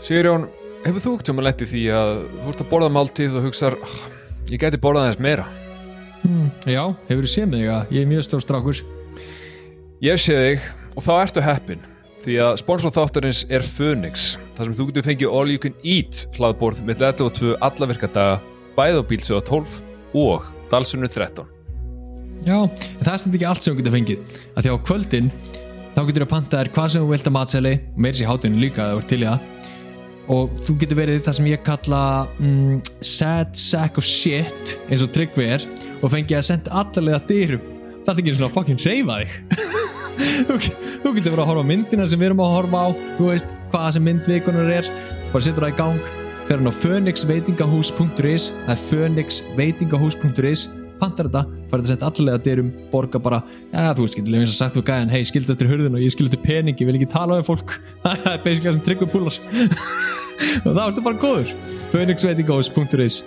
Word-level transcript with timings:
Sigurjón, 0.00 0.46
hefur 0.86 1.02
þú 1.04 1.12
ekkert 1.16 1.32
um 1.34 1.40
að 1.42 1.46
letti 1.50 1.68
því 1.68 1.82
að 1.92 2.10
þú 2.40 2.52
ert 2.54 2.62
að 2.64 2.70
borða 2.72 2.90
máltíð 2.94 3.36
og 3.38 3.46
hugsar 3.48 3.76
"Ah, 3.84 3.96
ég 4.50 4.60
gæti 4.62 4.80
borðað 4.80 5.06
aðeins 5.10 5.20
meira 5.26 5.46
mm, 6.24 6.48
Já, 6.66 6.82
hefur 7.10 7.26
þú 7.26 7.32
séð 7.34 7.48
mig 7.52 7.68
að 7.68 7.92
ég 7.94 8.02
er 8.02 8.10
mjög 8.10 8.24
stór 8.26 8.44
strákur. 8.44 8.80
Ég 10.00 10.16
sé 10.20 10.36
þig 10.40 10.60
og 10.96 11.04
þá 11.04 11.12
ertu 11.20 11.44
heppin 11.44 11.84
því 12.24 12.36
að 12.44 12.56
sponsor 12.60 12.92
þáttarins 12.96 13.44
er 13.48 13.64
Phoenix 13.64 14.38
þar 14.56 14.68
sem 14.68 14.74
þú 14.78 14.86
getur 14.90 15.06
fengið 15.08 15.36
all 15.36 15.52
you 15.52 15.58
can 15.60 15.76
eat 15.84 16.26
hlaðborð 16.36 16.82
með 16.84 17.04
11 17.12 17.56
alla 17.60 17.86
virkadaga 17.92 18.40
bæð 18.76 19.00
á 19.00 19.02
bílsöða 19.08 19.44
12 19.48 19.78
og 20.20 20.44
dalsunni 20.72 21.08
13 21.08 21.44
Já, 22.44 22.56
en 22.64 23.04
það 23.04 23.12
er 23.12 23.20
sem 23.20 23.32
ekki 23.36 23.48
allt 23.48 23.62
sem 23.64 23.74
þú 23.74 23.80
getur 23.82 23.96
fengið 23.96 24.36
að 24.56 24.64
því 24.64 24.72
á 24.72 24.76
kvöldin 24.88 25.30
þá 25.96 26.00
getur 26.08 26.24
þú 26.24 26.28
panta 26.32 26.60
þér 26.60 26.70
hvað 26.76 26.92
sem 26.92 27.02
þú 27.04 27.10
vilt 27.12 27.28
að 27.28 27.36
matseli 27.36 27.72
meir 27.96 28.16
sér 28.16 28.30
hátinu 28.30 28.60
líka 28.60 28.84
að 28.86 28.92
þú 28.94 29.00
ert 29.02 29.10
til 29.12 29.20
í 29.20 29.28
það 29.28 29.59
og 30.28 30.52
þú 30.64 30.76
getur 30.82 31.00
verið 31.00 31.22
það 31.26 31.36
sem 31.38 31.48
ég 31.50 31.62
kalla 31.66 32.02
mm, 32.38 32.80
sad 33.04 33.54
sack 33.58 33.98
of 34.00 34.06
shit 34.06 34.76
eins 34.88 35.04
og 35.04 35.12
tryggvi 35.14 35.46
er 35.56 35.66
og 36.00 36.12
fengið 36.12 36.38
að 36.38 36.48
senda 36.50 36.74
allalega 36.82 37.22
dyrum. 37.28 37.64
Það 38.04 38.12
er 38.12 38.22
ekki 38.22 38.36
svona 38.36 38.54
fucking 38.54 38.84
reyfa 38.84 39.20
þig. 39.20 39.36
Þú, 40.50 41.12
getur 41.16 41.32
verið 41.32 41.42
að 41.42 41.48
horfa 41.48 41.64
á 41.64 41.70
myndina 41.70 42.06
sem 42.08 42.20
við 42.20 42.30
erum 42.30 42.42
að 42.44 42.54
horfa 42.56 42.80
á 42.84 42.88
þú 43.16 43.28
veist 43.30 43.54
hvaða 43.72 43.92
sem 43.96 44.06
myndvikunar 44.08 44.72
er. 44.80 44.90
Bara 45.32 45.46
setur 45.46 45.66
það 45.66 45.72
í 45.72 45.78
gang. 45.78 46.12
Fer 46.48 46.58
hann 46.58 46.68
á 46.68 46.74
phoenixveitingahús.is 46.80 48.50
það 48.66 48.74
er 48.74 48.84
phoenixveitingahús.is 48.90 50.66
pantar 51.00 51.28
þetta, 51.28 51.42
farið 51.70 51.84
að 51.86 51.90
setja 51.94 52.10
allega 52.10 52.42
dyrum 52.46 52.70
borga 52.92 53.20
bara, 53.22 53.40
já 53.72 53.90
þú 53.96 54.06
veist, 54.06 54.18
getur 54.20 54.36
eins 54.38 54.52
og 54.54 54.58
sagt 54.60 54.76
þú 54.78 54.82
gæðan, 54.90 55.12
hei, 55.14 55.22
skildu 55.28 55.54
eftir 55.54 55.70
hurðin 55.72 55.96
og 55.98 56.04
ég 56.04 56.14
skildu 56.14 56.30
eftir 56.32 56.44
pening 56.46 56.80
ég 56.80 56.90
vil 56.90 56.96
ekki 57.00 57.10
tala 57.12 57.40
við 57.40 57.48
fólk. 57.50 57.76
Það 58.04 58.26
er 58.34 58.42
basically 58.44 58.70
það 58.70 58.78
sem 58.78 58.86
tryggum 58.88 59.12
púlar 59.12 59.38
og 60.66 60.74
þá 60.76 60.82
ertu 60.86 61.06
bara 61.08 61.22
góður. 61.24 61.54
Phoenixveitingahús.is 61.90 63.20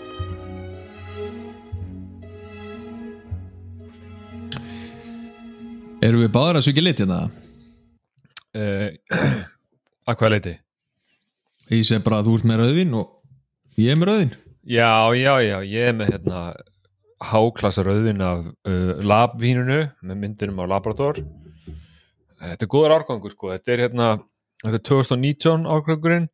Erum 6.04 6.20
við 6.26 6.32
báður 6.36 6.60
að 6.60 6.66
svikja 6.68 6.84
lit 6.84 7.00
hérna? 7.04 7.20
uh, 8.60 8.88
Að 10.10 10.18
hvað 10.20 10.34
leiti? 10.36 10.54
Ég 11.72 11.86
segi 11.88 12.04
bara 12.04 12.20
að 12.20 12.28
þú 12.28 12.38
ert 12.38 12.48
með 12.50 12.60
rauðvin 12.64 12.96
og 13.00 13.80
ég 13.80 13.94
er 13.94 14.00
með 14.02 14.10
rauðvin 14.10 14.34
Já, 14.64 14.90
já, 15.16 15.34
já, 15.44 15.56
ég 15.68 15.90
er 15.92 15.96
með 15.98 16.12
hérna 16.14 16.42
háklassa 17.30 17.84
rauðin 17.86 18.22
af 18.26 18.44
uh, 18.68 18.94
labvínunu 19.04 19.80
með 20.04 20.20
myndinum 20.24 20.62
á 20.62 20.66
Labrador. 20.76 21.22
Þetta 22.44 22.66
er 22.66 22.72
góður 22.74 22.96
árgangur 22.98 23.32
sko. 23.34 23.52
Þetta 23.54 23.74
er 23.78 23.84
hérna, 23.86 24.08
þetta 24.64 24.80
er 24.80 24.86
2019 24.90 25.68
árgangurinn. 25.78 26.30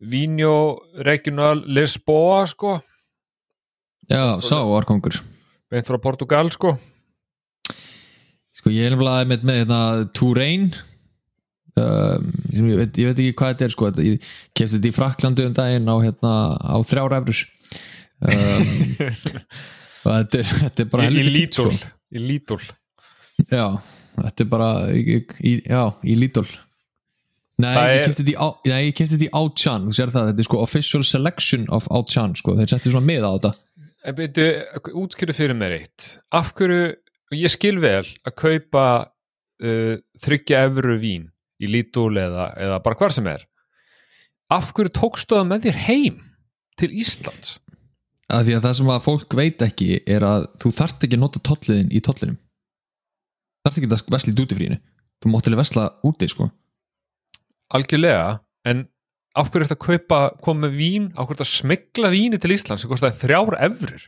Vínjó 0.00 0.54
Regional 1.06 1.62
Lisboa 1.72 2.42
sko. 2.50 2.78
Já, 4.12 4.38
sá 4.44 4.60
árkongur 4.60 5.16
beint 5.72 5.88
frá 5.88 5.96
Portugal 5.98 6.50
sko. 6.54 6.76
Sko 8.56 8.70
ég 8.72 8.86
er 8.86 8.92
nefnilega 8.94 9.26
með, 9.28 9.42
með 9.48 9.56
hérna, 9.60 9.78
Túrein 10.16 10.68
um, 11.76 12.28
ég, 12.54 12.76
veit, 12.78 13.00
ég 13.02 13.08
veit 13.10 13.18
ekki 13.24 13.34
hvað 13.40 13.50
þetta 13.54 13.66
er 13.66 13.74
sko, 13.74 13.88
þetta- 13.90 14.06
ég 14.06 14.28
kefti 14.56 14.76
þetta 14.78 14.88
í 14.88 14.94
Fraklandu 14.96 15.46
um 15.48 15.56
daginn 15.58 15.90
á, 15.90 15.96
hérna, 16.04 16.32
á 16.56 16.76
þrjár 16.88 17.16
efrur 17.18 17.42
um, 18.30 18.70
þetta 20.06 20.40
er, 20.40 20.52
þetta 20.64 20.84
er 20.84 20.90
bara 20.92 21.08
í, 21.08 21.16
í 21.20 21.26
Lidl. 21.30 21.70
sko. 21.72 21.94
í 22.12 22.22
Lidl. 22.22 22.60
Já, 23.50 23.66
þetta 24.20 24.44
er 24.44 24.48
bara 24.52 24.70
í, 24.92 25.18
í, 25.40 25.52
já, 25.66 25.82
í 26.04 26.16
Lidl. 26.20 26.46
Nei, 27.62 27.72
ég 27.72 28.02
kefti 28.04 28.24
þetta 28.26 28.48
í, 28.68 28.72
ég 28.84 28.96
kefti 28.96 29.16
þetta 29.16 29.26
í 29.30 29.34
Outchan 29.38 29.86
þú 29.86 29.96
sér 29.96 30.10
það, 30.12 30.30
þetta 30.30 30.42
er 30.42 30.48
sko 30.50 30.58
official 30.60 31.04
selection 31.08 31.64
of 31.72 31.86
Outchan 31.88 32.36
sko, 32.36 32.56
þeir 32.58 32.72
settu 32.74 32.92
svona 32.92 33.08
með 33.08 33.24
á 33.24 33.30
þetta. 33.32 33.52
En 34.06 34.16
byrju, 34.18 34.48
útskýru 35.02 35.34
fyrir 35.34 35.56
mér 35.58 35.78
eitt. 35.80 36.08
Af 36.36 36.52
hverju, 36.58 36.92
ég 37.34 37.52
skil 37.52 37.78
vel 37.82 38.04
að 38.04 38.36
kaupa 38.38 38.84
uh, 39.08 39.96
þryggja 40.22 40.66
efru 40.68 40.98
vín 41.02 41.30
í 41.56 41.70
Lidl 41.72 42.20
eða, 42.20 42.50
eða 42.60 42.80
bara 42.84 43.00
hvar 43.00 43.14
sem 43.16 43.26
er. 43.32 43.46
Af 44.52 44.74
hverju 44.76 44.92
tókstu 44.94 45.40
það 45.40 45.48
með 45.50 45.68
þér 45.70 45.80
heim 45.88 46.20
til 46.76 46.92
Íslands 46.92 47.56
að 48.32 48.48
því 48.48 48.56
að 48.56 48.66
það 48.66 48.76
sem 48.78 48.90
að 48.92 49.04
fólk 49.06 49.36
veit 49.38 49.64
ekki 49.66 49.88
er 50.02 50.26
að 50.26 50.48
þú 50.62 50.72
þarft 50.80 51.06
ekki 51.06 51.18
að 51.18 51.22
nota 51.22 51.42
tolliðin 51.46 51.92
í 51.94 52.02
tollinum. 52.02 52.38
Þarft 53.66 53.80
ekki 53.80 53.90
að 53.90 54.04
vesla 54.16 54.32
í 54.32 54.36
dútifrínu 54.40 54.80
þú 55.22 55.32
að 55.40 55.58
vesla 55.58 55.86
úti 56.06 56.28
sko. 56.30 56.50
Algjörlega, 57.74 58.40
en 58.68 58.84
af 59.36 59.50
hverju 59.50 59.66
þetta 59.66 59.82
kaupa, 59.82 60.20
koma 60.44 60.66
með 60.66 60.76
vín? 60.78 61.08
Af 61.16 61.26
hverju 61.26 61.40
þetta 61.40 61.50
smegla 61.50 62.10
víni 62.12 62.38
til 62.40 62.52
Íslands? 62.54 62.84
Sem 62.84 62.90
kostaði 62.90 63.18
þrjár 63.24 63.56
efrur 63.66 64.04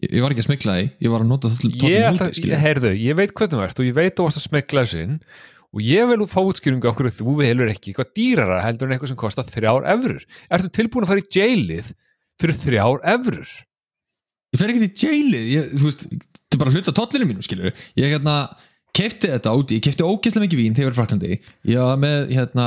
ég, 0.00 0.10
ég 0.16 0.24
var 0.24 0.34
ekki 0.34 0.44
að 0.44 0.48
smikla 0.48 0.76
því, 0.76 0.90
ég 1.04 1.14
var 1.14 1.24
að 1.24 1.30
nota 1.30 1.50
tollin 1.52 1.74
úti 1.76 2.50
ég, 2.50 2.60
heyrðu, 2.60 2.92
ég 2.96 3.18
veit 3.18 3.34
hvernig 3.36 3.56
þú 3.56 3.64
ert 3.66 3.82
og 3.82 3.88
ég 3.88 3.96
veit 3.96 4.14
þú 4.16 4.26
varst 4.26 4.40
að 4.40 4.46
smegla 4.46 4.84
þessin 4.86 5.16
og 5.70 5.82
ég 5.86 6.08
vil 6.10 6.28
fá 6.30 6.40
útskýringu 6.42 6.90
af 6.90 6.96
hverju 6.98 7.16
þú 7.20 7.34
velur 7.40 7.72
ekki 7.72 7.92
eitthvað 7.92 8.14
dýrara 8.18 8.62
heldur 8.64 8.88
en 8.88 8.96
eitthvað 8.96 9.12
sem 9.12 9.20
kostar 9.20 9.48
þrjár 9.50 9.88
efrur 9.92 10.24
ertu 10.50 10.72
tilbúin 10.78 11.06
að 11.06 11.12
fara 11.12 11.24
í 11.24 11.28
jailið 11.36 11.92
fyrir 12.40 12.58
þrjár 12.64 13.04
efrur 13.16 13.52
ég 14.50 14.58
fer 14.60 14.72
ekki 14.72 14.88
til 14.88 15.12
jailið 15.12 15.52
ég, 15.54 15.70
þú 15.76 15.86
veist, 15.86 16.08
þetta 16.10 16.58
er 16.58 16.64
bara 16.64 16.74
hluta 16.74 16.96
tollinu 16.96 17.30
mínu 17.30 17.46
skilur 17.46 17.72
ég 18.00 18.12
hérna 18.16 18.40
kefti 18.96 19.28
þetta 19.30 19.52
úti, 19.54 19.76
ég 19.78 19.84
kefti 19.84 20.02
ógeðslega 20.02 20.48
mikið 20.48 20.58
vín 20.58 20.74
þegar 20.74 20.82
ég 20.82 20.88
var 20.88 20.94
í 20.94 20.98
Fraklandi 20.98 21.28
ég 21.70 21.78
var 21.78 21.98
með, 22.02 22.32
hérna, 22.34 22.64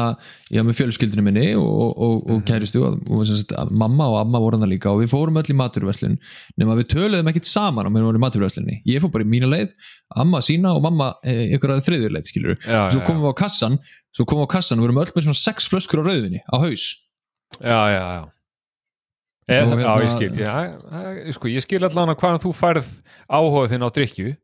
með 0.55 0.77
fjölskyldinu 0.77 1.25
minni 1.25 1.49
og, 1.59 1.65
og, 1.67 1.89
og, 2.05 2.21
og 2.31 2.45
kæristu 2.47 2.79
og, 2.87 3.01
og 3.11 3.25
sagt, 3.27 3.51
að 3.59 3.73
mamma 3.83 4.07
og 4.07 4.15
amma 4.21 4.39
voru 4.39 4.61
hann 4.61 4.71
líka 4.71 4.93
og 4.93 5.01
við 5.01 5.11
fórum 5.11 5.41
öll 5.41 5.51
í 5.51 5.57
maturverslun 5.59 6.15
nema 6.61 6.77
við 6.79 6.93
töluðum 6.95 7.31
ekkit 7.33 7.49
saman 7.49 7.89
á 7.89 7.91
meðan 7.91 8.05
við 8.05 8.09
vorum 8.13 8.21
í 8.21 8.23
maturverslunni 8.23 8.79
ég 8.87 9.03
fór 9.03 9.11
bara 9.17 9.27
í 9.27 9.31
mína 9.33 9.51
leið, 9.51 9.75
amma 10.23 10.39
sína 10.45 10.71
og 10.77 10.85
mamma 10.87 11.11
eh, 11.27 11.57
ykkur 11.57 11.75
að 11.75 11.83
þriðjur 11.89 12.15
leið 12.15 12.31
skilur 12.31 12.55
já, 12.55 12.79
svo 12.95 13.03
komum 13.03 13.27
við 13.27 13.35
á 13.35 13.41
kassan 13.43 13.79
svo 14.15 14.27
komum 14.29 14.45
við 14.45 14.53
á 14.53 14.55
kassan 14.55 14.79
og 14.79 14.85
við 14.85 14.93
erum 14.93 15.03
öll 15.03 15.11
með 15.17 15.27
svona 15.27 15.41
sex 15.41 15.67
flöskur 15.71 16.05
á 16.05 16.07
rauðinni 16.07 16.43
á 16.47 16.55
haus. 16.61 16.85
Já, 17.59 17.79
já, 17.91 18.05
já 19.47 19.53
E, 19.53 19.61
Og 19.63 19.73
hérna- 19.73 19.95
ég 20.03 20.11
skil. 20.13 20.35
Já, 20.39 20.53
sko, 21.35 21.49
ég 21.51 21.63
skil 21.65 21.83
allan 21.83 22.13
að 22.13 22.19
hvaðan 22.21 22.41
þú 22.45 22.51
færð 22.55 22.87
áhuga 23.27 23.65
þinn 23.73 23.83
á 23.83 23.89
drikju 23.91 24.35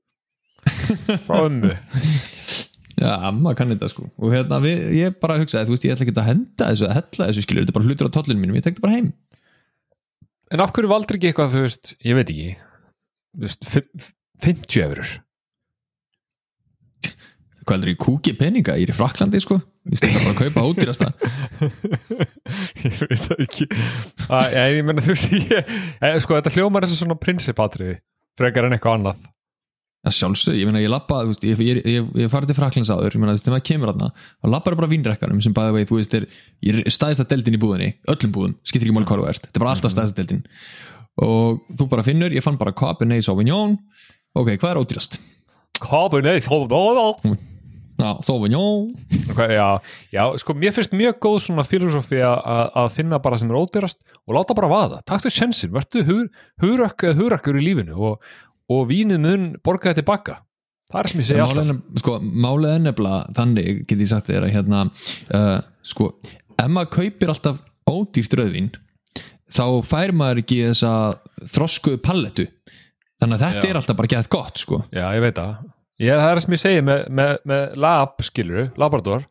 frá 1.25 1.37
ömmu. 1.45 1.71
Já, 2.99 3.11
amma 3.29 3.53
kann 3.55 3.71
þetta 3.71 3.87
sko. 3.93 4.09
Og 4.19 4.33
hérna, 4.35 4.57
við, 4.59 4.81
ég 4.97 5.15
bara 5.23 5.37
hugsaði, 5.39 5.69
þú 5.69 5.75
veist, 5.77 5.85
ég 5.87 5.93
ætla 5.95 6.03
ekki 6.07 6.15
að 6.19 6.27
henda 6.33 6.67
þessu 6.73 6.87
að 6.89 6.95
hella 6.97 7.27
þessu 7.29 7.43
skilur, 7.45 7.63
þetta 7.63 7.71
er 7.71 7.77
bara 7.79 7.87
hlutur 7.87 8.09
á 8.11 8.15
tollinu 8.17 8.41
mínum 8.43 8.57
ég 8.59 8.65
tek 8.65 8.75
þetta 8.75 8.83
bara 8.89 8.97
heim. 8.97 9.09
En 10.51 10.63
af 10.65 10.73
hverju 10.75 10.89
valdur 10.91 11.15
ekki 11.19 11.29
eitthvað, 11.31 11.53
þú 11.55 11.61
veist, 11.63 11.93
ég 12.03 12.17
veit 12.19 12.33
ekki 12.33 12.49
þú 12.57 13.45
veist, 13.45 13.67
fimm- 13.71 14.09
50 14.43 14.83
efrur 14.83 15.13
hvað 17.69 17.77
heldur 17.77 17.93
ég 17.93 18.01
kúki 18.01 18.35
peninga, 18.37 18.75
ég 18.81 18.89
er 18.89 18.93
í 18.93 18.97
Fraklandi 18.97 19.41
sko. 19.43 19.59
Ég 19.89 20.01
stilla 20.01 20.21
bara 20.25 20.33
að 20.33 20.39
kaupa 20.43 20.65
ódýrasta. 20.67 21.09
Ég 22.83 22.99
veit 22.99 23.23
það 23.23 23.41
ekki. 23.45 23.65
Að, 24.27 24.53
ég, 24.53 24.77
ég 24.77 24.85
menna 24.85 25.03
þú 25.03 25.13
veist 25.15 25.33
ég, 25.33 25.73
e, 26.01 26.11
sko 26.23 26.37
þetta 26.37 26.53
hljómar 26.55 26.85
þessu 26.85 27.03
svona 27.03 27.17
prinsipatriði 27.19 27.97
frekar 28.39 28.67
en 28.67 28.75
eitthvað 28.75 28.99
annað. 28.99 29.27
Já, 29.99 30.13
sjálfsög, 30.15 30.55
ég 30.55 30.67
meina 30.69 30.79
ég 30.79 30.91
lappa, 30.91 31.23
þú 31.25 31.33
veist, 31.33 31.43
ég, 31.43 31.61
ég, 31.65 31.79
ég, 31.83 32.11
ég 32.21 32.29
farið 32.31 32.53
til 32.53 32.55
Fraklands 32.55 32.91
áður, 32.93 33.17
ég 33.17 33.19
meina, 33.19 33.33
þú 33.33 33.39
veist, 33.39 33.47
þegar 33.47 33.55
maður 33.57 33.65
kemur 33.67 33.91
aðna 33.91 34.07
þá 34.15 34.47
lappar 34.53 34.77
bara 34.79 34.89
vínrekkanum 34.93 35.41
sem 35.43 35.55
bæði 35.57 35.73
vegi, 35.75 35.89
þú 35.89 35.97
veist, 35.97 36.15
er, 36.15 36.27
ég 36.63 36.79
er 36.79 36.95
stæðista 36.95 37.25
deildin 37.27 37.57
í 37.57 37.59
búðinni, 37.59 37.89
öllum 38.13 38.35
búðum, 38.37 38.53
skiptir 38.63 38.87
ekki 38.87 38.95
máli 38.95 39.09
hvað 39.09 39.19
þú 39.19 39.27
ert, 39.33 39.49
þetta 39.49 39.59
er 39.59 39.65
bara 39.65 39.73
alltaf 39.75 39.95
stæðista 39.95 40.21
deildin. 40.21 40.45
Og 41.25 41.59
þú 41.75 41.89
bara 41.91 42.05
finnur, 42.07 42.37
ég 42.37 42.45
fann 42.45 42.61
bara 42.61 42.75
Cabernet 42.79 43.27
Sauvignon, 43.27 43.75
ok, 44.39 44.53
hvað 44.53 44.71
er 44.71 44.79
ódýrast? 44.85 45.19
Cabernet 45.83 46.47
Sauvignon 46.47 47.35
Já, 47.99 48.13
Sauvignon, 48.23 48.93
okay, 49.31 49.55
já, 49.57 49.79
já, 50.15 50.21
sko 50.39 50.53
mér 50.55 50.71
finnst 50.71 50.93
mjög 50.95 51.17
góð 51.19 51.39
svona 51.43 51.65
filosofi 51.67 52.21
að, 52.23 52.93
finna 52.95 53.19
bara 53.19 53.39
sem 53.41 53.49
er 53.51 53.57
ódýrast 53.59 53.99
og 54.23 54.37
láta 54.37 54.55
bara 54.55 54.69
vaða, 54.71 54.99
taktu 55.09 55.31
sjensin 55.33 55.73
vertu 55.75 56.05
hur, 56.07 56.29
hurökk 56.63 57.09
eða 57.09 57.17
hurökkur 57.19 57.59
í 57.59 57.65
lífinu 57.65 57.97
og, 57.99 58.29
og 58.71 58.85
vínið 58.87 59.19
mun 59.25 59.49
borga 59.65 59.91
þetta 59.91 59.99
tilbaka 59.99 60.37
það 60.93 61.01
er 61.01 61.11
sem 61.11 61.23
ég 61.23 61.27
segi 61.27 61.43
alltaf 61.43 61.99
sko, 62.01 62.19
málið 62.23 62.75
er 62.77 62.85
nefnilega 62.85 63.35
þannig, 63.37 63.81
get 63.89 64.03
ég 64.05 64.11
sagt 64.13 64.29
þér 64.31 64.47
að 64.47 64.53
hérna, 64.55 64.83
uh, 65.35 65.57
sko, 65.91 66.13
ef 66.55 66.71
maður 66.71 66.93
kaupir 66.95 67.33
alltaf 67.33 67.59
ódýrt 67.89 68.37
rauðvín 68.39 68.71
þá 69.49 69.65
fær 69.89 70.13
maður 70.15 70.43
ekki 70.43 70.61
þessa 70.69 70.93
þroskuðu 71.51 71.99
pallettu 72.05 72.47
þannig 73.19 73.35
að 73.35 73.43
þetta 73.45 73.65
Já. 73.65 73.69
er 73.73 73.81
alltaf 73.81 73.99
bara 73.99 74.11
gett 74.13 74.31
gott 74.31 74.61
sko. 74.61 74.81
Já, 74.93 75.05
ég 75.17 75.23
veit 75.25 75.35
það. 75.35 75.67
Ég 75.99 76.15
það 76.15 76.31
er 76.31 76.41
sem 76.43 76.55
ég 76.55 76.61
segi 76.61 76.83
með, 76.85 77.01
með, 77.11 77.33
með 77.51 77.75
lab, 77.83 78.15
skilur, 78.23 78.69
labrador 78.79 79.25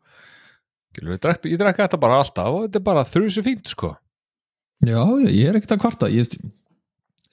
skilur, 0.93 1.15
ég 1.15 1.23
drekka, 1.25 1.49
ég 1.49 1.61
drekka 1.61 1.87
þetta 1.87 2.00
bara 2.03 2.19
alltaf 2.20 2.50
og 2.53 2.67
þetta 2.67 2.81
er 2.81 2.87
bara 2.91 3.06
þrjusu 3.09 3.44
fínt, 3.47 3.73
sko 3.73 3.94
já, 4.85 5.00
ég 5.29 5.49
er 5.49 5.59
ekkert 5.59 5.79
að 5.79 5.82
kvarta 5.87 6.11
ég, 6.12 6.37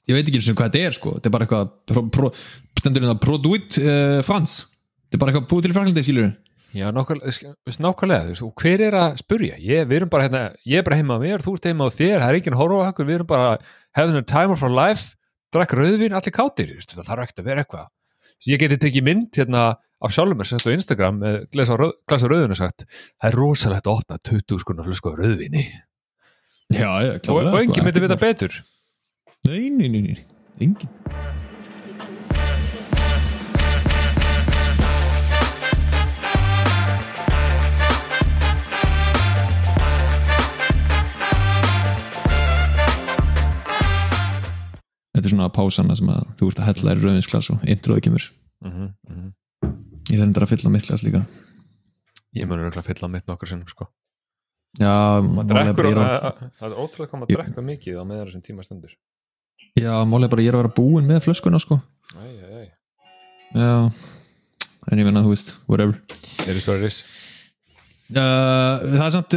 ég 0.08 0.18
veit 0.18 0.24
ekki 0.24 0.40
eins 0.40 0.50
og 0.54 0.58
hvað 0.60 0.72
þetta 0.72 0.88
er 0.88 0.96
sko. 0.96 1.18
þetta 1.18 1.30
er 1.30 1.36
bara 1.36 1.48
eitthvað 1.50 2.40
stendur 2.80 3.06
hérna 3.06 3.20
Produit 3.22 3.80
uh, 3.82 4.22
France 4.26 4.72
þetta 5.06 5.20
er 5.20 5.24
bara 5.24 5.34
eitthvað 5.34 5.52
búið 5.52 5.68
til 5.68 5.74
í 5.74 5.78
Fraklandi 5.80 6.08
skilur 6.08 6.34
Já, 6.76 6.90
nákvæmlega, 6.92 7.32
þú 7.72 8.34
veist, 8.36 8.42
og 8.44 8.60
hver 8.60 8.82
er 8.84 8.96
að 9.00 9.14
spurja? 9.22 9.56
Ég, 9.64 9.86
við 9.88 10.02
erum 10.02 10.10
bara 10.12 10.26
hérna, 10.26 10.42
ég 10.68 10.82
er 10.82 10.84
bara 10.84 10.98
heima 11.00 11.16
á 11.16 11.24
mér, 11.24 11.40
þú 11.40 11.54
ert 11.56 11.68
heima 11.70 11.88
á 11.88 11.96
þér, 11.96 12.18
það 12.20 12.28
er 12.28 12.38
enginn 12.42 12.56
að 12.58 12.60
horfa 12.60 12.80
á 12.84 12.90
okkur, 12.90 13.08
við 13.08 13.16
erum 13.16 13.30
bara 13.30 13.54
having 13.96 14.20
a 14.20 14.24
time 14.28 14.52
of 14.52 14.64
our 14.66 14.74
life, 14.76 15.16
drakk 15.56 15.72
rauðvin, 15.80 16.18
allir 16.20 16.36
kátir, 16.36 16.74
það 16.84 17.08
þarf 17.08 17.24
ekkert 17.24 17.40
að 17.40 17.48
vera 17.48 17.64
eitthvað. 17.64 17.88
Ég 18.46 18.62
geti 18.62 18.78
tekið 18.82 19.06
mynd 19.08 19.40
hérna 19.40 19.66
af 20.06 20.14
sjálfum 20.14 20.38
mér, 20.38 20.50
sett 20.50 20.68
á 20.68 20.76
Instagram, 20.76 21.22
með 21.24 21.38
glasa 21.56 21.78
rauð, 21.80 21.96
glasa 22.10 22.30
rauðvin 22.30 22.54
og 22.54 22.60
sagt, 22.60 22.86
það 23.16 23.30
er 23.30 23.38
rosalegt 23.40 23.88
að 23.88 24.02
opna 24.02 24.20
20 24.30 24.62
skona 24.62 24.86
flösku 24.86 25.14
af 25.14 25.20
rauðvinni 25.22 25.66
Já, 26.74 26.90
já, 27.06 27.20
klárlega, 27.22 27.54
og 27.54 27.62
enginn 27.62 27.78
sko, 27.78 27.86
myndi 27.86 28.02
vita 28.02 28.18
betur. 28.18 28.62
Nei, 29.46 29.70
nei, 29.70 29.90
nei, 29.94 30.02
nei, 30.58 31.35
Þetta 45.26 45.34
er 45.34 45.38
svona 45.40 45.50
pásana 45.56 45.96
sem 45.98 46.10
að 46.14 46.26
þú 46.38 46.48
ert 46.52 46.60
að 46.62 46.68
hella 46.70 46.92
í 46.94 47.00
rauðinsglas 47.02 47.48
og 47.56 47.64
introði 47.66 48.02
kemur 48.06 48.26
Mm 48.66 48.72
-hmm, 48.72 49.32
Ég 50.12 50.20
þendur 50.22 50.44
að 50.46 50.50
fylla 50.54 50.70
mitt 50.70 50.86
glas 50.88 51.02
líka 51.04 51.26
Ég 52.36 52.46
mun 52.48 52.60
örugglega 52.60 52.84
fylla 52.86 53.08
mitt 53.10 53.26
nokkur 53.28 53.48
sinnum, 53.48 53.68
sko. 53.68 53.88
Já, 54.80 55.18
er 55.24 55.48
drekkur, 55.48 55.76
bara 55.76 55.90
að, 55.90 55.96
að- 56.06 56.26
að, 56.26 56.52
það 56.60 56.72
er 56.72 56.78
ótrúlega 56.84 57.18
maður 57.20 57.30
Ég- 57.32 57.38
drekka 57.42 57.62
mikið 57.62 57.96
á 57.98 58.04
meðan 58.06 58.28
þessum 58.28 58.42
tíma 58.44 58.64
stendur. 58.64 58.92
Já, 59.76 59.94
málið 60.06 60.24
er 60.24 60.30
bara 60.30 60.42
að 60.42 60.46
ég 60.46 60.50
er 60.50 60.56
að 60.56 60.62
vera 60.64 60.74
búinn 60.78 61.08
með 61.08 61.20
flöskuna 61.26 61.60
sko 61.60 61.82
Æ, 62.16 62.26
æ, 62.28 62.48
æ. 62.62 62.72
Já, 63.56 63.92
en 64.92 65.00
ég 65.00 65.06
menna, 65.06 65.24
þú 65.24 65.30
veist, 65.34 65.54
whatever 65.68 65.96
Er 66.48 66.54
það 66.56 66.62
stóri 66.62 66.82
ris? 66.84 67.04
uh, 68.12 68.80
Það 68.80 69.06
er 69.06 69.10
samt 69.12 69.34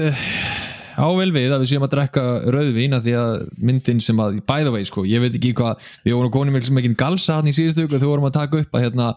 uh, 0.99 1.07
ável 1.07 1.31
við 1.35 1.55
að 1.55 1.63
við 1.63 1.71
séum 1.73 1.87
að 1.87 1.93
drekka 1.95 2.25
rauðvín 2.55 2.97
af 2.99 3.05
því 3.07 3.15
að 3.21 3.35
myndin 3.71 4.03
sem 4.05 4.23
að, 4.25 4.41
by 4.49 4.67
the 4.67 4.73
way 4.75 4.87
sko, 4.89 5.05
ég 5.09 5.23
veit 5.23 5.35
ekki 5.39 5.55
hvað, 5.59 5.91
við 6.05 6.19
vorum 6.19 6.35
konum 6.35 6.59
mikil 6.59 6.71
sem 6.71 6.81
ekki 6.83 6.95
galsa 6.99 7.39
hann 7.39 7.51
í 7.51 7.55
síðustu 7.57 7.87
þegar 7.87 8.03
við 8.03 8.13
vorum 8.13 8.29
að 8.29 8.39
taka 8.41 8.63
upp 8.63 8.75
að 8.79 8.87
hérna, 8.87 9.11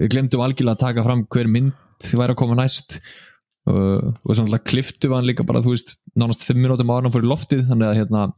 við 0.00 0.12
glemdum 0.14 0.44
algjörlega 0.46 0.78
að 0.78 0.84
taka 0.86 1.06
fram 1.08 1.24
hver 1.34 1.50
mynd 1.56 2.10
væri 2.14 2.34
að 2.36 2.40
koma 2.40 2.58
næst 2.58 3.00
uh, 3.70 4.12
og 4.14 4.30
svona 4.30 4.62
kliftu 4.62 5.10
við 5.10 5.18
hann 5.18 5.28
líka 5.28 5.46
bara, 5.46 5.64
þú 5.64 5.74
veist, 5.74 5.96
nánast 6.14 6.46
5 6.46 6.62
minútum 6.62 6.94
hann 6.94 7.12
fór 7.14 7.26
í 7.26 7.32
loftið, 7.32 7.66
þannig 7.72 7.90
að 7.90 8.00
hérna 8.02 8.28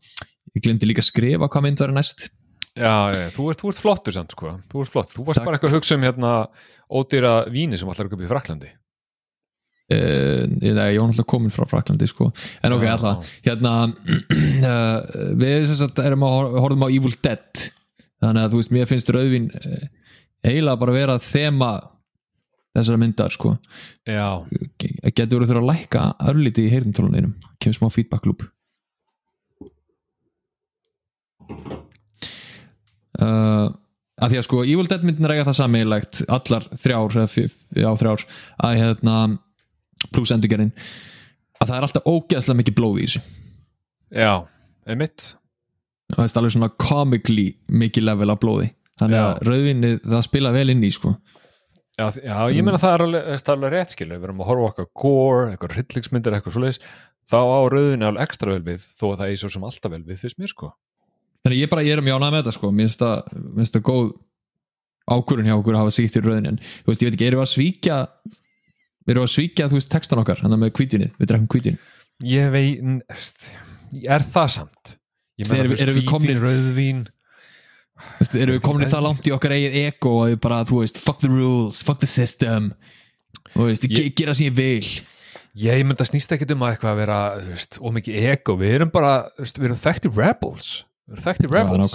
ég 0.57 0.65
glemdi 0.65 0.89
líka 0.89 1.05
að 1.05 1.11
skrifa 1.11 1.51
hvað 1.53 1.69
mynd 1.69 1.85
væri 1.85 1.97
næst 1.97 2.29
Já, 2.77 3.09
já, 3.09 3.29
þú 3.33 3.47
ert, 3.49 3.63
þú 3.63 3.71
ert 3.73 3.79
flottur 3.81 4.13
samt, 4.13 4.35
sko. 4.37 4.51
Þú 4.69 4.83
ert 4.83 4.93
flott. 4.93 5.13
Þú 5.17 5.23
varst 5.25 5.41
bara 5.47 5.57
eitthvað 5.57 5.71
að 5.71 5.79
hugsa 5.79 5.97
um 5.97 6.03
hérna 6.05 6.33
ódýra 6.93 7.31
víni 7.49 7.79
sem 7.81 7.89
allar 7.89 8.11
upp 8.11 8.21
í 8.21 8.29
Fraklandi. 8.29 8.69
Uh, 9.87 10.43
ég, 10.67 10.73
nei, 10.75 10.89
ég 10.97 10.99
var 10.99 11.07
náttúrulega 11.13 11.29
komin 11.31 11.53
frá 11.55 11.63
Fraklandi 11.71 12.09
sko. 12.11 12.33
en 12.67 12.73
ok, 12.75 12.83
Já. 12.83 12.89
alltaf 12.97 13.29
hérna, 13.47 13.75
uh, 13.87 15.37
við 15.43 15.69
erum 16.03 16.25
að 16.27 16.33
hor- 16.35 16.57
horfum 16.65 16.83
á 16.83 16.89
Evil 16.91 17.13
Dead 17.23 17.61
þannig 18.25 18.43
að 18.43 18.51
þú 18.57 18.63
veist, 18.65 18.73
mér 18.75 18.89
finnst 18.91 19.13
rauðvín 19.15 19.47
uh, 19.55 19.85
eiginlega 20.43 20.81
bara 20.83 20.97
vera 20.97 21.17
þema 21.23 21.71
þessara 22.77 22.99
myndar 23.01 23.31
sko. 23.33 23.55
Getur 24.05 25.39
verið 25.39 25.53
þurfa 25.53 25.63
að 25.63 25.71
lækka 25.71 26.03
örlítið 26.35 26.67
í 26.67 26.73
heyrnumtólunum 26.75 27.31
kemur 27.63 27.79
smá 27.79 27.87
feedback 27.95 28.27
loop 28.29 28.43
uh, 33.23 33.71
að 34.17 34.33
því 34.33 34.39
að 34.41 34.47
sko 34.49 34.63
Evil 34.67 34.87
Dead 34.91 35.05
myndin 35.07 35.29
er 35.29 35.35
eiga 35.37 35.47
það 35.49 35.59
sammeilegt 35.61 36.23
allar 36.33 36.67
þrjár 36.83 37.19
fjö- 37.33 37.51
já, 37.77 37.91
þrjár 38.01 38.25
að 38.67 38.79
hérna 38.83 39.17
pluss 40.13 40.35
endurgerðin 40.35 40.73
að 41.57 41.71
það 41.71 41.77
er 41.79 41.87
alltaf 41.89 42.09
ógeðslega 42.11 42.61
mikið 42.61 42.77
blóð 42.77 43.01
í 43.01 43.07
þessu. 43.07 43.23
Já, 44.17 44.33
og 46.13 46.21
það 46.21 46.29
er 46.29 46.39
alveg 46.41 46.55
svona 46.55 46.73
comically 46.81 47.47
mikið 47.73 48.07
level 48.07 48.31
af 48.33 48.41
blóði. 48.43 48.69
Þannig 49.01 49.21
að 49.21 49.33
Já. 49.33 49.49
rauðvinni 49.51 49.91
það 50.05 50.23
spila 50.25 50.53
vel 50.55 50.69
inn 50.73 50.85
í 50.87 50.93
sko. 50.95 51.13
Já, 51.97 52.07
já, 52.21 52.37
ég 52.53 52.65
meina 52.65 52.81
það 52.81 52.95
er 52.95 53.03
alveg, 53.07 53.29
það 53.41 53.51
er 53.51 53.55
alveg 53.57 53.73
rétt 53.73 53.93
skilu, 53.95 54.17
við 54.17 54.27
erum 54.29 54.41
að 54.45 54.49
horfa 54.51 54.67
okkar 54.71 54.89
gore, 55.01 55.45
eitthvað 55.53 55.77
hryllingsmyndir, 55.79 56.35
eitthvað 56.37 56.57
svoleiðis, 56.57 56.81
þá 57.25 57.39
á 57.41 57.61
rauðinni 57.73 58.09
alveg 58.09 58.27
ekstra 58.27 58.53
vel 58.53 58.65
við, 58.67 58.85
þó 59.01 59.05
að 59.09 59.23
það 59.23 59.31
er 59.33 59.41
svo 59.41 59.51
sem 59.55 59.65
alltaf 59.65 59.95
vel 59.95 60.03
við 60.05 60.21
fyrst 60.21 60.41
mér, 60.43 60.53
sko. 60.53 60.69
þannig 61.41 61.57
að 61.57 61.63
ég 61.63 61.73
bara 61.73 61.85
ég 61.87 61.97
er 61.97 62.05
mjög 62.05 62.21
ánægð 62.21 62.35
með 62.35 62.43
þetta 62.43 62.55
sko. 62.59 62.73
Mér 62.77 62.91
finnst 62.91 63.79
það, 63.79 63.85
góð 63.89 64.11
ákvörun 65.07 65.49
hjá 65.49 65.55
okkur 65.57 65.79
að 65.79 65.85
hafa 65.85 65.95
síkt 65.97 66.19
í 66.19 66.23
rauðin 66.25 66.51
en 66.51 66.61
þú 66.61 66.91
veist, 66.91 67.03
ég 67.03 67.09
veit 67.09 67.17
ekki, 67.17 67.29
erum 67.31 67.41
við 67.41 67.47
að 67.47 67.53
svíkja 67.55 67.99
erum 69.15 69.23
við 69.23 69.29
að 69.29 69.35
svíkja, 69.37 69.69
þú 69.71 69.79
veist, 69.79 69.91
textan 69.93 70.19
okkar 70.23 70.41
hann 70.43 70.57
með 70.61 70.73
kvítunni, 70.79 71.11
við 71.21 71.31
drekkum 71.31 71.49
kvítunni 71.55 71.79
Ég 72.25 72.49
veit, 72.51 72.81
veist, 73.11 73.49
er 74.09 74.25
það 74.25 74.49
samt? 74.55 74.97
Ég 75.39 75.51
Erum 75.53 75.73
við- 75.75 75.83
erum 75.85 75.97
við 75.99 76.07
komnir- 76.09 76.41
rauðvín, 76.41 77.03
erum 78.35 78.55
við 78.57 78.63
komin 78.65 78.89
það 78.89 79.05
langt 79.05 79.27
í 79.29 79.33
okkar 79.37 79.53
eigið 79.57 79.77
ego 79.87 80.13
að 80.25 80.31
við 80.33 80.41
bara, 80.47 80.63
þú 80.69 80.81
veist, 80.83 80.99
fuck 81.05 81.21
the 81.21 81.29
rules, 81.29 81.83
fuck 81.85 82.01
the 82.01 82.09
system. 82.09 82.71
Þú 83.55 83.69
veist, 83.69 83.85
Ég- 83.89 84.15
gera 84.17 84.35
sem 84.35 84.47
ég 84.49 84.57
vil. 84.57 84.89
Ég 85.57 85.85
myndi 85.89 86.03
að 86.05 86.11
snýst 86.13 86.33
ekkit 86.37 86.51
um 86.53 86.61
að 86.67 86.75
eitthvað 86.77 86.93
að 86.93 87.01
vera, 87.01 87.19
þú 87.41 87.53
veist, 87.55 87.79
ómikið 87.81 88.17
ego, 88.33 88.57
við 88.61 88.75
erum 88.77 88.91
bara, 88.93 89.13
þú 89.37 89.45
veist, 89.45 89.59
við 89.61 89.65
erum 89.71 89.83
þekkti 89.85 90.11
rebels, 90.17 90.71
við 91.09 91.17
erum 91.17 91.25
þekkti 91.29 91.47
Já, 91.47 91.53
rebels. 91.57 91.93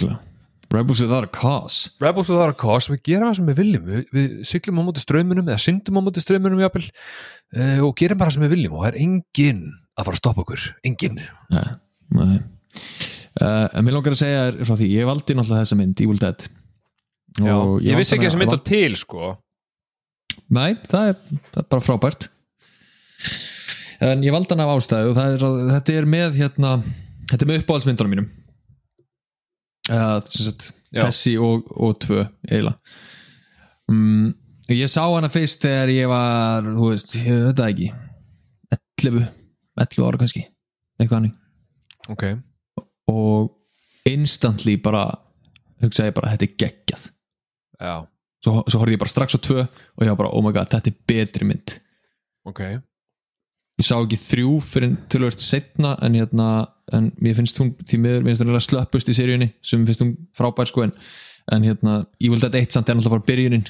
Rebels 0.72 1.02
without 1.04 1.26
a 1.26 1.30
cause. 1.30 1.92
Rebels 2.00 2.30
without 2.32 2.52
a 2.52 2.56
cause, 2.58 2.90
við 2.92 3.02
gerum 3.10 3.30
það 3.30 3.38
sem 3.38 3.50
við 3.50 3.60
viljum. 3.60 3.84
Við, 3.88 4.02
við 4.16 4.34
siglum 4.48 4.80
á 4.80 4.86
móti 4.86 5.04
strömmunum 5.04 5.50
eða 5.52 5.60
syndum 5.62 6.00
á 6.00 6.02
móti 6.06 6.24
strömmunum 6.24 6.62
jafnvel 6.64 6.84
uh, 6.88 7.78
og 7.86 7.94
gerum 8.00 8.20
bara 8.22 8.34
sem 8.34 8.44
við 8.46 8.54
viljum 8.56 8.78
og 8.78 8.84
það 8.86 8.90
er 8.92 8.98
enginn 9.04 9.62
að 9.92 10.08
fara 10.08 10.16
að 10.16 10.22
stoppa 10.22 10.44
okkur, 10.46 10.66
enginn. 10.88 11.20
Nei, 11.52 11.68
nei. 12.16 12.34
Uh, 13.40 13.68
en 13.72 13.84
mér 13.86 13.96
langar 13.96 14.16
að 14.16 14.20
segja 14.24 14.42
þér 14.48 14.68
frá 14.68 14.76
því 14.80 14.90
ég 14.92 15.08
valdi 15.08 15.36
náttúrulega 15.36 15.64
þessa 15.66 15.80
mynd, 15.80 16.04
Evil 16.04 16.20
Dead. 16.20 16.48
Já, 17.40 17.54
Og 17.56 17.78
ég 17.84 17.96
vissi 17.96 18.16
ekki 18.16 18.28
þessi 18.28 18.40
mynd 18.42 18.56
á 18.56 18.60
til 18.68 18.96
sko. 19.00 19.32
Nei, 20.52 20.74
það 20.88 21.12
er, 21.12 21.18
það 21.52 21.60
er 21.62 21.68
bara 21.72 21.84
frábært. 21.84 22.28
En 24.02 24.24
ég 24.26 24.34
valdi 24.34 24.52
hann 24.52 24.64
af 24.64 24.72
ástæðu 24.74 25.12
og 25.12 25.16
það 25.16 25.36
er, 25.36 25.44
þetta 25.76 25.96
er 25.96 26.08
með 26.10 26.38
hérna, 26.40 26.72
þetta 27.30 27.44
er 27.44 27.50
með 27.50 27.60
uppáhaldsmyndunum 27.62 28.14
mínum. 28.16 28.30
Þessi 31.06 31.34
og, 31.40 31.66
og 31.80 31.96
tvö 32.04 32.20
eiginlega. 32.48 32.78
Mm, 33.90 34.30
Ég 34.72 34.88
sá 34.88 35.02
hana 35.02 35.28
fyrst 35.32 35.64
þegar 35.64 35.90
ég 35.92 36.08
var 36.08 36.64
þú 36.64 36.90
veist, 36.92 37.16
ég 37.18 37.40
veit 37.48 37.58
það 37.58 37.72
ekki 37.72 37.88
11, 39.02 39.24
11 39.82 40.06
ára 40.06 40.20
kannski 40.20 40.44
eitthvað 41.00 41.16
hannig 41.18 41.34
Ok, 42.12 42.22
og 43.10 43.50
instantly 44.08 44.76
bara 44.82 45.02
hugsaði 45.82 46.10
ég 46.10 46.16
bara 46.16 46.32
þetta 46.32 46.46
er 46.48 46.54
geggjað. 46.62 47.04
Já, 47.82 47.92
svo, 48.42 48.54
svo 48.66 48.80
horfði 48.80 48.96
ég 48.96 49.02
bara 49.02 49.12
strax 49.12 49.36
á 49.38 49.40
tvö 49.42 49.60
og 49.62 50.02
ég 50.06 50.10
var 50.10 50.18
bara 50.24 50.32
oh 50.34 50.42
my 50.46 50.54
god 50.54 50.70
þetta 50.72 50.90
er 50.90 50.98
betri 51.12 51.46
mynd. 51.46 51.76
Ok 52.48 52.62
ég 53.82 53.88
sá 53.88 53.96
ekki 53.98 54.18
þrjú 54.20 54.56
fyrir 54.72 54.96
tölvöld 55.12 55.42
setna 55.42 55.96
en, 56.06 56.16
hérna, 56.20 56.48
en 56.94 57.10
mér 57.22 57.36
finnst 57.40 57.58
hún 57.60 57.74
því 57.82 57.98
miður, 58.04 58.24
mér 58.24 58.36
finnst 58.36 58.46
hún 58.46 58.58
að 58.58 58.66
slöppust 58.68 59.10
í 59.10 59.16
seríunni 59.18 59.50
sem 59.64 59.82
finnst 59.88 60.04
hún 60.04 60.14
frábær 60.36 60.70
sko 60.70 60.86
en, 60.86 60.94
en 61.52 61.66
hérna, 61.66 62.02
Evil 62.22 62.42
Dead 62.42 62.60
1 62.62 62.76
samt 62.76 62.88
er 62.88 62.98
náttúrulega 62.98 63.18
bara 63.18 63.28
byrjunin. 63.32 63.66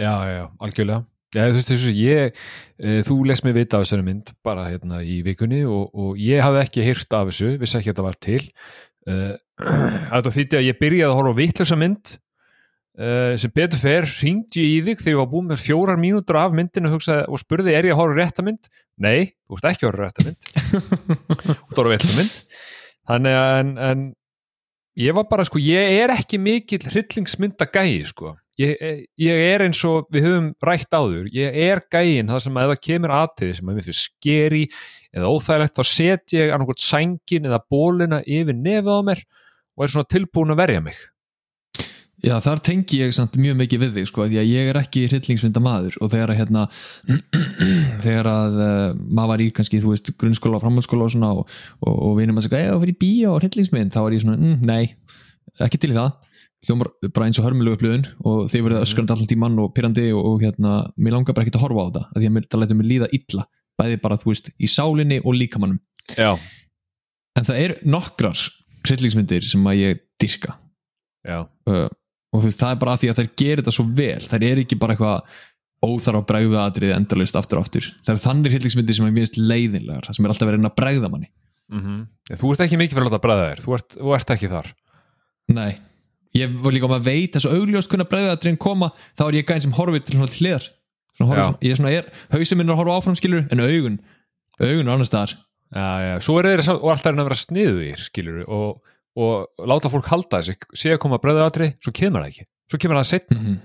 Já, 0.00 0.12
já, 0.12 0.34
já, 0.36 0.44
algjörlega. 0.60 1.04
Já, 1.30 1.44
þú 1.46 1.58
veist 1.60 1.68
þessu, 1.70 1.90
ég, 1.94 2.38
e, 2.82 2.94
þú 3.06 3.16
lest 3.28 3.44
mig 3.46 3.54
vita 3.54 3.78
af 3.78 3.84
þessari 3.84 4.06
mynd 4.06 4.32
bara 4.46 4.64
hérna 4.66 4.98
í 5.06 5.20
vikunni 5.22 5.60
og, 5.62 5.92
og 5.94 6.18
ég 6.18 6.42
hafði 6.42 6.64
ekki 6.64 6.86
hýrt 6.88 7.14
af 7.14 7.28
þessu, 7.30 7.52
vissi 7.60 7.78
ekki 7.78 7.92
að 7.92 7.94
þetta 7.94 8.06
var 8.08 8.18
til. 8.26 8.40
Uh, 9.08 9.36
Þetta 10.10 10.32
þýtti 10.34 10.58
að 10.58 10.66
ég 10.66 10.80
byrjaði 10.80 11.06
að 11.06 11.16
horfa 11.16 11.32
á 11.32 11.40
vitlösa 11.40 11.76
mynd 11.78 12.10
uh, 13.00 13.36
sem 13.40 13.52
betur 13.54 13.80
fer, 13.80 14.08
hringdi 14.18 14.64
ég 14.64 14.72
í 14.74 14.82
þig 14.88 15.04
þegar 15.04 15.14
ég 15.14 15.20
var 15.22 15.30
búin 15.30 15.48
með 15.48 15.62
fjórar 15.62 16.00
mínútur 16.00 16.40
af 16.40 16.56
myndinu 16.56 16.92
hugsaði, 16.92 17.24
og 17.30 17.40
spurði, 17.40 17.76
er 17.76 17.88
ég 17.88 17.94
að 17.94 18.00
horfa 18.02 18.16
á 18.16 18.20
rétta 18.20 18.44
mynd? 18.46 18.70
Nei, 19.00 19.32
þú 19.48 19.56
ert 19.56 19.68
ekki 19.70 19.88
á 19.88 19.90
rétta 19.94 20.26
mynd. 20.26 20.48
Þú 21.40 21.72
ert 21.72 21.80
á 21.80 21.92
vitlösa 21.94 22.16
mynd. 22.18 22.34
Þannig 23.10 23.36
að 23.40 23.52
en, 23.60 23.70
en 23.88 24.02
ég 25.00 25.16
var 25.16 25.26
bara 25.30 25.46
sko, 25.48 25.60
ég 25.62 25.96
er 26.02 26.12
ekki 26.14 26.40
mikill 26.42 26.84
hryllingsmynda 26.84 27.68
gæi 27.72 28.04
sko. 28.10 28.34
Ég, 28.60 29.06
ég 29.16 29.42
er 29.54 29.64
eins 29.64 29.80
og 29.88 30.10
við 30.12 30.26
höfum 30.26 30.48
rætt 30.66 30.92
áður, 30.92 31.30
ég 31.32 31.54
er 31.64 31.80
gæin 31.88 32.28
það 32.28 32.42
sem 32.44 32.58
að 32.60 32.72
það 32.74 32.82
kemur 32.84 33.14
aðtiði 33.16 33.54
sem 33.56 33.70
að 33.70 33.78
mér 33.78 33.86
fyrir 33.86 33.98
skeri 34.00 34.60
eða 35.16 35.30
óþægilegt 35.32 35.78
þá 35.78 35.84
set 35.88 36.34
ég 36.36 36.52
annarkot 36.52 36.82
sængin 36.84 37.48
eða 37.48 37.62
bólina 37.72 38.18
yfir 38.26 38.58
nefið 38.58 38.92
á 38.92 39.00
mér 39.06 39.22
og 39.24 39.86
er 39.86 39.94
svona 39.94 40.10
tilbúin 40.12 40.52
að 40.52 40.60
verja 40.60 40.84
mig 40.84 41.00
Já, 42.20 42.34
þar 42.44 42.60
tengi 42.64 42.98
ég 43.00 43.14
samt 43.16 43.36
mjög 43.40 43.56
mikið 43.62 43.80
við 43.80 43.94
þig 43.96 44.08
sko, 44.10 44.26
því 44.28 44.40
að 44.42 44.48
ég 44.50 44.70
er 44.70 44.78
ekki 44.80 45.06
hryllingsmynda 45.08 45.62
maður 45.64 45.94
og 46.04 46.10
þegar 46.12 46.32
að 46.34 46.40
hérna 46.42 46.64
þegar 48.04 48.28
að 48.28 48.58
uh, 48.60 48.72
maður 49.08 49.30
var 49.32 49.42
í 49.44 49.46
kannski, 49.56 49.80
þú 49.80 49.94
veist, 49.94 50.10
grunnskóla 50.20 50.58
og 50.58 50.64
framhaldsskóla 50.64 51.06
og 51.06 51.14
svona 51.14 51.30
og, 51.38 51.54
og, 51.80 51.94
og 51.94 52.18
vinum 52.18 52.40
að 52.40 52.48
segja, 52.48 52.66
eða 52.68 52.82
fyrir 52.82 52.98
bíó 53.00 53.30
og 53.36 53.40
hryllingsmynd, 53.40 53.94
þá 53.94 54.00
var 54.04 54.16
ég 54.16 54.24
svona, 54.24 54.36
mm, 54.36 54.66
nei 54.68 55.64
ekki 55.64 55.80
til 55.80 55.94
í 55.94 55.96
það. 55.96 56.10
Hljómar 56.68 56.90
bara 57.08 57.24
eins 57.30 57.40
og 57.40 57.46
hörmulegu 57.46 57.78
upplöðun 57.78 58.04
og 58.28 58.50
þið 58.52 58.66
verður 58.66 58.84
öskrandi 58.84 59.14
allan 59.14 59.30
tímann 59.30 59.56
og 59.62 59.70
pyrrandi 59.72 60.10
og, 60.12 60.20
og 60.28 60.44
hérna, 60.44 60.74
mér 61.00 61.16
langar 61.16 61.32
bara 61.32 61.46
ekki 61.46 61.56
að 61.56 61.64
horfa 61.64 61.86
á 61.88 62.04
af 62.04 62.18
því 62.18 62.28
að 62.28 62.34
mér, 62.36 62.48
það 62.52 62.60
lætur 62.60 62.78
mér 62.82 62.90
líða 62.90 63.08
illa 63.16 63.46
bæði 63.80 63.96
bara, 64.02 64.18
þú 64.20 64.34
veist, 64.34 64.52
í 64.60 64.68
sálinni 64.68 65.22
og 65.24 65.38
líkamannum 65.38 65.80
það 72.30 72.38
er 72.38 72.40
að 72.40 72.40
og 72.40 72.40
þú 72.40 72.46
veist, 72.46 72.60
það 72.60 72.72
er 72.72 72.80
bara 72.80 72.92
af 72.94 73.00
því 73.00 73.10
að 73.10 73.20
þær 73.20 73.30
gerir 73.40 73.60
þetta 73.60 73.74
svo 73.74 73.86
vel. 73.98 74.20
Þær 74.30 74.44
er 74.46 74.62
ekki 74.62 74.78
bara 74.78 74.94
eitthvað 74.94 75.38
óþarf 75.80 76.20
að 76.20 76.26
bregða 76.28 76.64
aðrið 76.68 76.94
endalist 76.94 77.38
aftur 77.40 77.58
og 77.58 77.66
aftur. 77.66 77.86
Það 78.04 78.12
eru 78.14 78.22
þannig 78.24 78.54
hryllingsmyndir 78.54 78.96
sem 78.98 79.06
er 79.08 79.14
minnst 79.16 79.38
leiðinlegar 79.40 80.06
það 80.06 80.16
sem 80.16 80.26
er 80.26 80.34
alltaf 80.34 80.46
verið 80.46 80.58
að 80.58 80.60
reyna 80.60 80.70
að 80.70 80.80
bregða 80.80 81.10
manni. 81.10 81.30
Mm 81.70 81.82
þú 82.30 82.50
ert 82.52 82.60
ekki 82.60 82.78
mikið 82.78 82.96
fyrir 82.96 83.06
að 83.06 83.10
láta 83.10 83.24
bræða 83.24 83.46
þér. 83.48 83.62
Þú 83.64 83.74
ert, 83.74 83.96
þú 83.96 84.14
ert 84.14 84.30
ekki 84.30 84.50
þar. 84.50 84.68
Nei, 85.50 85.72
ég 86.38 86.52
var 86.62 86.72
líka 86.72 86.86
um 86.86 86.94
að 86.94 87.08
veit 87.08 87.34
þessu 87.34 87.50
augljóst 87.50 87.90
hvernig 87.90 88.10
bregða 88.10 88.36
aðriðin 88.36 88.60
koma 88.62 88.92
þá 89.18 89.24
er 89.26 89.38
ég 89.40 89.48
gæðin 89.48 89.64
sem 89.66 89.74
horfið 89.74 90.04
til 90.04 90.16
svona 90.20 90.30
svona, 91.20 91.58
ég 91.60 91.74
er 91.74 91.76
svona, 91.80 91.92
er, 91.92 92.06
hausin 92.32 92.60
minn 92.60 92.70
er 92.70 92.76
að 92.76 92.80
horfa 92.84 92.98
áfram 93.00 93.16
skilur 93.18 93.46
en 93.50 93.60
augun, 93.60 93.98
augun 94.60 94.86
er 94.86 94.94
annars 94.94 95.10
staðar. 95.10 95.34
Já, 95.70 95.88
já, 96.02 96.14
svo 96.24 96.38
er 96.40 96.48
þeir 96.50 96.62
og 96.72 96.88
alltaf 96.90 97.10
er 97.12 97.20
að 97.20 97.28
vera 97.28 97.40
sniðugir 97.40 98.04
skilur 98.06 98.38
og, 98.46 98.94
og 99.18 99.66
láta 99.66 99.90
fólk 99.90 100.06
halda 100.10 100.40
þessi 100.40 100.56
sé 100.78 100.92
að 100.94 101.00
koma 101.02 101.18
að 101.18 101.24
bræða 101.24 101.46
aðri, 101.48 101.68
svo 101.82 101.92
kemur 101.96 102.22
það 102.22 102.32
ekki. 102.32 102.46
Svo 102.70 102.80
kemur 102.82 103.00
það 103.00 103.08
setn 103.10 103.34
mm 103.34 103.42
-hmm. 103.46 103.56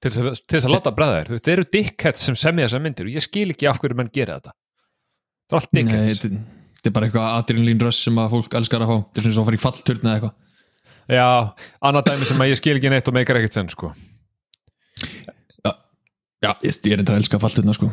til 0.00 0.10
þess 0.10 0.20
að, 0.20 0.42
til 0.44 0.56
þess 0.58 0.68
að 0.68 0.74
láta 0.74 0.92
bræða 0.98 1.16
þér 1.16 1.44
þeir 1.44 1.54
eru 1.54 1.66
dickheads 1.72 2.26
sem 2.28 2.36
semja 2.36 2.68
þessar 2.68 2.84
myndir 2.84 3.08
og 3.08 3.16
ég 3.16 3.24
skil 3.24 3.50
ekki 3.50 3.68
af 3.70 3.80
hverju 3.80 3.96
menn 3.96 4.12
gera 4.12 4.38
þetta. 4.38 4.52
Það 5.48 5.56
er 5.56 5.60
allt 5.60 5.74
dickheads. 5.78 6.20
þetta 6.20 6.62
þetta 6.74 6.90
er 6.90 6.96
bara 6.98 7.06
eitthvað 7.06 7.36
adrenalín 7.38 7.80
röss 7.80 8.04
sem 8.04 8.18
að 8.18 8.32
fólk 8.34 8.54
elskar 8.54 8.82
að 8.84 8.90
fá. 8.90 8.96
Þetta 9.08 9.20
er 9.20 9.24
svona 9.24 9.34
svo 9.34 9.42
að 9.42 9.48
fara 9.48 9.56
í 9.56 9.64
fallturna 9.64 10.10
eða 10.10 10.16
eitthvað. 10.18 10.34
Já, 11.04 11.28
annað 11.80 12.06
dæmi 12.10 12.24
sem 12.28 12.40
að 12.40 12.50
ég 12.50 12.60
skil 12.60 12.76
ekki 12.76 12.90
neitt 12.92 13.08
og 13.08 13.14
meikar 13.14 13.36
ekkert 13.40 13.56
sem 13.56 13.68
sko. 13.68 13.92
Já, 16.44 16.52
ég, 16.60 16.76
ég 16.84 16.92
er 16.92 17.00
eitthvað 17.00 17.14
að 17.14 17.22
elska 17.22 17.40
fallturna 17.40 17.72
sko, 17.72 17.88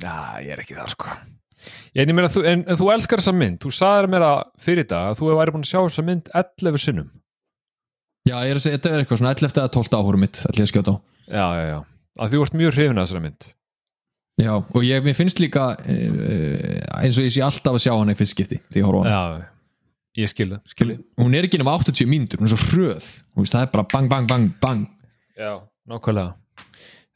Já, 0.00 0.40
ég 0.40 0.52
er 0.56 0.64
ekki 0.64 0.76
það 0.76 0.88
sko 0.96 1.12
En, 1.94 2.02
ég 2.04 2.16
meina, 2.16 2.30
þú, 2.32 2.44
en, 2.48 2.64
en 2.68 2.78
þú 2.78 2.90
elskar 2.94 3.22
þessa 3.22 3.34
mynd. 3.36 3.60
Þú 3.64 3.72
sagðir 3.74 4.10
mér 4.12 4.26
að 4.28 4.40
fyrir 4.62 4.88
dag 4.88 5.10
að 5.12 5.20
þú 5.20 5.28
hefur 5.28 5.40
væri 5.40 5.54
búin 5.56 5.66
að 5.66 5.70
sjá 5.72 5.80
þessa 5.80 6.06
mynd 6.08 6.32
11 6.42 6.82
sinnum. 6.84 7.12
Já, 8.28 8.36
ég 8.44 8.50
er 8.52 8.58
að 8.60 8.64
segja, 8.64 8.78
þetta 8.78 8.90
er 8.92 9.02
eitthvað 9.02 9.20
svona 9.22 9.34
11. 9.36 9.54
eða 9.62 9.70
12. 9.78 9.94
áhóru 9.98 10.20
mitt 10.20 10.42
ætla 10.44 10.60
ég 10.62 10.66
að 10.66 10.72
skjóta 10.72 10.94
á. 10.94 10.96
Já, 11.28 11.46
já, 11.58 11.64
já. 11.68 11.78
Að 12.18 12.34
Þú 12.34 12.42
ert 12.44 12.58
mjög 12.58 12.74
hrifin 12.76 12.98
að 12.98 13.06
þessari 13.06 13.24
mynd. 13.24 13.46
Já, 14.38 14.52
og 14.54 14.84
ég, 14.86 15.02
mér 15.02 15.16
finnst 15.18 15.40
líka 15.42 15.70
uh, 15.74 16.98
eins 17.00 17.16
og 17.18 17.24
ég 17.26 17.32
sé 17.34 17.42
alltaf 17.42 17.74
að 17.78 17.82
sjá 17.82 17.94
í 17.98 18.18
fyrst 18.18 18.36
skipti 18.36 18.60
því 18.70 18.82
ég 18.82 18.86
horfa 18.86 19.00
á 19.00 19.06
hana. 19.08 19.38
Já, 19.40 20.20
ég 20.22 20.30
skil 20.30 20.48
það 20.52 20.74
skil 20.74 20.88
það. 20.92 21.00
Hún 21.24 21.34
er 21.38 21.48
ekki 21.48 21.58
nema 21.62 21.74
80 21.78 22.10
mínútur, 22.10 22.42
hún 22.42 22.46
er 22.46 22.52
svo 22.52 22.68
hröð. 22.68 23.08
Veist, 23.38 23.56
það 23.56 23.64
er 23.64 23.72
bara 23.72 23.86
bang, 23.94 24.10
bang, 24.12 24.28
bang, 24.30 24.52
bang. 24.62 24.84
Já, 25.38 25.50
nákvæmlega. 25.90 26.36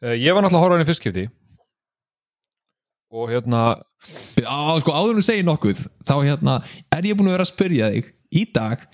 Uh, 0.02 0.16
Ég 0.18 0.35
var 0.35 0.42
náttúrulega 0.42 0.59
að 0.59 0.64
horfa 0.66 0.78
henni 0.80 0.88
fyrst 0.90 1.04
skipti 1.04 1.28
og 3.12 3.28
hérna 3.28 3.62
á, 3.76 4.61
sko, 4.81 4.92
áður 4.97 5.14
en 5.14 5.21
þú 5.21 5.25
segir 5.26 5.45
nokkuð 5.49 5.83
þá 6.09 6.14
hérna, 6.25 6.54
er 6.97 7.09
ég 7.11 7.19
búin 7.19 7.28
að 7.28 7.37
vera 7.37 7.45
að 7.47 7.52
spyrja 7.52 7.90
þig 7.92 8.09
í 8.40 8.45
dag 8.57 8.87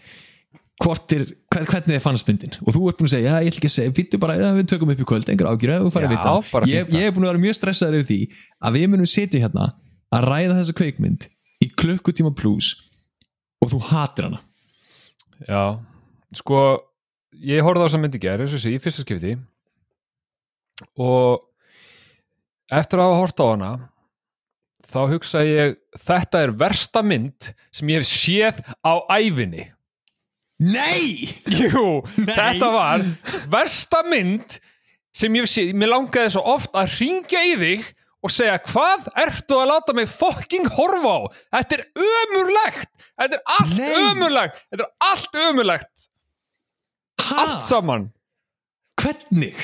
er, 1.15 1.23
hver- 1.51 1.67
hvernig 1.71 1.95
þið 1.97 2.03
fannst 2.05 2.29
myndin? 2.29 2.53
Og 2.63 2.75
þú 2.75 2.83
ert 2.91 2.99
búin 3.01 3.09
að 3.09 3.15
segja, 3.17 3.31
já, 3.33 3.43
ég 3.43 3.51
ætla 3.53 3.61
ekki 3.63 3.71
að 3.71 3.77
segja 3.77 3.95
bara, 4.23 4.37
já, 4.39 4.49
við 4.55 4.69
tökum 4.71 4.93
upp 4.95 5.01
í 5.03 5.07
kvöld, 5.11 5.31
engar 5.33 5.49
ágjur 5.53 5.73
að 5.75 5.87
ég, 6.71 6.93
ég 6.99 7.07
er 7.09 7.15
búin 7.17 7.27
að 7.27 7.33
vera 7.33 7.43
mjög 7.47 7.57
stressaður 7.59 7.97
yfir 8.03 8.09
því 8.11 8.19
að 8.69 8.77
við 8.79 8.87
munum 8.93 9.11
sitja 9.11 9.41
hérna 9.43 9.65
að 10.15 10.27
ræða 10.33 10.59
þessa 10.61 10.77
kveikmynd 10.79 11.27
í 11.65 11.71
klukkutíma 11.83 12.31
plus 12.39 12.69
og 13.63 13.73
þú 13.73 13.81
hatir 13.91 14.29
hana. 14.29 14.39
Já, 15.49 15.63
sko 16.39 16.61
ég 17.43 17.63
horfði 17.67 17.83
á 17.83 17.87
þessa 17.89 18.03
mynd 18.03 18.15
í 18.19 18.23
gerð, 18.23 18.47
eins 18.47 18.55
og 18.55 18.63
sé, 18.63 18.71
í 18.75 18.83
fyrsta 18.83 19.03
skipti. 19.07 19.35
Og 20.99 21.43
eftir 22.71 23.01
að 23.03 23.09
hafa 23.11 23.21
hort 23.25 23.43
á 23.43 23.47
hana 23.51 23.71
þá 24.89 25.01
hugsa 25.13 25.43
ég 25.47 25.77
þetta 26.01 26.45
er 26.47 26.53
versta 26.61 27.03
mynd 27.05 27.51
sem 27.75 27.91
ég 27.93 28.01
hef 28.03 28.09
séð 28.09 28.63
á 28.85 28.93
ævinni 29.19 29.67
Nei! 30.59 31.29
Jú, 31.47 32.01
Nei. 32.19 32.33
þetta 32.35 32.69
var 32.75 33.05
versta 33.53 34.01
mynd 34.11 34.57
sem 35.15 35.35
ég 35.39 35.45
hef 35.47 35.53
séð, 35.53 35.71
mér 35.79 35.93
langaði 35.93 36.33
svo 36.35 36.43
oft 36.57 36.75
að 36.79 36.97
ringja 36.99 37.45
í 37.47 37.55
þig 37.61 37.87
og 38.27 38.33
segja 38.35 38.57
hvað 38.67 39.07
ertu 39.23 39.55
að 39.61 39.69
láta 39.71 39.95
mig 39.95 40.09
fucking 40.11 40.67
horfa 40.75 41.13
á 41.15 41.21
þetta 41.61 41.79
er 41.79 41.85
ömurlegt 42.03 42.91
þetta 43.19 43.39
er 43.39 43.45
allt 43.55 43.77
Nei. 43.79 43.93
ömurlegt 44.09 44.63
þetta 44.67 44.87
er 44.89 45.11
allt 45.13 45.43
ömurlegt 45.47 46.09
Ha? 47.29 47.43
allt 47.45 47.65
saman 47.67 48.07
Hvernig? 48.99 49.59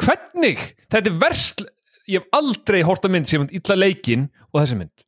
hvernig, 0.00 0.60
þetta 0.90 1.10
er 1.10 1.16
verst 1.20 1.62
ég 2.08 2.22
hef 2.22 2.38
aldrei 2.38 2.82
hort 2.86 3.04
að 3.04 3.14
mynd 3.14 3.28
sem 3.28 3.44
er 3.44 3.54
illa 3.58 3.76
leikin 3.78 4.28
og 4.52 4.62
þessi 4.62 4.80
mynd 4.80 5.04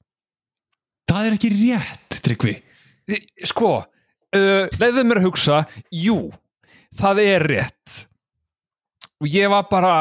Það 1.10 1.26
er 1.26 1.34
ekki 1.34 1.48
rétt, 1.50 2.20
Tryggvi 2.22 2.52
sko, 3.48 3.72
uh, 4.36 4.64
leiðið 4.78 5.06
mér 5.08 5.20
að 5.22 5.26
hugsa 5.26 5.64
jú, 5.90 6.30
það 6.98 7.22
er 7.24 7.46
rétt 7.50 8.02
og 9.20 9.28
ég 9.28 9.50
var 9.52 9.66
bara 9.70 9.94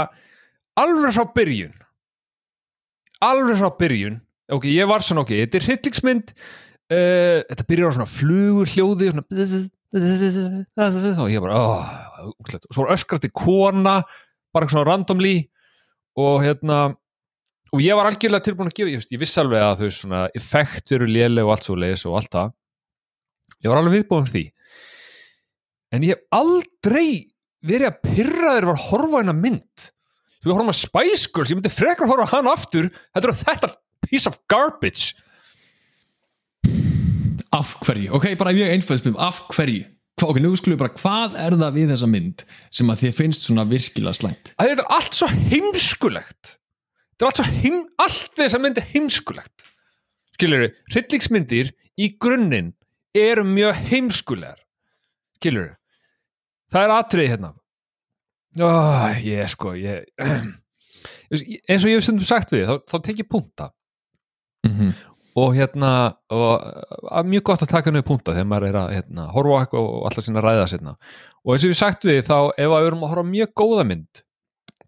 alveg 0.79 1.15
frá 1.15 1.25
byrjun 1.36 1.75
alveg 3.25 3.60
frá 3.60 3.70
byrjun 3.79 4.20
ok, 4.53 4.70
ég 4.72 4.89
var 4.89 5.06
svona 5.06 5.25
ok, 5.25 5.36
þetta 5.44 5.60
er 5.60 5.68
hryllingsmynd 5.68 6.34
uh, 6.36 7.39
þetta 7.50 7.68
byrjar 7.72 7.94
á 7.94 7.96
svona 7.98 8.13
flugur 8.13 8.70
hljóði 8.70 9.12
svona 9.13 9.25
og 11.25 11.32
ég 11.34 11.41
bara 11.41 11.58
oh, 11.58 11.86
og 12.29 12.44
svo 12.70 12.86
var 12.86 12.94
öskrati 12.94 13.32
kona 13.34 14.01
bara 14.53 14.70
svona 14.70 14.88
randomly 14.91 15.38
og 16.18 16.42
hérna 16.44 16.80
og 17.70 17.84
ég 17.84 17.98
var 17.98 18.10
algjörlega 18.10 18.48
tilbúin 18.48 18.72
að 18.72 18.80
gefa, 18.80 18.89
ég, 18.89 19.01
veist, 19.01 19.12
ég 19.13 19.22
vissi 19.22 19.42
alveg 19.42 19.62
að 19.62 19.84
þau 19.84 19.92
svona 19.94 20.22
effekt 20.38 20.94
eru 20.96 21.06
léleg 21.10 21.46
og 21.46 21.54
allt 21.54 21.68
svo 21.68 21.75
leis 21.78 22.06
og 22.10 22.16
allt 22.18 22.32
það. 22.34 22.56
Ég 23.60 23.70
var 23.70 23.82
alveg 23.82 24.00
viðbúin 24.00 24.32
því. 24.32 24.44
En 25.94 26.06
ég 26.06 26.16
hef 26.16 26.39
aldrei 26.39 27.30
verið 27.66 27.92
að 27.92 28.01
pyrra 28.08 28.56
þér 28.56 28.68
var 28.70 28.80
að 28.80 28.88
horfa 28.88 29.22
hennar 29.22 29.38
mynd. 29.38 29.88
Þú 30.39 30.54
horfum 30.54 30.72
að 30.72 30.80
Spice 30.80 31.32
Girls, 31.36 31.51
ég 31.51 31.60
myndi 31.60 31.74
frekar 31.74 32.10
horfa 32.10 32.30
hann 32.32 32.50
aftur 32.50 32.89
þetta 32.89 33.28
er 33.28 33.39
þetta 33.44 33.72
piece 34.08 34.30
of 34.30 34.39
garbage. 34.50 35.13
Af 37.54 37.75
hverju? 37.84 38.12
Ok, 38.16 38.32
bara 38.39 38.54
mjög 38.56 38.74
einfæðspum, 38.75 39.18
af 39.22 39.44
hverju? 39.54 39.86
Ok, 40.25 40.39
nú 40.43 40.51
skulum 40.59 40.75
við 40.75 40.81
bara, 40.83 40.95
hvað 40.99 41.38
er 41.39 41.55
það 41.61 41.75
við 41.77 41.91
þessa 41.93 42.09
mynd 42.11 42.45
sem 42.75 42.91
að 42.91 43.03
þið 43.03 43.17
finnst 43.19 43.45
svona 43.47 43.65
virkilega 43.69 44.17
slæmt? 44.17 44.53
að 44.57 44.71
þetta 44.73 44.85
er 44.85 44.93
allt 44.97 45.19
svo 45.19 45.29
heimskulegt. 45.29 46.55
Þetta 47.15 47.25
er 47.25 47.29
allt 47.29 47.41
svo 47.41 47.47
heim 47.63 47.81
allt 48.03 48.31
við 48.35 48.45
þessa 48.45 48.61
mynd 48.63 48.81
er 48.81 48.89
heimskulegt. 48.93 49.67
Skilur 50.35 50.65
við, 50.65 50.77
hryllingsmyndir 50.93 51.73
í 51.99 52.13
grunninn 52.19 52.73
eru 53.15 53.43
mjög 53.47 53.83
heimskulegar. 53.89 54.59
Skilur 55.39 55.69
við 55.69 55.79
það 56.73 56.85
er 56.85 56.95
atriði 56.95 57.33
hérna. 57.33 57.51
Oh, 58.59 59.19
ég 59.23 59.51
sko 59.51 59.75
ég, 59.77 60.07
eins 61.69 61.85
og 61.85 61.91
ég 61.91 61.99
hef 61.99 62.25
sagt 62.27 62.53
við 62.55 62.65
þá, 62.69 62.75
þá 62.89 62.97
tek 63.05 63.21
ég 63.23 63.29
punta. 63.29 63.69
Mm 64.67 64.73
-hmm. 64.75 64.95
Og 65.39 65.58
hérna 65.58 65.91
og, 66.34 66.65
mjög 67.29 67.46
gott 67.51 67.65
að 67.65 67.74
taka 67.74 67.89
henni 67.89 68.05
punta 68.05 68.34
þegar 68.36 68.50
maður 68.50 68.69
er 68.69 68.79
að 68.79 68.96
hérna, 68.98 69.27
horfa 69.34 69.62
eitthvað 69.63 69.89
og 69.89 70.08
alltaf 70.10 70.27
sinna 70.27 70.43
ræða 70.43 70.65
sérna 70.72 70.96
og 70.96 71.53
eins 71.53 71.65
og 71.65 71.74
við 71.74 71.79
sagt 71.79 72.08
við 72.10 72.24
þá 72.27 72.38
ef 72.55 72.74
við 72.74 72.89
erum 72.89 73.05
að 73.05 73.13
horfa 73.13 73.29
mjög 73.29 73.53
góða 73.62 73.86
mynd 73.89 74.24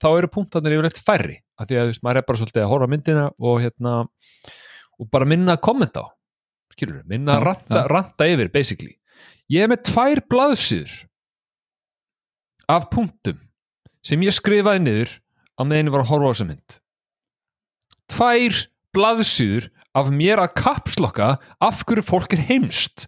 þá 0.01 0.09
eru 0.15 0.31
punktarnir 0.31 0.77
yfirleitt 0.77 1.01
færri. 1.01 1.37
Af 1.59 1.69
því 1.69 1.77
að 1.77 1.91
veist, 1.91 2.03
maður 2.05 2.21
er 2.21 2.27
bara 2.27 2.41
svolítið 2.41 2.63
að 2.63 2.71
horfa 2.71 2.89
myndina 2.89 3.27
og 3.37 3.61
hérna 3.61 3.93
og 5.01 5.09
bara 5.13 5.29
minna 5.29 5.55
að 5.57 5.63
kommenta 5.67 6.05
á. 6.05 6.07
Skilur 6.73 7.03
minna 7.09 7.37
að 7.37 7.47
ranta, 7.49 7.85
ranta 7.91 8.27
yfir 8.31 8.51
basically. 8.53 8.95
Ég 9.51 9.65
er 9.65 9.71
með 9.71 9.83
tvær 9.91 10.23
blaðsýður 10.31 10.95
af 12.71 12.87
punktum 12.93 13.41
sem 14.05 14.23
ég 14.25 14.33
skrifaði 14.33 14.85
niður 14.85 15.17
á 15.59 15.61
meðan 15.67 15.91
ég 15.91 15.95
var 15.95 16.05
að 16.05 16.11
horfa 16.13 16.31
á 16.31 16.33
þessa 16.33 16.49
mynd. 16.49 16.77
Tvær 18.11 18.61
blaðsýður 18.97 19.69
af 19.97 20.11
mér 20.15 20.39
að 20.43 20.53
kapslokka 20.61 21.33
af 21.59 21.81
hverju 21.87 22.03
fólk 22.07 22.33
er 22.37 22.45
heimst 22.47 23.07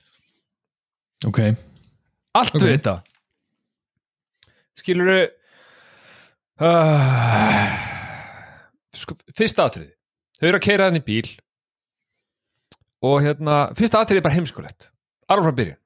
Ok, 1.24 1.40
allt 2.36 2.56
Ok. 2.58 2.62
við 2.66 2.74
þetta 2.76 2.96
skilur 4.76 5.08
við 5.08 5.24
uh, 6.66 7.78
sko, 8.98 9.16
fyrsta 9.38 9.70
atrið 9.70 9.92
þau 10.40 10.48
eru 10.50 10.60
að 10.60 10.66
keira 10.66 10.90
þannig 10.90 11.06
bíl 11.08 11.30
og 13.04 13.22
hérna 13.24 13.62
fyrsta 13.78 14.02
atrið 14.04 14.22
er 14.22 14.24
bara 14.26 14.36
heimskulegt. 14.38 14.86
Alveg 15.28 15.48
frá 15.50 15.56
byrjun. 15.58 15.80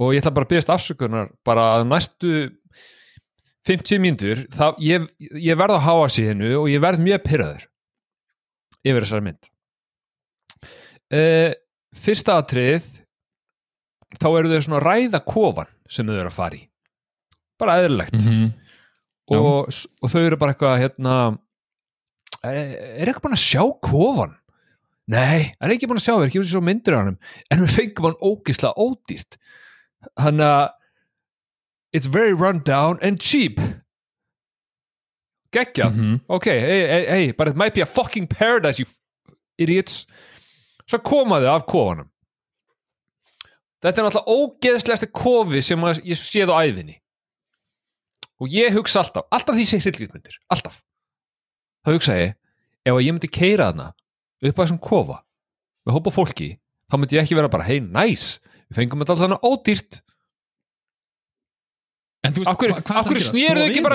Og 0.00 0.12
ég 0.14 0.22
ætla 0.22 0.30
bara 0.36 0.46
að 0.46 0.52
byrjast 0.52 0.70
afsökunar 0.70 1.30
bara 1.46 1.64
að 1.76 1.86
næstu 1.90 2.34
50 3.66 3.98
mínútur 4.02 4.44
ég, 4.80 5.08
ég 5.34 5.58
verð 5.58 5.76
að 5.76 5.84
háa 5.88 6.06
sig 6.08 6.30
hennu 6.30 6.52
og 6.62 6.68
ég 6.70 6.80
verð 6.82 7.02
mjög 7.04 7.24
pyrraður 7.26 7.66
yfir 8.86 9.04
þessari 9.04 9.26
mynd 9.26 9.50
uh, 11.14 11.52
fyrsta 11.96 12.38
atrið 12.42 12.86
þá 14.20 14.26
eru 14.38 14.50
þau 14.50 14.60
svona 14.66 14.80
að 14.80 14.86
ræða 14.88 15.20
kofan 15.26 15.70
sem 15.90 16.06
þau 16.06 16.16
eru 16.18 16.30
að 16.30 16.36
fara 16.38 16.58
í. 16.58 16.64
Bara 17.60 17.78
eðlilegt. 17.82 18.16
Mhm. 18.18 18.50
og, 19.30 19.68
og 20.02 20.10
þau 20.10 20.20
eru 20.26 20.36
bara 20.40 20.54
eitthvað 20.54 20.80
hérna 20.82 21.16
er, 22.42 22.70
er 22.98 23.10
eitthvað 23.10 23.26
búin 23.28 23.36
að 23.36 23.44
sjá 23.44 23.62
kofan? 23.86 24.32
Nei, 25.10 25.52
er 25.60 25.72
ekki 25.74 25.86
búin 25.90 25.98
að 26.00 26.04
sjá 26.06 26.14
við 26.18 26.26
ekki 26.28 26.42
svo 26.46 26.62
myndir 26.62 26.94
á 26.94 27.00
hann 27.02 27.16
en 27.50 27.62
við 27.64 27.74
fengum 27.76 28.08
hann 28.08 28.18
ógislega 28.22 28.74
ódýrt. 28.78 29.38
Hann 30.18 30.42
að 30.42 30.70
it's 31.92 32.06
very 32.10 32.32
run 32.34 32.60
down 32.66 32.98
and 33.02 33.18
cheap. 33.20 33.58
Geggja 35.52 35.88
Mhm. 35.90 36.20
ok, 36.28 36.44
hey, 36.46 36.86
hey, 36.86 37.06
hey, 37.06 37.32
but 37.32 37.48
it 37.48 37.56
might 37.56 37.74
be 37.74 37.80
a 37.80 37.86
fucking 37.86 38.26
paradise 38.28 38.78
you 38.78 38.86
idiots 39.58 40.06
svo 40.90 41.00
komaðu 41.06 41.50
af 41.50 41.66
kofanum. 41.70 42.08
Þetta 43.80 44.02
er 44.02 44.06
náttúrulega 44.06 44.34
ógeðslegasti 44.36 45.08
kofi 45.16 45.62
sem 45.64 45.86
ég 46.04 46.18
séð 46.20 46.52
á 46.52 46.60
æðinni 46.60 46.98
og 48.40 48.52
ég 48.52 48.74
hugsa 48.76 49.00
alltaf 49.02 49.28
alltaf 49.32 49.56
því 49.56 49.64
sé 49.68 49.80
hryllingsmyndir, 49.80 50.36
alltaf. 50.52 50.80
Þá 51.84 51.92
hugsa 51.94 52.16
ég, 52.18 52.36
ef 52.84 53.00
ég 53.00 53.14
myndi 53.14 53.30
keira 53.32 53.70
þarna 53.70 53.90
upp 54.40 54.52
að 54.52 54.62
þessum 54.64 54.82
kofa 54.84 55.18
með 55.86 55.96
hópa 55.96 56.12
fólki, 56.12 56.50
þá 56.92 56.96
myndi 57.00 57.16
ég 57.16 57.24
ekki 57.24 57.36
vera 57.38 57.52
bara 57.52 57.66
hei, 57.68 57.80
næs, 57.80 58.38
við 58.68 58.82
fengum 58.82 59.00
þetta 59.00 59.16
alltaf 59.16 59.28
hana 59.28 59.40
ódýrt. 59.48 60.00
En 62.20 62.36
þú 62.36 62.44
veist, 62.44 62.50
hvað 62.52 62.60
hverju 62.60 62.76
ætlarðu 62.76 63.64
að 63.64 63.74
gera? 63.80 63.92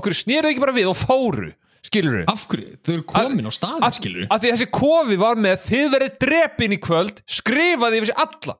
hverju 0.00 0.20
snéruðu 0.22 0.52
ekki 0.54 0.64
bara 0.64 0.76
við 0.76 0.88
og 0.88 0.96
fóru 0.96 1.50
skilur 1.88 2.24
Af 2.30 2.46
hverju? 2.50 2.76
Þau 2.84 2.94
eru 2.94 3.04
komin 3.10 3.48
á 3.48 3.52
staðin, 3.56 3.96
skilur 3.98 4.26
af 4.30 4.40
því 4.42 4.52
þessi 4.54 4.68
kofi 4.78 5.18
var 5.20 5.40
með 5.40 5.60
þið 5.66 5.86
verið 5.96 6.16
drepin 6.24 6.76
í 6.76 6.80
kvöld 6.84 7.22
skrifaði 7.26 8.00
yfir 8.02 8.10
sig 8.12 8.20
alla. 8.24 8.58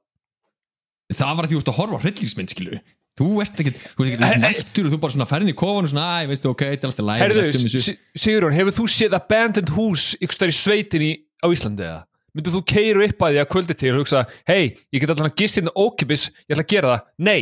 Það 1.09 1.35
var 1.39 1.47
að 1.47 1.51
því 1.53 1.57
þú 1.57 1.63
ert 1.63 1.71
að 1.73 1.79
horfa 1.81 1.99
á 1.99 2.03
hryllingsmynd, 2.05 2.53
skilur 2.55 2.81
Þú 3.19 3.29
ert 3.43 3.59
ekki, 3.59 3.71
þú 3.75 4.05
ert 4.05 4.09
Hey, 4.09 4.15
ekki 4.15 4.27
hey. 4.31 4.43
mættur 4.45 4.87
og 4.87 4.93
þú 4.93 4.99
bara 5.03 5.13
svona 5.17 5.27
ferðin 5.27 5.51
í 5.51 5.55
kofanu 5.59 5.89
svona, 5.91 6.05
æ, 6.23 6.27
veistu, 6.31 6.51
ok, 6.53 6.61
þetta 6.71 6.87
er 6.87 6.91
alltaf 6.93 7.07
læg 7.09 7.23
Herðu, 7.25 7.71
Si- 7.83 7.95
Sigurjón, 8.23 8.55
hefur 8.55 8.77
þú 8.77 8.85
séð 8.95 9.17
abandoned 9.19 9.73
hús 9.75 10.05
ykkur 10.23 10.37
stær 10.37 10.53
í 10.53 10.55
sveitinni 10.55 11.09
á 11.43 11.47
Íslandi 11.51 11.83
eða? 11.89 12.05
Myndir 12.37 12.55
þú 12.55 12.61
keiru 12.71 13.03
upp 13.09 13.25
að 13.27 13.35
því 13.35 13.41
að 13.43 13.49
kvöldi 13.57 13.77
til 13.81 13.91
og 13.97 14.05
hugsa, 14.05 14.21
hei, 14.47 14.77
ég 14.95 15.03
get 15.03 15.11
allan 15.17 15.33
að 15.33 15.35
gist 15.41 15.59
hérna 15.59 15.75
ókipis, 15.75 16.29
ég 16.47 16.55
ætla 16.55 16.63
að 16.63 16.71
gera 16.77 16.93
það, 16.93 17.03
nei. 17.27 17.41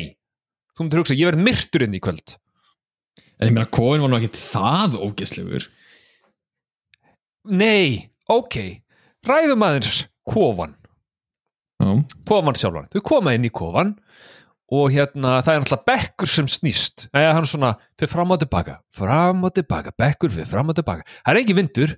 Þú 0.72 0.86
myndir 0.86 1.02
hugsa, 1.02 1.18
ég 1.20 1.28
verð 1.28 1.44
myrtur 1.50 1.84
inn 1.84 1.98
í 1.98 2.00
kvöld. 2.06 2.36
En 3.36 3.50
ég 3.50 3.52
meina, 3.58 3.68
kofin 3.68 4.00
var 4.06 4.14
nú 4.14 4.16
ekki 4.22 4.32
það 4.46 4.96
ógeðslegur 5.10 5.66
Nei, 7.46 8.10
ok. 8.32 8.58
Ræðum 9.26 9.64
aðeins 9.66 10.04
kofan 10.26 10.74
Já, 11.76 11.92
kofan 12.24 12.56
sjálfan, 12.56 12.88
þau 12.92 13.02
koma 13.04 13.34
inn 13.36 13.44
í 13.44 13.52
kofan 13.52 13.92
og 14.72 14.88
hérna, 14.94 15.36
það 15.44 15.52
er 15.52 15.62
náttúrulega 15.62 15.86
bekkur 15.90 16.30
sem 16.30 16.48
snýst, 16.50 17.06
eða 17.14 17.34
hann 17.36 17.46
svona 17.46 17.74
fyrir 17.98 18.10
fram 18.10 18.32
og 18.34 18.40
tilbaka, 18.40 18.78
fram 18.96 19.44
og 19.46 19.52
tilbaka 19.54 19.92
bekkur 20.00 20.32
fyrir 20.32 20.48
fram 20.50 20.72
og 20.72 20.78
tilbaka, 20.78 21.04
það 21.20 21.32
er 21.34 21.40
ekki 21.42 21.56
vindur. 21.58 21.92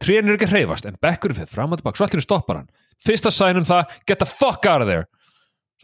Trén 0.00 0.30
er 0.30 0.38
ekki 0.38 0.48
að 0.48 0.54
hreyfast 0.54 0.86
en 0.88 0.96
bekkur 1.02 1.34
fyrir 1.36 1.50
fram 1.50 1.74
og 1.74 1.80
tilbaka, 1.80 1.98
svo 1.98 2.06
allir 2.06 2.24
stoppar 2.24 2.60
hann. 2.62 2.70
Fyrsta 3.02 3.32
sænum 3.34 3.66
það, 3.68 3.98
get 4.08 4.22
the 4.22 4.28
fuck 4.28 4.64
out 4.70 4.86
of 4.86 4.88
there. 4.88 5.08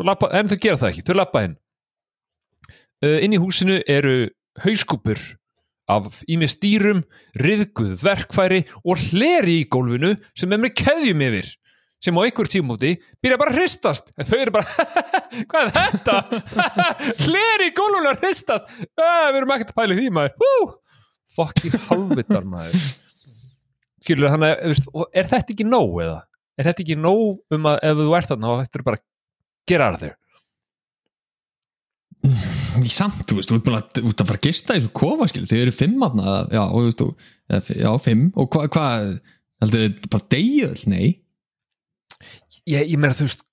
Lappa, 0.01 0.31
en 0.37 0.49
þau 0.49 0.59
gera 0.61 0.81
það 0.81 0.93
ekki 0.93 1.05
þau 1.09 1.19
lappa 1.19 1.43
inn. 1.49 1.59
Uh, 3.05 3.19
inn 3.25 3.35
í 3.37 3.41
húsinu 3.41 3.81
eru 3.91 4.31
hauskúpur 4.63 5.21
af 5.93 6.23
ímið 6.31 6.53
stýrum, 6.55 7.05
riðguð 7.39 7.95
verkfæri 8.03 8.65
og 8.83 9.03
hleri 9.11 9.61
í 9.63 9.69
gólfinu 9.71 10.17
sem 10.37 10.53
er 10.53 10.63
með 10.63 10.75
keðjum 10.83 11.25
yfir 11.29 11.53
sem 12.03 12.19
á 12.19 12.21
einhver 12.23 12.51
tímúti 12.51 12.97
byrja 13.25 13.39
bara 13.41 13.55
að 13.55 13.63
hristast. 13.63 14.11
En 14.21 14.27
þau 14.29 14.39
eru 14.39 14.53
bara, 14.55 14.89
hvað 15.51 15.63
er 15.63 15.71
þetta? 15.79 16.17
Hleri 17.25 17.71
í 17.71 17.77
gólfinu 17.79 18.11
að 18.13 18.27
hristast. 18.27 18.75
Við 18.99 19.39
erum 19.41 19.55
ekkert 19.57 19.73
að 19.73 19.79
pæla 19.81 19.97
því 19.97 20.11
maður. 20.15 20.37
Hú! 20.43 20.75
fokkin 21.37 21.77
halvitar 21.89 22.47
maður. 22.49 22.87
Skilur 24.05 24.33
þannig 24.33 24.51
að 24.55 25.07
er 25.11 25.31
þetta 25.31 25.55
ekki 25.55 25.67
nóg 25.69 25.99
eða? 26.05 26.21
Er 26.57 26.69
þetta 26.71 26.85
ekki 26.87 26.99
nóg 27.01 27.57
um 27.57 27.67
að 27.73 27.81
ef 27.85 27.99
þú 28.01 28.13
ert 28.17 28.31
þarna 28.33 28.61
þetta 28.63 28.81
er 28.81 28.87
bara 28.87 29.03
gera 29.67 29.91
það 29.97 30.07
þér 30.07 30.15
samt, 32.93 33.23
þú 33.29 33.37
veist, 33.39 33.51
þú 33.53 33.57
ert 33.77 33.97
þú 33.97 34.11
ert 34.11 34.21
að 34.23 34.29
fara 34.31 34.39
að 34.41 34.47
gista 34.49 34.75
í 34.77 34.81
þessu 34.81 34.93
kofa, 35.01 35.29
skilur, 35.31 35.49
þau 35.51 35.59
eru 35.63 35.75
fimm 35.75 36.03
aðna, 36.07 36.35
já, 36.53 36.63
og 36.67 36.77
þú 36.77 36.87
veist, 36.87 37.03
þú, 37.03 37.77
já, 37.81 37.91
fimm, 38.05 38.25
og 38.37 38.49
hvað, 38.55 38.67
hvað, 38.77 39.07
heldur 39.65 39.85
þið 39.87 40.09
bara 40.15 40.29
deyjöld, 40.37 40.83
nei, 40.93 41.07
ég, 42.67 42.83
ég 42.93 42.97
meina 42.99 43.17
þú 43.17 43.29
veist 43.29 43.45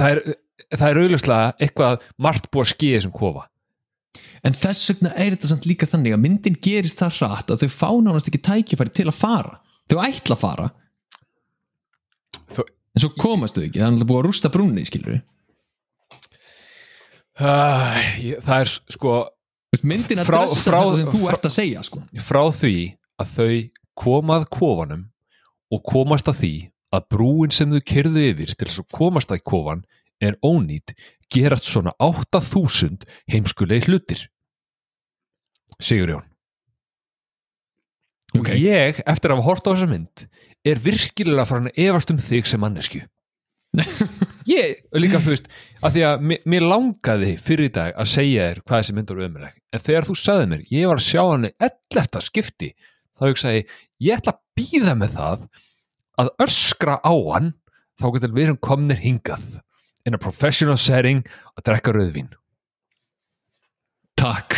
það 0.00 0.12
er, 0.14 0.20
það 0.72 0.86
er 0.92 1.00
auðvitað 1.02 1.64
eitthvað 1.66 2.06
margt 2.26 2.50
búið 2.52 2.64
að 2.66 2.70
skýja 2.72 3.00
þessum 3.00 3.16
kofa. 3.16 3.42
En 4.42 4.56
þess 4.58 4.88
vegna 4.90 5.10
er 5.16 5.34
þetta 5.36 5.48
samt 5.52 5.66
líka 5.70 5.86
þannig 5.88 6.14
að 6.16 6.22
myndin 6.24 6.56
gerist 6.64 6.98
það 7.00 7.18
hratt 7.20 7.52
að 7.54 7.62
þau 7.62 7.74
fá 7.76 7.88
nánast 8.02 8.28
ekki 8.30 8.40
tækifæri 8.48 8.92
til 8.96 9.06
að 9.08 9.18
fara, 9.20 9.58
þau 9.92 9.98
ætla 10.06 10.36
að 10.36 10.42
fara, 10.42 10.70
Þau- 12.56 12.64
en 12.68 13.00
svo 13.04 13.10
komast 13.20 13.56
þau 13.56 13.64
ekki, 13.66 13.78
það 13.80 13.86
er 13.86 13.92
náttúrulega 13.92 14.08
búið 14.10 14.20
að 14.22 14.26
rústa 14.26 14.50
brúnni, 14.52 14.84
skilur 14.88 15.12
við, 15.14 15.20
uh, 17.42 18.00
ég, 18.22 18.40
það 18.46 18.64
er 18.64 18.70
sko 18.96 19.14
myndin 19.88 20.20
að 20.22 20.28
Frá- 20.28 20.42
dressa 20.46 20.70
frá- 20.70 20.82
þetta 20.82 20.98
sem 21.00 21.08
þú 21.12 21.20
frá- 21.22 21.32
ert 21.34 21.48
að 21.48 21.54
segja, 21.56 21.82
sko, 21.86 22.02
frá 22.28 22.42
því 22.58 22.74
að 23.22 23.32
þau 23.36 23.54
komað 24.02 24.46
kofanum 24.52 25.02
og 25.72 25.82
komast 25.88 26.28
að 26.32 26.38
því 26.42 26.52
að 26.92 27.06
brúin 27.14 27.52
sem 27.54 27.70
þau 27.72 27.82
kyrðu 27.88 28.24
yfir 28.32 28.52
til 28.54 28.68
þess 28.68 28.82
að 28.82 28.90
komast 28.98 29.32
að 29.32 29.42
kofan 29.48 29.84
er 30.22 30.36
ónýtt 30.44 30.92
gerast 31.32 31.64
svona 31.70 31.94
8000 32.04 33.06
heimskulegi 33.32 33.88
hlutir. 33.88 34.26
Sigurjón 35.82 36.26
ok, 38.36 38.48
og 38.52 38.60
ég, 38.60 39.00
eftir 39.08 39.32
að 39.32 39.40
hafa 39.40 39.46
hort 39.48 39.66
á 39.66 39.72
þessa 39.72 39.88
mynd 39.90 40.26
er 40.68 40.78
virkilega 40.84 41.46
farin 41.48 41.70
að 41.72 41.80
efast 41.88 42.12
um 42.12 42.20
þig 42.22 42.46
sem 42.48 42.60
mannesku 42.62 43.00
ég, 44.48 44.82
líka 44.96 45.20
þú 45.22 45.34
veist 45.34 45.48
að 45.82 45.96
því 45.96 46.04
að 46.08 46.24
mér, 46.30 46.66
langaði 46.66 47.32
fyrir 47.40 47.68
í 47.68 47.74
dag 47.74 47.96
að 47.96 48.10
segja 48.12 48.48
þér 48.48 48.62
hvað 48.62 48.82
þessi 48.82 48.96
mynd 48.96 49.12
var 49.12 49.24
umræk 49.26 49.58
en 49.72 49.84
þegar 49.86 50.08
þú 50.08 50.16
sagði 50.18 50.48
mér, 50.52 50.62
ég 50.72 50.90
var 50.90 51.00
að 51.00 51.08
sjá 51.08 51.22
hann 51.22 51.48
11. 51.50 52.22
skipti, 52.26 52.70
þá 53.16 53.24
hugsaði 53.28 53.60
ég, 53.60 53.74
ég 54.06 54.20
ætla 54.20 54.34
að 54.34 54.42
býða 54.58 54.96
með 54.98 55.18
það 55.18 55.44
að 56.22 56.32
öskra 56.46 56.98
á 57.00 57.14
hann 57.32 57.52
þá 58.00 58.06
getur 58.16 58.34
við 58.36 58.48
erum 58.48 58.62
komnir 58.62 59.00
hingað 59.02 59.46
in 60.08 60.16
a 60.16 60.20
professional 60.20 60.78
setting 60.80 61.22
að 61.54 61.66
drekka 61.68 61.94
rauðvín. 61.94 62.32
Takk, 64.18 64.56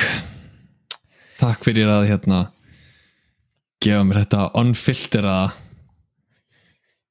takk 1.39 1.63
fyrir 1.65 1.89
að, 1.93 2.09
hérna, 2.11 2.41
gefa 3.85 4.03
mér 4.05 4.23
þetta 4.25 4.49
unfilteraða 4.61 5.53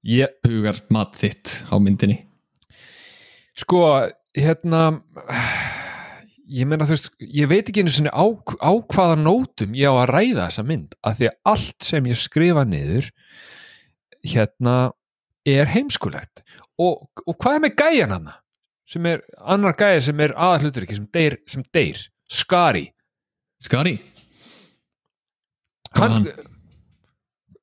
ég, 0.09 0.36
hugar 0.45 0.81
mat 0.93 1.15
þitt 1.17 1.62
á 1.69 1.77
myndinni 1.81 2.19
Sko, 3.59 3.83
hérna 4.33 4.83
ég 6.53 6.67
meina 6.67 6.85
þú 6.87 6.95
veist, 6.95 7.09
ég 7.21 7.49
veit 7.49 7.69
ekki 7.69 7.83
einu 7.83 7.93
sinni 7.93 8.11
á, 8.13 8.25
á 8.25 8.71
hvaða 8.93 9.17
nótum 9.21 9.75
ég 9.77 9.89
á 9.89 9.95
að 10.03 10.11
ræða 10.11 10.47
þessa 10.47 10.65
mynd, 10.67 10.95
af 11.05 11.19
því 11.19 11.29
að 11.29 11.37
allt 11.53 11.87
sem 11.87 12.09
ég 12.09 12.19
skrifa 12.19 12.65
niður 12.67 13.09
hérna 14.23 14.77
er 15.47 15.69
heimskulegt 15.73 16.43
og, 16.79 17.09
og 17.27 17.35
hvað 17.37 17.57
er 17.57 17.63
með 17.65 17.75
gæjan 17.81 18.15
hana 18.15 18.35
sem 18.89 19.05
er, 19.07 19.23
annar 19.39 19.75
gæja 19.79 20.01
sem 20.09 20.19
er 20.23 20.33
aðhlutur 20.35 20.85
ekki, 20.85 20.99
sem 20.99 21.07
deyr, 21.15 21.37
sem 21.49 21.63
deyr 21.75 22.01
Skari, 22.33 22.87
Skari 23.61 23.97
hann, 25.97 26.19
hann? 26.19 26.27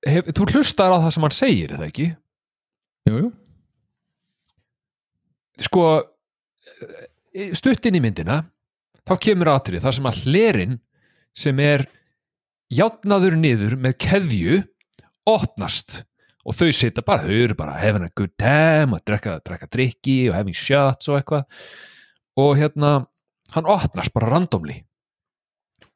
hef, 0.06 0.30
þú 0.36 0.48
hlustar 0.54 0.94
á 0.94 0.98
það 1.02 1.14
sem 1.16 1.26
hann 1.26 1.36
segir, 1.36 1.76
eða 1.76 1.88
ekki? 1.90 2.10
jú, 3.10 3.16
jú. 3.24 3.30
Sko 5.60 5.84
stutt 7.56 7.86
inn 7.86 7.98
í 7.98 8.02
myndina 8.02 8.42
þá 9.06 9.14
kemur 9.22 9.52
atrið 9.52 9.84
þar 9.84 9.96
sem 9.96 10.08
að 10.10 10.20
hlerin 10.24 10.76
sem 11.36 11.60
er 11.62 11.86
játnaður 12.70 13.36
niður 13.38 13.76
með 13.80 13.96
keðju 14.06 14.60
opnast. 15.28 16.04
Og 16.48 16.56
þau 16.56 16.70
sita 16.72 17.02
bara, 17.04 17.26
þau 17.26 17.36
eru 17.36 17.56
bara 17.58 17.76
having 17.76 18.06
a 18.06 18.12
good 18.16 18.32
time 18.40 18.96
að 18.96 19.04
drekka, 19.10 19.36
drekka 19.44 19.68
drikki 19.70 20.18
og 20.30 20.38
having 20.38 20.56
shots 20.56 21.10
og 21.10 21.18
eitthvað. 21.18 21.44
Og 22.40 22.54
hérna, 22.56 22.92
hann 23.54 23.68
opnast 23.68 24.14
bara 24.16 24.30
randomli 24.32 24.80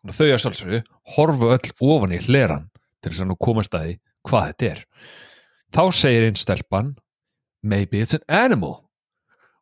og 0.04 0.12
þau 0.12 0.26
að 0.26 0.40
sjálfsögðu 0.42 0.80
horfu 1.14 1.52
öll 1.54 1.70
ofan 1.86 2.12
í 2.12 2.20
hleran 2.26 2.66
til 3.00 3.12
þess 3.12 3.24
að 3.24 3.30
nú 3.30 3.38
komast 3.40 3.76
að 3.76 3.86
því 3.86 3.94
hvað 4.28 4.48
þetta 4.50 4.68
er. 4.68 4.82
Þá 5.74 5.82
segir 5.96 6.26
einn 6.28 6.38
stelpan 6.38 6.94
maybe 7.64 8.02
it's 8.04 8.16
an 8.16 8.26
animal 8.28 8.83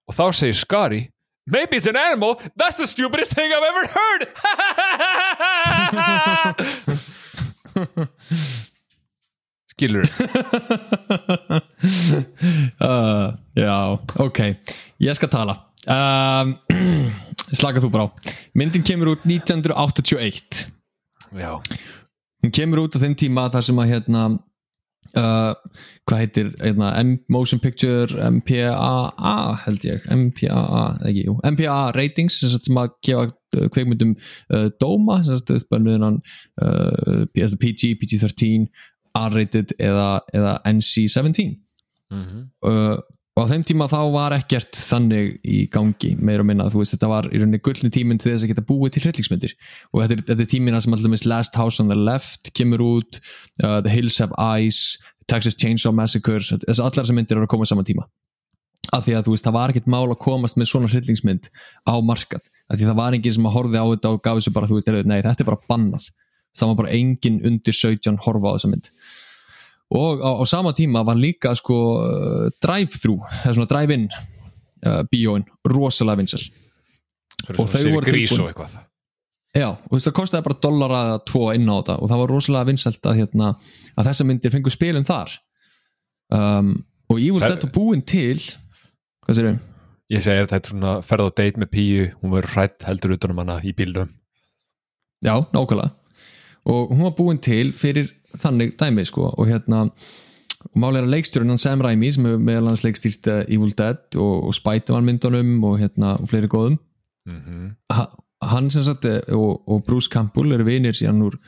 og 0.08 0.14
þá 0.16 0.32
segir 0.34 0.56
Skari 0.58 1.08
Maybe 1.44 1.76
it's 1.76 1.88
an 1.88 1.96
animal, 1.96 2.40
that's 2.54 2.76
the 2.76 2.86
stupidest 2.86 3.34
thing 3.34 3.50
I've 3.50 3.64
ever 3.66 3.84
heard. 3.90 4.28
Skilur. 9.72 10.06
Uh, 12.78 13.34
Já, 13.56 13.98
ok, 14.18 14.38
ég 15.02 15.14
skal 15.18 15.28
tala. 15.28 15.56
Um, 15.90 16.54
Slaka 17.58 17.80
þú 17.82 17.90
bara 17.90 18.06
á. 18.06 18.10
Myndin 18.54 18.84
kemur 18.86 19.10
út 19.16 19.24
1981 19.26 20.70
Já, 21.34 21.58
Hún 22.42 22.50
kemur 22.54 22.84
út 22.84 22.94
á 22.94 23.02
þeim 23.02 23.16
tíma 23.18 23.48
þar 23.50 23.66
sem 23.66 23.80
að 23.82 23.90
hérna 23.96 24.22
uh, 25.18 25.52
hvað 26.08 26.22
heitir 26.22 26.50
hérna, 26.60 26.92
M 27.02 27.16
Motion 27.32 27.60
Picture 27.62 28.08
MPAA 28.30 29.34
held 29.64 29.86
ég. 29.86 30.06
MPAA, 30.10 30.84
ekki, 31.08 31.26
jú, 31.28 31.36
MPAA 31.46 31.92
ratings 31.96 32.40
sem, 32.42 32.80
að 32.80 32.94
gefa 33.06 33.26
uh, 33.30 33.68
kveikmyndum 33.72 34.14
uh, 34.52 34.68
dóma 34.82 35.20
sem 35.26 35.40
sagt 35.40 35.70
bönnuðinan 35.72 36.20
uh, 36.62 37.24
PG, 37.34 37.94
PG-13 38.00 38.68
R-rated 39.18 39.74
eða, 39.78 40.22
eða 40.32 40.54
NC-17 40.72 41.50
mm 42.12 42.46
uh, 42.68 43.00
og 43.32 43.46
á 43.46 43.50
þeim 43.50 43.62
tíma 43.64 43.86
þá 43.88 44.00
var 44.12 44.34
ekkert 44.36 44.76
þannig 44.76 45.38
í 45.48 45.62
gangi, 45.72 46.10
meira 46.20 46.44
og 46.44 46.48
minna. 46.50 46.66
Veist, 46.68 46.92
þetta 46.92 47.08
var 47.08 47.28
í 47.30 47.40
rauninni 47.40 47.62
gullni 47.64 47.88
tíminn 47.92 48.20
til 48.20 48.32
þess 48.32 48.44
að 48.44 48.52
geta 48.52 48.64
búið 48.68 48.96
til 48.96 49.04
hryllingsmyndir. 49.06 49.54
Og 49.92 50.02
þetta 50.02 50.18
er, 50.18 50.24
þetta 50.28 50.44
er 50.44 50.50
tímina 50.52 50.82
sem 50.84 50.96
alltaf 50.96 51.24
Last 51.30 51.56
House 51.56 51.80
on 51.80 51.88
the 51.88 51.96
Left 51.96 52.52
kemur 52.58 52.84
út, 52.84 53.22
uh, 53.64 53.80
The 53.80 53.92
Hills 53.92 54.20
Have 54.20 54.36
Eyes 54.36 54.98
Texas 55.30 55.56
Chainsaw 55.56 55.94
Massacre 55.96 56.42
þess 56.44 56.76
að 56.76 56.84
allar 56.84 57.06
þessar 57.06 57.16
myndir 57.16 57.38
eru 57.38 57.48
að 57.48 57.54
koma 57.54 57.68
saman 57.68 57.88
tíma. 57.88 58.04
Af 58.92 59.06
því 59.06 59.14
að 59.16 59.24
þú 59.24 59.36
veist, 59.36 59.46
það 59.46 59.56
var 59.56 59.72
ekkert 59.72 59.88
mál 59.94 60.04
að 60.10 60.18
komast 60.20 60.58
með 60.60 60.68
svona 60.68 60.90
hryllingsmynd 60.92 61.48
á 61.88 61.94
markað. 62.04 62.50
Af 62.68 62.76
því 62.76 62.88
það 62.90 62.98
var 62.98 63.16
enginn 63.16 63.36
sem 63.38 63.48
að 63.48 63.56
horfi 63.56 63.80
á 63.80 63.86
þetta 63.94 64.12
og 64.12 64.24
gaf 64.26 64.40
þessu 64.40 64.52
bara, 64.52 64.68
þú 64.68 64.76
veist, 64.76 64.92
nei, 65.08 65.22
þetta 65.24 65.44
er 65.44 65.48
bara 65.48 65.64
bannað. 65.70 66.08
Það 66.52 66.68
var 66.68 66.78
bara 66.82 66.92
enginn 66.98 67.38
undir 67.48 67.76
17 67.78 68.18
horfa 68.26 68.52
á 68.52 68.54
þessa 68.58 68.72
mynd 68.74 68.90
og 69.92 70.22
á, 70.24 70.30
á 70.40 70.44
sama 70.48 70.72
tíma 70.76 71.02
var 71.04 71.18
líka 71.20 71.52
sko 71.58 71.78
uh, 72.00 72.46
drive-thru, 72.64 73.18
eða 73.42 73.54
svona 73.58 73.68
drive-in 73.70 74.08
uh, 74.12 75.02
bíóin, 75.12 75.44
rosalega 75.68 76.22
vinsel 76.22 76.48
Og 77.58 77.66
þau 77.66 77.82
voru 77.90 78.06
grís 78.06 78.32
og 78.38 78.46
eitthvað. 78.52 78.76
Já, 79.52 79.66
og 79.74 79.88
þú 79.90 79.96
veist 79.98 80.06
það 80.06 80.14
kostiði 80.16 80.44
bara 80.46 80.58
dollara 80.62 81.00
tvo 81.26 81.48
inn 81.52 81.66
á 81.68 81.74
þetta. 81.74 81.96
Og 81.98 82.08
það 82.12 82.20
var 82.22 82.30
rosalega 82.30 82.68
vinselt 82.70 83.08
að, 83.10 83.16
hérna, 83.18 83.48
að 83.98 84.06
þessa 84.08 84.26
myndir 84.28 84.52
fengu 84.54 84.72
spilin 84.72 85.04
þar. 85.08 85.34
Um, 86.32 86.70
og 87.10 87.18
Það- 87.18 87.48
Dead 87.48 87.64
var 87.66 87.72
búin 87.74 88.04
til 88.06 88.38
hvað 89.26 89.36
sér 89.36 89.48
ég? 89.50 89.58
Ég 90.12 90.22
segi 90.24 90.40
að 90.44 90.48
þetta 90.52 90.68
er 90.68 90.72
svona 90.72 90.94
ferð 91.04 91.26
á 91.28 91.30
date 91.42 91.60
með 91.60 91.70
píu 91.74 92.06
hún 92.22 92.32
verður 92.32 92.54
hrætt 92.54 92.86
heldur 92.86 93.14
utan 93.16 93.34
um 93.34 93.42
hana 93.42 93.58
í 93.60 93.72
bílum 93.76 94.08
Já, 95.22 95.34
nákvæmlega. 95.52 95.90
Og 96.66 96.90
hún 96.94 97.04
var 97.04 97.14
búin 97.18 97.38
til 97.42 97.72
fyrir 97.72 98.08
þannig 98.38 98.76
dæmi 98.80 99.04
sko. 99.08 99.30
Og 99.36 99.50
hérna 99.50 99.86
og 100.62 100.78
málega 100.78 101.06
að 101.06 101.14
leikstjórinn 101.16 101.52
hann 101.52 101.60
Sam 101.60 101.82
Raimi 101.82 102.12
sem 102.14 102.26
hefur 102.28 102.42
meðal 102.46 102.70
hans 102.70 102.84
leikstýrt 102.86 103.28
uh, 103.32 103.40
Evil 103.50 103.72
Dead 103.78 104.18
og, 104.20 104.34
og 104.48 104.56
Spider-Man 104.56 105.08
myndunum 105.08 105.56
og 105.66 105.80
hérna 105.80 106.16
og 106.20 106.30
fleiri 106.30 106.50
góðum. 106.50 106.78
Mm 107.26 107.72
ha, 107.92 108.06
hann 108.50 108.70
sem 108.74 108.82
sagt 108.86 109.06
eh, 109.06 109.20
og, 109.36 109.62
og 109.70 109.84
Bruce 109.86 110.10
Campbell 110.10 110.54
eru 110.56 110.66
vinir 110.66 110.96
síðan 110.98 111.22
úr, 111.28 111.38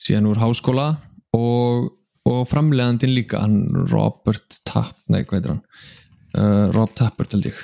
síðan 0.00 0.28
úr 0.28 0.40
háskóla 0.42 0.88
og, 1.36 1.92
og 2.28 2.42
framlegandinn 2.50 3.14
líka 3.16 3.40
hann 3.40 3.64
Robert 3.92 4.60
Tapp, 4.68 4.96
nei 5.08 5.22
hvað 5.24 5.38
heitir 5.38 5.54
hann? 5.54 5.62
Uh, 6.32 6.68
Rob 6.72 6.92
Tappert 6.96 7.32
held 7.36 7.48
ég. 7.50 7.56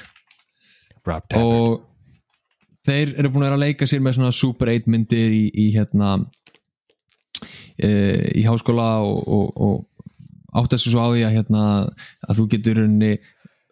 Rap 1.08 1.28
tap 1.28 1.40
og 1.40 1.84
þeir 2.88 3.14
eru 3.16 3.30
búin 3.32 3.44
að 3.46 3.50
vera 3.50 3.58
að 3.58 3.64
leika 3.66 3.88
sér 3.88 4.02
með 4.04 4.18
svona 4.18 4.34
Super 4.36 4.72
8 4.72 4.92
myndir 4.92 5.32
í, 5.32 5.44
í 5.52 5.70
hérna 5.76 6.18
í 7.78 8.44
háskóla 8.46 8.88
og, 9.06 9.18
og, 9.28 9.50
og 9.54 10.58
átt 10.58 10.74
þessu 10.74 10.94
svo 10.94 11.04
á 11.04 11.08
því 11.12 11.26
að 11.26 11.36
hérna 11.36 11.64
að 12.26 12.40
þú 12.40 12.46
getur 12.54 12.80
unni 12.84 13.12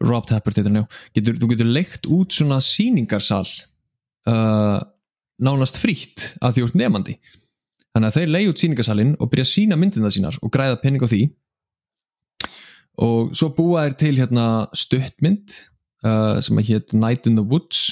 Rob 0.05 0.27
Tappert 0.29 0.59
heitir 0.59 0.71
hann 0.71 0.83
já 0.85 0.99
getur, 1.17 1.39
þú 1.41 1.49
getur 1.55 1.73
leikt 1.73 2.07
út 2.13 2.37
svona 2.37 2.61
sýningarsal 2.63 3.47
uh, 4.29 4.79
nánast 5.41 5.81
frítt 5.81 6.35
að 6.45 6.59
því 6.59 6.67
úr 6.67 6.77
nefandi 6.83 7.17
þannig 7.97 8.11
að 8.11 8.19
þeir 8.19 8.33
leigi 8.35 8.53
út 8.53 8.63
sýningarsalinn 8.63 9.17
og 9.17 9.33
byrja 9.33 9.47
að 9.47 9.53
sína 9.55 9.81
myndina 9.81 10.13
sínar 10.13 10.37
og 10.45 10.53
græða 10.53 10.81
penning 10.83 11.01
á 11.01 11.09
því. 11.09 11.23
Og 13.01 13.33
svo 13.37 13.49
búa 13.57 13.87
þeir 13.87 13.97
til 14.03 14.15
hérna 14.19 14.47
stuttmynd 14.77 15.55
uh, 16.05 16.37
sem 16.45 16.61
að 16.61 16.69
hétt 16.69 16.93
Night 16.93 17.29
in 17.29 17.39
the 17.41 17.45
Woods. 17.45 17.87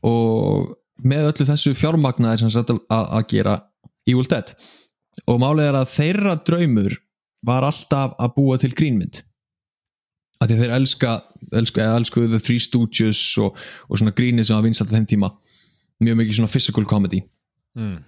Og 0.00 0.72
með 1.04 1.34
öllu 1.34 1.48
þessu 1.50 1.74
fjármagnaðir 1.76 2.48
að, 2.48 2.80
að 2.88 3.26
gera 3.28 3.58
Evil 4.08 4.28
Dead. 4.30 4.52
Og 5.28 5.40
málið 5.42 5.70
er 5.70 5.78
að 5.80 5.90
þeirra 5.94 6.36
draumur 6.46 6.96
var 7.46 7.66
alltaf 7.66 8.14
að 8.20 8.34
búa 8.36 8.58
til 8.60 8.72
grínmynd. 8.76 9.22
Að 10.40 10.52
því 10.52 10.58
þeir 10.60 10.74
elska, 10.76 11.16
elska 11.60 11.88
elskuðu 11.98 12.30
The 12.32 12.44
Three 12.44 12.62
Stooges 12.62 13.20
og, 13.42 13.58
og 13.88 14.00
svona 14.00 14.14
grínið 14.16 14.48
sem 14.48 14.56
var 14.56 14.64
vinsalt 14.64 14.92
á 14.92 14.96
þeim 14.96 15.08
tíma. 15.08 15.32
Mjög 16.00 16.20
mikið 16.20 16.38
svona 16.38 16.52
physical 16.52 16.86
comedy. 16.88 17.22
Mm. 17.78 18.00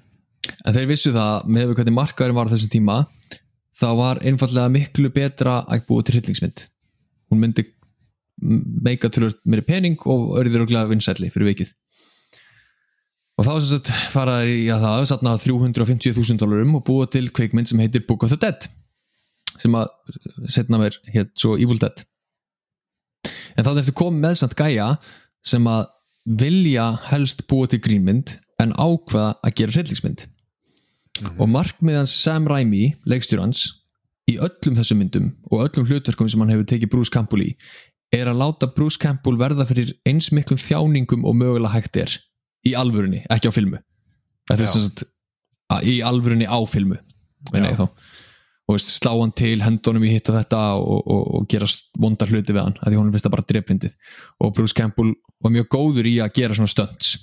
en 0.67 0.75
þeir 0.75 0.89
vissu 0.91 1.13
það 1.15 1.45
með 1.55 1.69
við 1.69 1.77
hvernig 1.79 1.95
markaðurinn 1.95 2.35
var 2.35 2.49
á 2.51 2.53
þessum 2.53 2.71
tíma 2.73 2.97
þá 3.79 3.89
var 3.95 4.21
einfallega 4.27 4.73
miklu 4.75 5.11
betra 5.15 5.61
að 5.71 5.85
búa 5.87 6.03
til 6.03 6.17
hryllingsmynd. 6.17 6.65
Hún 7.31 7.43
myndi 7.45 7.69
meika 8.43 9.11
tölur 9.13 9.37
meiri 9.47 9.63
pening 9.67 10.03
og 10.11 10.33
örður 10.41 10.65
og 10.65 10.73
glæða 10.73 10.91
vinsætli 10.91 11.31
fyrir 11.31 11.53
vikið 11.53 11.71
og 13.39 13.47
þá 13.47 13.53
sem 13.55 13.69
sagt 13.71 13.91
faraði 14.13 14.59
í 14.65 14.69
að 14.73 14.85
það 14.87 15.09
satna 15.11 15.35
350.000 15.41 16.41
dólarum 16.41 16.77
og 16.79 16.85
búa 16.87 17.09
til 17.11 17.27
kveikmynd 17.35 17.71
sem 17.71 17.81
heitir 17.83 18.05
Book 18.09 18.27
of 18.27 18.33
the 18.33 18.41
Dead 18.41 18.69
sem 19.61 19.75
að 19.77 19.91
setna 20.53 20.81
mér 20.81 20.97
hétt 21.13 21.33
svo 21.39 21.57
Evil 21.61 21.81
Dead. 21.81 22.05
En 23.57 23.67
þá 23.67 23.75
eftir 23.83 23.97
komið 23.99 24.25
með 24.25 24.39
samt 24.41 24.57
gæja 24.59 24.89
sem 25.47 25.67
að 25.69 25.85
vilja 26.41 26.87
helst 27.11 27.45
búa 27.51 27.69
til 27.69 27.83
grínmynd 27.83 28.37
en 28.63 28.75
ákveða 28.79 29.37
að 29.43 29.57
gera 29.59 29.77
hryllingsmynd. 29.77 30.27
Og 31.37 31.49
markmiðans 31.51 32.15
Sam 32.17 32.47
Raimi 32.49 32.95
leikstjórans 33.09 33.67
í 34.31 34.39
öllum 34.41 34.77
þessum 34.79 35.03
myndum 35.03 35.31
og 35.51 35.67
öllum 35.67 35.89
hlutverkum 35.89 36.31
sem 36.31 36.41
hann 36.43 36.53
hefur 36.55 36.69
tekið 36.71 36.93
Bruce 36.95 37.13
Campbell 37.13 37.45
í 37.45 37.53
er 38.13 38.29
að 38.29 38.41
láta 38.43 38.69
Bruce 38.71 39.01
Campbell 39.01 39.39
verða 39.41 39.67
fyrir 39.69 39.95
eins 40.09 40.31
miklum 40.37 40.61
þjáningum 40.61 41.25
og 41.29 41.37
mögulega 41.39 41.75
hægt 41.75 41.99
er 42.01 42.15
í 42.69 42.75
alvörunni, 42.79 43.25
ekki 43.31 43.51
á 43.51 43.53
filmu. 43.55 43.79
Þetta 44.51 44.63
er 44.63 44.73
sagt 44.75 45.05
að- 45.73 45.87
í 45.89 46.01
alvörunni 46.05 46.47
á 46.47 46.59
filmu 46.69 46.99
þá. 47.53 47.89
Og 48.71 48.77
veist, 48.77 48.93
slá 49.03 49.11
hann 49.19 49.33
til 49.35 49.59
hendunum 49.61 50.05
í 50.07 50.13
hitt 50.13 50.29
og 50.31 50.37
þetta 50.39 50.61
og, 50.79 51.01
og, 51.11 51.23
og 51.35 51.49
gera 51.51 51.67
vondar 51.99 52.31
hluti 52.31 52.55
við 52.55 52.63
hann 52.63 52.77
því 52.79 52.95
honum 53.01 53.11
finnst 53.13 53.27
það 53.27 53.35
bara 53.35 53.47
drepfindið 53.51 53.97
og 54.41 54.53
Bruce 54.55 54.77
Campbell 54.79 55.11
var 55.43 55.51
mjög 55.51 55.67
góður 55.75 56.07
í 56.07 56.15
að 56.23 56.33
gera 56.39 56.55
svona 56.55 56.71
stunts. 56.71 57.17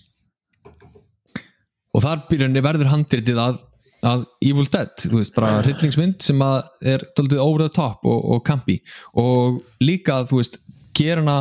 Og 1.95 2.04
þar 2.04 2.25
byrjunni 2.30 2.62
verður 2.62 2.91
handritið 2.91 3.39
að, 3.41 3.62
að 4.06 4.25
Evil 4.45 4.67
Dead, 4.69 4.91
þú 5.02 5.21
veist, 5.21 5.34
bara 5.38 5.62
hryllingsmynd 5.63 6.19
sem 6.28 6.43
að 6.45 6.60
er 6.93 7.06
doldið 7.17 7.41
over 7.43 7.63
the 7.65 7.71
top 7.73 8.04
og, 8.06 8.19
og 8.36 8.43
campi 8.45 8.78
og 9.17 9.62
líka 9.82 10.19
þú 10.30 10.41
veist, 10.43 10.60
gera 10.99 11.23
hana 11.23 11.39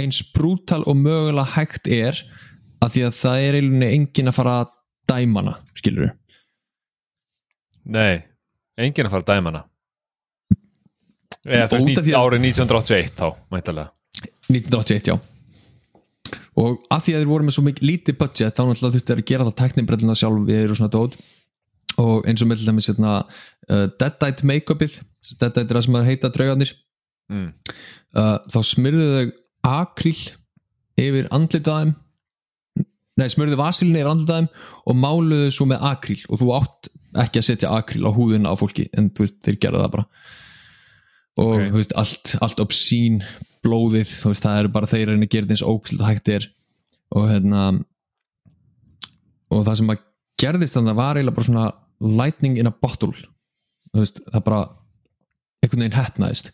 eins 0.00 0.22
brútal 0.34 0.82
og 0.90 0.96
mögulega 0.98 1.46
hægt 1.54 1.86
er 1.92 2.18
að 2.84 2.94
því 2.94 3.04
að 3.08 3.18
það 3.20 3.44
er 3.46 3.58
eiginlega 3.58 3.98
engin 3.98 4.30
að 4.30 4.38
fara 4.38 4.54
að 4.62 4.72
dæma 5.10 5.42
hana, 5.42 5.54
skilur 5.76 6.12
Nei, 7.84 8.24
enginn 8.80 9.08
að 9.08 9.12
fara 9.12 9.24
að 9.26 9.30
dæma 9.34 9.50
hana. 9.50 9.62
Eða 11.44 11.68
þú 11.68 11.76
af 11.76 11.88
veist, 11.90 12.10
árið 12.16 12.44
1981 12.48 13.10
þá, 13.18 13.26
mæntalega 13.52 13.90
1981, 14.48 15.10
já. 15.12 15.16
Og 16.60 16.84
að 16.92 17.02
því 17.04 17.14
að 17.14 17.20
þeir 17.20 17.30
voru 17.30 17.46
með 17.46 17.56
svo 17.56 17.64
mikið 17.66 17.88
lítið 17.88 18.16
budget 18.20 18.54
þá 18.54 18.62
náttúrulega 18.62 18.94
þurfti 18.94 19.10
þeir 19.10 19.20
að 19.20 19.28
gera 19.30 19.46
það 19.48 19.56
teknibrellina 19.60 20.16
sjálf 20.18 20.46
við 20.48 20.70
og 20.70 20.78
svona 20.78 20.94
dót. 20.94 21.18
Og 22.00 22.28
eins 22.30 22.42
og 22.42 22.48
með 22.50 22.62
til 22.62 22.68
dæmis 22.70 22.88
hérna, 22.90 23.14
uh, 23.68 23.84
Deadite 24.00 24.48
make-upið 24.48 24.96
Deadite 25.40 25.64
er 25.64 25.76
það 25.76 25.86
sem 25.86 25.98
að 25.98 26.08
heita 26.08 26.30
draugarnir. 26.32 26.72
Mm. 27.32 27.46
uh, 28.20 28.36
þá 28.52 28.58
smyrðu 28.68 29.04
þau 29.14 29.28
akríl 29.64 30.18
yfir 31.00 31.28
andlitað 31.32 31.78
þeim 31.80 31.94
nei, 33.20 33.28
smyrðu 33.30 33.58
vasilin 33.60 33.96
yfir 33.98 34.10
andlitað 34.10 34.40
þeim 34.40 34.48
og 34.90 34.98
máluðu 35.04 35.50
svo 35.54 35.66
með 35.70 35.84
akríl. 35.90 36.20
Og 36.28 36.40
þú 36.40 36.50
átt 36.58 36.90
ekki 37.24 37.40
að 37.40 37.46
setja 37.48 37.70
akríl 37.76 38.06
á 38.06 38.10
húðina 38.16 38.50
á 38.50 38.54
fólki 38.58 38.88
en 38.98 39.10
þú 39.14 39.26
veist, 39.26 39.40
þeir 39.46 39.58
gera 39.62 39.82
það 39.84 39.92
bara. 39.96 40.06
Og 41.38 41.52
Ok. 41.54 41.66
þú 41.70 41.78
veist, 41.80 41.94
allt, 41.98 42.34
allt 42.42 42.62
obscene 42.62 43.24
blóðið, 43.64 44.10
þú 44.20 44.32
veist, 44.32 44.44
það 44.44 44.58
er 44.60 44.68
bara 44.74 44.90
þeir 44.90 45.14
að 45.14 45.28
gera 45.30 45.50
eins 45.50 45.62
ógstilt 45.66 46.02
og 46.02 46.08
hægt 46.10 46.28
er. 46.28 46.48
Og 47.14 47.28
hérna 47.30 47.62
og 49.54 49.64
það 49.66 49.76
sem 49.78 49.92
að 49.94 50.02
gerðist 50.42 50.76
þannig 50.78 50.98
var 50.98 51.16
eiginlega 51.18 51.36
bara 51.38 51.48
svona 51.48 51.66
lightning 52.00 52.58
in 52.58 52.66
a 52.70 52.74
bottle. 52.74 53.14
Þú 53.94 54.02
veist, 54.02 54.20
það 54.32 54.44
bara 54.48 54.62
einhvern 55.62 55.84
veginn 55.84 55.98
hefnaðist 56.00 56.50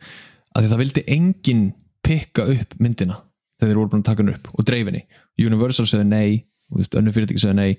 að 0.50 0.62
því 0.64 0.70
það 0.70 0.80
vildi 0.82 1.04
enginn 1.16 1.64
pikka 2.06 2.44
upp 2.52 2.74
myndina 2.82 3.20
þegar 3.60 3.70
þeir 3.70 3.80
voru 3.82 3.92
búin 3.92 4.02
að 4.02 4.08
taka 4.08 4.24
henni 4.24 4.38
upp 4.38 4.48
og 4.54 4.66
dreifinni 4.66 5.04
Universal 5.40 5.86
sögðu 5.86 6.08
nei 6.08 6.46
önnu 6.70 7.12
fyrirtæki 7.14 7.42
sögðu 7.42 7.58
nei. 7.58 7.72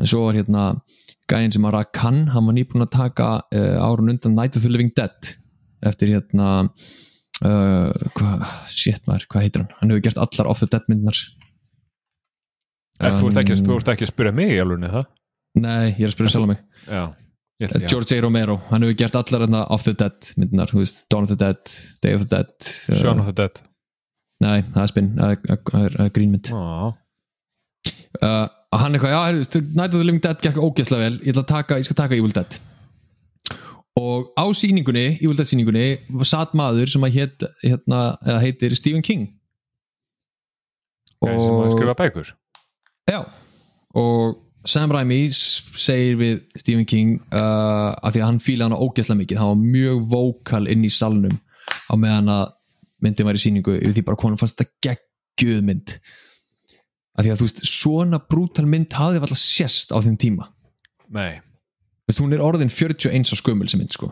En 0.00 0.08
svo 0.10 0.24
var 0.26 0.38
hérna 0.38 0.64
gæðin 1.30 1.54
sem 1.54 1.68
að 1.68 1.76
Rakan 1.76 2.24
hann 2.34 2.48
var 2.48 2.56
nýbúin 2.56 2.86
að 2.86 2.92
taka 2.96 3.28
uh, 3.44 3.76
árun 3.84 4.12
undan 4.12 4.36
Night 4.36 4.58
of 4.58 4.66
the 4.66 4.72
Living 4.72 4.92
Dead 4.96 5.32
eftir 5.86 6.12
hérna 6.14 6.50
uh, 6.66 7.90
hvað, 8.18 8.44
shit 8.70 9.02
maður, 9.06 9.28
hvað 9.30 9.46
heitir 9.46 9.64
hann? 9.64 9.72
Hann 9.80 9.94
hefur 9.94 10.06
gert 10.08 10.22
allar 10.26 10.50
Off 10.50 10.62
the 10.62 10.70
Dead 10.70 10.86
myndnar. 10.90 11.18
Um, 13.02 13.18
þú, 13.18 13.32
ert 13.32 13.42
ekki, 13.42 13.58
ekki 13.94 14.06
að 14.06 14.12
spyrja 14.12 14.36
mig 14.36 14.54
í 14.54 14.60
alveg 14.62 14.90
það? 14.90 15.10
Nei, 15.62 15.90
ég 15.90 16.04
er 16.04 16.10
að 16.10 16.16
spyrja 16.16 16.36
sjálf 16.36 16.52
mig. 16.52 16.62
Já. 16.86 17.02
George 17.86 18.16
A. 18.16 18.22
Romero, 18.24 18.56
hann 18.72 18.82
hefur 18.82 18.96
gert 18.98 19.16
allar 19.20 19.44
hérna, 19.44 19.66
Off 19.70 19.84
the 19.86 19.94
Dead 19.94 20.32
myndnar, 20.34 20.72
Dawn 21.12 21.28
of 21.28 21.30
the 21.30 21.38
Dead 21.38 21.76
Day 22.02 22.16
of 22.18 22.26
the 22.26 22.40
Dead 22.40 22.98
Shaun 22.98 23.22
of 23.22 23.30
the 23.30 23.36
Dead 23.44 23.62
nei, 24.42 24.58
það 24.74 24.82
er 24.82 24.90
spinn, 24.90 25.12
það 25.18 25.36
er- 25.36 26.12
grínmynd 26.16 26.50
uh, 28.22 28.48
hann 28.72 28.96
eitthvað, 28.96 29.14
já, 29.14 29.20
heyrðu, 29.28 29.62
Night 29.76 29.94
of 29.94 29.98
the 30.00 30.04
Living 30.06 30.22
Dead 30.24 30.42
gekk 30.44 30.60
ógeðslega 30.62 31.06
vel, 31.06 31.16
ég, 31.22 31.32
ætla 31.32 31.44
að 31.44 31.50
taka, 31.52 31.78
ég 31.80 31.88
skal 31.88 31.98
taka 32.02 32.18
Evil 32.18 32.34
Dead. 32.36 32.58
Og 34.00 34.30
á 34.40 34.44
sýningunni 34.56 35.06
Evil 35.18 35.36
Dead 35.36 35.48
sýningunni 35.50 35.86
satt 36.28 36.54
maður 36.56 36.88
sem 36.92 37.04
að 37.04 37.18
heit, 37.18 37.44
hérna, 37.64 38.02
heitir 38.40 38.76
Stephen 38.78 39.04
King. 39.04 39.26
Gæði 41.22 41.42
sem 41.44 41.58
að 41.58 41.74
skrifa 41.76 41.98
bækur. 41.98 42.32
Já, 43.10 43.20
og 43.98 44.38
Sam 44.68 44.92
Raimi 44.94 45.24
segir 45.34 46.16
við 46.20 46.40
Stephen 46.62 46.86
King 46.88 47.16
uh, 47.34 47.92
að 47.98 48.14
því 48.14 48.22
að 48.22 48.28
hann 48.28 48.42
fíla 48.42 48.68
hann 48.68 48.78
ógeðslega 48.78 49.20
mikið, 49.20 49.40
hann 49.42 49.52
var 49.52 49.62
mjög 49.76 50.02
vókal 50.12 50.64
inn 50.70 50.86
í 50.86 50.92
salnum 50.92 51.36
á 51.90 51.94
meðan 51.98 52.30
að 52.30 52.44
myndin 53.02 53.28
var 53.28 53.38
í 53.38 53.42
sýningu 53.42 53.78
yfir 53.78 53.96
því 53.98 54.04
bara 54.08 54.20
konum 54.20 54.40
fannst 54.40 54.58
þetta 54.60 54.88
geggjuð 54.88 55.62
mynd. 55.68 55.96
Að 57.12 57.26
því 57.26 57.32
að 57.32 57.40
þú 57.40 57.48
veist, 57.48 57.64
svona 57.68 58.22
brútal 58.24 58.66
mynd 58.70 58.94
hafði 58.96 59.20
alltaf 59.20 59.40
sérst 59.40 59.92
á 59.92 60.00
þeim 60.00 60.18
tíma. 60.20 60.48
Nei, 61.12 61.42
Veist, 62.08 62.20
hún 62.20 62.34
er 62.34 62.42
orðin 62.42 62.72
41 62.72 63.30
á 63.30 63.36
skömmul 63.38 63.70
sem 63.70 63.80
mynd 63.80 63.94
sko. 63.94 64.10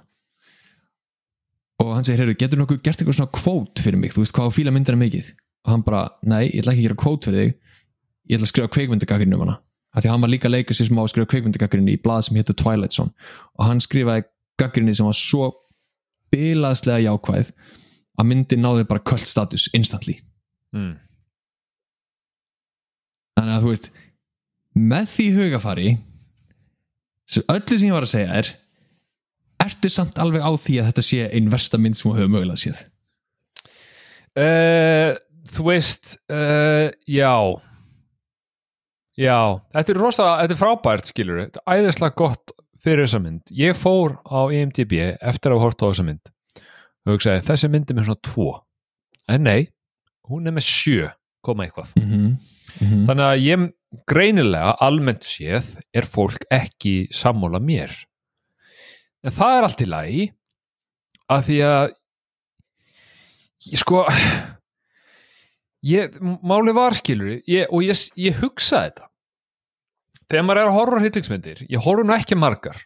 Og 1.81 1.95
hann 1.97 2.07
segir, 2.07 2.23
heyrðu, 2.23 2.37
getur 2.39 2.61
nokkuð 2.61 2.83
gert 2.85 3.01
eitthvað 3.01 3.19
svona 3.19 3.35
kvót 3.35 3.81
fyrir 3.83 4.01
mig, 4.01 4.13
þú 4.15 4.23
veist 4.23 4.37
hvað 4.37 4.53
á 4.53 4.57
fíla 4.57 4.75
myndina 4.75 5.01
mikið? 5.01 5.33
Og 5.67 5.73
hann 5.75 5.83
bara, 5.85 6.05
nei, 6.29 6.47
ég 6.51 6.63
ætla 6.63 6.75
ekki 6.75 6.85
að 6.85 6.89
gera 6.89 7.01
kvót 7.01 7.27
fyrir 7.29 7.41
þig. 7.41 7.57
Ég 8.31 8.39
ætla 8.39 8.47
að 8.47 8.53
skrifa 8.53 8.73
kveikmyndagagrinu 8.77 9.37
um 9.37 9.45
hana. 9.45 9.57
Af 9.91 10.05
því 10.05 10.11
að 10.11 10.15
hann 10.15 10.25
var 10.25 10.33
líka 10.33 10.49
að 10.49 10.55
leika 10.55 10.77
sér 10.77 10.89
sem 10.89 11.01
á 11.01 11.03
að 11.03 11.11
skrifa 11.15 11.31
kveikmyndagagrinu 11.33 11.93
í 11.93 12.01
blað 12.05 12.23
sem 12.29 12.39
héttu 12.39 12.57
Twilight 12.57 12.95
Zone. 12.95 13.13
Og 13.59 13.67
hann 13.67 13.83
skrifaði 13.83 14.27
gagrinu 14.61 14.95
sem 14.95 15.09
var 15.09 15.19
svo 15.19 15.51
bilaðslega 16.31 17.03
jákvæð 17.09 17.51
að 18.21 18.29
myndin 18.31 18.63
náði 18.65 18.87
bara 18.89 19.03
kvöld 19.05 19.27
status 19.29 19.69
instantly. 19.77 20.19
Mm. 20.71 20.95
þannig 23.35 23.55
að 23.57 23.65
þú 23.65 23.71
veist 23.73 23.89
með 24.79 25.07
því 25.11 25.25
hugafari 25.35 25.89
sem 27.31 27.47
öllu 27.51 27.79
sem 27.79 27.89
ég 27.89 27.97
var 27.97 28.07
að 28.07 28.13
segja 28.13 28.37
er 28.39 28.51
ertu 29.65 29.91
samt 29.93 30.21
alveg 30.23 30.45
á 30.47 30.51
því 30.55 30.79
að 30.81 30.91
þetta 30.91 31.05
sé 31.07 31.27
einn 31.27 31.51
versta 31.53 31.81
mynd 31.81 31.99
sem 31.99 32.07
þú 32.07 32.15
hefur 32.19 32.33
mögulega 32.37 32.63
séð? 32.63 32.85
Uh, 34.39 35.19
þú 35.51 35.67
veist 35.67 36.15
uh, 36.31 36.87
já. 37.11 37.35
Já, 39.19 39.41
þetta 39.75 39.93
er 39.93 40.01
rosa 40.01 40.29
þetta 40.45 40.55
er 40.55 40.61
frábært 40.63 41.11
skilur 41.11 41.43
þetta 41.43 41.65
er 41.65 41.83
æðislega 41.83 42.19
gott 42.23 42.55
fyrir 42.81 43.05
þessa 43.05 43.21
mynd. 43.27 43.43
Ég 43.53 43.77
fór 43.77 44.17
á 44.25 44.49
IMDb 44.55 44.95
eftir 45.19 45.51
að 45.51 45.59
hafa 45.59 45.67
hort 45.67 45.83
á 45.83 45.89
þessa 45.91 46.07
mynd 46.07 46.31
og 47.07 47.15
hugsaði 47.15 47.45
þessi 47.47 47.71
mynd 47.73 47.91
er 47.91 47.99
með 47.99 48.09
svona 48.09 48.25
tvo. 48.27 48.49
En 49.31 49.45
nei, 49.47 49.69
hún 50.31 50.49
er 50.49 50.57
með 50.57 50.67
sjö 50.69 51.11
koma 51.45 51.67
eitthvað. 51.67 51.93
Mm 51.97 52.09
-hmm. 52.11 52.33
Mm 52.81 52.89
-hmm. 52.89 53.07
þannig 53.07 53.27
að 53.27 53.45
ég 53.45 53.73
greinilega 54.07 54.77
almennt 54.81 55.25
séð 55.27 55.81
er 55.93 56.07
fólk 56.07 56.45
ekki 56.51 57.09
sammála 57.13 57.59
mér. 57.59 57.91
En 59.25 59.31
það 59.31 59.57
er 59.57 59.63
allt 59.67 59.81
í 59.81 59.87
lagi 59.87 60.33
að 61.29 61.45
því 61.47 61.59
að 61.67 61.95
ég 63.73 63.79
sko 63.79 64.07
ég, 65.83 66.21
máli 66.43 66.73
var 66.73 66.95
skilur 66.95 67.41
ég, 67.47 67.67
og 67.71 67.83
ég, 67.83 67.97
ég 68.17 68.39
hugsa 68.41 68.85
þetta. 68.87 69.09
Þegar 70.31 70.45
maður 70.47 70.61
er 70.61 70.71
að 70.71 70.79
horfa 70.79 71.01
hryllingsmyndir 71.01 71.67
ég 71.69 71.85
horfa 71.85 72.07
nú 72.07 72.15
ekki 72.15 72.39
margar. 72.39 72.79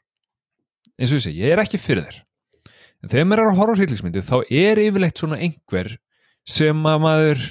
Eins 0.99 1.13
og 1.13 1.21
segi, 1.21 1.43
ég 1.43 1.53
er 1.53 1.59
ekki 1.59 1.79
fyrir 1.79 2.07
þér 2.07 2.25
en 3.03 3.13
þegar 3.13 3.29
maður 3.29 3.43
er 3.43 3.51
að 3.51 3.61
horfa 3.61 3.77
hryllingsmyndir 3.81 4.27
þá 4.27 4.37
er 4.49 4.81
yfirleitt 4.85 5.21
svona 5.21 5.41
einhver 5.43 5.97
sem 6.45 6.87
að 6.89 7.03
maður 7.05 7.45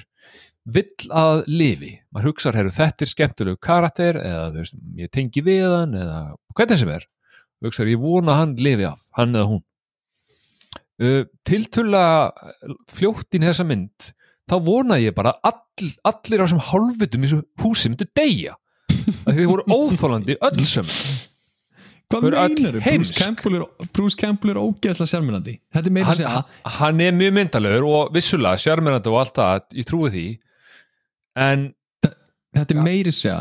vill 0.64 1.10
að 1.12 1.44
lifi. 1.52 1.92
Maður 2.14 2.32
hugsar, 2.32 2.58
herru, 2.58 2.72
þetta 2.74 3.04
er 3.04 3.12
skemmtilegu 3.12 3.60
karakter 3.64 4.20
eða 4.22 4.48
veist, 4.56 4.78
ég 5.00 5.12
tengi 5.12 5.44
við 5.44 5.68
hann 5.68 5.98
eða 6.00 6.24
hvernig 6.56 6.80
sem 6.80 6.94
er. 6.94 7.06
Hugsar, 7.64 7.92
ég 7.92 8.02
vona 8.02 8.38
hann 8.40 8.56
lifi 8.60 8.88
af, 8.88 9.02
hann 9.18 9.36
eða 9.36 9.50
hún. 9.52 9.64
Uh, 11.02 11.24
tiltulla 11.48 12.04
fljótt 12.94 13.34
inn 13.34 13.44
í 13.44 13.50
þessa 13.50 13.66
mynd 13.68 14.14
þá 14.50 14.58
vonaði 14.64 15.08
ég 15.08 15.16
bara 15.18 15.34
all, 15.44 15.90
allir 16.06 16.44
á 16.44 16.46
þessum 16.46 16.62
hálfvitum 16.70 17.24
í 17.24 17.30
þessu 17.32 17.64
húsi 17.64 17.92
myndu 17.92 18.08
deyja. 18.16 18.58
Að 19.28 19.40
þið 19.40 19.48
voru 19.50 19.66
óþólandi 19.74 20.38
öll 20.40 20.68
Hvað 22.14 22.24
Þau 22.24 22.30
meinar 22.30 22.78
Bruce 22.78 22.88
heimsk. 22.88 23.20
Campbell, 23.20 23.60
er, 23.60 23.88
Bruce 23.98 24.20
Campbell 24.20 24.54
er 24.54 24.62
ógeðslega 24.62 25.10
er 26.14 26.20
segja 26.22 26.34
hann, 26.38 26.58
hann 26.78 27.02
er 27.04 27.16
mjög 27.18 27.38
myndalegur 27.40 27.88
og 27.90 28.14
vissulega 28.16 28.62
sjármennandi 28.62 29.12
og 29.12 29.22
allt 29.24 29.40
það, 29.40 29.64
ég 29.82 29.90
trúi 29.90 30.12
því. 30.14 30.28
En 31.44 31.72
Þetta 32.54 32.76
er 32.76 32.86
meira 32.86 33.10
að 33.10 33.18
segja 33.18 33.40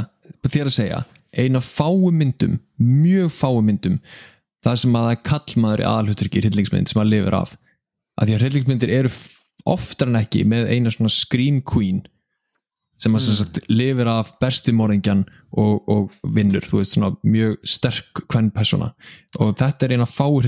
þér 0.53 0.69
að 0.69 0.77
segja, 0.77 1.01
eina 1.37 1.61
fáu 1.65 2.11
myndum 2.15 2.59
mjög 2.81 3.33
fáu 3.37 3.61
myndum 3.65 3.99
það 4.65 4.79
sem 4.83 4.97
að 4.97 5.07
það 5.07 5.15
er 5.15 5.23
kallmaður 5.29 5.83
í 5.83 5.87
aðalhuturki 5.91 6.41
í 6.41 6.43
hryllingsmynd 6.45 6.91
sem 6.91 7.03
að 7.03 7.13
lifir 7.13 7.37
af. 7.37 7.55
Að 8.17 8.29
því 8.29 8.37
að 8.37 8.45
hryllingsmyndir 8.45 8.95
eru 8.95 9.13
oftar 9.73 10.11
en 10.11 10.21
ekki 10.23 10.45
með 10.49 10.71
eina 10.73 10.93
svona 10.95 11.13
scream 11.13 11.61
queen 11.67 12.03
sem 13.03 13.17
að 13.19 13.31
mm. 13.41 13.65
lifir 13.73 14.11
af 14.11 14.31
bestimóringjan 14.43 15.25
og, 15.59 15.89
og 15.91 16.33
vinnur, 16.37 16.65
þú 16.65 16.81
veist 16.81 16.97
svona 16.97 17.13
mjög 17.27 17.57
sterk 17.67 18.23
hvern 18.29 18.53
persóna. 18.55 18.93
Og 19.41 19.57
þetta 19.59 19.89
er 19.89 19.97
eina 19.97 20.09
það 20.09 20.39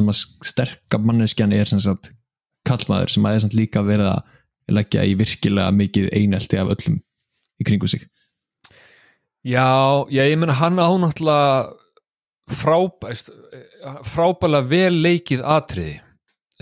sem 0.00 0.12
að 0.12 0.24
sterka 0.50 0.98
manneskjan 0.98 1.54
er 1.56 1.70
sem 1.70 1.82
sagt 1.82 2.10
kallmaður 2.68 3.14
sem 3.14 3.26
að 3.26 3.36
er 3.36 3.44
samt 3.44 3.58
líka 3.58 3.84
verið 3.86 4.12
að 4.12 4.40
leggja 4.72 5.06
í 5.06 5.14
virkilega 5.18 5.74
mikið 5.74 6.10
einelti 6.16 6.58
af 6.60 6.74
öllum 6.74 6.98
í 7.58 7.66
kringu 7.66 7.90
sig. 7.90 8.04
Já, 9.42 10.06
já 10.10 10.22
ég 10.22 10.38
menna 10.38 10.54
hann 10.54 10.78
á 10.78 10.90
náttúrulega 11.02 11.74
frábæst 12.52 13.30
frábælega 14.06 14.68
vel 14.70 14.98
leikið 15.02 15.42
atriði 15.46 15.96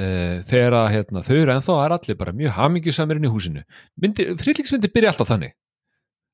uh, 0.00 0.36
þegar 0.48 0.76
að 0.80 0.92
hérna, 0.94 1.24
þau 1.26 1.34
eru 1.36 1.54
ennþá 1.54 1.78
er 1.84 1.94
allir 1.96 2.20
bara 2.20 2.36
mjög 2.36 2.54
hamingjusamir 2.56 3.20
inn 3.20 3.28
í 3.28 3.32
húsinu. 3.32 3.64
Myndir, 4.00 4.32
frýtlingsmyndir 4.40 4.94
byrja 4.94 5.12
alltaf 5.12 5.30
þannig. 5.30 5.56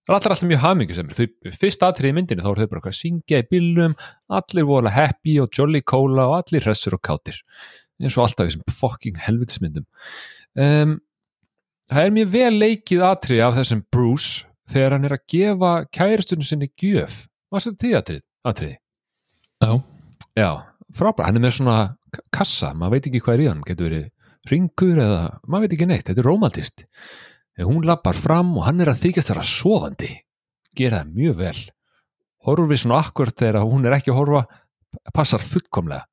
Það 0.06 0.14
er 0.14 0.18
allir 0.20 0.34
alltaf 0.36 0.50
mjög 0.52 0.62
hamingjusamir. 0.62 1.18
Þau, 1.18 1.54
fyrst 1.60 1.86
atriði 1.86 2.14
í 2.14 2.16
myndinu 2.20 2.44
þá 2.44 2.50
eru 2.52 2.62
þau 2.62 2.72
bara 2.74 2.92
að 2.92 2.98
syngja 3.00 3.42
í 3.42 3.48
bílum 3.50 3.96
allir 4.40 4.68
voru 4.68 4.94
happy 4.94 5.40
og 5.42 5.50
jolly 5.58 5.82
cola 5.82 6.28
og 6.30 6.38
allir 6.40 6.66
hressur 6.68 6.94
og 6.98 7.02
kátir 7.04 7.42
eins 7.96 8.16
og 8.18 8.26
alltaf 8.26 8.44
þessum 8.44 8.64
fucking 8.76 9.16
helvitismyndum 9.24 9.86
um, 10.60 10.98
það 11.88 12.02
er 12.02 12.14
mjög 12.18 12.32
vel 12.34 12.58
leikið 12.60 13.04
atriði 13.08 13.44
af 13.46 13.56
þessum 13.56 13.82
Bruce 13.94 14.44
þegar 14.70 14.96
hann 14.96 15.08
er 15.08 15.16
að 15.16 15.26
gefa 15.32 15.72
kæristunum 15.94 16.46
sinni 16.46 16.70
gjöf. 16.74 17.24
Hvað 17.50 17.68
er 17.70 17.76
því 17.82 17.92
atrið? 18.00 18.22
atriði? 18.46 18.78
Já, 19.62 19.70
Já, 20.36 20.50
frábært, 20.96 21.28
hann 21.28 21.38
er 21.38 21.44
með 21.46 21.56
svona 21.60 21.78
kassa, 22.34 22.72
maður 22.74 22.96
veit 22.96 23.08
ekki 23.10 23.22
hvað 23.24 23.36
er 23.36 23.44
í 23.44 23.48
hann 23.50 23.64
getur 23.66 23.90
verið 23.90 24.12
ringur 24.50 25.00
eða 25.02 25.22
maður 25.46 25.66
veit 25.66 25.74
ekki 25.76 25.88
neitt, 25.90 26.06
þetta 26.08 26.22
er 26.22 26.30
romantist 26.30 26.86
hún 27.64 27.86
lappar 27.86 28.16
fram 28.16 28.52
og 28.58 28.66
hann 28.66 28.82
er 28.84 28.90
að 28.92 29.06
þykjast 29.06 29.32
þar 29.32 29.40
að 29.40 29.48
sofandi 29.48 30.12
gera 30.76 31.00
það 31.00 31.12
mjög 31.16 31.38
vel. 31.40 31.58
Horfur 32.46 32.70
við 32.70 32.82
svona 32.82 33.00
akkvört 33.00 33.40
þegar 33.40 33.64
hún 33.64 33.86
er 33.88 33.96
ekki 33.96 34.12
að 34.12 34.18
horfa 34.20 34.42
passar 35.16 35.44
fullkomlega. 35.44 36.04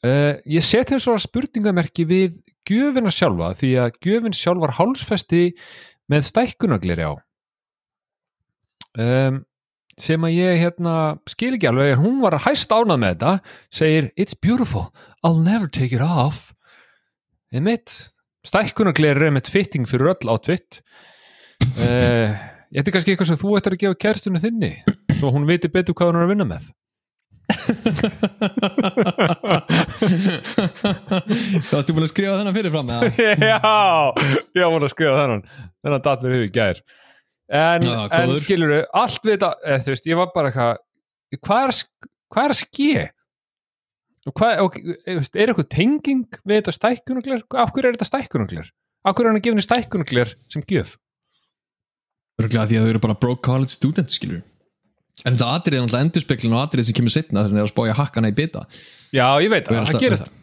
Uh, 0.00 0.40
ég 0.48 0.64
set 0.64 0.88
þeim 0.88 1.02
svona 1.02 1.20
spurningamerki 1.20 2.06
við 2.08 2.38
gjöfina 2.64 3.12
sjálfa 3.12 3.50
því 3.58 3.74
að 3.82 3.98
gjöfin 4.06 4.36
sjálf 4.36 4.62
var 4.62 4.72
hálsfesti 4.78 5.42
með 6.08 6.24
stækkunagleri 6.30 7.04
á. 7.04 7.12
Um, 8.96 9.42
sem 10.00 10.24
að 10.26 10.36
ég 10.36 10.60
hérna 10.62 10.94
skil 11.28 11.54
ekki 11.56 11.68
alveg, 11.70 11.98
hún 12.00 12.16
var 12.24 12.38
hæst 12.46 12.72
ánað 12.72 13.02
með 13.02 13.10
þetta, 13.14 13.32
segir 13.80 14.04
It's 14.16 14.34
beautiful, 14.34 14.84
I'll 15.22 15.40
never 15.40 15.68
take 15.68 15.94
it 15.96 16.04
off. 16.04 16.52
Einmitt. 17.52 17.88
Stækkunagleri 18.46 19.18
er 19.18 19.26
einmitt 19.28 19.50
fitting 19.52 19.84
fyrir 19.84 20.14
öll 20.14 20.30
átvitt 20.32 20.78
uh, 21.76 22.32
Þetta 22.72 22.88
er 22.88 22.94
kannski 22.94 23.12
eitthvað 23.12 23.28
sem 23.28 23.40
þú 23.42 23.50
ættir 23.58 23.74
að 23.76 23.82
gefa 23.82 23.98
kærstunni 24.00 24.40
þinni 24.40 24.70
svo 25.18 25.28
hún 25.34 25.44
viti 25.48 25.68
betur 25.68 25.94
hvað 25.98 26.08
hún 26.08 26.18
er 26.20 26.24
að 26.24 26.30
vinna 26.32 26.46
með. 26.48 26.64
Svo 31.66 31.74
varstu 31.76 31.92
búin 31.96 32.06
að 32.06 32.12
skrifa 32.12 32.38
þennan 32.38 32.56
fyrirfram 32.56 32.92
eða? 32.94 33.08
Já, 33.50 33.58
ég 34.56 34.64
var 34.70 34.86
að 34.86 34.94
skrifa 34.94 35.18
þennan. 35.18 35.42
Þennan 35.82 36.04
datt 36.06 36.22
mér 36.22 36.34
hefur 36.36 36.54
gær 36.54 36.76
en, 37.50 37.86
Já, 37.86 37.96
en 38.20 38.34
skilur 38.40 38.76
allt 38.96 39.24
við 39.26 39.36
þetta, 39.36 39.50
eða, 39.64 39.82
þú 39.86 39.94
veist, 39.94 40.10
ég 40.10 40.20
var 40.20 40.30
bara 40.34 40.50
eitthvað 40.50 41.40
hvað 41.46 41.64
er, 41.64 41.72
að 41.72 42.10
hvað 42.30 42.44
er 42.44 42.54
að 42.54 42.60
ske? 42.60 43.06
Og 44.28 44.36
hvað, 44.36 44.62
og, 44.64 44.78
e, 44.80 45.16
veist, 45.18 45.36
er 45.36 45.52
eitthvað 45.52 45.70
tenging 45.74 46.40
við 46.44 46.60
þetta 46.60 46.76
stækkunuglir 46.76 47.44
af 47.50 47.74
hverju 47.74 47.90
er 47.90 47.96
þetta 47.98 48.10
stækkunuglir 48.10 48.72
af 49.00 49.16
hverju 49.16 49.26
er 49.26 49.32
hann 49.32 49.40
að 49.40 49.46
gefa 49.48 49.66
stækkunuglir 49.66 50.34
sem 50.52 50.64
gjöf? 50.68 50.96
Örgulega 52.40 52.68
því 52.70 52.80
að 52.80 52.86
þau 52.86 52.92
eru 52.94 53.04
bara 53.06 53.20
broke 53.20 53.44
college 53.44 53.74
students 53.74 54.18
skilur 54.20 54.42
en 55.26 55.34
þetta 55.36 55.48
atrið 55.58 55.76
er 55.76 55.82
náttúrulega 55.84 56.06
endurspeklun 56.06 56.54
og 56.56 56.62
atrið 56.64 56.86
sem 56.88 56.96
kemur 56.96 57.12
setna 57.12 57.42
þegar 57.42 57.50
hann 57.52 57.60
er 57.60 57.66
að 57.66 57.72
spája 57.74 57.96
hakkana 57.98 58.30
í 58.30 58.36
bita. 58.36 58.62
Já, 59.12 59.26
ég 59.42 59.50
veit 59.52 59.66
er 59.66 59.74
það, 59.74 59.80
alltaf- 59.80 59.96
það 59.96 60.04
gerir 60.06 60.20
það 60.22 60.38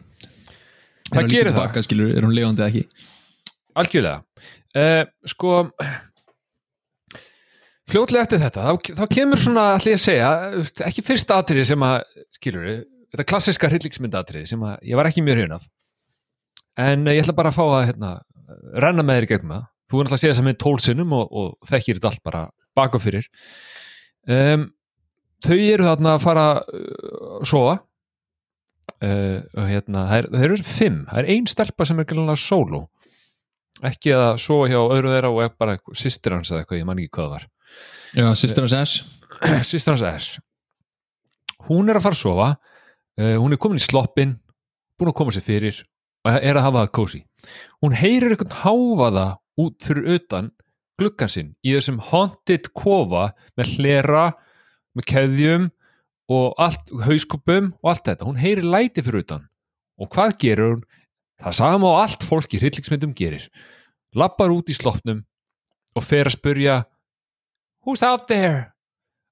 Er 1.08 1.14
það 1.14 1.22
hann 1.22 1.30
gerir 1.32 1.48
líka 1.48 1.54
það, 1.54 1.62
tilbaka, 1.62 1.82
skilur, 1.86 2.10
er 2.12 2.26
hún 2.26 2.34
lifandi 2.36 2.62
eða 2.62 2.68
ekki? 2.68 3.06
Algjörlega. 3.80 4.44
Uh, 4.76 5.04
sko 5.32 5.52
fljótlega 7.88 8.26
eftir 8.26 8.42
þetta 8.42 8.64
þá, 8.66 8.92
þá 9.00 9.04
kemur 9.12 9.40
svona, 9.40 9.64
ég 9.86 9.98
að 9.98 10.04
segja 10.04 10.30
ekki 10.88 11.04
fyrsta 11.06 11.40
atriði 11.40 11.66
sem 11.70 11.84
að 11.86 11.96
skilur 12.36 12.68
þetta 13.12 13.26
klassiska 13.28 13.70
hryllingsmyndatriði 13.70 14.50
sem 14.52 14.64
að 14.68 14.76
ég 14.90 15.00
var 15.00 15.08
ekki 15.08 15.24
mjög 15.24 15.40
hrjun 15.40 15.56
af. 15.56 15.66
En 16.78 17.06
eh, 17.06 17.18
ég 17.18 17.24
ætla 17.24 17.36
bara 17.38 17.52
að 17.52 17.58
fá 17.58 17.64
að 17.66 17.86
hérna, 17.90 18.12
renna 18.84 19.04
með 19.06 19.20
þér 19.20 19.28
gegnum 19.32 19.54
það. 19.56 19.66
Þú 19.88 19.98
er 19.98 20.08
náttúrulega 20.08 20.18
að 20.18 20.22
segja 20.22 20.34
þess 20.34 20.42
að 20.42 20.48
með 20.48 20.58
tólsinnum 20.64 21.14
og, 21.16 21.36
og 21.40 21.70
þekkir 21.70 21.98
þetta 21.98 22.10
allt 22.12 22.24
bara 22.28 22.42
baka 22.76 23.00
fyrir. 23.00 23.28
Um, 24.28 24.66
þau 25.44 25.56
eru 25.56 25.88
þarna 25.88 26.14
að 26.14 26.24
fara 26.26 26.46
uh, 26.60 27.38
að 27.38 27.48
sofa. 27.48 27.78
Uh, 28.98 29.38
og 29.54 29.68
hérna, 29.70 30.04
þeir 30.10 30.48
eru 30.50 30.60
fimm. 30.66 31.02
Það 31.08 31.22
er 31.22 31.32
ein 31.32 31.48
stelpa 31.48 31.86
sem 31.88 32.00
er 32.02 32.08
gælulega 32.08 32.40
solo 32.42 32.84
ekki 33.86 34.10
að 34.10 34.40
sofa 34.42 34.66
hjá 34.72 34.78
öðru 34.80 35.12
þeirra 35.12 35.30
og 35.30 35.44
er 35.44 35.54
bara 35.54 35.76
sýstir 35.94 36.34
hans 36.34 36.50
eða 36.50 36.64
eitthvað, 36.64 36.80
ég 36.80 36.88
man 36.88 36.98
ekki 36.98 37.12
hvað 37.14 37.28
það 37.28 37.34
var 37.36 37.44
Já, 38.16 38.26
Sister 38.34 38.64
of 38.64 38.72
S. 38.72 39.02
Sýstir 39.68 39.94
hans 39.94 40.02
S. 40.02 40.38
Hún 41.68 41.90
er 41.90 41.98
að 41.98 42.06
fara 42.06 42.16
að 42.16 42.22
sofa 42.22 42.48
uh, 42.54 43.36
hún 43.38 43.54
er 43.54 43.60
komin 43.60 43.80
í 43.80 43.84
sloppin 43.84 44.36
búin 44.98 45.12
að 45.12 45.18
koma 45.20 45.34
sér 45.34 45.46
fyrir 45.46 45.82
og 46.26 46.38
er 46.42 46.58
að 46.58 46.64
hafa 46.66 46.84
það 46.84 46.94
kósi 46.98 47.20
hún 47.84 47.94
heyrir 47.94 48.34
einhvern 48.34 48.56
háfaða 48.64 49.26
út 49.62 49.76
fyrir 49.84 50.16
utan 50.16 50.50
gluggan 50.98 51.30
sinn 51.30 51.52
í 51.62 51.74
þessum 51.76 52.00
haunted 52.10 52.70
kofa 52.74 53.28
með 53.58 53.74
hlera 53.76 54.24
með 54.98 55.06
keðjum 55.12 55.68
og 56.28 56.58
allt, 56.60 56.90
hauskupum 57.06 57.72
og 57.78 57.92
allt 57.92 58.08
þetta, 58.10 58.26
hún 58.26 58.40
heyrir 58.40 58.66
læti 58.66 59.04
fyrir 59.04 59.22
utan 59.22 59.46
og 59.98 60.10
hvað 60.14 60.34
gerur 60.42 60.74
hún? 60.76 60.86
Það 61.38 61.54
sama 61.54 61.86
og 61.92 62.00
allt 62.02 62.24
fólk 62.26 62.54
í 62.54 62.58
hryllingsmyndum 62.58 63.12
gerir. 63.14 63.44
Lappar 64.18 64.50
út 64.50 64.70
í 64.72 64.74
sloppnum 64.74 65.20
og 65.94 66.02
fer 66.02 66.26
að 66.26 66.34
spurja 66.34 66.78
Who's 67.86 68.02
out 68.02 68.26
there? 68.28 68.74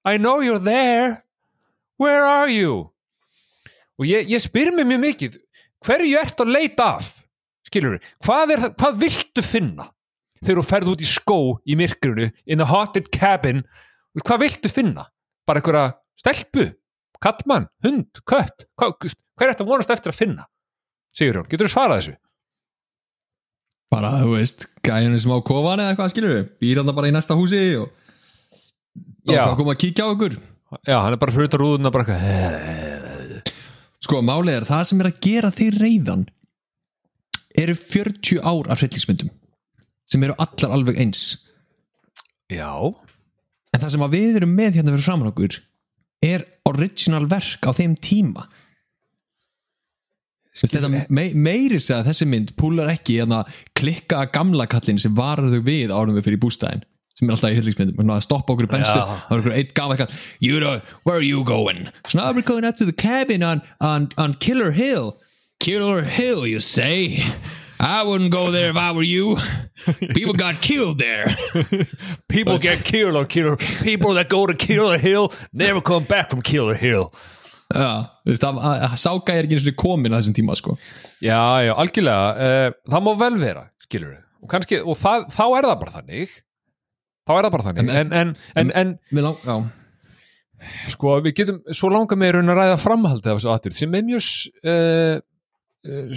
I 0.05 0.17
know 0.19 0.41
you're 0.41 0.63
there 0.63 1.25
Where 1.99 2.25
are 2.25 2.49
you? 2.53 2.93
Og 3.99 4.05
ég, 4.05 4.29
ég 4.29 4.43
spyr 4.45 4.69
mér 4.77 4.85
mjög 4.91 5.01
mikið 5.07 5.37
hverju 5.87 6.19
ert 6.21 6.41
að 6.45 6.51
leita 6.53 6.89
af? 6.99 7.07
Skilur 7.67 7.97
hvað, 8.25 8.53
er, 8.53 8.61
það- 8.67 8.75
hvað 8.83 8.99
viltu 9.01 9.43
finna? 9.45 9.87
Þegar 10.45 10.61
þú 10.61 10.65
ferð 10.69 10.91
út 10.93 11.01
í 11.05 11.09
skó 11.09 11.39
í 11.65 11.77
myrkrinu 11.81 12.27
in 12.47 12.61
a 12.61 12.67
haunted 12.69 13.09
cabin 13.15 13.63
hvað 14.21 14.43
viltu 14.45 14.69
finna? 14.73 15.07
Bara 15.49 15.63
einhverja 15.63 15.95
stelpu, 16.21 16.67
kallmann, 17.25 17.69
hund, 17.85 18.21
kött 18.29 18.67
hvað, 18.77 18.95
hvað 19.01 19.47
er 19.47 19.53
þetta 19.55 19.67
vonast 19.69 19.91
eftir 19.97 20.13
að 20.13 20.21
finna? 20.21 20.45
Sigurjón, 21.17 21.49
getur 21.49 21.69
þú 21.71 21.73
svarað 21.73 22.01
þessu? 22.03 22.17
bara, 23.91 24.11
þú 24.21 24.33
veist, 24.37 24.65
gæjunni 24.85 25.21
sem 25.23 25.33
á 25.33 25.39
kofan 25.47 25.81
eða 25.81 25.93
eitthvað 25.95 26.11
skilur 26.13 26.33
við, 26.35 26.47
býr 26.61 26.81
hann 26.83 26.93
bara 26.97 27.09
í 27.09 27.15
næsta 27.15 27.37
húsi 27.39 27.61
og 27.81 27.87
Já. 29.27 29.43
og 29.47 29.59
koma 29.59 29.75
að 29.75 29.83
kíkja 29.83 30.07
á 30.07 30.15
ykkur 30.15 30.37
Já, 30.87 30.97
hann 30.99 31.15
er 31.15 31.21
bara 31.23 31.35
fyrir 31.35 31.49
utan 31.51 31.63
rúðuna 31.63 31.93
bara 31.95 32.07
eitthvað 32.07 33.53
sko, 34.07 34.21
málið 34.23 34.61
er, 34.61 34.67
það 34.69 34.83
sem 34.89 35.03
er 35.03 35.09
að 35.11 35.21
gera 35.27 35.53
þig 35.55 35.79
reyðan 35.81 36.25
eru 37.57 37.77
40 37.79 38.43
ár 38.45 38.71
af 38.71 38.83
hryllingsmyndum 38.83 39.33
sem 40.07 40.23
eru 40.23 40.37
allar 40.39 40.75
alveg 40.77 41.01
eins. 41.03 41.23
Já, 42.53 42.71
en 43.75 43.83
það 43.83 43.95
sem 43.95 44.05
að 44.07 44.15
við 44.15 44.39
erum 44.41 44.53
með 44.55 44.79
hérna 44.79 44.95
fyrir 44.95 45.07
framan 45.09 45.33
okkur 45.33 45.59
er 46.27 46.47
original 46.69 47.27
verk 47.31 47.67
á 47.67 47.71
þeim 47.77 47.97
tíma. 48.03 48.47
Þetta 50.57 50.89
me 50.89 51.27
meiri 51.37 51.79
segja 51.83 52.01
að 52.01 52.13
þessi 52.13 52.29
mynd 52.31 52.55
púlar 52.57 52.89
ekki 52.89 53.19
hérna 53.19 53.43
klikka 53.77 54.23
að 54.23 54.31
gamla 54.39 54.65
kallin 54.71 55.01
sem 55.03 55.13
varar 55.17 55.51
þau 55.53 55.61
við 55.67 55.93
árum 55.93 56.17
þau 56.17 56.25
fyrir 56.25 56.41
bústæðin 56.41 56.87
sem 57.17 57.29
er 57.29 57.35
alltaf 57.35 57.53
í 57.53 57.57
hryllingsmyndum 57.57 58.01
svona 58.01 58.19
að 58.19 58.25
stoppa 58.27 58.53
okkur 58.53 58.69
í 58.69 58.73
benstu 58.75 58.97
það 58.97 59.31
er 59.31 59.43
okkur 59.43 59.55
eitt 59.57 59.71
gamla 59.79 59.97
kall 60.01 60.17
you 60.45 60.61
know, 60.61 60.81
where 61.05 61.17
are 61.17 61.25
you 61.25 61.45
going? 61.45 61.89
Svona 62.09 62.33
we're 62.35 62.43
going 62.47 62.65
up 62.65 62.77
to 62.77 62.85
the 62.85 62.93
cabin 62.93 63.43
on, 63.43 63.63
on, 63.81 64.11
on 64.19 64.35
Killer 64.35 64.71
Hill. 64.73 65.17
Killer 65.61 66.03
Hill 66.03 66.47
you 66.47 66.61
say? 66.61 67.25
I 67.81 68.03
wouldn't 68.03 68.31
go 68.31 68.51
there 68.51 68.71
if 68.71 68.77
I 68.77 68.93
were 68.93 69.03
you. 69.03 69.37
People 70.15 70.33
got 70.35 70.61
killed 70.63 70.99
there. 70.99 71.27
People 72.29 72.59
get 72.59 72.85
killed 72.85 73.17
on 73.17 73.27
Killer 73.27 73.57
People 73.57 74.15
that 74.15 74.29
go 74.29 74.47
to 74.47 74.55
Killer 74.55 74.99
Hill 74.99 75.33
never 75.53 75.81
come 75.81 76.05
back 76.05 76.31
from 76.31 76.43
Killer 76.43 76.75
Hill. 76.75 77.13
Já, 77.75 78.07
þú 78.23 78.31
veist, 78.31 78.45
það, 78.45 78.59
að, 78.63 78.83
að 78.87 78.93
sáka 79.03 79.35
er 79.35 79.47
ekki 79.47 79.57
eins 79.57 79.65
og 79.67 79.75
komin 79.81 80.15
á 80.15 80.21
þessum 80.21 80.37
tíma 80.37 80.55
sko. 80.55 80.77
Já, 81.19 81.41
já, 81.67 81.73
algjörlega 81.75 82.29
uh, 82.47 82.77
Það 82.87 83.03
má 83.03 83.11
vel 83.19 83.39
vera, 83.41 83.65
skilur 83.83 84.13
við 84.13 84.21
og, 84.47 84.51
kannski, 84.53 84.79
og 84.85 84.99
það, 85.01 85.27
þá 85.35 85.45
er 85.49 85.67
það 85.67 85.81
bara 85.81 85.95
þannig 85.97 86.37
þá 87.27 87.33
er 87.37 87.47
það 87.47 87.55
bara 87.57 87.67
þannig. 87.67 87.91
En- 88.01 88.15
en, 88.21 88.33
en, 88.63 88.73
en, 88.83 88.95
lang, 89.27 89.71
sko, 90.93 91.17
við 91.25 91.35
getum 91.41 91.63
svo 91.77 91.91
langar 91.93 92.19
með 92.21 92.37
raun 92.37 92.53
að 92.53 92.61
ræða 92.61 92.77
framhaldið 92.83 93.33
af 93.33 93.41
þessu 93.41 93.53
atrið 93.53 93.79
sem 93.81 93.97
er 93.99 94.07
mjög 94.07 94.29
uh, 94.73 95.17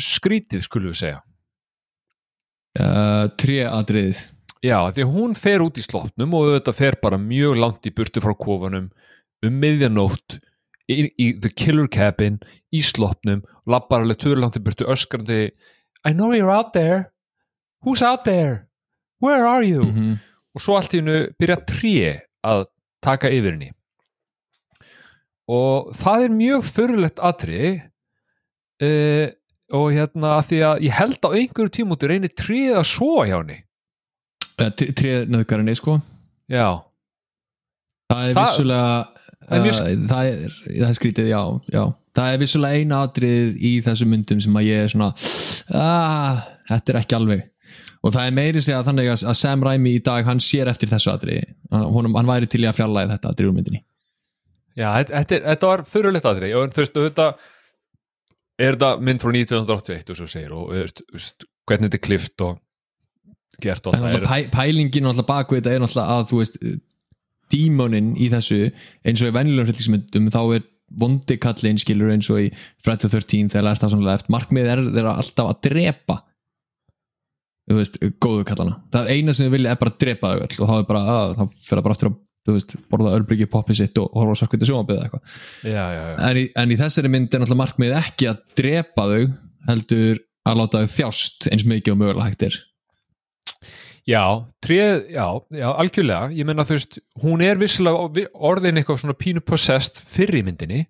skrítið, 0.09 0.65
skulum 0.65 0.93
við 0.93 1.01
segja. 1.03 1.23
Uh, 2.79 3.25
tréatriðið. 3.41 4.21
Já, 4.63 4.77
því 4.93 5.03
að 5.05 5.13
hún 5.15 5.35
fer 5.39 5.63
út 5.63 5.77
í 5.79 5.83
slottnum 5.83 6.33
og 6.35 6.53
þetta 6.57 6.75
fer 6.75 6.97
bara 7.01 7.19
mjög 7.21 7.57
langt 7.59 7.87
í 7.87 7.93
burtu 7.95 8.21
frá 8.23 8.33
kofanum 8.35 8.89
um 9.45 9.59
miðjanótt 9.61 10.35
í, 10.91 11.05
í 11.15 11.27
the 11.39 11.51
killer 11.51 11.87
cabin 11.87 12.41
í 12.75 12.81
sloppnum, 12.83 13.45
lappar 13.69 14.03
alveg 14.03 14.19
törur 14.19 14.41
langt 14.43 14.59
í 14.59 14.63
burtu 14.63 14.87
öskrandi 14.91 15.49
I 16.07 16.13
know 16.13 16.31
you're 16.31 16.51
out 16.51 16.71
there. 16.73 17.11
Who's 17.83 18.01
out 18.01 18.23
there? 18.23 18.67
Where 19.19 19.45
are 19.47 19.63
you? 19.63 19.83
mm 19.83 20.17
og 20.59 20.63
svo 20.65 20.75
allt 20.75 20.93
í 20.93 20.99
hennu 20.99 21.19
byrja 21.39 21.55
tré 21.69 21.93
að 22.43 22.65
taka 23.05 23.31
yfir 23.31 23.55
henni. 23.55 23.69
Og 25.49 25.93
það 25.97 26.25
er 26.27 26.33
mjög 26.35 26.65
förulegt 26.67 27.21
atriði 27.25 27.71
uh, 28.85 29.27
og 29.79 29.87
hérna 29.95 30.35
því 30.45 30.59
að 30.67 30.83
ég 30.85 30.97
held 30.99 31.23
á 31.25 31.29
einhverju 31.31 31.71
tímúti 31.79 32.09
reynir 32.11 32.33
tríð 32.37 32.75
að 32.81 32.87
sofa 32.91 33.25
hjá 33.29 33.37
henni. 33.39 33.57
Trénöðgarinni 34.59 35.75
sko. 35.79 35.97
Já, 36.51 36.83
Það 38.09 38.23
er 38.25 38.33
Það- 38.33 38.47
vissulega 38.49 38.93
það 39.49 39.55
er 39.55 39.63
mjög 39.63 39.75
uh, 39.79 40.07
það, 40.09 40.29
er, 40.29 40.53
það 40.67 40.87
er 40.89 40.95
skrítið, 40.97 41.27
já, 41.29 41.41
já. 41.73 41.83
Það 42.19 42.33
er 42.33 42.39
vissulega 42.41 42.79
eina 42.81 43.01
atrið 43.05 43.59
í 43.69 43.73
þessum 43.85 44.09
myndum 44.11 44.39
sem 44.43 44.57
að 44.59 44.65
ég 44.67 44.83
er 44.83 44.89
svona 44.91 45.09
ah, 45.77 46.39
þetta 46.71 46.91
er 46.93 46.97
ekki 47.03 47.17
alveg 47.19 47.43
og 48.03 48.13
það 48.15 48.25
er 48.29 48.35
meiri 48.37 48.63
segja 48.63 48.81
þannig 48.87 49.11
að 49.11 49.37
Sam 49.41 49.63
Raimi 49.67 49.97
í 49.97 50.01
dag 50.05 50.27
hann 50.27 50.39
sér 50.43 50.71
eftir 50.71 50.91
þessu 50.91 51.11
atriði. 51.13 51.45
Hann, 51.73 52.11
hann 52.15 52.29
væri 52.29 52.49
til 52.51 52.63
í 52.63 52.69
að 52.69 52.77
fjarlæði 52.79 53.13
þetta 53.15 53.33
atrið 53.33 53.51
úr 53.51 53.57
myndinni. 53.57 53.81
Já 54.79 54.89
þetta, 54.95 55.23
þetta, 55.23 55.39
er- 55.39 55.67
var 55.67 55.85
förulegt 55.89 56.29
atriði. 56.29 56.55
Og 56.55 56.71
þú 56.75 56.83
veist, 56.83 56.99
þetta 57.09 57.27
er 58.59 58.75
þetta 58.77 58.91
mynd 59.07 59.23
frá 59.23 59.33
1981 59.35 60.13
og 60.13 60.19
svo 60.19 60.27
segir 60.29 60.55
og 60.55 60.73
veist, 60.75 61.03
hvernig 61.67 61.89
þetta 61.89 61.99
er 61.99 62.05
klift 62.07 62.45
og 62.45 62.59
gert 63.63 63.87
og 63.87 63.95
það 63.95 64.07
alltaf 64.09 64.29
pæ, 64.31 64.49
pælingin 64.53 65.09
alltaf 65.09 65.27
bakvið 65.27 65.61
þetta 65.61 65.75
er 65.75 65.85
alltaf 65.87 66.11
að 66.15 66.25
þú 66.31 66.41
veist 66.41 66.59
dímonin 67.49 68.11
í 68.19 68.29
þessu 68.31 68.59
eins 69.03 69.23
og 69.23 69.31
í 69.31 69.35
venjulegum 69.35 69.69
hryllismyndum 69.71 70.29
þá 70.33 70.41
er 70.57 70.65
vondi 70.99 71.37
kallinn 71.41 71.79
skilur 71.81 72.11
eins 72.13 72.29
og 72.33 72.43
í 72.45 72.49
Friday 72.81 73.09
the 73.09 73.19
13 73.19 73.51
þegar 73.53 73.77
það 73.79 73.93
svona 73.93 74.09
left 74.11 74.31
markmið 74.33 74.69
er 74.73 74.83
þeirra 74.87 75.15
alltaf 75.21 75.51
að 75.51 75.61
drepa 75.67 76.19
þú 77.69 77.77
veist, 77.77 77.99
góðu 78.21 78.47
kallana. 78.49 78.79
Það 78.93 79.11
eina 79.13 79.35
sem 79.35 79.47
þau 79.47 79.55
vilja 79.55 79.73
er 79.75 79.81
bara 79.81 79.93
að 79.93 80.01
drepa 80.03 80.33
þau 80.33 80.41
öll 80.45 80.55
og 80.55 80.71
þá 80.71 80.75
er 80.75 80.87
bara, 80.89 81.03
að, 81.13 81.35
þá 81.37 81.43
fyrir 81.53 81.79
það 81.79 81.85
bara 81.85 81.97
aftur 81.97 82.11
að 82.11 82.17
veist, 82.49 82.73
borða 82.89 83.13
örbryggju 83.17 83.49
poppið 83.51 83.81
sitt 83.81 83.99
og 84.01 84.15
horfa 84.17 84.39
svarkviti 84.39 84.69
sjónabið 84.69 85.03
eitthvað. 85.03 85.35
En, 86.29 86.39
en 86.63 86.73
í 86.73 86.79
þessari 86.79 87.11
mynd 87.11 87.29
er 87.29 87.43
náttúrulega 87.43 87.61
markmið 87.61 87.93
ekki 87.99 88.29
að 88.31 88.41
drepa 88.57 89.05
þau 89.11 89.21
heldur 89.69 90.23
að 90.49 90.61
láta 90.61 90.81
þau 90.81 90.95
þjást 90.95 91.49
eins 91.51 91.67
mikið 91.69 91.93
og 91.93 92.01
mögulega 92.01 92.29
hægt 92.31 92.47
er. 92.47 92.57
Já, 94.09 94.23
tréð, 94.65 95.03
já, 95.13 95.25
já, 95.53 95.67
algjörlega. 95.69 96.31
Ég 96.33 96.47
menna 96.49 96.65
þú 96.65 96.79
veist, 96.79 96.97
hún 97.21 97.43
er 97.45 97.59
vissilega 97.61 98.25
orðin 98.33 98.81
eitthvað 98.81 99.03
svona 99.03 99.17
pínu 99.19 99.43
possessed 99.45 99.99
fyrir 100.09 100.45
myndinni 100.47 100.87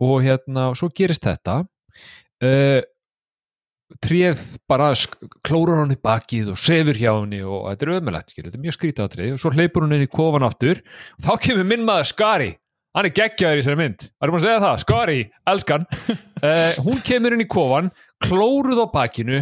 og 0.00 0.22
hérna, 0.24 0.70
svo 0.78 0.88
gerist 0.96 1.26
þetta. 1.26 1.60
Uh, 2.44 2.80
tréð 4.04 4.42
bara 4.70 4.90
klórar 5.46 5.82
hann 5.82 5.94
í 5.94 6.00
bakið 6.00 6.52
og 6.54 6.60
sefur 6.60 6.98
hjá 6.98 7.12
henni 7.12 7.42
og 7.44 7.68
þetta 7.70 7.86
er 7.86 7.94
ömulegt, 7.98 8.34
þetta 8.36 8.56
er 8.56 8.64
mjög 8.64 8.76
skrítið 8.78 9.06
atrið 9.06 9.32
og 9.36 9.40
svo 9.42 9.54
hleypur 9.54 9.86
hún 9.86 9.96
inn 9.96 10.06
í 10.06 10.10
kofan 10.10 10.46
aftur. 10.46 10.82
Og 11.18 11.26
þá 11.28 11.32
kemur 11.46 11.68
minn 11.68 11.86
maður 11.86 12.10
skari. 12.10 12.52
Hann 12.94 13.08
er 13.08 13.14
geggjaður 13.14 13.58
í 13.58 13.62
þessari 13.62 13.80
mynd. 13.80 14.04
Það 14.06 14.24
er 14.26 14.30
búin 14.30 14.40
að 14.40 14.44
segja 14.46 14.62
það, 14.62 14.76
Skari, 14.84 15.22
elskan. 15.50 15.86
Uh, 16.38 16.76
Hún 16.86 17.00
kemur 17.02 17.34
inn 17.34 17.42
í 17.42 17.50
kofan 17.50 17.90
klóruð 18.22 18.84
á 18.84 18.88
bakinu 18.92 19.40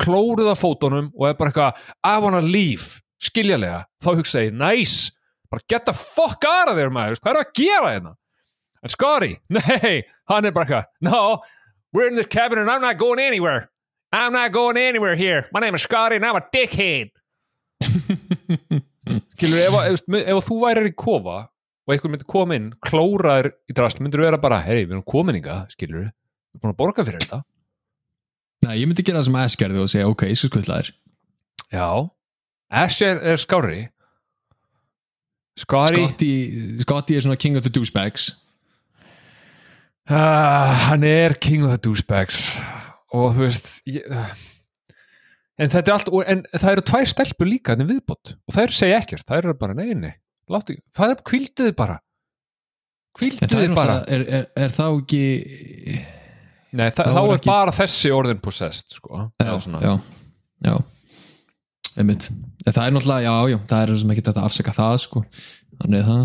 klóruð 0.00 0.50
á 0.52 0.56
fótunum 0.56 1.10
og 1.16 1.28
er 1.28 1.36
bara 1.38 1.52
eitthvað 1.52 1.80
I 2.06 2.20
wanna 2.22 2.40
leave, 2.44 3.00
skiljalega 3.20 3.84
þá 4.02 4.10
hugsa 4.14 4.44
ég, 4.46 4.56
nice, 4.56 5.12
bara 5.52 5.64
get 5.68 5.86
the 5.88 5.94
fuck 5.96 6.44
out 6.48 6.70
of 6.72 6.78
there 6.78 6.92
maður, 6.92 7.20
hvað 7.20 7.34
er 7.34 7.42
að 7.42 7.52
gera 7.58 7.92
hérna? 7.94 8.14
En 8.80 8.94
Skari, 8.94 9.34
nei 9.56 10.00
hann 10.30 10.48
er 10.48 10.56
bara 10.56 10.66
eitthvað, 10.66 10.88
no 11.04 11.22
we're 11.92 12.08
in 12.08 12.16
this 12.16 12.30
cabin 12.30 12.62
and 12.62 12.70
I'm 12.70 12.80
not 12.80 12.98
going 12.98 13.20
anywhere 13.20 13.68
I'm 14.12 14.32
not 14.32 14.52
going 14.52 14.76
anywhere 14.76 15.14
here. 15.14 15.46
My 15.52 15.60
name 15.60 15.74
is 15.74 15.86
Skari 15.86 16.16
and 16.16 16.24
I'm 16.26 16.36
a 16.36 16.44
dickhead. 16.52 17.10
Skilur, 19.34 19.58
ef, 19.58 19.74
ef, 19.74 20.02
ef, 20.08 20.26
ef 20.26 20.46
þú 20.46 20.56
værir 20.62 20.90
í 20.90 20.94
kofa 20.94 21.38
og 21.90 21.94
einhver 21.94 22.12
myndi 22.12 22.26
koma 22.28 22.54
inn, 22.58 22.68
klóraður 22.86 23.50
í 23.70 23.74
drasl 23.74 24.02
myndir 24.04 24.22
vera 24.22 24.38
bara, 24.38 24.60
hei, 24.62 24.84
við 24.84 24.94
erum 24.94 25.06
kominninga 25.08 25.64
skilur, 25.72 26.10
við 26.10 26.58
erum 26.58 26.62
búin 26.62 26.74
að 26.74 26.78
borga 26.78 27.04
fyrir 27.06 27.24
þetta. 27.24 27.40
Nei, 28.66 28.74
ég 28.82 28.90
myndi 28.90 29.02
gera 29.06 29.22
það 29.22 29.30
sem 29.30 29.38
Ash 29.40 29.58
gerði 29.58 29.80
og 29.82 29.90
segja 29.90 30.10
ok, 30.10 30.26
ég 30.30 30.38
skal 30.38 30.52
skvöldlaðir 30.52 30.92
já, 31.72 31.88
Ash 32.82 33.06
er, 33.06 33.22
er 33.32 33.40
skári 33.40 33.80
Skari 35.58 36.04
Scotty, 36.04 36.34
Scotty 36.84 37.16
er 37.16 37.24
svona 37.24 37.36
king 37.36 37.56
of 37.58 37.66
the 37.66 37.72
douchebags. 37.74 38.30
Uh, 40.08 40.70
hann 40.86 41.02
er 41.04 41.34
king 41.34 41.66
of 41.66 41.74
the 41.74 41.80
douchebags 41.82 42.60
og 43.16 43.32
þú 43.36 43.44
veist 43.46 43.70
ég, 43.90 44.04
en 45.60 45.68
þetta 45.72 45.82
er 45.90 45.96
allt 45.96 46.10
og, 46.12 46.22
en 46.30 46.44
það 46.54 46.70
eru 46.76 46.84
tvær 46.90 47.10
stelpur 47.10 47.48
líka 47.50 47.74
en 47.76 47.86
viðbót. 47.88 48.34
Og 48.48 48.54
það 48.56 48.66
eru 48.68 48.78
segja 48.78 49.00
ekkert, 49.02 49.26
það 49.28 49.42
eru 49.42 49.56
bara 49.60 49.76
neini 49.78 50.12
láttu, 50.50 50.74
það 50.96 51.12
er 51.14 51.20
kvilduði 51.30 51.74
bara. 51.78 51.98
kvilduði 53.18 53.68
bara 53.74 54.00
er, 54.10 54.22
er, 54.26 54.46
er 54.58 54.72
þá 54.74 54.84
ekki 54.88 55.20
Nei, 56.70 56.86
það, 56.94 57.08
þá 57.10 57.14
þá 57.16 57.20
er 57.24 57.32
ekki- 57.34 57.50
bara 57.50 57.72
þessi 57.74 58.10
orðin 58.14 58.40
possessed 58.42 58.94
sko. 58.94 59.24
já, 59.42 59.54
já, 59.82 59.94
já. 60.66 60.74
Einmitt, 61.98 62.28
það 62.62 62.84
er 62.84 62.92
náttúrulega 62.94 63.24
já, 63.26 63.34
já, 63.50 63.58
það 63.72 63.82
er 63.82 63.92
sem 64.02 64.12
ekki 64.14 64.22
þetta 64.28 64.42
að 64.44 64.46
afsaka 64.46 64.74
það 64.76 64.94
sko, 65.02 65.22
þannig 65.80 66.04
það 66.06 66.20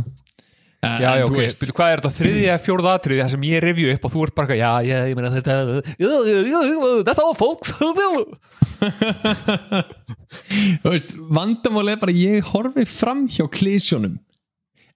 já, 0.85 1.11
já, 1.19 1.25
ok, 1.25 1.37
veist, 1.39 1.65
hvað 1.69 1.91
er 1.91 2.01
þetta 2.01 2.17
þriðja, 2.19 2.57
fjórða 2.65 2.95
atriði 2.99 3.23
það 3.23 3.33
sem 3.35 3.47
ég 3.49 3.63
revju 3.65 3.93
upp 3.95 4.03
og 4.07 4.13
þú 4.13 4.25
ert 4.25 4.35
bara, 4.39 4.57
já, 4.59 4.71
já, 4.85 4.97
ég 5.09 5.15
meina 5.17 5.31
þetta 5.35 5.53
that's 7.07 7.21
all 7.23 7.35
folks 7.37 7.73
þú 10.83 10.93
veist, 10.93 11.15
vandamál 11.39 11.87
er 11.93 11.99
bara 12.01 12.15
ég 12.15 12.53
horfi 12.53 12.85
fram 12.89 13.25
hjá 13.31 13.45
klísjónum 13.51 14.15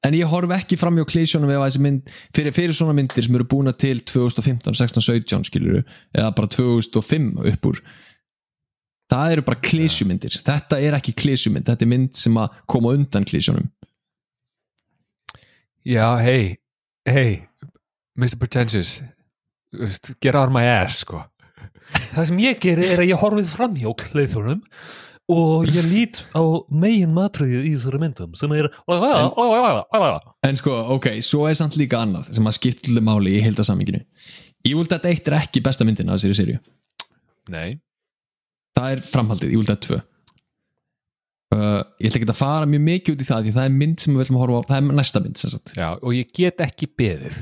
en 0.06 0.16
ég 0.16 0.30
horfi 0.32 0.56
ekki 0.56 0.78
fram 0.80 1.00
hjá 1.00 1.08
klísjónum 1.08 1.52
ef 1.54 1.64
þessi 1.66 1.82
mynd, 1.84 2.12
fyrir, 2.36 2.56
fyrir 2.56 2.76
svona 2.76 2.96
myndir 2.96 3.26
sem 3.26 3.36
eru 3.36 3.48
búna 3.50 3.74
til 3.76 4.00
2015, 4.08 4.78
16, 4.80 5.04
17 5.04 5.50
skilur 5.50 5.82
eða 6.16 6.30
bara 6.38 6.52
2005 6.56 7.34
upp 7.52 7.68
úr. 7.72 7.82
Það 9.10 9.34
eru 9.34 9.44
bara 9.48 9.64
klísjumyndir 9.66 10.38
þetta 10.46 10.80
er 10.86 10.96
ekki 11.00 11.16
klísjumynd, 11.18 11.66
þetta 11.68 11.86
er 11.86 11.92
mynd 11.92 12.16
sem 12.18 12.36
að 12.40 12.60
koma 12.70 12.94
undan 12.96 13.26
klísjónum 13.28 13.68
já, 15.90 16.08
hei, 16.22 16.60
hei 17.10 17.42
Mr. 18.20 18.38
Pretentious 18.38 19.00
get 20.22 20.36
out 20.36 20.50
of 20.50 20.54
my 20.54 20.66
ass, 20.66 21.04
sko. 21.04 21.24
Það 22.14 22.26
sem 22.30 22.42
ég 22.44 22.60
geri 22.62 22.90
er 22.90 23.02
að 23.02 23.12
ég 23.12 23.22
horfið 23.22 23.54
fram 23.54 23.78
hjá 23.78 23.90
kleiðunum 23.98 24.62
og 25.30 25.70
ég 25.70 25.86
lít 25.86 26.22
á 26.34 26.42
megin 26.74 27.14
matriðið 27.14 27.68
í 27.70 27.74
þessari 27.76 28.02
myndum 28.02 28.38
sem 28.38 28.54
er 28.58 28.70
En 30.46 30.58
sko, 30.58 30.78
ok, 30.98 31.12
svo 31.26 31.46
er 31.50 31.58
samt 31.58 31.78
líka 31.78 32.02
annað 32.02 32.32
sem 32.34 32.50
að 32.50 32.58
skiptlu 32.58 33.04
máli 33.06 33.38
í 33.38 33.44
heildasaminginu 33.46 34.02
Evil 34.66 34.88
Dead 34.90 35.06
1 35.06 35.30
er 35.30 35.38
ekki 35.42 35.64
besta 35.66 35.86
myndin 35.88 36.10
af 36.10 36.20
þessari 36.20 36.40
serju 36.40 36.62
nei, 37.54 37.78
Það 38.78 38.94
er 38.94 39.06
framhaldið, 39.06 39.54
Evil 39.54 39.70
Dead 39.70 39.86
2 39.86 39.98
uh, 39.98 40.06
Ég 42.00 42.08
ætla 42.08 42.22
ekki 42.22 42.30
að 42.32 42.40
fara 42.40 42.68
mjög 42.70 42.84
mikið 42.86 43.16
út 43.16 43.22
í 43.22 43.28
það 43.28 43.46
því 43.46 43.54
það 43.58 43.66
er 43.68 43.74
mynd 43.76 44.02
sem 44.04 44.14
við 44.16 44.24
ætlum 44.24 44.38
að 44.38 44.44
horfa 44.46 44.60
á 44.60 44.68
það 44.70 44.78
er 44.78 44.98
næsta 45.00 45.22
mynd 45.24 45.42
já, 45.76 45.88
og 46.00 46.14
ég 46.16 46.30
get 46.38 46.62
ekki 46.64 46.88
beðið. 47.00 47.40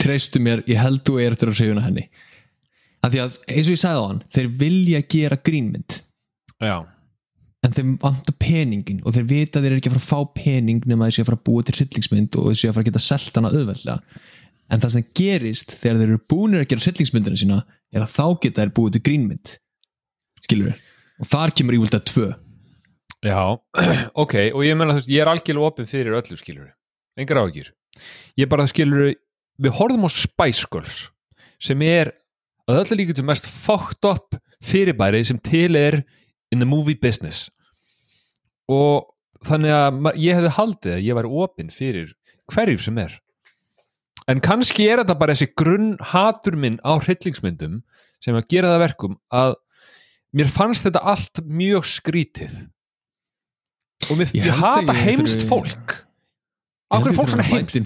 Treystu 0.00 0.42
mér, 0.44 0.62
ég 0.68 0.80
held 0.80 1.00
þú 1.08 1.16
er 1.20 1.36
eftir 1.36 1.52
að 1.52 1.60
hrifuna 1.60 1.84
henni. 1.86 2.04
Að 3.00 3.14
því 3.14 3.22
að, 3.22 3.38
eins 3.48 3.70
og 3.70 3.72
ég 3.72 3.80
sagði 3.80 4.02
á 4.04 4.08
hann 4.10 4.20
þeir 4.36 4.50
vilja 4.60 5.00
gera 5.14 5.38
grínmynd. 5.48 5.96
Já, 6.60 6.76
en 7.64 7.74
þeir 7.76 7.88
vanta 8.00 8.34
peningin 8.40 9.00
og 9.04 9.16
þeir 9.16 9.26
vita 9.28 9.58
að 9.60 9.64
þeir 9.64 9.70
eru 9.72 9.80
ekki 9.80 9.90
að 9.90 9.96
fara 9.96 10.04
að 10.04 10.10
fá 10.10 10.36
pening 10.36 10.84
nema 10.88 11.08
þeir 11.08 11.16
sé 11.16 11.24
að 11.24 11.30
fara 11.30 11.40
að 11.40 11.46
búa 11.48 11.64
til 11.64 11.76
hryllingsmynd 11.76 12.38
og 12.40 12.46
þeir 12.50 12.60
sé 12.60 12.68
að 12.68 12.76
fara 12.76 12.84
að 12.84 12.90
geta 12.90 13.02
selt 13.04 13.40
hana 13.40 13.52
auðveldlega. 13.52 14.20
En 14.70 14.84
það 14.84 14.94
sem 14.94 15.08
gerist 15.16 15.74
þegar 15.80 16.00
þeir 16.00 16.12
eru 16.12 16.22
búinir 16.30 16.62
að 16.64 16.70
gera 16.74 16.84
hryllingsmyndina 16.86 17.40
sína 17.40 17.58
er 17.92 18.04
að 18.04 18.14
þá 18.14 18.24
geta 18.44 18.62
þeir 18.62 18.72
búið 18.76 18.96
til 18.96 19.04
grínmynd. 19.08 19.52
Skilur 20.44 20.72
og 21.20 21.28
þar 21.28 21.56
kemur 21.56 21.76
Evil 21.76 21.92
Dead 21.92 22.08
2 22.08 22.30
Já, 23.20 23.60
ok, 24.22 24.34
og 24.56 24.64
ég 24.64 24.76
menna 24.78 24.94
þú 24.96 25.02
veist, 25.02 25.12
ég 25.12 25.22
er 25.22 25.28
algjörlega 25.28 25.72
opið 25.72 25.90
fyrir 25.90 26.16
öllu 26.16 26.38
skilur 26.40 26.70
engar 27.20 27.42
áhyggjur. 27.42 27.70
Ég 28.40 28.48
bara 28.48 28.68
skilur, 28.70 29.12
við 29.60 29.76
horfum 29.76 30.06
á 30.08 30.10
Spice 30.12 30.68
Girls 30.72 31.08
sem 31.60 31.82
er 31.84 32.14
að 32.70 32.84
öllu 32.84 33.00
líka 33.02 33.16
til 33.18 33.26
mest 33.28 33.48
fucked 33.50 34.06
up 34.08 34.38
fyrirbæri 34.64 35.20
sem 35.26 35.40
til 35.44 35.76
er 35.76 36.00
in 36.52 36.62
the 36.62 36.68
movie 36.68 36.96
business. 36.96 37.50
Og 38.70 39.10
þannig 39.44 39.74
að 39.74 40.20
ég 40.20 40.38
hefði 40.38 40.54
haldið 40.56 40.96
að 40.96 41.04
ég 41.04 41.18
væri 41.18 41.34
opinn 41.44 41.74
fyrir 41.74 42.14
hverjum 42.50 42.80
sem 42.80 43.04
er. 43.04 43.18
En 44.30 44.40
kannski 44.40 44.86
er 44.88 45.02
þetta 45.02 45.18
bara 45.18 45.34
þessi 45.34 45.52
grunn 45.58 45.94
hatur 46.12 46.56
minn 46.56 46.78
á 46.86 46.96
hryllingsmyndum 46.96 47.80
sem 48.22 48.36
að 48.36 48.48
gera 48.52 48.70
það 48.70 48.78
að 48.78 48.84
verkum 48.84 49.16
að 49.34 49.56
mér 50.36 50.52
fannst 50.52 50.86
þetta 50.86 51.02
allt 51.12 51.40
mjög 51.44 51.88
skrítið 51.88 52.52
og 54.08 54.16
mér, 54.18 54.30
Ég 54.34 54.46
ég, 54.48 54.54
hata 54.62 54.94
heimst 54.96 55.42
þurfi- 55.44 55.50
fólk. 55.50 55.96
Af 56.90 57.02
hverju 57.04 57.12
er 57.12 57.18
fólk 57.20 57.32
svona 57.34 57.46
heimst 57.46 57.76
ég 57.76 57.84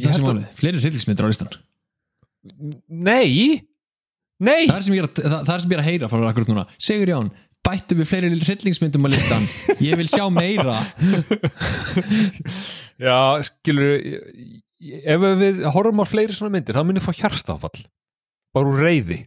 held 0.00 0.06
að 0.06 0.14
það 0.14 0.26
málið, 0.26 0.48
fleiri 0.60 0.80
hryllingsmyndir 0.84 1.26
á 1.26 1.30
listan 1.30 1.54
nei, 2.88 3.62
nei. 4.40 4.66
Það 4.70 4.76
er 4.76 4.84
sem 4.86 4.94
ég 4.96 5.02
er 5.02 5.08
að, 5.08 5.22
það, 5.22 5.40
það 5.48 5.62
sem 5.62 5.70
ég 5.70 5.76
er 5.76 5.82
að 5.82 5.88
heyra 5.90 6.08
frá 6.08 6.26
akkurat 6.30 6.50
núna. 6.50 6.62
Sigur 6.80 7.10
Ján, 7.12 7.30
bættu 7.66 7.96
við 7.98 8.08
fleiri 8.08 8.30
hryllingsmyndum 8.40 9.04
á 9.04 9.08
listan 9.12 9.48
ég 9.88 9.98
vil 10.00 10.08
sjá 10.08 10.24
meira. 10.32 10.76
Já, 13.00 13.18
skilur 13.48 13.96
ef 14.80 15.24
við 15.40 15.60
horfum 15.74 16.00
á 16.00 16.06
fleiri 16.08 16.36
svona 16.36 16.54
myndir 16.54 16.76
þá 16.76 16.84
munum 16.84 17.00
við 17.00 17.06
fá 17.08 17.16
hjarstafall 17.24 17.82
bara 18.54 18.70
úr 18.70 18.80
reyði 18.80 19.18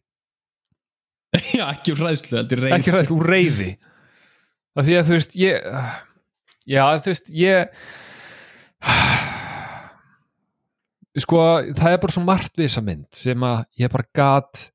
já, 1.57 1.65
ekki 1.73 1.93
úr 1.93 2.01
ræðslu, 2.07 2.41
ekki 2.77 2.93
úr 3.13 3.27
reyði 3.29 3.69
af 4.73 4.87
því 4.87 4.97
að 4.99 5.09
þú 5.09 5.17
veist 5.17 5.35
ég 5.37 5.55
já 6.69 6.83
þú 6.97 7.11
veist 7.11 7.31
ég 7.37 7.57
sko 11.23 11.41
það 11.77 11.89
er 11.91 12.01
bara 12.01 12.15
svo 12.15 12.23
margt 12.25 12.55
við 12.57 12.69
þessa 12.69 12.85
mynd 12.85 13.09
sem 13.17 13.47
að 13.47 13.65
ég 13.83 13.93
bara 13.93 14.09
gat 14.17 14.67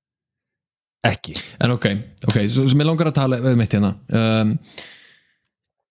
ekki. 1.09 1.36
En 1.62 1.74
ok, 1.74 1.86
ok, 2.26 2.40
svo 2.51 2.66
sem 2.68 2.82
ég 2.82 2.88
langar 2.88 3.11
að 3.11 3.18
tala 3.20 3.38
um 3.40 3.62
eitt 3.62 3.76
hérna 3.76 3.94
um, 4.09 4.57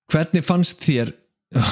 Hvernig 0.08 0.46
fannst 0.48 0.84
þér 0.86 1.12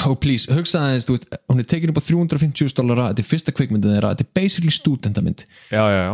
og 0.09 0.17
please, 0.23 0.47
hugsaði 0.51 0.93
aðeins, 0.93 1.05
þú 1.07 1.15
veist 1.15 1.27
hún 1.51 1.61
er 1.61 1.67
tekin 1.71 1.91
upp 1.91 1.99
á 1.99 2.07
350 2.07 2.75
dollara, 2.77 3.09
þetta 3.11 3.23
er 3.23 3.27
fyrsta 3.27 3.53
kvikmyndin 3.55 3.95
þeirra, 3.95 4.13
þetta 4.15 4.25
er 4.27 4.37
basically 4.39 4.71
studendamynd 4.71 5.43
já 5.71 5.83
já 5.83 5.99
já. 5.99 6.13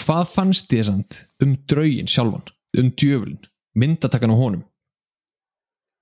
Hvað 0.00 0.34
fannst 0.34 0.68
þér 0.70 0.88
samt 0.88 1.20
um 1.42 1.54
draugin 1.68 2.10
sjálfan, 2.10 2.44
um 2.80 2.90
djöfulin 2.92 3.40
myndatakan 3.80 4.32
á 4.32 4.36
honum 4.36 4.64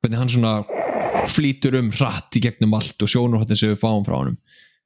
hvernig 0.02 0.20
hann 0.20 0.32
svona 0.32 0.52
flýtur 1.28 1.78
um 1.80 1.90
hratt 1.94 2.36
í 2.38 2.42
gegnum 2.44 2.74
allt 2.78 3.02
og 3.02 3.10
sjónur 3.10 3.42
hvernig 3.42 3.62
við 3.64 3.78
fáum 3.80 4.04
frá 4.06 4.18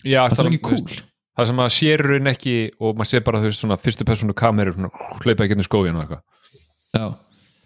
já, 0.02 0.22
Það 0.28 0.44
er 0.44 0.50
ekki 0.50 0.60
þú 0.60 0.68
cool. 0.68 1.00
það 1.38 1.48
sem 1.50 1.62
að 1.64 1.74
sér 1.76 2.04
raun 2.08 2.30
ekki 2.32 2.54
og 2.80 2.96
maður 2.98 3.10
sé 3.10 3.22
bara 3.24 3.42
þú 3.42 3.50
veist 3.50 3.62
svona 3.62 3.78
fyrstu 3.80 4.06
persónu 4.08 4.36
kamerur 4.36 4.76
svona 4.76 4.90
hlaupa 5.22 5.44
ekki 5.46 5.56
inn 5.56 5.64
í 5.64 5.66
skógin 5.66 5.98
og 5.98 6.04
eitthvað. 6.04 6.24
Já, 6.92 7.06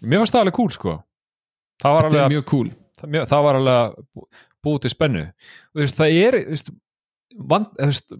mér 0.03 0.23
varst 0.23 0.35
það 0.35 0.45
alveg 0.45 0.57
cool 0.57 0.75
sko. 0.75 0.97
Það 1.83 1.97
var 1.97 2.09
alveg 2.09 2.31
mjög 2.35 2.45
cool. 2.51 2.69
það, 2.99 3.09
mjög, 3.15 3.27
það 3.31 3.47
var 3.47 3.59
alveg 3.61 3.97
búið 4.67 4.79
til 4.85 4.93
spennu. 4.93 5.25
Og 5.27 5.79
þú 5.79 5.83
veist, 5.85 5.97
það 5.97 6.21
er 6.21 6.39
þú 6.39 6.55
veist, 6.55 6.71
vand, 7.53 7.69
þú 7.77 7.91
veist, 7.91 8.17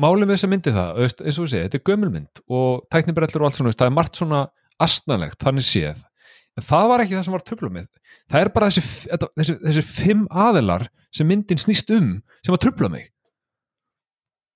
málið 0.00 0.26
með 0.26 0.36
þess 0.36 0.48
að 0.48 0.54
myndi 0.54 0.76
það 0.76 0.92
þú 0.96 1.06
veist, 1.06 1.24
eins 1.24 1.38
og 1.38 1.46
við 1.46 1.52
segja, 1.54 1.68
þetta 1.68 1.80
er 1.80 1.86
gömulmynd 1.90 2.44
og 2.58 2.84
tæknibrellur 2.94 3.42
og 3.44 3.48
allt 3.48 3.58
svona, 3.58 3.68
þú 3.68 3.72
veist, 3.72 3.82
það 3.82 3.90
er 3.90 3.96
margt 3.98 4.20
svona 4.20 4.44
astnalegt, 4.80 5.40
þannig 5.44 5.66
séð 5.66 6.04
en 6.60 6.66
það 6.68 6.88
var 6.92 7.04
ekki 7.04 7.16
það 7.16 7.24
sem 7.26 7.36
var 7.36 7.44
tröflum 7.48 7.74
með. 7.78 7.88
Það 8.30 8.44
er 8.44 8.50
bara 8.54 8.68
þessi, 8.70 8.84
þetta, 9.08 9.30
þessi, 9.40 9.56
þessi 9.64 9.84
fimm 9.88 10.26
aðilar 10.30 10.86
sem 11.10 11.26
myndin 11.30 11.60
snýst 11.60 11.90
um 11.96 12.12
sem 12.44 12.54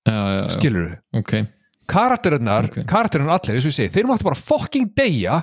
Já, 0.04 0.12
já, 0.12 0.36
já, 0.36 0.48
skilur 0.58 0.84
við 0.84 1.20
ok. 1.22 1.32
Karakterinnar, 1.88 2.66
Ok. 2.68 2.76
karakterinnar 2.88 3.38
allir 3.38 3.56
eins 3.56 3.64
og 3.66 3.72
ég 3.72 3.76
segi, 3.78 3.92
þeir 3.92 4.06
máttu 4.08 4.26
bara 4.26 4.36
fucking 4.40 4.90
deyja 4.96 5.38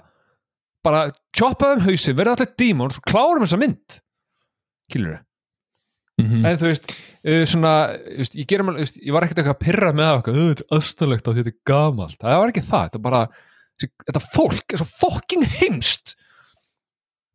bara 0.85 1.11
choppa 1.37 1.71
þeim 1.73 1.83
hausinn, 1.87 2.17
verða 2.17 2.35
allir 2.37 2.51
dímons 2.57 2.97
og 2.97 3.05
klárum 3.09 3.43
þessa 3.45 3.59
mynd. 3.61 3.99
Skilur 4.89 5.17
við 5.17 5.27
Mhm. 6.21 6.45
en 6.45 6.57
þú 6.57 6.67
veist, 6.69 6.91
uh, 7.25 7.43
svona 7.49 7.97
þú 7.97 8.17
veist, 8.21 8.35
ég, 8.37 8.45
gerum, 8.45 8.67
veist, 8.75 8.97
ég 9.01 9.11
var 9.13 9.23
ekkert 9.25 9.39
eitthvað 9.41 9.55
að 9.57 9.63
pyrra 9.65 9.91
með 9.91 10.05
það 10.05 10.17
eitthvað, 10.21 10.37
"Ö, 10.37 10.49
þetta 10.51 10.61
er 10.61 10.77
aðstæðlegt 10.77 11.27
og 11.27 11.35
þetta 11.35 11.47
er 11.47 11.59
gamalt. 11.65 12.17
Það 12.21 12.39
var 12.41 12.51
ekki 12.51 12.63
það, 12.69 12.83
þetta 12.85 12.95
er 12.95 13.05
bara 13.07 13.27
þetta 13.81 14.21
fólk 14.35 14.73
er 14.73 14.77
svo 14.77 14.85
fucking 15.01 15.43
heimst 15.43 16.15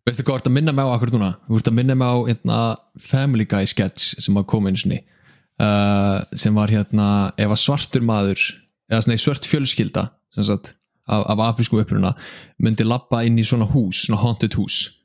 Veistu 0.06 0.22
hvað 0.22 0.36
ert 0.38 0.46
að 0.46 0.54
minna 0.54 0.70
mig 0.70 0.86
á 0.86 0.94
akkur 0.94 1.10
núna? 1.10 1.28
Þú 1.48 1.56
ert 1.58 1.68
að 1.68 1.74
minna 1.74 1.94
mig 1.98 2.06
á 2.06 2.16
hérna, 2.28 2.56
Family 3.02 3.42
Guy 3.50 3.66
sketch 3.66 4.12
sem 4.22 4.36
var 4.38 4.44
sinni. 4.78 5.00
Uh, 5.58 6.22
sem 6.36 6.54
var 6.54 6.70
hérna 6.70 7.32
ef 7.34 7.50
að 7.50 7.58
svartur 7.58 8.04
maður 8.06 8.38
eða 8.86 9.00
svona 9.02 9.16
svört 9.18 9.48
fjölskylda 9.48 10.04
sagt, 10.36 10.74
af, 11.08 11.24
af 11.26 11.42
afrísku 11.48 11.80
uppruna 11.80 12.12
myndi 12.62 12.84
lappa 12.84 13.24
inn 13.24 13.40
í 13.40 13.42
svona 13.42 13.66
hús, 13.66 14.04
svona 14.04 14.20
haunted 14.22 14.54
hús. 14.54 15.02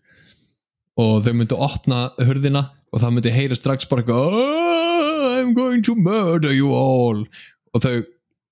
Og 0.99 1.23
þau 1.25 1.33
myndi 1.33 1.57
opna 1.57 2.11
hurðina 2.19 2.67
og 2.91 3.01
það 3.01 3.15
myndi 3.15 3.33
heyra 3.33 3.57
strax 3.57 3.89
bara 3.89 4.05
"Oh, 4.05 5.39
I'm 5.39 5.55
going 5.55 5.81
to 5.81 5.95
murder 5.95 6.53
you 6.53 6.75
all. 6.75 7.25
Og 7.73 7.81
þau 7.81 8.03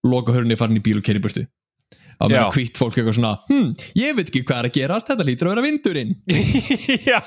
loka 0.03 0.33
hurðinni 0.33 0.57
farin 0.57 0.81
í 0.81 0.81
bíl 0.81 0.97
og 0.97 1.05
keri 1.05 1.21
burtu 2.19 2.35
að 2.35 2.43
Já. 2.43 2.51
hvít 2.55 2.79
fólk 2.81 2.97
eitthvað 2.97 3.15
svona 3.17 3.31
hm, 3.47 3.69
ég 3.99 4.17
veit 4.17 4.27
ekki 4.27 4.43
hvað 4.43 4.59
er 4.59 4.67
að 4.69 4.75
gerast, 4.75 5.07
þetta 5.11 5.27
lítur 5.27 5.49
að 5.49 5.55
vera 5.55 5.65
vindurinn. 5.65 6.13
Já. 7.09 7.21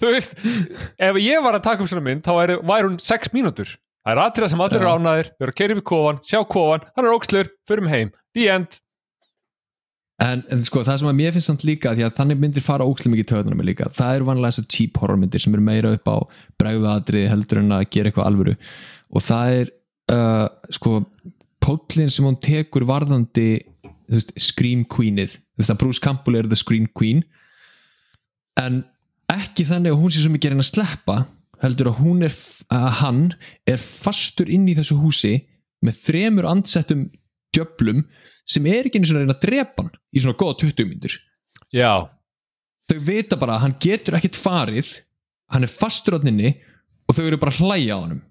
Þú 0.00 0.12
veist, 0.16 0.36
ef 0.98 1.20
ég 1.22 1.46
var 1.46 1.58
að 1.58 1.64
taka 1.68 1.84
um 1.84 1.90
svona 1.90 2.06
mynd 2.08 2.26
þá 2.26 2.32
væri, 2.40 2.58
væri 2.72 2.88
hún 2.88 3.00
6 3.04 3.34
mínútur. 3.36 3.76
Það 4.00 4.14
er 4.14 4.22
aðtrið 4.24 4.52
sem 4.52 4.62
allir 4.64 4.80
Já. 4.80 4.82
eru 4.82 4.92
ánæðir 4.96 5.26
Við 5.30 5.44
erum 5.44 5.52
að 5.52 5.58
keira 5.60 5.74
upp 5.74 5.80
í 5.80 5.88
kofan, 5.90 6.20
sjá 6.24 6.38
kofan 6.48 6.86
Hann 6.96 7.06
er 7.06 7.16
ókslur, 7.18 7.50
förum 7.68 7.90
heim, 7.92 8.14
the 8.34 8.46
end. 8.48 8.78
En, 10.20 10.42
en 10.52 10.62
sko, 10.66 10.82
það 10.84 11.00
sem 11.00 11.08
að 11.08 11.16
mér 11.16 11.32
finnst 11.32 11.48
samt 11.48 11.62
líka 11.64 11.94
því 11.96 12.04
að 12.04 12.16
þannig 12.18 12.40
myndir 12.42 12.64
fara 12.64 12.84
ókslega 12.84 13.14
mikið 13.14 13.28
töðunum 13.30 13.62
líka 13.64 13.86
það 13.96 14.18
eru 14.18 14.26
vanlega 14.28 14.52
þessar 14.52 14.66
cheap 14.74 14.98
horror 15.00 15.20
myndir 15.20 15.40
sem 15.40 15.54
eru 15.56 15.64
meira 15.64 15.92
upp 15.96 16.10
á 16.12 16.16
bregðaadri 16.60 17.22
heldur 17.30 17.62
en 17.62 17.76
að 17.78 17.86
gera 17.94 18.10
eitthvað 18.10 18.28
alvöru. 18.28 18.54
Og 19.16 19.24
það 19.24 19.54
er 19.60 19.70
uh, 20.12 20.46
sko, 20.76 20.98
póllin 21.70 22.10
sem 22.10 22.26
hún 22.26 22.38
tekur 22.42 22.84
varðandi 22.88 23.60
veist, 24.10 24.32
Scream 24.40 24.84
Queenið. 24.90 25.38
Veist 25.58 25.76
Bruce 25.78 26.02
Campbell 26.02 26.40
er 26.40 26.48
the 26.50 26.58
Scream 26.58 26.88
Queen. 26.96 27.22
En 28.58 28.82
ekki 29.30 29.66
þannig 29.68 29.94
að 29.94 30.02
hún 30.02 30.12
sé 30.12 30.24
svo 30.24 30.32
mikið 30.34 30.58
að 30.58 30.66
sleppa 30.68 31.20
heldur 31.62 31.92
að 31.92 32.00
hún 32.02 32.24
er 32.26 32.34
að 32.72 32.88
hann 33.00 33.22
er 33.68 33.80
fastur 33.80 34.50
inn 34.50 34.66
í 34.70 34.74
þessu 34.78 34.96
húsi 35.00 35.34
með 35.84 35.98
þremur 36.06 36.48
andsettum 36.50 37.06
djöflum 37.54 38.04
sem 38.48 38.66
er 38.70 38.88
ekki 38.88 39.02
svona 39.04 39.22
að 39.22 39.26
reyna 39.26 39.36
að 39.36 39.44
drepa 39.44 39.84
hann 39.84 39.92
í 40.14 40.22
svona 40.22 40.38
góða 40.40 40.56
20 40.64 40.88
myndur 40.88 41.16
Já, 41.70 42.10
þau 42.90 42.98
vita 43.06 43.38
bara 43.38 43.58
að 43.58 43.64
hann 43.66 43.76
getur 43.82 44.16
ekkit 44.18 44.38
farið 44.40 44.90
hann 45.54 45.66
er 45.66 45.72
fastur 45.72 46.18
á 46.18 46.22
henni 46.22 46.56
og 47.06 47.16
þau 47.16 47.24
eru 47.26 47.40
bara 47.42 47.54
að 47.54 47.62
hlæja 47.62 47.98
á 47.98 48.02
honum 48.02 48.22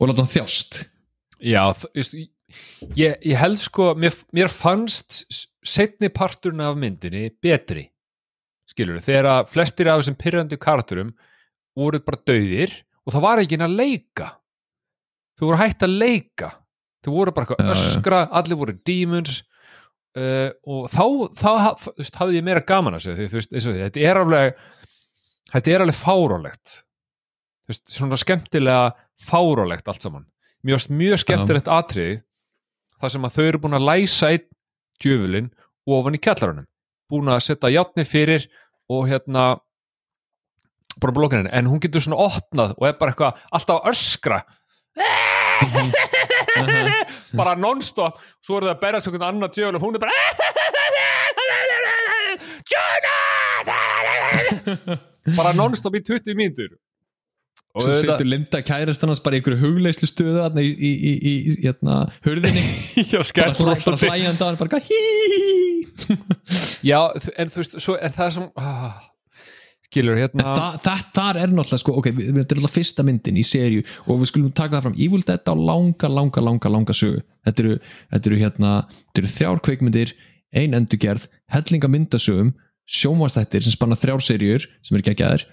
og 0.00 0.08
láta 0.08 0.24
hann 0.24 0.32
þjást. 0.32 0.80
Já 1.40 1.62
ég, 2.96 3.16
ég 3.22 3.36
held 3.38 3.60
sko 3.60 3.92
mér, 3.98 4.14
mér 4.36 4.52
fannst 4.52 5.22
setni 5.66 6.10
parturinn 6.12 6.62
af 6.64 6.78
myndinni 6.80 7.28
betri 7.42 7.86
skilur 8.70 9.02
þegar 9.02 9.28
að 9.30 9.50
flestir 9.52 9.90
af 9.90 10.00
þessum 10.00 10.18
pyrrandi 10.20 10.58
karakterum 10.60 11.12
voru 11.78 12.00
bara 12.04 12.22
dauðir 12.28 12.74
og 13.04 13.14
það 13.14 13.24
var 13.24 13.42
ekki 13.42 13.60
að 13.60 13.76
leika. 13.76 14.32
Þau 15.38 15.46
voru 15.46 15.60
hægt 15.60 15.86
að 15.86 15.96
leika. 16.02 16.50
Þau 17.00 17.12
voru 17.14 17.34
bara 17.34 17.46
eitthvað 17.46 17.72
öskra 17.74 18.20
allir 18.36 18.60
voru 18.60 18.76
demons 18.86 19.40
uh, 19.40 20.50
og 20.68 20.90
þá, 20.92 21.04
þá 21.40 21.50
þú 21.80 22.10
hafði 22.20 22.40
ég 22.40 22.46
meira 22.46 22.64
gaman 22.66 22.98
að 22.98 23.06
segja 23.06 23.18
því 23.20 23.28
þú 23.32 23.60
því, 23.64 23.76
þetta 23.86 24.04
er 24.04 24.20
alveg 24.20 24.64
þetta 25.50 25.72
er 25.72 25.84
alveg 25.84 25.98
fárálegt 25.98 26.74
þú 26.74 27.72
veist, 27.72 27.86
svona 27.96 28.20
skemmtilega 28.20 28.82
fárálegt 29.20 29.88
allt 29.90 30.04
saman. 30.04 30.26
Varst 30.66 30.92
mjög 30.92 31.22
skemmtilegt 31.22 31.70
atriði 31.72 32.20
þar 33.00 33.14
sem 33.14 33.26
að 33.26 33.34
þau 33.36 33.44
eru 33.46 33.60
búin 33.62 33.78
að 33.78 33.88
læsa 33.88 34.30
einn 34.34 34.46
djöfulinn 35.00 35.50
ofan 35.90 36.16
í 36.16 36.22
kjallarunum. 36.22 36.66
Búin 37.10 37.32
að 37.32 37.44
setja 37.46 37.72
játni 37.72 38.04
fyrir 38.06 38.46
og 38.90 39.08
hérna 39.10 39.44
bara 41.00 41.14
blokkin 41.16 41.40
henni, 41.40 41.52
en 41.54 41.68
hún 41.70 41.80
getur 41.82 42.02
svona 42.04 42.20
opnað 42.26 42.74
og 42.76 42.84
er 42.88 42.96
bara 43.00 43.14
eitthvað 43.14 43.38
alltaf 43.56 43.78
öskra. 43.90 44.38
Bara 47.38 47.54
non-stop. 47.54 48.18
Svo 48.42 48.56
eru 48.58 48.66
það 48.66 48.74
að 48.74 48.80
berjast 48.82 49.08
okkur 49.08 49.22
annar 49.22 49.52
djöful 49.54 49.76
og 49.78 49.82
hún 49.84 49.94
er 49.96 50.02
bara 50.02 50.14
Jonas! 52.72 53.70
Bara 55.38 55.52
non-stop 55.54 55.94
í 55.94 56.02
20 56.02 56.34
mínútur 56.38 56.70
og 57.74 57.84
auðvitað- 57.84 58.00
setur 58.18 58.26
Linda 58.26 58.60
kærast 58.66 59.04
annars 59.06 59.20
bara 59.22 59.36
í 59.36 59.40
einhverju 59.40 59.60
hugleislu 59.62 60.08
stöðu 60.10 60.40
þarna 60.42 60.64
í, 60.66 60.70
í, 60.74 60.90
í, 60.90 61.12
í, 61.30 61.34
hérna, 61.64 61.98
hurðinni. 62.26 62.64
Já, 63.12 63.20
bara, 63.36 63.52
hlæ, 63.54 63.76
bara 63.84 64.00
hlæjandi 64.02 64.42
á 64.42 64.46
hann 64.48 64.58
bara 64.58 64.80
hí. 64.88 65.00
Já, 66.86 66.98
en 67.38 67.52
þú 67.52 67.62
veist, 67.62 67.78
svo, 67.84 67.96
en 68.00 68.14
það 68.16 68.32
sem 68.36 68.46
ah, 68.58 68.96
skilur 69.90 70.16
En 70.18 70.22
hérna 70.24 70.46
það, 70.56 70.78
það, 70.86 71.04
þar 71.18 71.38
er 71.42 71.52
náttúrulega 71.54 71.82
sko, 71.84 71.94
ok, 72.00 72.08
við- 72.16 72.32
þetta 72.40 72.56
er 72.56 72.60
alltaf 72.62 72.74
fyrsta 72.78 73.06
myndin 73.06 73.38
í 73.40 73.44
serju 73.46 73.84
og 74.06 74.22
við 74.22 74.32
skulum 74.32 74.50
taka 74.56 74.78
það 74.78 74.88
fram. 74.88 74.98
Evil 75.06 75.22
Dead 75.28 75.46
á 75.50 75.54
langa, 75.54 76.10
langa, 76.10 76.44
langa, 76.48 76.72
langa 76.78 76.96
sögu. 76.96 77.22
Þetta 77.46 77.64
eru, 77.66 77.76
þetta 78.14 78.30
eru 78.32 78.40
hérna 78.42 78.72
þetta 78.90 79.22
eru 79.24 79.32
þrjár 79.36 79.62
kveikmyndir, 79.68 80.14
ein 80.58 80.74
endurgerð 80.78 81.28
hellinga 81.54 81.90
myndasögum, 81.90 82.52
sjónvastættir 82.90 83.62
sem 83.62 83.74
spanna 83.76 83.94
þrjár 83.98 84.22
serjur 84.26 84.64
sem 84.82 84.96
er 84.98 85.04
geggjaðir 85.06 85.44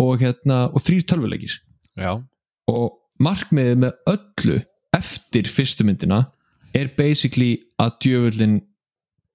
og 0.00 0.22
hérna, 0.22 0.66
og 0.72 0.84
þrýr 0.84 1.04
tölvuleikir. 1.10 1.58
Já, 1.96 2.12
og 2.70 2.86
markmiðið 3.22 3.82
með 3.84 4.00
öllu 4.12 4.56
eftir 4.96 5.50
fyrstu 5.52 5.86
myndina 5.86 6.26
er 6.76 6.90
basically 6.96 7.54
að 7.80 7.94
djöfullin 8.04 8.56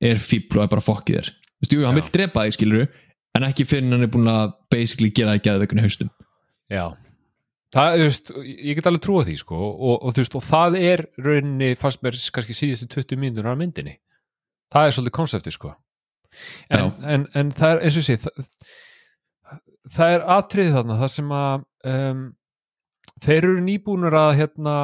er 0.01 0.19
fíbl 0.21 0.59
og 0.59 0.65
er 0.65 0.73
bara 0.73 0.85
fokkið 0.85 1.17
þér. 1.17 1.31
Jú, 1.69 1.85
hann 1.85 1.97
vil 1.97 2.09
drepa 2.13 2.45
þig 2.47 2.57
skiluru 2.57 2.87
en 3.37 3.45
ekki 3.47 3.65
fyrir 3.69 3.89
hann 3.93 4.03
er 4.05 4.11
búin 4.11 4.29
að 4.29 4.55
basically 4.73 5.11
gera 5.13 5.37
það 5.37 5.65
í 5.77 5.85
haustum 5.85 6.11
já. 6.71 6.85
Það, 7.71 7.93
þú 7.95 8.07
veist, 8.09 8.31
ég 8.43 8.75
get 8.75 8.87
alveg 8.89 9.03
trúa 9.05 9.23
því 9.23 9.37
sko 9.39 9.57
og, 9.57 9.93
og 9.95 10.15
þú 10.15 10.23
veist, 10.23 10.33
og 10.35 10.43
það 10.43 10.77
er 10.81 11.03
rauninni 11.23 11.69
fannst 11.79 12.01
mér 12.03 12.17
kannski 12.35 12.55
síðustu 12.57 12.89
20 12.91 13.21
mínútur 13.21 13.47
af 13.47 13.59
myndinni. 13.59 13.95
Það 14.71 14.87
er 14.87 14.95
svolítið 14.97 15.15
konsepti 15.15 15.53
sko. 15.55 15.71
En, 16.71 16.91
en, 17.03 17.23
en 17.35 17.53
það 17.55 17.77
er 17.77 17.85
eins 17.87 17.99
og 17.99 18.05
sé 18.07 18.17
það, 18.23 18.49
það 19.89 20.13
er 20.15 20.25
atriðið 20.37 20.75
þarna 20.77 20.97
það 21.01 21.11
sem 21.15 21.31
að 21.37 21.63
um, 21.91 22.21
þeir 23.25 23.37
eru 23.47 23.61
nýbúnur 23.65 24.17
að 24.17 24.33
hérna 24.41 24.75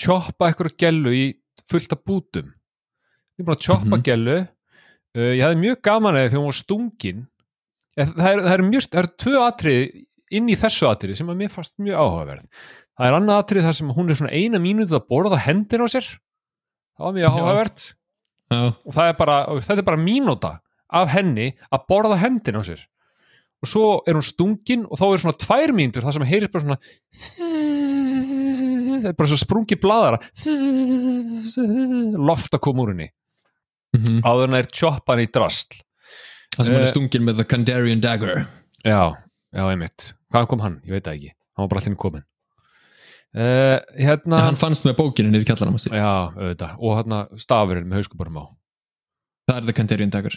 choppa 0.00 0.48
eitthvað 0.50 0.76
gellu 0.80 1.12
í 1.16 1.24
fullt 1.68 1.92
af 1.96 2.02
bútum. 2.08 2.52
Nýbúnur 3.38 3.56
að 3.56 3.66
choppa 3.66 3.96
Mhm. 3.96 4.02
gellu. 4.02 4.38
Uh, 5.16 5.32
ég 5.36 5.42
hefði 5.44 5.60
mjög 5.60 5.82
gaman 5.82 6.16
eða 6.16 6.28
þegar 6.30 6.40
hún 6.42 6.50
var 6.52 6.60
stungin. 6.60 7.26
Eh, 7.96 8.06
það 8.06 8.28
er, 8.32 8.40
það 8.40 8.52
er 8.58 8.62
mjög, 8.68 8.86
það 8.88 9.02
er 9.02 9.10
tvö 9.20 9.40
atrið 9.46 10.04
inn 10.32 10.48
í 10.48 10.56
þessu 10.56 10.86
atrið 10.88 11.16
sem 11.16 11.28
að 11.28 11.36
mér 11.42 11.50
fannst 11.52 11.74
mjög 11.78 11.98
áhugaverð. 12.00 12.46
Það 12.96 13.06
er 13.08 13.16
annað 13.18 13.42
atrið 13.42 13.62
þar 13.66 13.76
sem 13.76 13.88
hún 13.92 14.10
er 14.10 14.14
svona 14.14 14.32
eina 14.32 14.58
mínútu 14.58 14.96
að 14.96 15.08
borða 15.08 15.38
hendin 15.44 15.84
á 15.84 15.88
sér. 15.92 16.06
Það 16.96 17.04
var 17.04 17.12
mjög 17.12 17.24
Já, 18.52 18.74
og 18.84 18.96
er 19.08 19.12
bara, 19.16 19.36
þetta 19.64 19.78
er 19.80 19.82
bara 19.88 19.96
mínúta 19.96 20.60
af 20.92 21.08
henni 21.08 21.54
að 21.72 21.86
borða 21.88 22.18
hendin 22.20 22.56
á 22.60 22.62
sér 22.64 22.80
og 23.62 23.70
svo 23.70 23.84
er 24.10 24.16
hún 24.18 24.26
stungin 24.26 24.82
og 24.88 24.98
þá 24.98 25.04
er 25.12 25.22
svona 25.22 25.38
tvær 25.38 25.72
mínútur 25.78 26.02
það 26.06 26.16
sem 26.18 26.26
heyrist 26.32 26.52
bara 26.52 26.64
svona 26.66 26.78
það 29.02 29.08
er 29.12 29.16
bara 29.18 29.30
svo 29.32 29.38
sprungi 29.40 29.78
bladara 29.82 30.18
loft 32.30 32.54
að 32.56 32.62
koma 32.64 32.84
úr 32.86 32.92
henni 32.94 33.08
mm 33.96 34.22
áður 34.24 34.46
en 34.48 34.54
það 34.56 34.62
er 34.62 34.70
tjoppan 34.72 35.20
í 35.22 35.28
drastl 35.34 35.80
það 36.56 36.64
sem 36.64 36.74
hann 36.74 36.82
Eh. 36.82 36.86
er 36.86 36.92
stungin 36.94 37.24
með 37.26 37.40
The 37.42 37.46
Kandarian 37.48 38.00
Dagger 38.04 38.46
Já, 38.82 39.14
já, 39.54 39.62
einmitt. 39.70 40.08
Hvaðan 40.32 40.48
kom 40.50 40.60
hann? 40.64 40.80
Ég 40.82 40.90
veit 40.96 41.04
það 41.06 41.14
ekki. 41.14 41.28
Hann 41.54 41.62
var 41.62 41.68
bara 41.70 41.80
allir 41.84 41.96
komin. 42.02 42.24
Uh, 43.30 43.78
hérna, 43.94 44.40
hann 44.48 44.56
fannst 44.58 44.82
með 44.88 44.96
bókinu 44.98 45.30
niður 45.30 45.44
í 45.44 45.46
kjallarna 45.52 45.76
mástu. 45.76 45.92
já, 45.94 46.08
auðvitað. 46.34 46.72
Og 46.82 46.96
hérna 46.98 47.20
stafurinn 47.38 47.86
með 47.86 48.00
hauskubarum 48.00 48.40
á. 48.42 48.44
það 49.46 49.60
er 49.60 49.68
The 49.68 49.76
Kandarian 49.78 50.10
Dagger 50.10 50.34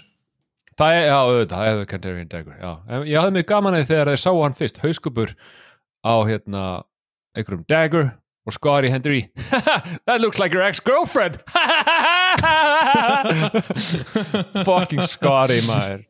Það 0.75 0.97
er, 0.97 1.05
já, 1.07 1.15
auðvitað, 1.21 1.67
er 1.69 1.77
The 1.79 1.87
Kandarian 1.91 2.31
Dagger. 2.31 2.57
Já, 2.59 2.71
ég 3.07 3.19
hafði 3.21 3.35
mig 3.37 3.47
gaman 3.47 3.77
að 3.77 3.87
þegar 3.93 4.11
þeir 4.11 4.21
sáu 4.25 4.41
hann 4.43 4.57
fyrst, 4.57 4.81
hauskubur 4.83 5.31
á 6.03 6.13
hérna 6.27 6.63
einhverjum 7.35 7.63
Dagger 7.71 8.09
og 8.45 8.53
Scotty 8.53 8.89
hendur 8.91 9.15
í 9.15 9.21
That 10.05 10.19
looks 10.21 10.39
like 10.39 10.53
your 10.53 10.65
ex-girlfriend. 10.67 11.39
Fucking 14.67 15.03
Scotty, 15.07 15.61
maður. 15.69 16.03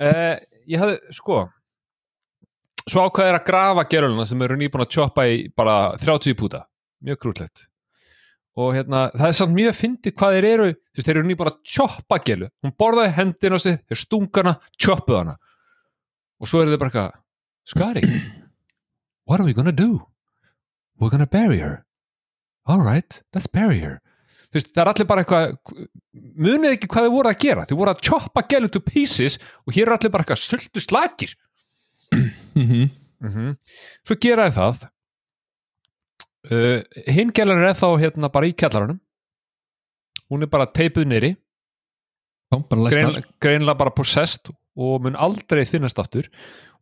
Uh, 0.00 0.36
Ég 0.66 0.80
hafði, 0.82 0.96
sko 1.14 1.44
svo 2.86 3.04
ákveðir 3.06 3.36
að 3.38 3.44
grafa 3.46 3.84
gerulina 3.90 4.24
sem 4.26 4.40
eru 4.46 4.56
nýbúin 4.58 4.82
að 4.84 4.92
choppa 4.94 5.24
í 5.30 5.46
bara 5.54 5.76
30 6.00 6.34
púta. 6.38 6.64
Mjög 7.06 7.20
krútlegt 7.22 7.66
og 8.56 8.72
hérna, 8.76 9.02
það 9.12 9.28
er 9.28 9.36
samt 9.36 9.56
mjög 9.56 9.76
fyndið 9.76 10.14
hvað 10.16 10.36
þeir 10.36 10.48
eru. 10.50 10.68
Þú 10.72 11.00
veist, 11.00 11.08
þeir 11.08 11.18
eru 11.20 11.28
nýbúin 11.28 11.50
að 11.50 11.58
choppa 11.74 12.18
gelu 12.24 12.48
hún 12.64 12.74
borðaði 12.80 13.14
hendin 13.18 13.56
á 13.56 13.58
sig, 13.60 13.78
þeir 13.90 14.00
stungana 14.00 14.56
choppuð 14.80 15.20
hana. 15.20 15.36
Og 16.40 16.50
svo 16.50 16.62
eru 16.62 16.72
þeir 16.72 16.82
bara 16.82 16.92
eitthvað 16.92 17.22
skari 17.66 18.02
what 19.26 19.40
are 19.40 19.46
we 19.46 19.52
gonna 19.52 19.74
do? 19.74 20.06
We're 20.98 21.10
gonna 21.10 21.26
bury 21.26 21.58
her. 21.58 21.84
Alright, 22.66 23.22
let's 23.34 23.46
bury 23.50 23.80
her. 23.80 24.00
Þú 24.46 24.58
veist, 24.58 24.70
það 24.72 24.82
er 24.82 24.90
allir 24.92 25.08
bara 25.10 25.24
eitthvað 25.24 25.56
munið 26.46 26.76
ekki 26.76 26.88
hvað 26.88 27.08
þau 27.08 27.14
voru 27.16 27.30
að 27.32 27.40
gera. 27.42 27.64
Þau 27.68 27.78
voru 27.80 27.92
að 27.92 28.04
choppa 28.08 28.44
gælu 28.48 28.70
to 28.72 28.80
pieces 28.80 29.36
og 29.66 29.74
hér 29.76 29.90
er 29.90 29.96
allir 29.98 30.14
bara 30.14 30.24
eitthvað 30.24 30.44
sultu 30.46 30.82
slakir 30.82 31.34
mm 32.12 32.88
mm 33.20 33.54
svo 34.06 34.16
gera 34.20 34.46
þið 34.48 34.56
það 34.60 34.84
uh, 36.50 36.80
hinn 37.12 37.32
gælan 37.34 37.64
er 37.64 37.76
þá 37.76 37.88
hérna 38.02 38.30
bara 38.32 38.48
í 38.50 38.54
kjallaranum. 38.56 39.00
Hún 40.30 40.42
er 40.42 40.50
bara 40.50 40.66
teipuð 40.66 41.06
nýri 41.06 41.32
Já, 42.52 42.58
bara 42.70 42.82
læst 42.86 42.96
grein, 42.96 43.12
þar. 43.14 43.28
greinlega 43.42 43.78
bara 43.78 43.94
possessed 43.94 44.50
og 44.76 45.02
mun 45.04 45.16
aldrei 45.18 45.64
finnast 45.66 45.98
aftur. 46.02 46.28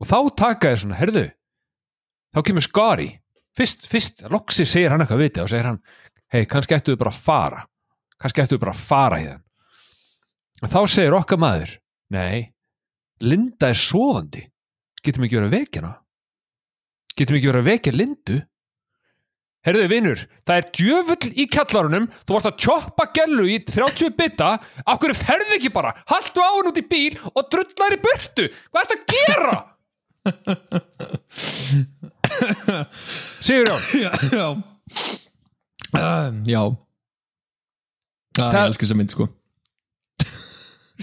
Og 0.00 0.08
þá 0.08 0.18
taka 0.36 0.72
þér 0.72 0.80
svona, 0.82 0.98
herðu 1.00 1.26
þá 2.34 2.40
kemur 2.48 2.64
Skari. 2.64 3.10
Fyrst, 3.54 3.84
fyrst, 3.86 4.24
loksi 4.32 4.64
segir 4.66 4.90
hann 4.90 5.04
eitthvað 5.04 5.20
viti 5.22 5.40
og 5.44 5.50
segir 5.52 5.68
hann, 5.68 5.78
hei, 6.34 6.42
kannski 6.50 6.74
ættu 6.74 6.94
við 6.94 7.02
bara 7.04 7.12
að 7.14 7.20
fara. 7.22 7.60
Kannski 8.18 8.42
ættu 8.42 8.56
við 8.56 8.64
bara 8.64 8.74
að 8.74 8.84
fara 8.88 9.20
hérna 9.22 9.40
og 10.64 10.70
þá 10.72 10.80
segir 10.88 11.14
okkar 11.16 11.40
maður 11.42 11.70
nei, 12.14 12.50
Linda 13.24 13.68
er 13.70 13.78
sofandi. 13.78 14.42
Getum 15.04 15.24
við 15.24 15.28
ekki 15.28 15.38
verið 15.38 15.50
að 15.50 15.56
vekja 15.58 15.80
hana? 15.82 15.92
Getum 17.14 17.34
við 17.34 17.40
ekki 17.40 17.50
verið 17.50 17.62
að 17.62 17.68
vekja 17.70 17.92
Lindu 17.94 18.36
Herðu 19.64 19.84
vinur, 19.88 20.20
það 20.44 20.58
er 20.60 20.66
djöfull 20.76 21.30
í 21.40 21.46
kjallarunum 21.48 22.06
þú 22.26 22.34
varst 22.36 22.48
að 22.50 22.58
choppa 22.66 23.06
gellu 23.16 23.46
í 23.48 23.56
30 23.64 24.12
bita 24.18 24.50
af 24.60 24.98
hverju 25.00 25.16
ferðu 25.16 25.56
ekki 25.56 25.70
bara? 25.72 25.94
Haltu 26.10 26.44
á 26.44 26.50
hann 26.52 26.68
út 26.68 26.80
í 26.80 26.84
bíl 26.84 27.14
og 27.32 27.48
drullar 27.52 27.96
í 27.96 28.00
burtu. 28.02 28.50
Hvað 28.68 28.82
er 28.82 28.88
þetta 28.92 29.00
að 29.00 29.08
gera? 29.14 29.56
Sigur 33.44 33.68
Jón 33.68 33.82
Já. 34.04 34.10
Já. 34.32 34.46
Um, 35.94 36.44
Já 36.48 36.62
Það 38.34 38.56
er 38.58 38.64
elskar 38.66 38.88
þessa 38.88 38.98
mynd 38.98 39.12
sko. 39.14 39.28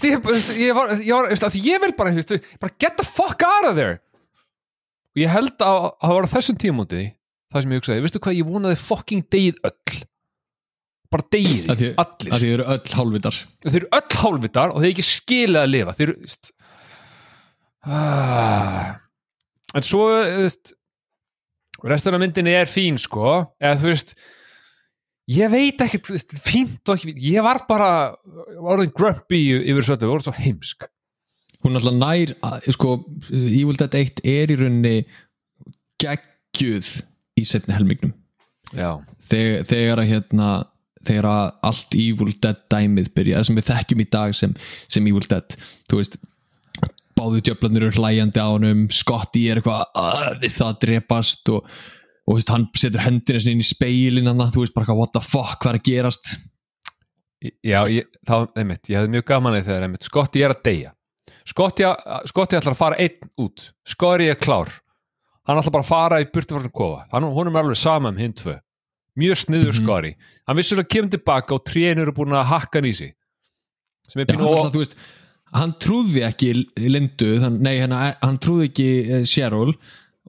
Ég, 0.02 0.16
ég, 0.58 0.72
var, 0.76 0.92
ég, 0.98 1.12
var, 1.14 1.28
að 1.32 1.58
ég 1.62 1.82
vil 1.84 1.94
bara, 1.96 2.12
bara 2.60 2.74
get 2.80 2.98
the 2.98 3.06
fuck 3.06 3.44
out 3.46 3.68
of 3.70 3.76
there. 3.78 4.00
Og 5.16 5.22
ég 5.24 5.32
held 5.32 5.56
að 5.64 5.78
að 5.86 6.08
það 6.08 6.16
var 6.18 6.28
á 6.28 6.34
þessum 6.34 6.58
tímúti 6.60 7.04
það 7.52 7.66
sem 7.66 7.74
ég 7.76 7.82
hugsaði, 7.82 8.04
veistu 8.06 8.22
hvað, 8.24 8.38
ég 8.40 8.50
vonaði 8.50 8.80
fucking 8.82 9.26
degið 9.34 9.62
öll. 9.68 10.00
Bara 11.12 11.26
degið, 11.36 11.66
Að 11.74 11.82
því, 11.82 11.88
allir. 12.00 12.32
að 12.32 12.44
því 12.46 12.50
eru 12.56 12.66
öll 12.72 12.94
hálfvitar. 12.96 13.40
Þeir 13.66 13.80
eru 13.82 13.90
öll 13.98 14.20
hálfvitar 14.22 14.72
og 14.72 14.78
þeir 14.84 14.92
ekki 14.94 15.04
skilið 15.08 15.60
að 15.62 15.72
lifa. 15.74 15.96
Þeir 15.98 16.06
eru 16.14 16.22
veist, 16.22 16.52
ah, 17.84 18.94
en 19.76 19.86
svo 19.86 20.06
veist, 20.14 20.72
restan 21.84 22.16
af 22.16 22.22
myndinni 22.24 22.54
er 22.56 22.70
fín 22.70 23.00
sko. 23.02 23.34
Eða 23.60 23.80
þú 23.82 23.92
veist 23.92 24.16
ég 25.32 25.52
veit 25.52 25.84
ekki, 25.84 26.00
veist, 26.12 26.34
fínt 26.44 26.88
og 26.88 26.96
ekki 26.98 27.12
fínt 27.12 27.22
ég 27.28 27.44
var 27.46 27.64
bara 27.68 27.92
orðin 28.62 28.94
grumpy 28.96 29.44
yfir 29.62 29.84
svo 29.84 29.96
þetta, 29.98 30.08
við 30.08 30.14
vorum 30.16 30.28
svo 30.30 30.36
heimsk. 30.40 30.88
Hún 31.62 31.76
alltaf 31.78 31.94
nær 31.94 32.32
að, 32.48 32.72
sko, 32.74 32.96
Evil 33.36 33.76
Dead 33.78 33.94
1 34.00 34.24
er 34.32 34.50
í 34.50 34.56
rauninni 34.58 34.96
geggjuð 36.02 36.88
í 37.42 37.48
setni 37.50 37.76
helmingnum. 37.76 38.14
Þegar, 38.72 39.64
þegar 39.68 40.02
að 40.04 40.12
hérna 40.14 40.50
þegar 41.02 41.28
að 41.28 41.46
allt 41.72 41.96
Evil 41.98 42.34
Dead 42.44 42.60
dæmið 42.72 43.08
byrja, 43.18 43.40
það 43.40 43.48
sem 43.48 43.58
við 43.58 43.70
þekkjum 43.72 44.04
í 44.04 44.10
dag 44.14 44.36
sem, 44.38 44.52
sem 44.92 45.08
Evil 45.10 45.26
Dead, 45.32 45.56
þú 45.90 46.02
veist 46.02 46.20
báðu 47.18 47.42
djöflanir 47.46 47.88
eru 47.88 47.98
hlæjandi 47.98 48.42
á 48.42 48.48
honum 48.50 48.86
Scotty 48.94 49.48
er 49.52 49.60
eitthvað 49.60 49.82
"Ah, 49.98 50.30
við 50.42 50.54
það 50.56 50.70
að 50.70 50.80
drepast 50.86 51.52
og, 51.54 51.68
og 52.26 52.38
veist, 52.38 52.54
hann 52.54 52.68
setur 52.78 53.04
hendina 53.06 53.42
sinni 53.42 53.58
inn 53.60 53.66
í 53.66 53.68
speilin 53.68 54.30
hann, 54.30 54.46
þú 54.54 54.64
veist 54.64 54.78
bara 54.78 54.96
what 54.98 55.14
the 55.14 55.22
fuck, 55.26 55.58
hvað 55.60 55.74
er 55.74 55.80
að 55.82 55.86
gerast? 55.90 56.32
Já 57.66 57.80
ég, 57.90 58.06
þá, 58.28 58.36
einmitt, 58.62 58.86
ég 58.90 59.02
hefði 59.02 59.16
mjög 59.18 59.26
gaman 59.34 59.58
að 59.58 59.68
þegar 59.72 59.88
einmitt, 59.88 60.06
Skotti 60.06 60.44
er 60.46 60.54
að 60.54 60.64
deyja. 60.68 60.94
Skotti, 61.50 61.88
Skotti 62.30 62.58
ætlar 62.60 62.76
að 62.76 62.82
fara 62.84 63.00
einn 63.02 63.32
út. 63.42 63.72
Skori 63.90 64.28
er 64.30 64.38
klár 64.38 64.70
hann 65.48 65.62
ætlar 65.62 65.76
bara 65.78 65.86
að 65.86 65.92
fara 65.92 66.20
í 66.24 66.28
burtu 66.32 66.56
frá 66.56 66.62
svona 66.64 66.76
kofa 66.82 67.06
hann, 67.14 67.24
hún 67.24 67.50
er 67.52 67.62
alveg 67.64 67.80
sama 67.80 68.12
um 68.14 68.20
hinn 68.22 68.34
tvö 68.38 68.58
mjög 69.20 69.42
sniður 69.46 69.74
Mhm. 69.74 69.80
Skori 69.82 70.12
hann 70.48 70.58
vissur 70.58 70.82
að 70.84 70.92
kemur 70.94 71.10
tilbaka 71.16 71.56
og 71.58 71.66
trénur 71.66 72.06
eru 72.08 72.14
búin 72.16 72.36
að 72.38 72.46
hakka 72.52 72.80
hann 72.80 72.90
í 72.92 72.94
sig 72.96 73.16
sem 74.08 74.22
er 74.22 74.26
þú 74.36 74.78
veist, 74.84 74.96
hann 75.54 75.74
trúði 75.80 76.24
ekki 76.28 76.54
Lindu, 76.78 77.40
hann, 77.40 77.60
nei 77.62 77.80
hann, 77.80 77.92
hann 78.22 78.38
trúði 78.40 78.70
ekki 78.70 78.90
uh, 79.08 79.26
Cheryl 79.26 79.76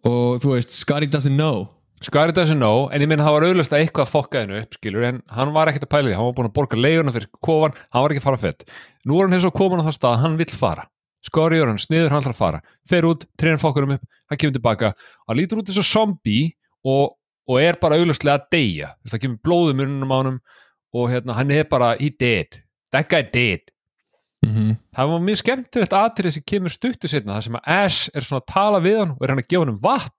og 0.03 0.43
þú 0.43 0.57
veist, 0.57 0.71
Scotty 0.75 1.07
doesn't 1.07 1.37
know 1.39 1.69
Skari 2.03 2.33
doesn't 2.35 2.59
know, 2.59 2.89
en 2.91 2.99
ég 3.05 3.07
meina 3.07 3.23
það 3.23 3.35
var 3.37 3.45
auðvitað 3.47 3.79
eitthvað 3.79 4.07
að 4.09 4.11
fokka 4.11 4.41
hennu 4.43 4.57
upp, 4.59 4.73
skilur, 4.75 5.05
en 5.07 5.21
hann 5.31 5.53
var 5.55 5.71
ekkert 5.71 5.85
að 5.87 5.91
pæla 5.93 6.09
því, 6.09 6.15
hann 6.19 6.27
var 6.27 6.35
búin 6.35 6.49
að 6.49 6.55
borga 6.57 6.79
leiguna 6.81 7.13
fyrir 7.15 7.29
kofan, 7.47 7.77
hann 7.95 8.03
var 8.03 8.11
ekki 8.15 8.23
að 8.23 8.27
fara 8.27 8.41
fett. 8.43 8.65
Nú 9.07 9.21
er 9.21 9.29
hann 9.29 9.37
hefði 9.37 9.45
svo 9.47 9.53
komin 9.55 9.83
á 9.83 9.87
það 9.87 9.95
stað 10.01 10.17
að 10.17 10.23
hann 10.25 10.39
vill 10.41 10.49
fara. 10.51 10.87
Skari 11.23 11.61
er 11.63 11.71
hann 11.71 11.79
sniður, 11.79 12.11
hann 12.11 12.27
að 12.27 12.39
fara. 12.39 12.63
Fer 12.89 13.07
út, 13.07 13.27
treynir 13.39 13.61
fokkurum 13.63 13.95
upp, 13.97 14.07
hann 14.31 14.41
kemur 14.41 14.57
tilbaka, 14.57 14.93
hann 15.29 15.39
lítur 15.39 15.63
út 15.63 15.71
eins 15.71 15.79
og 15.79 15.87
zombie 15.87 16.51
og, 16.83 17.15
og 17.47 17.61
er 17.63 17.79
bara 17.83 17.99
auðvitað 18.01 18.33
að 18.35 18.49
deyja. 18.55 18.95
Það 19.07 19.23
kemur 19.27 19.45
blóðum 19.47 19.83
mununum 19.83 20.15
á 20.15 20.17
honum 20.19 20.41
og 20.93 21.13
hérna, 21.13 21.37
hann 21.39 21.55
er 21.55 21.69
bara, 21.71 21.95
he 22.01 22.11
dead. 22.11 22.59
That 22.93 23.09
guy 23.09 23.23
dead. 23.23 23.71
mm 24.43 24.51
-hmm. 24.55 24.77
Það 24.97 25.09
var 25.09 25.21
mjög 25.21 25.37
skemmtilegt 25.37 25.93
atrið 25.93 26.31
sem 26.31 26.43
kemur 26.47 26.71
stuttu 26.71 27.09
setna, 27.09 27.37
það 27.37 27.45
sem 27.45 27.55
að 27.55 27.67
Ash 27.67 28.11
er 28.15 28.21
svona 28.21 28.41
að 28.41 28.53
tala 28.53 28.81
við 28.81 28.99
hann 28.99 29.11
og 29.11 29.23
er 29.23 29.29
hann 29.29 29.39
að 29.39 29.49
gefa 29.49 29.61
hann 29.61 29.75
um 29.75 29.81
vatn 29.83 30.11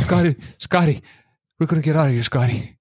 Skari, 0.00 0.34
Skari 0.58 1.02
we're 1.58 1.66
gonna 1.66 1.82
get 1.82 1.96
out 1.96 2.08
of 2.08 2.12
here, 2.12 2.22
Skari 2.22 2.76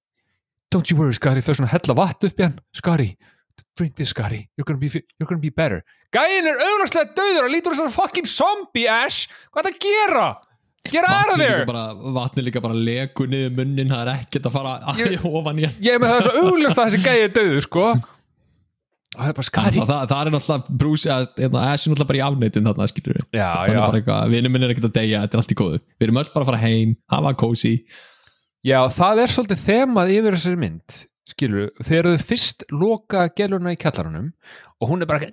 don't 0.73 0.89
you 0.89 0.97
worry, 0.97 1.13
Skari, 1.13 1.41
þau 1.41 1.53
svona 1.53 1.71
hella 1.71 1.93
vatn 1.93 2.27
upp 2.27 2.39
í 2.39 2.43
hann 2.43 2.59
Skari, 2.73 3.17
drink 3.77 3.95
this, 3.95 4.13
Skari 4.13 4.47
you're 4.57 4.65
gonna 4.65 4.79
be, 4.79 4.89
you're 5.19 5.27
gonna 5.27 5.41
be 5.41 5.49
better. 5.49 5.83
Gæin 6.13 6.45
er 6.49 6.59
auðvarslega 6.61 7.13
döður 7.17 7.47
og 7.47 7.53
lítur 7.53 7.75
þess 7.75 7.87
að 7.87 7.95
fucking 7.97 8.29
zombie, 8.29 8.87
Ash. 8.89 9.29
Hvað 9.51 9.63
er 9.63 9.69
það 9.69 9.77
að 9.77 9.85
gera? 9.87 10.25
Get 10.91 11.05
out 11.07 11.31
of 11.31 11.39
there! 11.39 11.63
vatni 12.13 12.43
líka 12.43 12.61
bara 12.61 12.75
leku 12.75 13.25
niður 13.31 13.53
munnin, 13.55 13.91
það 13.93 14.01
er 14.03 14.09
ekkert 14.17 14.49
að 14.49 14.57
fara 14.57 14.73
ég... 14.99 15.21
ofan 15.39 15.61
í 15.61 15.67
hann 15.67 15.77
ég 15.79 15.95
er 15.95 16.01
með 16.03 16.11
það 16.11 16.17
er 16.17 16.25
svo 16.27 16.49
augljóst 16.49 16.81
að 16.81 16.89
þessi 16.89 17.05
gæi 17.07 17.21
er 17.23 17.31
döður, 17.37 17.63
sko. 17.63 17.85
Það 19.13 19.29
er 19.29 19.37
bara 19.37 19.45
það, 19.45 19.47
Skari 19.47 19.79
það, 19.79 19.93
það 20.11 20.19
er 20.19 20.33
náttúrulega 20.33 21.13
eða, 21.13 21.29
eða, 21.47 21.63
Ash 21.69 21.87
er 21.87 21.93
náttúrulega 21.93 22.09
bara 22.09 22.19
í 22.19 22.23
afneitun 22.27 22.67
þarna 22.67 22.89
skilur 22.91 23.19
við 23.21 23.39
já, 23.39 23.47
þannig 23.47 23.77
já, 23.77 23.83
bara 23.85 24.01
eitthvað, 24.01 24.33
vinur 24.33 24.53
minn 24.53 24.67
er 24.67 24.73
ekkert 24.73 24.89
að 24.89 24.95
deyja, 24.97 25.23
þetta 25.23 25.37
er 25.37 25.43
allt 25.43 25.53
í 25.55 25.59
góðu. 25.61 25.79
Við 25.93 26.07
erum 26.07 26.19
öll 26.19 26.31
bara 26.33 26.43
að 26.43 26.51
fara 26.51 26.61
heim, 26.65 26.95
hafa 27.13 27.33
kósi 27.39 27.73
Já, 28.63 28.79
það 28.95 29.23
er 29.23 29.31
svolítið 29.33 29.63
þemað 29.63 30.13
yfir 30.17 30.37
þessari 30.37 30.59
mynd 30.61 30.99
skilur, 31.29 31.69
þegar 31.83 32.09
þau 32.11 32.25
fyrst 32.29 32.65
loka 32.71 33.27
geluna 33.37 33.71
í 33.73 33.79
kjallarunum 33.79 34.31
og 34.83 34.89
hún 34.89 35.01
er 35.05 35.09
bara 35.09 35.29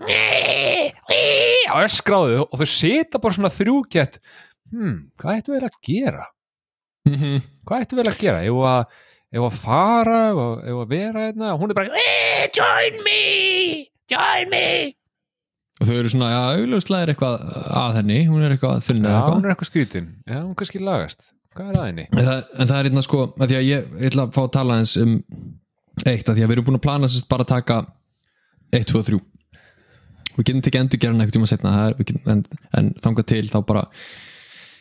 á 1.70 1.74
öskráðu 1.84 2.44
og 2.46 2.56
þau 2.60 2.68
sita 2.70 3.18
bara 3.22 3.36
svona 3.36 3.50
þrjúkjett 3.54 4.20
hmm, 4.72 4.96
hvað 5.20 5.40
ættu 5.40 5.54
vel 5.56 5.64
að 5.66 5.78
gera? 5.86 6.26
mm 7.08 7.16
-hmm. 7.20 7.42
Hvað 7.66 7.82
ættu 7.84 7.96
vel 7.98 8.08
að 8.10 8.18
gera? 8.20 8.42
Ef 8.44 8.60
að, 8.70 8.84
ef 9.32 9.42
að 9.48 9.58
fara, 9.64 10.20
ef 10.70 10.78
að 10.84 10.88
vera 10.94 11.26
hérna 11.26 11.52
og 11.54 11.60
hún 11.60 11.70
er 11.70 11.74
bara 11.74 12.00
"Eh, 12.04 12.48
join 12.54 13.02
me, 13.04 13.86
join 14.10 14.50
me 14.50 14.94
og 15.80 15.86
þau 15.88 15.96
eru 15.96 16.10
svona, 16.12 16.28
já, 16.28 16.40
augljóslega 16.60 17.02
er 17.02 17.08
eitthvað 17.14 17.36
að 17.72 17.94
henni, 17.96 18.18
hún 18.28 18.42
er 18.44 18.50
eitthvað 18.52 18.82
þunni 18.84 19.08
Já, 19.08 19.16
eða 19.16 19.30
hún 19.32 19.44
er 19.46 19.50
eitthvað 19.54 19.70
skrítin 19.70 20.08
Já, 20.28 20.38
hún 20.44 20.54
kannski 20.54 20.78
lagast 20.78 21.32
Hvað 21.56 21.70
er 21.70 21.74
það 21.78 21.86
henni? 21.86 22.06
en 22.12 22.26
það, 22.26 22.42
en 22.58 22.68
það 22.68 22.76
er 22.78 22.84
hérna 22.90 23.02
sko, 23.02 23.22
að 23.40 23.46
því 23.48 23.56
að 23.56 23.64
ég, 23.70 23.86
ég 24.00 24.10
ætla 24.12 24.22
að 24.26 24.34
fá 24.36 24.42
að 24.44 24.52
tala 24.58 24.76
eins 24.78 24.96
um 25.00 25.14
eitt, 26.06 26.28
að 26.28 26.38
því 26.38 26.44
að 26.44 26.48
við 26.48 26.56
erum 26.56 26.68
búin 26.68 26.78
að 26.80 26.86
plana 26.86 27.10
sérst 27.10 27.28
bara 27.30 27.46
að 27.46 27.52
taka 27.54 27.80
1, 28.76 28.86
2 28.88 29.00
og 29.00 29.06
3 29.10 29.20
við 30.36 30.46
getum 30.46 30.62
tekið 30.64 30.84
endur 30.84 31.00
gerðan 31.02 31.22
eitthvað 31.22 31.36
tíma 31.36 31.50
setna 31.50 31.72
er, 31.84 31.96
getum, 31.98 32.20
en, 32.32 32.42
en 32.78 32.90
þangað 33.02 33.28
til 33.32 33.42
þá 33.50 33.58
bara 33.68 33.84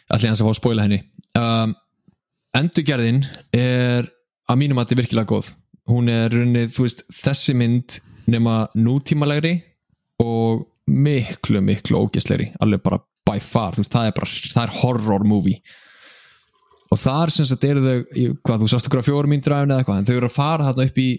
allir 0.09 0.32
hans 0.32 0.41
að 0.41 0.47
fá 0.47 0.53
að 0.53 0.59
spóila 0.59 0.86
henni. 0.86 0.99
Um, 1.38 1.74
endurgerðin 2.57 3.24
er 3.55 4.09
að 4.49 4.61
mínum 4.61 4.80
að 4.80 4.88
þetta 4.88 4.95
er 4.95 5.01
virkilega 5.03 5.30
góð. 5.30 5.51
Hún 5.89 6.09
er 6.13 6.34
runnið, 6.34 6.72
þú 6.76 6.86
veist, 6.86 7.03
þessi 7.24 7.55
mynd 7.57 7.99
nema 8.30 8.55
nútímalegri 8.78 9.55
og 10.22 10.67
miklu, 10.89 11.61
miklu 11.65 12.01
ógeslegri 12.05 12.51
alveg 12.61 12.82
bara 12.86 13.01
by 13.30 13.41
far, 13.43 13.76
þú 13.76 13.84
veist, 13.84 13.93
það 13.93 14.09
er 14.09 14.17
bara 14.17 14.34
það 14.55 14.63
er 14.63 14.76
horror 14.80 15.26
movie 15.28 15.61
og 16.90 17.00
þar 17.00 17.34
sem 17.34 17.48
sagt 17.48 17.66
eru 17.68 17.84
þau 17.84 17.98
hvað, 18.44 18.64
þú 18.64 18.70
sást 18.72 18.90
okkur 18.90 19.04
á 19.04 19.08
fjórum 19.08 19.34
mínútur 19.34 19.56
af 19.56 19.64
henni 19.64 19.76
eða 19.76 19.84
eitthvað 19.84 20.02
en 20.02 20.10
þau 20.10 20.16
eru 20.16 20.30
að 20.30 20.38
fara 20.38 20.70
þarna 20.70 20.88
upp 20.90 21.02
í 21.04 21.10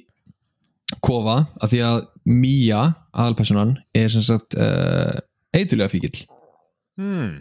kofa 1.07 1.37
af 1.63 1.71
því 1.71 1.85
að 1.87 2.01
Mía, 2.31 2.81
aðalpersonan 3.17 3.79
er 3.97 4.11
sem 4.13 4.23
sagt 4.23 4.55
uh, 4.61 5.17
eitulega 5.57 5.91
fíkil 5.91 6.27
Hmm, 7.01 7.39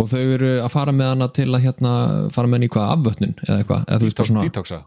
og 0.00 0.08
þau 0.10 0.22
eru 0.34 0.48
að 0.58 0.72
fara 0.72 0.94
með 0.96 1.12
hana 1.12 1.28
til 1.36 1.46
að 1.52 1.62
hérna 1.68 1.92
fara 2.34 2.48
með 2.48 2.56
henni 2.58 2.66
í 2.66 2.72
hvað 2.72 2.94
afvötnun 2.96 3.34
eða 3.44 3.58
eitthvað, 3.60 3.84
eða 3.86 4.08
bara 4.08 4.26
svona 4.30 4.46
detoxa. 4.48 4.78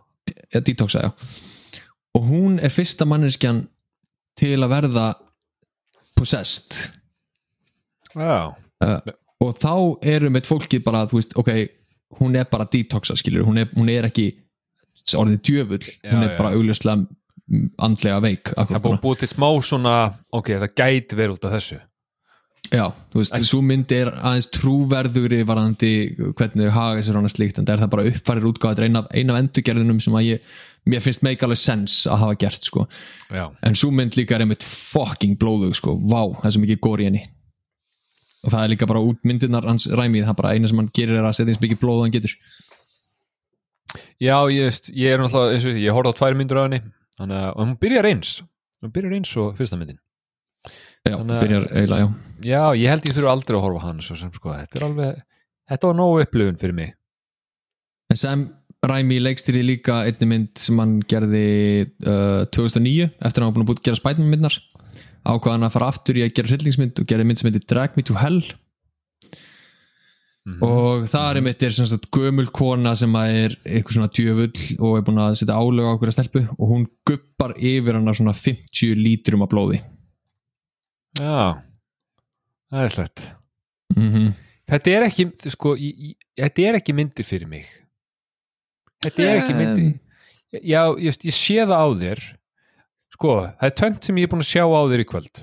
Eða 0.50 0.64
detoxa, 0.68 1.04
já. 1.06 1.80
Og 2.18 2.28
hún 2.28 2.58
er 2.60 2.74
fyrsta 2.76 3.08
manneskjan 3.08 3.62
til 4.40 4.58
að 4.58 4.74
verða 4.74 5.06
possessed. 6.20 6.76
Já, 8.16 8.52
og 9.44 9.56
þá 9.62 9.74
eru 10.16 10.32
með 10.34 10.50
fólkið 10.50 10.84
bara, 10.84 11.06
þú 11.08 11.22
veist, 11.22 11.38
ok 11.40 11.52
hún 12.20 12.36
er 12.40 12.48
bara 12.52 12.68
detoxa 12.72 13.18
skilur, 13.20 13.46
hún 13.48 13.62
er, 13.62 13.70
hún 13.76 13.90
er 13.92 14.10
ekki 14.10 14.30
orðið 15.16 15.42
djöfull, 15.46 15.84
hún 16.06 16.22
Já, 16.22 16.28
er 16.28 16.32
já. 16.34 16.38
bara 16.38 16.54
augljóslega 16.56 17.08
andlega 17.86 18.22
veik 18.24 18.54
það 18.56 18.80
búið 18.82 19.02
búið 19.04 19.20
til 19.22 19.30
smá 19.30 19.50
svona 19.66 19.98
ok, 20.34 20.56
það 20.64 20.72
gæti 20.80 21.18
verið 21.20 21.36
út 21.36 21.46
af 21.46 21.54
þessu. 21.60 21.82
Já, 22.74 22.88
þú 23.14 23.20
veist, 23.22 23.36
svo 23.46 23.60
mynd 23.62 23.92
er 23.94 24.10
aðeins 24.16 24.48
trúverðugri 24.56 25.44
varðandi 25.46 25.92
hvernig 26.34 26.66
þau 26.66 26.74
haga 26.74 27.04
sér 27.06 27.20
hana 27.20 27.30
slíkt, 27.30 27.60
en 27.62 27.68
það 27.68 27.76
er 27.76 27.84
það 27.84 27.92
bara 27.94 28.06
uppfærir 28.10 28.48
útgáð 28.50 28.72
þetta 28.74 28.82
er 28.82 28.90
eina, 28.90 29.04
eina 29.14 29.36
af 29.36 29.44
endurgerðunum 29.44 30.00
sem 30.02 30.18
að 30.18 30.26
ég 30.32 30.56
mér 30.90 31.04
finnst 31.06 31.24
make 31.26 31.46
alveg 31.46 31.62
sense 31.62 32.10
að 32.10 32.24
hafa 32.24 32.40
gert 32.42 32.66
sko. 32.66 32.88
já, 33.30 33.46
en 33.62 33.78
svo 33.78 33.92
mynd 33.94 34.18
líka 34.18 34.36
er 34.38 34.46
einmitt 34.46 34.66
fucking 34.66 35.38
blóðug 35.42 35.78
sko, 35.78 35.94
vá, 36.02 36.24
það 36.42 36.50
er 36.50 36.56
svo 36.58 36.64
mikið 36.66 36.82
gór 36.88 37.04
í 37.06 37.08
henni 37.12 37.24
og 38.46 38.54
það 38.54 38.64
er 38.64 38.72
líka 38.76 38.88
bara 38.90 39.02
út 39.02 39.20
myndirnar 39.26 39.66
hans 39.68 39.88
ræmið, 39.90 40.26
það 40.28 40.34
er 40.36 40.40
bara 40.42 40.54
eina 40.56 40.70
sem 40.70 40.80
hann 40.82 40.92
gerir 40.96 41.18
er 41.20 41.26
að 41.28 41.38
setja 41.40 41.54
eins 41.56 41.62
mikið 41.64 41.82
blóð 41.82 42.00
og 42.02 42.06
hann 42.06 42.16
getur. 42.16 42.36
Já 44.22 44.36
ég, 44.52 44.66
veist, 44.68 44.90
ég 44.94 45.14
er 45.16 45.22
náttúrulega 45.22 45.56
eins 45.56 45.66
og 45.66 45.72
við, 45.74 45.80
ég 45.86 45.96
horfði 45.96 46.12
á 46.14 46.18
tvær 46.20 46.38
myndur 46.40 46.60
af 46.62 46.68
henni 46.68 46.82
þannig 47.20 47.40
að 47.42 47.62
hún 47.62 47.76
byrjar 47.82 48.10
eins. 48.12 48.34
Hún 48.84 48.94
byrjar 48.96 49.16
eins 49.18 49.32
og 49.42 49.56
fyrsta 49.60 49.80
myndin. 49.80 50.00
Já, 51.06 51.16
að- 51.16 51.40
byrjar 51.44 51.66
eiginlega, 51.72 52.04
já. 52.04 52.12
Já, 52.50 52.62
ég 52.82 52.92
held 52.94 53.08
ég 53.10 53.16
þurfa 53.18 53.34
aldrei 53.36 53.58
að 53.60 53.66
horfa 53.66 53.84
hann 53.86 54.02
sem 54.06 54.32
sko, 54.36 54.54
þetta 54.54 54.80
er 54.80 54.86
alveg 54.90 55.24
þetta 55.72 55.90
var 55.90 55.98
nógu 56.00 56.22
upplifun 56.26 56.60
fyrir 56.62 56.78
mig. 56.78 56.94
En 58.12 58.18
sem 58.22 58.46
Ræmi 58.86 59.18
leikstýri 59.18 59.64
líka 59.66 60.04
einni 60.06 60.28
mynd 60.30 60.60
sem 60.62 60.78
hann 60.78 61.00
gerði 61.10 61.88
uh, 62.06 62.44
2009 62.54 63.08
eftir 63.26 63.42
að 63.42 63.48
hann 63.48 63.56
var 63.56 63.64
búin 63.66 63.80
að 63.80 63.86
gera 63.88 63.98
Spiderman 63.98 64.30
myndnar 64.30 64.58
ákvaðan 65.26 65.68
að 65.68 65.74
fara 65.76 65.90
aftur 65.92 66.20
í 66.20 66.24
að 66.26 66.36
gera 66.38 66.52
hryllingsmynd 66.52 67.02
og 67.02 67.10
gerði 67.10 67.26
mynd 67.28 67.42
sem 67.42 67.50
heitir 67.50 67.68
Drag 67.70 67.98
Me 67.98 68.06
to 68.06 68.18
Hell. 68.20 68.44
Mhm. 70.46 70.62
og 70.62 71.08
það 71.10 71.28
er 71.38 71.42
mitt 71.42 71.64
er 71.66 71.74
sagt 71.74 72.12
gömul 72.14 72.52
kona 72.54 72.92
sem 72.96 73.16
að 73.18 73.32
er 73.34 73.54
eitthvað 73.66 73.96
svona 73.96 74.12
djöfull 74.14 74.66
og 74.78 74.92
er 75.00 75.06
búin 75.08 75.22
að 75.24 75.38
setja 75.40 75.58
álega 75.58 75.90
á 75.90 75.94
okkur 75.96 76.12
að 76.12 76.16
stelpu 76.20 76.44
og 76.54 76.66
hún 76.70 76.84
guppar 77.10 77.56
yfir 77.58 77.98
hana 77.98 78.14
svona 78.14 78.36
50 78.38 78.94
lítrum 78.94 79.42
af 79.42 79.50
blóði. 79.50 79.80
Já, 81.18 81.58
það 82.70 82.84
er 82.84 82.94
slett 82.94 83.26
mm 83.96 84.10
-hmm. 84.12 84.34
þetta 84.70 84.92
er 84.92 85.08
ekki 85.08 85.50
sko, 85.50 85.76
ég, 85.76 85.96
ég, 85.98 86.16
þetta 86.38 86.62
er 86.62 86.76
ekki 86.76 86.94
myndir 86.94 87.26
fyrir 87.26 87.48
mig. 87.48 87.66
Þetta 89.02 89.24
er 89.24 89.38
ekki 89.42 89.54
myndir. 89.54 90.00
Já, 90.62 90.94
ég, 91.00 91.18
ég 91.26 91.34
sé 91.34 91.58
það 91.66 91.82
á 91.82 91.88
þér 91.90 92.20
sko, 93.16 93.36
það 93.60 93.68
er 93.70 93.76
tvönd 93.82 94.00
sem 94.06 94.20
ég 94.22 94.28
er 94.28 94.34
búin 94.34 94.44
að 94.46 94.52
sjá 94.52 94.64
á 94.66 94.82
þér 94.92 95.04
í 95.04 95.08
kvöld. 95.10 95.42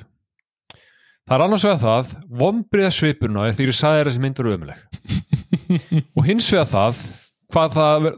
Það 1.23 1.35
er 1.37 1.45
annars 1.47 1.64
vegar 1.66 1.83
það 1.83 2.14
vombriða 2.43 2.93
svipurna 2.93 3.49
þegar 3.53 3.73
ég 3.73 3.79
sagði 3.79 3.99
þér 3.99 4.09
að 4.09 4.12
þessi 4.12 4.23
myndur 4.25 4.49
ömuleg 4.53 4.81
og 6.18 6.25
hins 6.27 6.49
vegar 6.51 6.70
það 6.73 7.03
hvað 7.53 7.77
það 7.77 8.09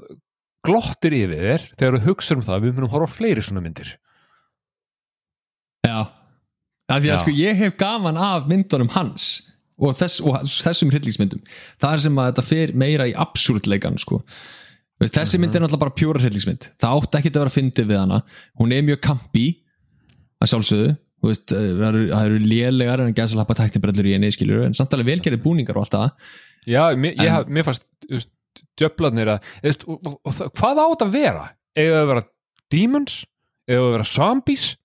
glottir 0.64 1.16
yfir 1.18 1.42
þér 1.44 1.66
þegar 1.74 1.98
þú 1.98 2.08
hugsa 2.08 2.36
um 2.38 2.44
það 2.46 2.64
við 2.64 2.76
munum 2.78 2.92
horfa 2.94 3.10
á 3.12 3.16
fleiri 3.16 3.44
svona 3.44 3.62
myndir. 3.64 3.90
Já, 5.84 5.98
af 6.88 7.02
því 7.02 7.10
að 7.10 7.12
Já. 7.12 7.20
sko 7.20 7.34
ég 7.36 7.60
hef 7.60 7.76
gaman 7.80 8.20
af 8.20 8.48
myndunum 8.48 8.92
hans 8.94 9.28
og, 9.76 9.92
þess, 9.98 10.20
og 10.24 10.38
þessum 10.48 10.92
hryllingsmyndum. 10.94 11.42
Það 11.82 11.96
er 11.96 12.04
sem 12.06 12.20
að 12.20 12.30
þetta 12.30 12.46
fer 12.48 12.74
meira 12.84 13.08
í 13.10 13.16
absúrtleikan 13.24 14.00
sko. 14.00 14.22
Veist, 15.04 15.14
Mhm. 15.14 15.20
þessi 15.20 15.40
mynd 15.42 15.54
er 15.56 15.60
náttúrulega 15.64 15.84
bara 15.84 15.94
pjúra 16.00 16.20
hryllingsmynd 16.22 16.68
það 16.80 16.94
átti 16.98 17.18
ekki 17.20 17.30
að 17.34 17.40
vera 17.42 17.54
fyndið 17.58 17.88
við 17.92 17.98
hana 18.00 18.18
hún 18.60 18.72
er 18.72 18.82
mjög 18.86 19.00
kampi 19.04 19.46
að 20.42 20.50
sjálfsögðu 20.52 20.92
veist, 21.24 21.52
eh, 21.52 21.72
það 21.80 22.24
eru, 22.24 22.38
lélegar 22.44 23.00
en 23.04 23.14
gæsa 23.16 23.36
lappa 23.38 23.54
tæknibrellur 23.58 24.06
í 24.08 24.12
henni 24.16 24.30
skilur 24.34 24.64
en 24.66 24.74
samt 24.76 24.90
alveg 24.96 25.12
velgerði 25.12 25.42
búningar 25.42 25.76
og 25.76 25.84
allt 25.86 25.96
það 25.98 26.10
Já, 26.66 26.82
mér, 26.96 27.14
En- 27.20 27.28
haf, 27.32 27.46
mér 27.52 27.64
fannst 27.66 27.84
djöflarnir 28.78 29.28
að 29.34 29.40
veist, 29.62 29.84
og, 29.88 30.00
og, 30.06 30.18
og, 30.24 30.32
hvað 30.56 30.80
átt 30.84 31.02
að 31.04 31.10
vera? 31.12 31.44
Eða 31.76 32.02
að 32.02 32.06
vera 32.12 32.22
demons? 32.70 33.16
Eða 33.68 33.82
að 33.88 33.92
vera 33.98 34.04
zombies? 34.08 34.76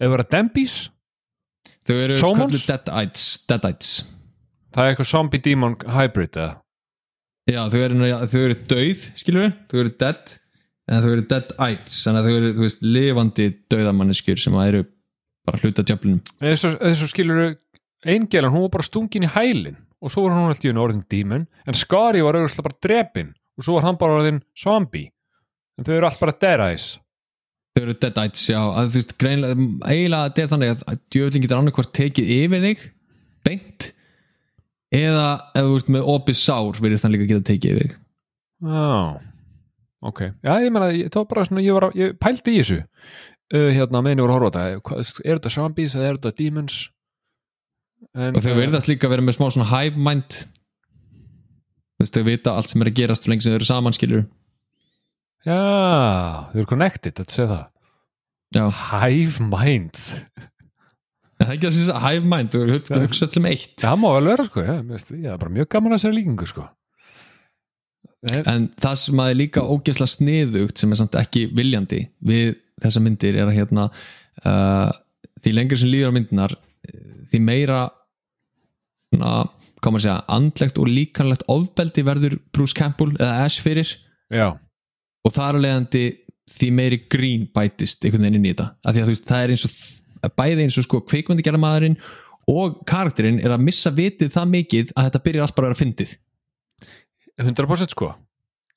Eða 0.00 0.08
að 0.08 0.14
vera 0.16 0.28
dembies? 0.30 0.76
þau 1.84 1.94
eru 2.00 2.18
deadites, 2.18 3.46
deadites 3.48 3.90
Það 4.74 4.84
er 4.84 4.94
eitthvað 4.94 5.10
zombie-demon 5.12 5.74
hybrid 5.94 6.32
eða? 6.40 6.54
Já, 7.44 7.60
þau 7.68 7.80
eru, 7.82 8.08
þau 8.30 8.40
eru 8.40 8.56
dauð, 8.70 9.04
skilur 9.20 9.42
við, 9.44 9.56
þau 9.68 9.78
eru 9.82 9.94
dead 10.00 10.34
en 10.84 11.04
þau 11.04 11.10
eru 11.10 11.24
deadites, 11.28 11.98
þannig 12.04 12.20
að 12.20 12.26
þau 12.26 12.36
eru, 12.38 12.52
þú 12.54 12.64
veist, 12.64 12.84
lifandi 12.84 13.48
dauðamanneskjur 13.72 14.40
sem 14.40 14.56
að 14.56 14.70
eru 14.70 14.82
bara 15.44 15.60
hluta 15.60 15.84
eða 15.84 16.94
svo 16.96 17.08
skilur 17.10 17.56
eingelan, 18.04 18.52
hún 18.52 18.66
var 18.66 18.74
bara 18.78 18.86
stungin 18.86 19.26
í 19.26 19.32
hælin 19.32 19.76
og 20.04 20.12
svo 20.12 20.26
var 20.26 20.36
hún 20.36 20.50
alltaf 20.52 20.66
í 20.66 20.72
einu 20.72 20.84
orðin 20.84 21.04
demon 21.12 21.46
en 21.64 21.76
Skari 21.76 22.24
var 22.24 22.36
auðvitað 22.36 22.66
bara 22.66 22.80
drepin 22.86 23.32
og 23.56 23.66
svo 23.66 23.78
var 23.78 23.86
hann 23.88 24.00
bara 24.00 24.18
orðin 24.18 24.42
zombie. 24.58 25.10
En 25.78 25.86
þau 25.86 25.96
eru 25.96 26.08
allt 26.08 26.20
bara 26.20 26.36
dead 26.40 26.62
eyes. 26.62 26.86
Þau 27.74 27.82
eru 27.84 27.96
deadites, 27.98 28.44
já, 28.50 28.60
að 28.60 28.90
þú 28.92 29.00
veist, 29.00 29.14
greinlega, 29.20 29.68
eiginlega 29.90 30.28
þetta 30.28 30.42
er 30.44 30.50
þannig 30.52 30.74
að 30.74 31.00
djöflin 31.14 31.44
getur 31.44 31.60
annarkvort 31.60 31.94
tekið 31.96 32.32
yfir 32.36 32.64
þig, 32.64 32.84
beint, 33.46 33.88
eða 34.94 35.26
ef 35.58 35.66
þú 35.68 35.76
ert 35.80 35.92
með 35.96 36.08
opið 36.14 36.38
sár, 36.40 36.80
virðist 36.84 37.06
hann 37.06 37.14
líka 37.14 37.28
geta 37.30 37.46
tekið 37.50 37.78
þig. 37.82 37.94
Já, 38.64 39.20
ok. 40.10 40.20
Já, 40.46 40.52
ég 40.64 40.72
meina, 40.74 40.88
ég- 40.94 41.10
það 41.12 41.20
var 41.24 41.30
bara 41.34 41.44
svona, 41.48 41.64
ég, 41.66 41.74
var, 41.76 41.88
að- 41.90 41.98
ég 42.00 42.14
pældi 42.22 42.54
í 42.54 42.60
þessu. 42.62 42.80
Uh, 43.54 43.68
hérna, 43.76 44.00
meðin 44.02 44.22
ég 44.22 44.24
voru 44.24 44.34
að 44.34 44.40
horfa 44.40 44.64
þetta 44.64 45.24
er 45.28 45.38
þetta 45.38 45.50
zombies 45.52 45.94
eða 45.98 46.06
er 46.08 46.16
þetta 46.18 46.36
demons? 46.38 46.78
En, 48.14 48.34
Og 48.36 48.42
þau 48.44 48.52
uh, 48.54 48.58
virðast 48.62 48.88
líka 48.88 49.08
vera 49.12 49.22
með 49.24 49.36
smá 49.36 49.46
svona 49.52 49.68
hive 49.68 50.00
mind, 50.00 50.38
þú 51.94 52.04
veist, 52.04 52.16
þau 52.16 52.24
vita 52.30 52.54
allt 52.56 52.72
sem 52.72 52.82
er 52.84 52.90
að 52.90 52.96
gerast 52.98 53.24
svo 53.26 53.30
lengi 53.32 53.44
sem 53.44 53.52
þau 53.52 53.58
eru 53.60 53.68
saman, 53.68 53.94
skilur 53.96 54.24
Já, 55.44 55.58
þau 56.50 56.56
eru 56.62 56.68
connected, 56.70 57.14
þetta 57.18 57.34
segja 57.36 57.50
það. 57.52 57.64
Já, 58.54 58.64
Hive 59.02 59.44
minds. 59.50 60.04
en 60.14 60.48
það 61.44 61.52
er 61.52 61.58
ekki 61.58 61.68
að 61.70 62.00
hive 62.04 62.30
mind, 62.32 62.50
þau 62.52 62.60
eru 62.64 62.74
hugsa- 62.78 63.00
hugsað 63.04 63.34
sem 63.36 63.46
eitt. 63.50 63.76
Það 63.82 64.00
má 64.02 64.08
vel 64.14 64.24
vera, 64.30 64.44
sko, 64.48 64.64
það 64.64 65.30
er 65.34 65.38
bara 65.44 65.54
mjög 65.58 65.68
gaman 65.74 65.96
að 65.96 66.02
segja 66.04 66.16
líkingu, 66.18 66.48
sko. 66.50 66.66
En, 68.32 68.42
en 68.48 68.68
það 68.80 68.94
sem 69.02 69.20
að 69.20 69.30
er 69.34 69.36
líka 69.36 69.62
ógeðslega 69.68 70.12
sniðugt 70.14 70.80
sem 70.80 70.92
er 70.94 70.96
samt 70.96 71.16
ekki 71.20 71.42
viljandi 71.52 71.98
við 72.24 72.54
þessa 72.80 73.02
myndir 73.04 73.36
er 73.36 73.50
að 73.50 73.58
hérna 73.58 73.84
uh, 73.92 74.88
því 75.44 75.52
lengur 75.58 75.76
sem 75.82 75.90
líður 75.92 76.08
á 76.08 76.16
myndinar 76.16 76.54
því 77.28 77.40
meira 77.44 77.82
svona, 79.12 79.34
hvað 79.76 79.92
maður 79.92 80.04
segja, 80.06 80.16
andlegt 80.38 80.80
og 80.80 80.88
líkanlegt 80.88 81.44
ofbeldi 81.52 82.04
verður 82.06 82.38
Bruce 82.56 82.76
Campbell 82.78 83.12
eða 83.18 83.44
Ash 83.44 83.60
fyrir. 83.64 83.92
Já, 84.32 84.54
og 85.24 85.32
það 85.36 85.50
að 85.58 85.62
leiðandi 85.66 86.04
því 86.54 86.70
meiri 86.80 86.98
grín 87.12 87.44
bætist 87.56 88.04
einhvern 88.04 88.24
veginn 88.26 88.40
inn 88.40 88.48
í 88.48 88.54
þetta. 88.54 88.70
Af 88.84 88.94
því 88.96 89.02
að 89.02 89.06
þú 89.10 89.14
veist, 89.14 89.28
það 89.28 89.44
er 89.44 89.52
eins 89.54 89.66
og 89.68 89.76
bæði 90.38 90.62
eins 90.66 90.78
og 90.80 90.84
sko 90.86 91.00
kveikmyndigerðamaðurinn 91.10 91.96
og 92.48 92.80
karakterinn 92.86 93.40
er 93.44 93.50
að 93.54 93.62
missa 93.64 93.90
vitið 93.90 94.32
það 94.34 94.50
mikið 94.52 94.92
að 94.96 95.04
þetta 95.08 95.22
byrjar 95.24 95.42
allt 95.46 95.54
bara 95.56 95.66
að 95.66 95.72
vera 95.74 95.82
fyndið. 95.84 96.10
100% 97.40 97.94
sko. 97.94 98.10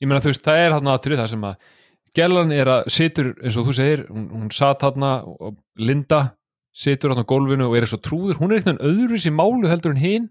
Ég 0.01 0.07
meina, 0.09 0.21
þú 0.21 0.31
veist, 0.31 0.43
það 0.45 0.61
er 0.65 0.75
hann 0.77 0.89
aðtrið 0.93 1.21
það 1.23 1.29
sem 1.33 1.43
að 1.51 1.73
Gellan 2.17 2.49
er 2.55 2.69
að 2.71 2.87
situr, 2.89 3.27
eins 3.45 3.57
og 3.59 3.67
þú 3.67 3.73
segir 3.77 3.99
hún, 4.09 4.23
hún 4.31 4.47
satt 4.55 4.81
hann 4.81 5.03
og 5.05 5.57
Linda 5.77 6.31
situr 6.73 7.11
hann 7.13 7.21
á 7.21 7.29
gólfinu 7.29 7.67
og 7.67 7.75
er 7.77 7.85
svo 7.85 7.99
trúður. 8.01 8.39
Hún 8.39 8.49
er 8.53 8.57
eitthvað 8.61 8.79
öðruvísi 8.87 9.29
máluð 9.35 9.69
heldur 9.69 9.93
en 9.93 10.01
hinn 10.01 10.25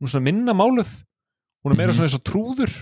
hún 0.00 0.08
er 0.08 0.12
svona 0.14 0.24
minna 0.30 0.54
máluð 0.56 0.88
hún 1.64 1.74
er 1.74 1.76
meira 1.76 1.92
Mhm. 1.92 1.98
svona 1.98 2.08
eins 2.08 2.16
og 2.16 2.24
trúður. 2.24 2.72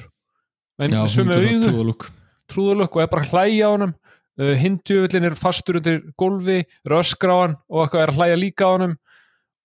En 0.78 0.91
Já, 0.91 1.01
hún 1.01 1.05
er 1.05 1.14
svona 1.16 1.35
auðu, 1.41 1.70
trúðalúk. 1.72 2.07
trúðurlökk 2.53 2.95
og 2.97 3.03
er 3.03 3.07
bara 3.11 3.24
hlæja 3.32 3.66
á 3.66 3.70
honum 3.74 3.95
uh, 4.41 4.53
hindjöfullin 4.61 5.24
er 5.30 5.35
fastur 5.39 5.78
undir 5.80 6.03
gólfi 6.20 6.62
röskra 6.89 7.35
á 7.35 7.39
hann 7.45 7.57
og 7.70 7.85
eitthvað 7.85 8.03
er 8.07 8.12
að 8.14 8.18
hlæja 8.20 8.39
líka 8.41 8.68
á 8.68 8.72
honum. 8.74 8.95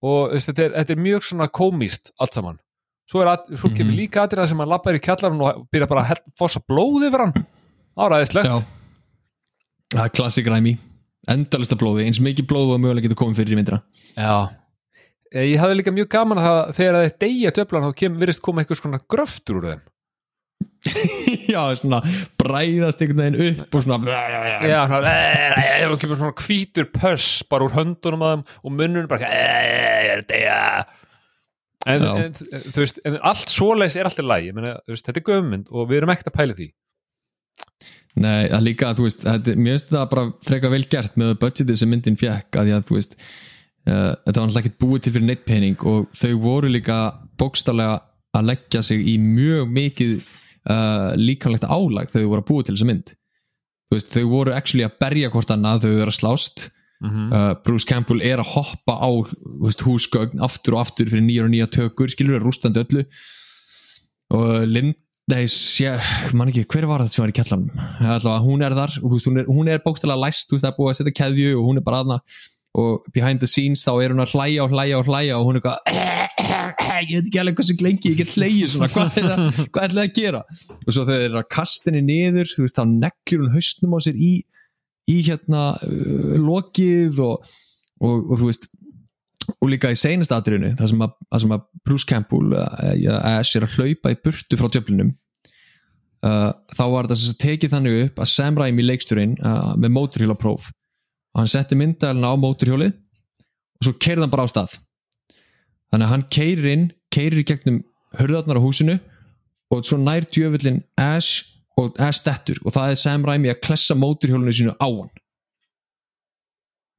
Og 0.01 0.31
veist, 0.31 0.47
þetta, 0.47 0.63
er, 0.69 0.75
þetta 0.79 0.93
er 0.95 1.01
mjög 1.03 1.25
svona 1.27 1.47
komist 1.51 2.11
allt 2.19 2.33
saman. 2.37 2.59
Svo, 3.09 3.23
er 3.23 3.31
að, 3.33 3.47
svo 3.57 3.69
kemur 3.73 3.91
Mhm. 3.91 3.97
líka 3.99 4.21
aðrið 4.23 4.47
sem 4.47 4.59
hann 4.61 4.69
lappar 4.69 4.95
í 4.95 5.01
kjallarinn 5.01 5.41
og 5.41 5.65
byrja 5.73 5.87
bara 5.89 6.03
að 6.05 6.21
fossa 6.37 6.59
blóð 6.61 7.07
yfir 7.09 7.19
hann. 7.25 7.33
Áræðislegt 7.97 8.45
Já, 8.47 8.59
það 9.95 10.05
er 10.05 10.13
klassik 10.15 10.45
ræmi. 10.47 10.77
Endalista 11.29 11.75
blóði, 11.75 12.05
eins 12.07 12.21
mikið 12.23 12.47
blóð 12.47 12.75
og 12.75 12.79
mögulega 12.81 13.07
getur 13.09 13.19
komið 13.19 13.41
fyrir 13.41 13.53
í 13.53 13.59
myndina. 13.59 13.81
Já. 14.15 14.49
Eh, 15.33 15.43
Ég 15.51 15.59
hafði 15.61 15.75
líka 15.81 15.91
mjög 15.93 16.07
gaman 16.09 16.39
að 16.41 16.47
það 16.47 16.75
þegar 16.79 16.95
þeir 17.03 17.17
deyja 17.25 17.51
döflan 17.57 17.83
þá 17.89 17.95
kem, 17.99 18.15
virðist 18.21 18.41
koma 18.41 18.61
eitthvað 18.63 18.79
svona 18.81 19.01
gröftur 19.13 19.59
úr 19.59 19.67
þeim 19.73 19.81
Já, 21.53 21.61
svona 21.79 21.99
bræðast 22.39 23.01
einhvern 23.03 23.21
veginn 23.25 23.41
upp 23.49 23.75
og 23.75 23.83
svona 23.83 24.19
Já, 24.63 24.81
og 25.89 25.99
kemur 25.99 26.21
svona 26.21 26.35
hvítur 26.39 26.87
pöss 26.93 27.43
bara 27.49 27.67
úr 27.67 27.75
höndunum 27.75 28.23
að 28.23 28.35
þeim 28.35 28.45
og 28.63 28.75
munnunum 28.77 29.11
bara 29.11 29.29
að 29.29 30.95
en, 31.87 32.03
en, 32.03 32.33
þú 32.35 32.83
veist, 32.83 32.99
en 33.07 33.17
allt 33.25 33.53
svoleiðis 33.53 33.97
er 33.99 34.09
alltaf 34.09 34.27
læg, 34.27 34.49
þetta 34.89 35.15
er 35.15 35.25
gömmynd 35.29 35.69
og 35.71 35.89
við 35.89 36.01
erum 36.01 36.13
ekkert 36.13 36.31
að 36.31 36.37
pæla 36.39 36.57
því. 36.57 36.67
Nei, 38.19 38.49
það 38.49 38.57
er 38.57 38.65
líka, 38.65 38.89
þú 38.97 39.05
veist, 39.05 39.21
þetta, 39.23 39.55
mér 39.55 39.77
finnst 39.77 39.93
það 39.93 40.09
bara 40.11 40.25
freka 40.47 40.73
vel 40.73 40.81
gert 40.91 41.15
með 41.19 41.35
budgetið 41.43 41.79
sem 41.79 41.91
myndin 41.93 42.19
fjekk 42.19 42.59
að 42.59 42.67
því 42.67 42.75
að, 42.75 42.85
þú 42.89 42.97
veist 42.97 43.15
uh, 43.15 43.93
þetta 43.93 44.35
var 44.35 44.49
náttúrulega 44.49 44.63
ekkert 44.63 44.79
búið 44.83 45.03
til 45.05 45.13
fyrir 45.15 45.27
neitt 45.29 45.45
pening 45.47 45.87
og 45.87 46.09
þau 46.19 46.33
voru 46.43 46.71
líka 46.73 46.99
bókstarlega 47.39 47.99
að 48.35 48.49
leggja 48.51 48.83
sig 48.85 49.05
í 49.13 49.15
mjög 49.21 49.71
mikið 49.77 50.15
uh, 50.69 51.11
líkamlegt 51.19 51.67
álag 51.67 52.11
þegar 52.11 52.25
þau 52.25 52.33
voru 52.33 52.43
að 52.43 52.49
búa 52.49 52.65
til 52.65 52.75
þessa 52.75 52.89
mynd. 52.89 53.13
Veist, 53.89 54.13
þau 54.13 54.25
voru 54.29 54.53
actually 54.53 54.85
að 54.85 54.99
berja 55.01 55.31
hvort 55.33 55.53
annað 55.53 55.87
þau 55.87 55.91
eru 55.95 56.13
að 56.13 56.19
slást. 56.19 56.69
Mm 56.99 57.29
uh, 57.31 57.53
Bruce 57.63 57.87
Campbell 57.87 58.19
er 58.21 58.41
að 58.41 58.49
hoppa 58.57 58.97
á 58.99 59.09
veist, 59.63 59.85
húsgögn 59.87 60.41
aftur 60.43 60.75
og 60.75 60.81
aftur 60.83 61.07
fyrir 61.07 61.23
nýjar 61.23 61.47
og 61.47 61.53
nýjar 61.53 61.69
tökur, 61.71 62.11
skilur 62.11 62.43
rústandi 62.43 62.83
öllu. 62.83 63.05
Og 64.35 64.67
Lind 64.67 64.97
nei, 65.29 65.45
sé, 65.51 65.91
man 66.37 66.49
ekki, 66.49 66.65
hver 66.69 66.87
var 66.89 67.03
það 67.03 67.11
sem 67.13 67.23
var 67.23 67.31
í 67.31 67.35
kjallanum? 67.37 67.81
Allavega, 68.01 68.39
hún 68.43 68.63
er 68.65 68.75
þar 68.77 68.95
og 69.01 69.13
veist, 69.13 69.27
hún 69.29 69.41
er, 69.41 69.49
hún 69.49 69.69
er 69.69 69.83
bókstælega 69.83 70.23
læst, 70.25 70.47
þú 70.49 70.57
veist, 70.57 70.65
það 70.65 70.71
er 70.71 70.77
búið 70.79 70.91
að 70.91 70.97
setja 70.99 71.17
keðju 71.19 71.51
og 71.59 71.67
hún 71.67 71.81
er 71.81 71.85
bara 71.85 72.01
aðna 72.03 72.19
og 72.79 73.09
behind 73.13 73.41
the 73.41 73.49
scenes 73.49 73.85
þá 73.85 73.93
er 73.97 74.13
hún 74.13 74.23
að 74.23 74.35
hlæja 74.35 74.65
og 74.65 74.73
hlæja 74.73 74.99
og 74.99 75.09
hlæja 75.09 75.39
og 75.39 75.47
hún 75.47 75.57
er 75.57 75.63
eitthvað 75.63 76.38
ég 77.05 77.19
veit 77.19 77.29
ekki 77.29 77.41
alveg 77.41 77.57
hvað 77.59 77.69
sem 77.69 77.83
lengi 77.85 78.11
ég 78.11 78.19
get 78.19 78.35
hlægið 78.35 78.73
svona, 78.73 78.89
hvað 78.93 79.19
er 79.21 79.93
það, 79.93 80.01
að 80.03 80.13
gera? 80.17 80.43
Og 80.85 80.91
svo 80.91 81.05
þegar 81.05 81.23
þeir 81.23 81.29
eru 81.29 81.41
að 81.41 81.49
kasta 81.55 81.91
henni 81.91 82.03
niður 82.07 82.51
þú 82.53 82.65
veist, 82.65 82.79
þá 82.79 82.85
neglur 82.91 83.45
hún 83.45 83.55
haustnum 83.55 83.95
á 83.95 83.99
sér 84.05 84.19
í 84.19 84.33
í 85.09 85.17
hérna 85.25 85.63
uh, 85.85 86.35
lokið 86.37 87.21
og, 87.25 87.47
og, 88.03 88.15
og 88.19 88.35
þú 88.41 88.51
veist 88.51 88.69
og 89.57 89.71
líka 89.71 89.91
í 89.93 89.97
seinast 89.97 90.33
atriðinu 90.35 90.75
það 90.77 90.91
sem 90.91 91.05
að, 91.05 91.15
að, 91.29 91.41
sem 91.43 91.55
að 91.55 91.63
Bruce 91.87 92.09
Campbell 92.09 92.53
uh, 92.53 93.31
Ash 93.31 93.57
er 93.57 93.65
að 93.65 93.77
hlaupa 93.77 94.13
í 94.13 94.19
burtu 94.23 94.59
frá 94.59 94.69
djöflinum 94.69 95.13
uh, 96.25 96.51
þá 96.75 96.83
var 96.93 97.09
sem 97.13 97.31
sagt 97.31 97.41
tekið 97.43 97.73
þannig 97.73 98.01
upp 98.05 98.21
að 98.21 98.31
Sam 98.33 98.59
Raimi 98.59 98.85
leiksturinn 98.85 99.37
uh, 99.39 99.73
með 99.79 99.95
móturhjólapróf 99.97 100.69
og 100.69 101.41
hann 101.41 101.51
setti 101.51 101.77
myndalina 101.79 102.33
á 102.33 102.35
móturhjólið 102.41 102.93
og 102.93 103.87
svo 103.87 103.95
keirði 104.01 104.25
hann 104.25 104.33
bara 104.33 104.45
á 104.45 104.51
stað 104.51 104.77
þannig 105.91 106.05
að 106.07 106.11
hann 106.13 106.25
keirir 106.33 106.67
inn 106.73 106.85
keirir 107.13 107.41
í 107.41 107.47
gegnum 107.49 107.79
hörðarnar 108.19 108.59
á 108.61 108.65
húsinu 108.65 108.97
og 109.73 109.85
svo 109.85 109.97
nær 110.01 110.25
djöfullin 110.29 110.83
Ash 111.01 111.45
og 111.79 111.97
Ash 112.01 112.23
dettur 112.25 112.59
og 112.65 112.73
það 112.75 112.93
er 112.93 113.01
Sam 113.01 113.25
Raimi 113.27 113.51
að 113.53 113.61
klessa 113.65 113.97
móturhjólinu 113.97 114.53
sínu 114.55 114.75
á 114.77 114.87
hann 114.89 115.11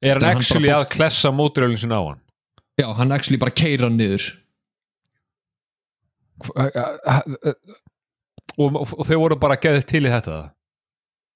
Er 0.00 0.16
hann 0.16 0.24
Hann 0.24 0.38
actually 0.40 0.70
að 0.72 0.86
klessa 0.94 1.28
móturölinn 1.34 1.76
sinna 1.80 1.98
á 2.00 2.04
hann? 2.08 2.20
já, 2.80 2.86
hann 2.96 3.12
actually 3.12 3.36
bara 3.40 3.52
keira 3.52 3.84
hann 3.90 3.98
niður 4.00 4.30
Og, 8.58 8.74
og, 8.74 8.94
og 8.96 9.04
þau 9.06 9.18
voru 9.20 9.36
bara 9.40 9.58
geðið 9.60 9.84
til 9.90 10.06
í 10.08 10.12
þetta 10.12 10.38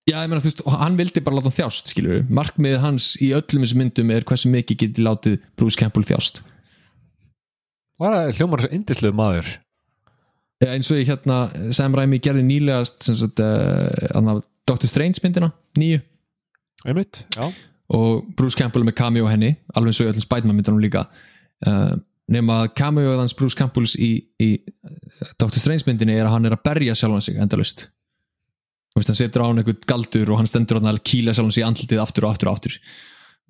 Já, 0.04 0.18
ég 0.20 0.28
meina, 0.28 0.40
þú 0.44 0.50
veist, 0.50 0.62
hann 0.68 0.96
vildi 0.98 1.20
bara 1.24 1.38
láta 1.38 1.48
hann 1.48 1.56
þjást, 1.56 1.92
við. 1.96 2.26
Markmiðið 2.36 2.82
hans 2.82 3.04
í 3.24 3.30
öllum 3.32 3.62
þessum 3.64 3.78
myndum 3.80 4.10
er 4.12 4.26
hversu 4.28 4.50
mikið 4.52 4.80
geti 4.82 5.04
látið 5.04 5.38
Bruce 5.56 5.80
Campbell 5.80 6.04
þjást. 6.04 6.42
Var 8.02 8.16
það 8.16 8.32
hljómar 8.38 8.64
þessu 8.64 8.76
indislegu 8.78 9.16
maður 9.16 9.52
eins 10.72 10.90
og 10.90 11.00
ég 11.00 11.10
hérna, 11.10 11.38
Sam 11.74 11.94
Raimi 11.96 12.20
gerði 12.22 12.44
nýlegast, 12.46 13.08
uh, 13.42 14.34
Dr. 14.68 14.88
Strange 14.88 15.22
myndina, 15.24 15.50
nýju, 15.78 16.00
Einmitt, 16.84 17.24
og 17.94 18.26
Bruce 18.36 18.58
Campbell 18.58 18.84
með 18.86 18.96
cameo 19.00 19.28
henni, 19.28 19.54
alveg 19.74 19.92
eins 19.92 20.00
og 20.00 20.06
í 20.06 20.12
öllum 20.12 20.24
Spiderman 20.24 20.58
myndunum 20.58 20.82
líka. 20.84 21.06
Uh, 21.64 21.94
nema 22.32 22.62
að 22.64 22.70
cameo 22.78 23.16
hans 23.18 23.36
Bruce 23.36 23.56
Campbells 23.58 23.96
í, 24.00 24.14
í 24.40 24.50
Dr. 25.40 25.58
Strange 25.60 25.88
myndinni 25.88 26.16
er 26.16 26.28
að 26.28 26.36
hann 26.36 26.48
er 26.48 26.56
að 26.56 26.64
berja 26.64 26.96
sjálfan 26.96 27.24
sig 27.24 27.40
endalust. 27.40 27.88
Veist, 28.94 29.10
hann 29.10 29.18
setur 29.18 29.44
á 29.44 29.48
hann 29.48 29.60
eitthvað 29.60 29.84
galdur 29.90 30.30
og 30.32 30.40
hann 30.40 30.48
stendur 30.48 30.78
að 30.80 31.02
kýla 31.04 31.34
sjálfan 31.34 31.56
sig 31.56 31.64
í 31.64 31.66
andlitið 31.66 32.00
aftur 32.00 32.28
og 32.28 32.34
aftur 32.34 32.50
og 32.50 32.58
aftur. 32.58 32.76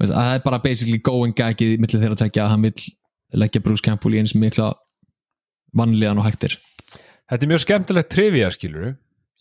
Veist, 0.01 0.15
það 0.15 0.31
er 0.33 0.45
bara 0.47 0.63
basically 0.65 0.99
going 1.05 1.37
gagið 1.37 1.77
millir 1.83 2.01
þeirra 2.01 2.17
að 2.17 2.23
tekja 2.25 2.47
að 2.47 2.55
hann 2.55 2.65
vill 2.67 2.87
leggja 3.41 3.63
Bruce 3.65 3.85
Campbell 3.85 4.15
í 4.17 4.21
eins 4.23 4.35
mikla 4.39 4.73
vannlegan 5.75 6.21
og 6.23 6.27
hægtir. 6.29 6.57
Þetta 7.31 7.47
er 7.47 7.51
mjög 7.51 7.63
skemmtilegt 7.65 8.11
trivia 8.13 8.51
skilur 8.55 8.91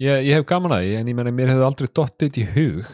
ég, 0.01 0.23
ég 0.25 0.33
hef 0.37 0.45
gaman 0.49 0.73
að 0.75 0.85
því 0.87 0.93
en 0.99 1.09
ég 1.11 1.17
menna 1.17 1.33
mér 1.35 1.51
hefði 1.53 1.65
aldrei 1.67 1.89
dottið 1.99 2.39
í 2.41 2.45
hug. 2.55 2.93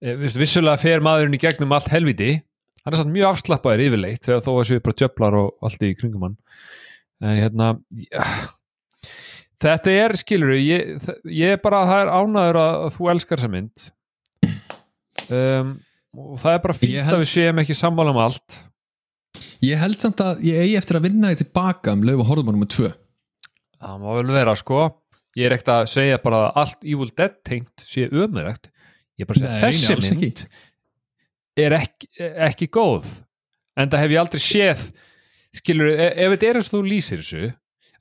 E, 0.00 0.14
viss, 0.18 0.38
vissulega 0.40 0.80
fer 0.80 1.02
maðurinn 1.04 1.36
í 1.36 1.42
gegnum 1.42 1.74
allt 1.76 1.90
helviti 1.92 2.30
hann 2.80 2.94
er 2.94 3.00
samt 3.02 3.12
mjög 3.12 3.34
afslappaður 3.34 3.82
yfirleitt 3.84 4.24
þegar 4.24 4.40
þó 4.46 4.50
að 4.54 4.66
séu 4.70 4.80
bara 4.86 4.96
djöflar 5.02 5.36
og 5.36 5.66
allt 5.68 5.82
í 5.84 5.92
kringum 5.98 6.24
hann. 6.24 6.38
En 7.20 7.36
hérna 7.36 7.66
ja, 8.08 8.24
þetta 9.60 9.92
er 9.92 10.16
skilur 10.16 10.54
ég, 10.56 10.96
ég 11.28 11.54
er 11.58 11.60
bara, 11.60 11.82
það 11.90 12.02
er 12.06 12.12
ánæður 12.16 12.60
að, 12.62 12.78
að 12.86 12.94
þú 12.96 13.10
elskar 13.12 13.42
þessa 13.42 13.52
mynd. 13.52 13.86
Um, 15.30 15.74
og 16.16 16.40
það 16.42 16.56
er 16.56 16.62
bara 16.64 16.74
fínt 16.80 16.96
held- 17.04 17.14
að 17.18 17.22
við 17.22 17.30
séum 17.34 17.60
ekki 17.62 17.76
sammála 17.78 18.14
um 18.16 18.22
allt 18.24 18.56
Ég 19.64 19.78
held 19.80 20.00
samt 20.02 20.20
að 20.24 20.40
ég 20.48 20.62
eigi 20.64 20.78
eftir 20.80 20.98
að 20.98 21.06
vinna 21.08 21.30
því 21.30 21.42
tilbaka 21.44 21.94
um 21.94 22.02
löfu 22.08 22.26
horfum 22.28 22.56
með 22.58 22.72
tvö. 22.74 22.90
Það 23.80 24.02
má 24.02 24.10
vel 24.18 24.34
vera 24.34 24.56
sko 24.58 24.80
Ég 25.38 25.46
er 25.46 25.54
ekkert 25.54 25.70
að 25.76 25.84
segja 25.92 26.18
bara 26.22 26.40
að 26.48 26.56
allt 26.62 26.80
Evil 26.90 27.10
Dead 27.14 27.36
tengt 27.46 27.84
sé 27.86 28.08
ömurlegt 28.10 28.70
Ég 29.20 29.24
er 29.24 29.28
bara 29.30 29.38
að 29.38 29.44
segja 29.44 29.54
að 29.54 29.64
þessi 29.68 29.96
mynd 30.16 30.26
ekki. 30.26 30.48
er 31.60 31.76
ekki, 31.76 32.08
ekki 32.48 32.68
góð 32.74 33.06
en 33.78 33.92
það 33.92 34.02
hef 34.02 34.14
ég 34.14 34.20
aldrei 34.24 34.42
séð 34.42 34.82
skilur, 35.56 35.90
ef, 35.92 36.12
ef 36.16 36.34
þetta 36.34 36.48
er 36.48 36.58
eins 36.60 36.70
og 36.70 36.74
þú 36.74 36.82
lýsir 36.88 37.22
þessu 37.22 37.52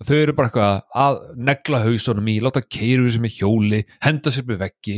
þau 0.10 0.16
eru 0.18 0.36
bara 0.38 0.50
eitthvað 0.50 0.98
að 1.04 1.20
negla 1.50 1.84
hausunum 1.86 2.32
í, 2.32 2.38
láta 2.44 2.64
keiru 2.66 3.06
þessu 3.06 3.22
með 3.24 3.36
hjóli 3.38 3.82
henda 4.06 4.34
sér 4.34 4.48
með 4.50 4.62
veggi 4.64 4.98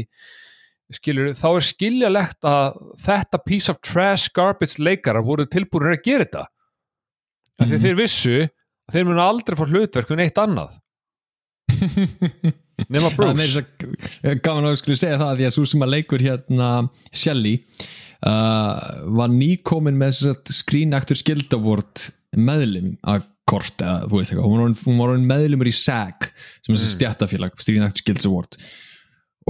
skilur, 0.97 1.31
þá 1.37 1.47
er 1.55 1.65
skiljalegt 1.67 2.47
að 2.47 2.79
þetta 3.05 3.39
piece 3.45 3.69
of 3.71 3.79
trash 3.81 4.29
garbage 4.35 4.79
leikarar 4.79 5.23
voru 5.27 5.45
tilbúinir 5.45 5.97
að 5.97 6.03
gera 6.07 6.25
þetta. 6.25 6.45
Af 7.61 7.67
því 7.67 7.71
Mhm. 7.71 7.77
að 7.77 7.85
þeir 7.85 7.97
vissu 8.01 8.37
að 8.41 8.93
þeir 8.95 9.05
munu 9.07 9.21
aldrei 9.21 9.55
fá 9.59 9.65
hlutverk 9.69 10.11
um 10.11 10.17
neitt 10.17 10.37
annað. 10.41 10.71
Nema 12.91 13.09
Bruce. 13.15 13.61
gaman 14.41 14.65
að 14.65 14.73
við 14.73 14.79
skulle 14.81 14.97
segja 14.99 15.19
það 15.21 15.35
því 15.39 15.45
að 15.47 15.53
svo 15.55 15.65
sem 15.69 15.83
að 15.85 15.91
leikur 15.93 16.23
hérna 16.23 16.69
Shelley 17.13 17.59
uh, 18.25 19.05
var 19.19 19.29
nýkomin 19.33 19.99
með 20.01 20.23
að 20.31 20.51
Screen 20.55 20.95
Actors 20.97 21.21
Guild 21.27 21.53
Award 21.57 22.07
meðlim 22.37 22.95
að 23.05 23.27
kort 23.51 23.81
eða 23.83 24.07
þú 24.07 24.17
veist 24.19 24.31
eitthvað, 24.33 24.75
hún 24.87 24.99
var 25.01 25.13
meðlumur 25.29 25.69
í 25.69 25.73
SAG 25.75 26.29
sem 26.63 26.71
er 26.73 26.77
þessi 26.79 26.89
Mm. 26.89 26.95
stjættafélag 26.97 27.57
Screen 27.61 27.83
Actors 27.85 28.05
Guild 28.07 28.25
Award. 28.29 28.57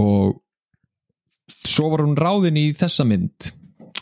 Og 0.01 0.41
svo 1.67 1.89
var 1.93 2.05
hún 2.05 2.17
ráðin 2.19 2.59
í 2.59 2.69
þessa 2.77 3.05
mynd. 3.07 3.51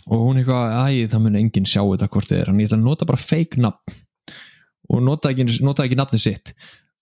Og 0.10 0.26
hún 0.26 0.42
eitthvað, 0.42 0.76
æ, 0.90 1.10
það 1.12 1.26
mun 1.26 1.40
enginn 1.40 1.70
sjá 1.70 1.82
þetta 1.82 2.10
hvort 2.14 2.30
þið 2.30 2.42
er, 2.42 2.52
en 2.52 2.62
ég 2.62 2.70
ætla 2.70 2.80
að 2.80 2.86
nota 2.86 3.10
bara 3.10 3.22
fake 3.22 3.62
nafn. 3.62 3.98
Og 4.90 5.04
nota 5.06 5.34
ekki, 5.34 5.46
nota 5.66 5.86
ekki 5.86 5.98
nafni 6.00 6.22
sitt. 6.22 6.54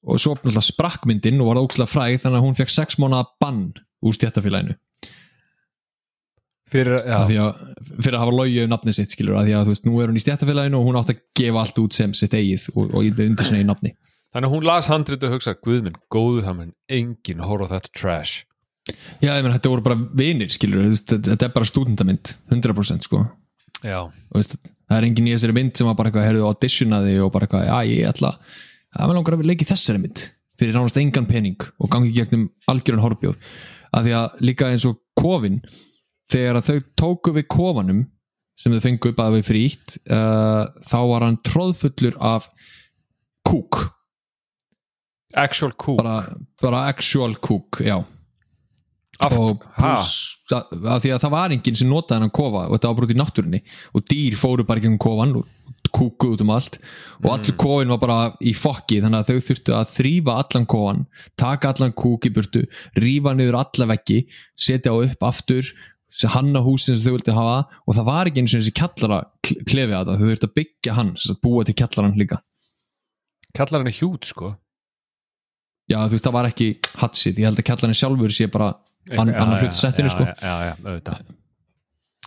Og 0.07 0.19
svo 0.21 0.35
náttúrulega 0.35 0.65
sprakk 0.65 1.07
myndin 1.07 1.39
og 1.43 1.51
var 1.51 1.61
ókslega 1.61 1.91
fræg 1.91 2.19
þannig 2.23 2.41
að 2.41 2.45
hún 2.45 2.57
fekk 2.59 2.73
sex 2.73 2.99
mánuða 3.01 3.25
bann 3.41 3.63
úr 4.05 4.15
stjættafélaginu 4.15 4.75
fyrir, 6.71 6.99
fyrir 7.07 8.17
að 8.17 8.23
hafa 8.23 8.35
logið 8.35 8.65
um 8.65 8.73
nafni 8.73 8.93
sitt 8.95 9.15
skilur 9.15 9.39
að 9.39 9.49
því 9.49 9.55
að 9.57 9.65
þú 9.65 9.73
veist, 9.73 9.87
nú 9.87 10.01
er 10.01 10.11
hún 10.11 10.19
í 10.19 10.23
stjættafélaginu 10.23 10.79
og 10.79 10.89
hún 10.89 10.99
átt 10.99 11.13
að 11.13 11.23
gefa 11.39 11.63
allt 11.63 11.81
út 11.83 11.97
sem 11.97 12.13
sitt 12.17 12.35
eigið 12.35 12.67
og, 12.73 12.91
og 12.91 13.07
undir 13.07 13.47
sinni 13.47 13.63
í 13.63 13.67
nafni. 13.67 13.93
Þannig 14.35 14.49
að 14.49 14.55
hún 14.55 14.67
las 14.67 14.91
handrit 14.91 15.23
og 15.23 15.37
hugsa 15.37 15.55
guðminn, 15.55 15.99
góðu 16.13 16.43
það 16.45 16.57
mun 16.59 16.73
enginn 16.91 17.45
horfa 17.47 17.77
þetta 17.77 17.93
trash 17.95 18.46
Já, 19.21 19.31
ég 19.33 19.43
menn, 19.43 19.53
þetta 19.55 19.71
voru 19.71 19.85
bara 19.85 19.97
vinir 20.19 20.51
skilur 20.53 20.87
þetta 20.93 21.47
er 21.47 21.53
bara 21.55 21.67
stúdendamynd 21.67 22.33
100% 22.53 23.07
sko. 23.07 23.23
Já, 23.85 23.99
veist, 24.33 24.55
það 24.87 24.99
er 24.99 25.07
engin 25.09 25.29
í 25.29 25.33
þessari 25.35 25.55
mynd 25.57 25.77
sem 25.77 25.89
var 25.89 25.97
bara 25.97 26.11
eitthvað, 26.11 26.27
heyrðu 26.29 26.47
auditionaði 26.49 27.15
og 27.23 27.31
bara 27.33 27.47
eitthvað, 27.47 27.67
já 27.67 27.91
ég 27.91 28.09
ætla 28.09 28.33
að 28.37 29.03
maður 29.03 29.19
langar 29.19 29.37
að 29.37 29.49
leika 29.51 29.65
í 29.65 29.69
þessari 29.69 30.01
mynd 30.01 30.23
fyrir 30.57 30.73
nánast 30.73 30.97
engan 30.97 31.27
pening 31.29 31.67
og 31.77 31.91
gangi 31.93 32.13
gegnum 32.15 32.47
algjörun 32.71 33.03
horfbjóð, 33.03 33.35
af 33.93 34.05
því 34.05 34.15
að 34.17 34.39
líka 34.47 34.71
eins 34.73 34.87
og 34.89 34.97
kofin, 35.17 35.59
þegar 36.31 36.59
að 36.59 36.71
þau 36.71 36.79
tóku 37.03 37.33
við 37.35 37.49
kofanum 37.53 38.05
sem 38.57 38.73
þau 38.73 38.81
fengu 38.87 39.11
upp 39.11 39.21
að 39.21 39.37
við 39.37 39.47
frítt 39.51 39.97
uh, 40.09 40.65
þá 40.89 40.99
var 41.11 41.27
hann 41.27 41.37
tróðfullur 41.45 42.17
af 42.25 42.49
kúk, 43.45 43.83
actual 45.37 45.75
cool 45.77 45.99
bara, 46.01 46.17
bara 46.63 46.87
actual 46.89 47.35
kúk, 47.37 47.83
já 47.85 47.99
Af, 49.17 49.33
og 49.33 49.63
pluss 49.77 50.37
að, 50.53 50.73
að 50.85 51.03
því 51.03 51.11
að 51.13 51.21
það 51.23 51.33
var 51.33 51.53
enginn 51.55 51.77
sem 51.77 51.89
notaði 51.89 52.19
hennan 52.19 52.33
kofa 52.37 52.63
og 52.67 52.75
þetta 52.75 52.91
var 52.91 53.07
út 53.07 53.13
í 53.13 53.17
náttúrunni. 53.17 53.61
Og 53.95 54.05
dýr 54.07 54.37
fóru 54.39 54.65
bara 54.67 54.81
ekki 54.81 54.91
um 54.91 54.99
kofan 55.01 55.35
og 55.39 55.47
kúkuð 55.97 56.35
út 56.35 56.43
um 56.43 56.53
allt. 56.53 56.79
Og 57.23 57.29
allur 57.33 57.57
kofin 57.59 57.93
var 57.93 58.01
bara 58.01 58.19
í 58.39 58.53
fokki 58.57 59.01
þannig 59.03 59.23
að 59.23 59.31
þau 59.31 59.47
þurftu 59.49 59.75
að 59.77 59.93
þrýfa 59.97 60.37
allan 60.43 60.67
kofan 60.69 61.03
taka 61.39 61.73
allan 61.73 61.95
kúk 61.97 62.27
í 62.27 62.33
burtu 62.35 62.65
rífa 62.99 63.35
niður 63.37 63.59
alla 63.63 63.89
veggi 63.93 64.23
setja 64.59 64.93
á 64.93 64.97
upp 64.97 65.27
aftur 65.27 65.71
hanna 66.33 66.63
húsin 66.65 66.95
sem 66.95 67.03
þau 67.03 67.17
vildi 67.17 67.35
hafa. 67.35 67.57
Og 67.85 67.97
það 67.97 68.09
var 68.11 68.29
ekki 68.29 68.43
eins 68.43 68.55
og 68.55 68.63
þessi 68.63 68.77
kallara 68.77 69.23
klefið 69.47 69.97
að 69.97 70.07
það, 70.11 70.21
þau 70.21 70.29
þurftu 70.31 70.49
að 70.49 70.55
byggja 70.61 70.95
hann 70.97 71.11
sagt 71.19 71.43
búa 71.43 71.65
til 71.67 71.77
kallaran 71.77 72.17
líka. 72.19 72.39
Kallar 73.57 73.83
henni 73.83 73.95
hjút 73.95 74.27
sko. 74.27 74.55
Já 75.87 76.01
þú 76.03 76.17
veist 76.17 76.25
það 76.27 76.35
var 76.35 76.49
ekki 76.49 76.65
hatsið, 76.99 77.37
ég 77.39 77.47
held 77.47 77.61
að 77.61 77.67
kallaran 77.69 77.95
sjálfur 77.95 78.33
sé 78.35 78.49
bara 78.51 78.73
Ann- 79.11 79.31
Já, 79.33 79.41
annar 79.41 79.57
já, 79.61 79.67
hluti 79.67 79.77
settinu, 79.79 80.09
sko. 80.11 80.25
já, 80.41 80.55
já, 80.67 81.17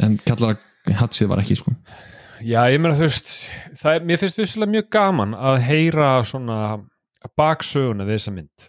en 0.00 0.16
kallara 0.24 0.56
hatsið 1.00 1.28
var 1.30 1.42
ekki 1.42 1.56
sko. 1.60 1.74
Já, 2.40 2.62
ég 2.72 2.80
meina 2.80 2.96
þú 2.96 3.04
veist 3.04 3.32
það 3.76 3.96
er, 3.98 4.06
mér 4.08 4.20
finnst 4.22 4.38
vissulega 4.40 4.72
mjög 4.72 4.86
gaman 4.96 5.34
að 5.36 5.58
heyra 5.66 6.12
svona 6.24 6.60
baksöguna 7.36 8.06
við 8.08 8.16
þessa 8.16 8.32
mynd. 8.36 8.68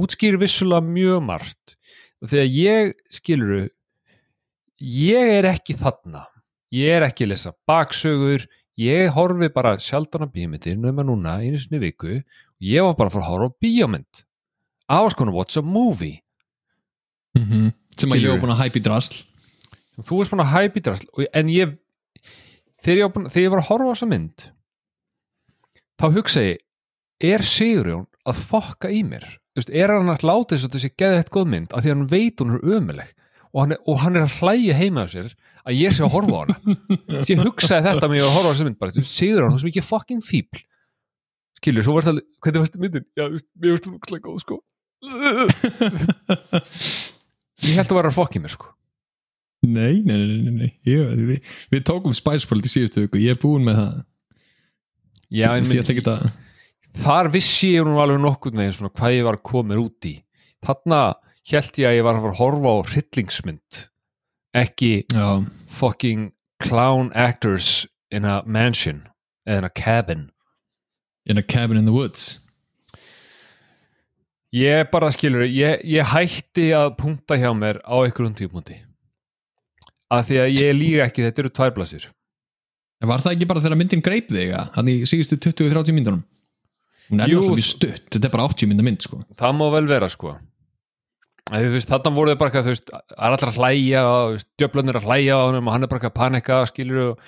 Útskýr 0.00 0.38
vissulega 0.40 0.86
mjög 0.86 1.20
margt. 1.26 1.76
Þegar 2.24 2.48
ég 2.54 2.94
skiluru 3.12 3.66
ég 4.80 5.34
er 5.40 5.50
ekki 5.50 5.76
þarna. 5.76 6.24
Ég 6.72 6.96
er 6.96 7.04
ekki 7.10 7.26
að 7.26 7.32
lesa 7.34 7.52
baksögur. 7.68 8.46
Ég 8.80 9.12
horfi 9.12 9.50
bara 9.52 9.74
sjaldan 9.82 10.24
á 10.24 10.28
bíómyndir 10.32 10.78
nema 10.80 11.04
núna 11.04 11.36
einu 11.44 11.58
sinni 11.60 11.80
viku. 11.82 12.22
Ég 12.62 12.86
var 12.86 12.96
bara 12.96 13.10
að 13.10 13.18
fara 13.18 13.26
að 13.26 13.30
horfa 13.34 13.50
á 13.52 13.58
bíómynd. 13.60 14.24
I 14.88 15.00
was 15.04 15.14
gonna 15.14 15.34
watch 15.34 15.58
a 15.60 15.62
movie 15.62 16.22
mm 17.40 17.68
sem 18.00 18.08
að 18.14 18.20
ég 18.22 18.30
var 18.32 18.38
búin 18.40 18.52
að 18.54 18.60
hæpa 18.62 18.78
í 18.78 18.80
drasl. 18.86 19.16
Þú 20.08 20.14
veist 20.20 20.30
bara 20.32 20.44
hæp 20.48 20.74
í 20.78 20.80
drasl. 20.86 21.04
En 21.36 21.46
ég 21.52 21.66
þegar 22.80 22.96
ég, 22.96 23.04
var 23.04 23.12
búinn- 23.16 23.28
þegar 23.34 23.44
ég 23.44 23.50
var 23.52 23.60
að 23.60 23.68
horfa 23.68 23.84
á 23.84 23.92
þessa 23.92 24.08
mynd 24.08 24.38
þá 26.00 26.04
hugsa 26.16 26.40
ég 26.46 26.56
er 27.20 27.42
Sigurjón 27.44 28.06
að 28.24 28.36
fokka 28.48 28.88
í 28.88 29.02
mér? 29.04 29.26
Veist, 29.58 29.68
er 29.74 29.88
hann 29.92 30.08
að 30.08 30.24
láta 30.24 30.54
þess 30.56 30.64
að 30.70 30.74
þessi 30.78 30.90
geði 30.96 31.18
eitt 31.20 31.28
góð 31.34 31.46
mynd 31.52 31.68
af 31.74 31.82
því 31.84 31.88
að 31.90 31.94
hann 31.96 32.08
veit 32.14 32.40
hún 32.40 32.54
er 32.56 32.64
ömuleg? 32.78 33.10
Og 33.52 33.58
hann 33.64 33.72
er, 33.74 33.80
og 33.90 33.96
hann 34.00 34.16
er 34.16 34.24
að 34.24 34.36
hlæja 34.40 34.74
heima 34.78 35.04
á 35.04 35.06
sér 35.10 35.28
að 35.66 35.74
ég 35.76 35.92
sé 35.92 36.00
að 36.06 36.14
horfa 36.14 36.32
á 36.32 36.40
hana. 36.40 36.56
Þess 37.10 37.30
ég 37.34 37.42
hugsaði 37.44 37.84
þetta 37.90 38.08
með 38.08 38.16
ég 38.22 38.26
að 38.30 38.34
horfa 38.38 38.48
á 38.48 38.52
þessa 38.54 38.64
mynd 38.70 38.80
bara, 38.80 38.92
Sigurjón, 39.10 39.52
þú 39.52 39.58
sem 39.60 39.68
ekki 39.74 39.84
fucking 39.90 40.22
fíbl 40.24 40.58
skilur, 41.60 41.84
svo 41.84 41.92
var 41.98 42.04
það 42.08 42.16
hvernig 42.40 42.60
varst 42.64 42.80
myndin? 42.80 43.04
Já, 43.18 43.24
mér 43.60 43.70
veist 43.74 43.84
hún 43.90 43.98
úkslega 44.00 44.24
góð 44.24 44.40
sko 44.46 44.56
ég 47.66 47.78
held 47.78 47.90
að 47.90 47.98
vera 48.00 48.12
að 48.12 48.18
fokka 48.18 48.38
í 48.38 48.44
mér 48.44 48.54
sko. 48.54 48.70
Nei, 49.60 50.00
nei, 50.06 50.16
nei, 50.16 50.38
nei, 50.40 50.52
nei. 50.56 50.70
Ég, 50.88 51.10
við, 51.28 51.50
við 51.72 51.82
tókum 51.84 52.14
Spice 52.16 52.48
World 52.48 52.64
í 52.64 52.72
síðustu 52.72 53.04
viku. 53.04 53.20
Ég 53.20 53.36
er 53.36 53.40
búin 53.42 53.66
með 53.66 53.80
það. 53.82 53.98
Já, 55.30 55.48
en 55.52 55.68
ég 55.68 55.82
ætla 55.82 55.94
ekki 55.94 56.06
að 56.10 56.30
þar 57.04 57.30
vissi 57.30 57.74
ég 57.76 57.86
nú 57.86 58.00
alveg 58.02 58.18
nokkuð 58.22 58.56
með 58.58 58.72
svona 58.78 58.92
hvað 58.96 59.14
ég 59.14 59.26
var 59.28 59.38
að 59.38 59.46
koma 59.50 59.70
mér 59.70 59.82
út 59.84 60.08
í. 60.08 60.16
Þarna 60.66 61.00
held 61.50 61.80
ég 61.80 61.90
að 61.90 61.96
ég 61.96 62.06
var 62.06 62.16
að 62.16 62.24
fara 62.24 62.34
að 62.34 62.40
horfa 62.40 62.72
á 62.72 62.78
hryllingsmynd 62.90 63.80
ekki 64.60 64.90
já, 65.06 65.26
fucking 65.70 66.32
clown 66.58 67.12
actors 67.14 67.86
in 68.10 68.26
a 68.26 68.40
mansion 68.44 69.04
eða 69.46 69.58
in 69.58 69.68
a 69.68 69.70
cabin. 69.70 70.30
In 71.26 71.38
a 71.38 71.42
cabin 71.42 71.76
in 71.76 71.84
the 71.84 71.92
woods 71.94 72.49
ég 74.56 74.88
bara 74.90 75.10
skilur, 75.14 75.46
ég, 75.46 75.82
ég 75.86 76.14
hætti 76.14 76.70
að 76.76 76.94
punkta 77.00 77.38
hjá 77.38 77.50
mér 77.56 77.82
á 77.86 77.94
einhverjum 78.02 78.34
típunkti 78.38 78.80
af 80.10 80.26
því 80.26 80.40
að 80.42 80.56
ég 80.58 80.74
líka 80.74 81.06
ekki, 81.06 81.26
þetta 81.28 81.44
eru 81.44 81.54
tværblasir 81.54 82.10
Var 83.00 83.22
það 83.24 83.32
ekki 83.32 83.46
bara 83.48 83.62
þegar 83.64 83.78
myndin 83.80 84.02
greip 84.04 84.26
þig 84.28 84.50
að 84.52 84.74
hann 84.74 84.88
í 84.92 84.94
síðustu 85.08 85.38
20-30 85.40 85.94
myndunum 85.96 86.24
hún 87.10 87.22
er 87.24 87.30
náttúrulega 87.32 87.66
stutt, 87.66 88.06
þetta 88.14 88.28
er 88.28 88.32
bara 88.34 88.46
80 88.46 88.70
mynda 88.70 88.86
mynd 88.86 89.04
sko. 89.04 89.20
það 89.38 89.54
má 89.58 89.66
vel 89.74 89.86
vera 89.90 90.08
sko. 90.10 90.36
Þarna 91.50 92.12
voru 92.14 92.34
þau 92.34 92.40
bara 92.44 92.62
þú 92.62 92.70
veist, 92.70 92.90
það 92.90 93.14
er 93.16 93.34
allir 93.34 93.50
að 93.50 93.56
hlæja 93.58 94.02
og 94.06 94.42
djöflunir 94.60 94.98
að 95.00 95.06
hlæja 95.08 95.38
og 95.38 95.70
hann 95.74 95.86
er 95.86 95.90
bara 95.90 96.10
að 96.10 96.14
panika, 96.14 96.60
skilur 96.70 97.00
og, 97.08 97.24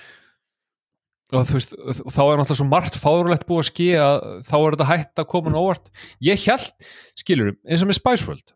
og 1.33 1.47
þú 1.49 1.57
veist, 1.57 1.73
og 1.79 2.13
þá 2.13 2.21
er 2.23 2.41
náttúrulega 2.43 2.59
svo 2.61 2.67
margt 2.69 2.99
fárulegt 3.01 3.47
búið 3.49 3.63
að 3.63 3.69
ske 3.71 3.87
að 3.99 4.19
þá 4.49 4.55
er 4.59 4.75
þetta 4.77 4.89
hætt 4.91 5.23
að 5.23 5.29
koma 5.33 5.49
hann 5.51 5.59
óvart. 5.63 5.89
Ég 6.21 6.43
held, 6.47 6.89
skilur, 7.19 7.55
eins 7.65 7.83
og 7.85 7.89
með 7.91 7.99
Spice 8.01 8.27
World 8.29 8.53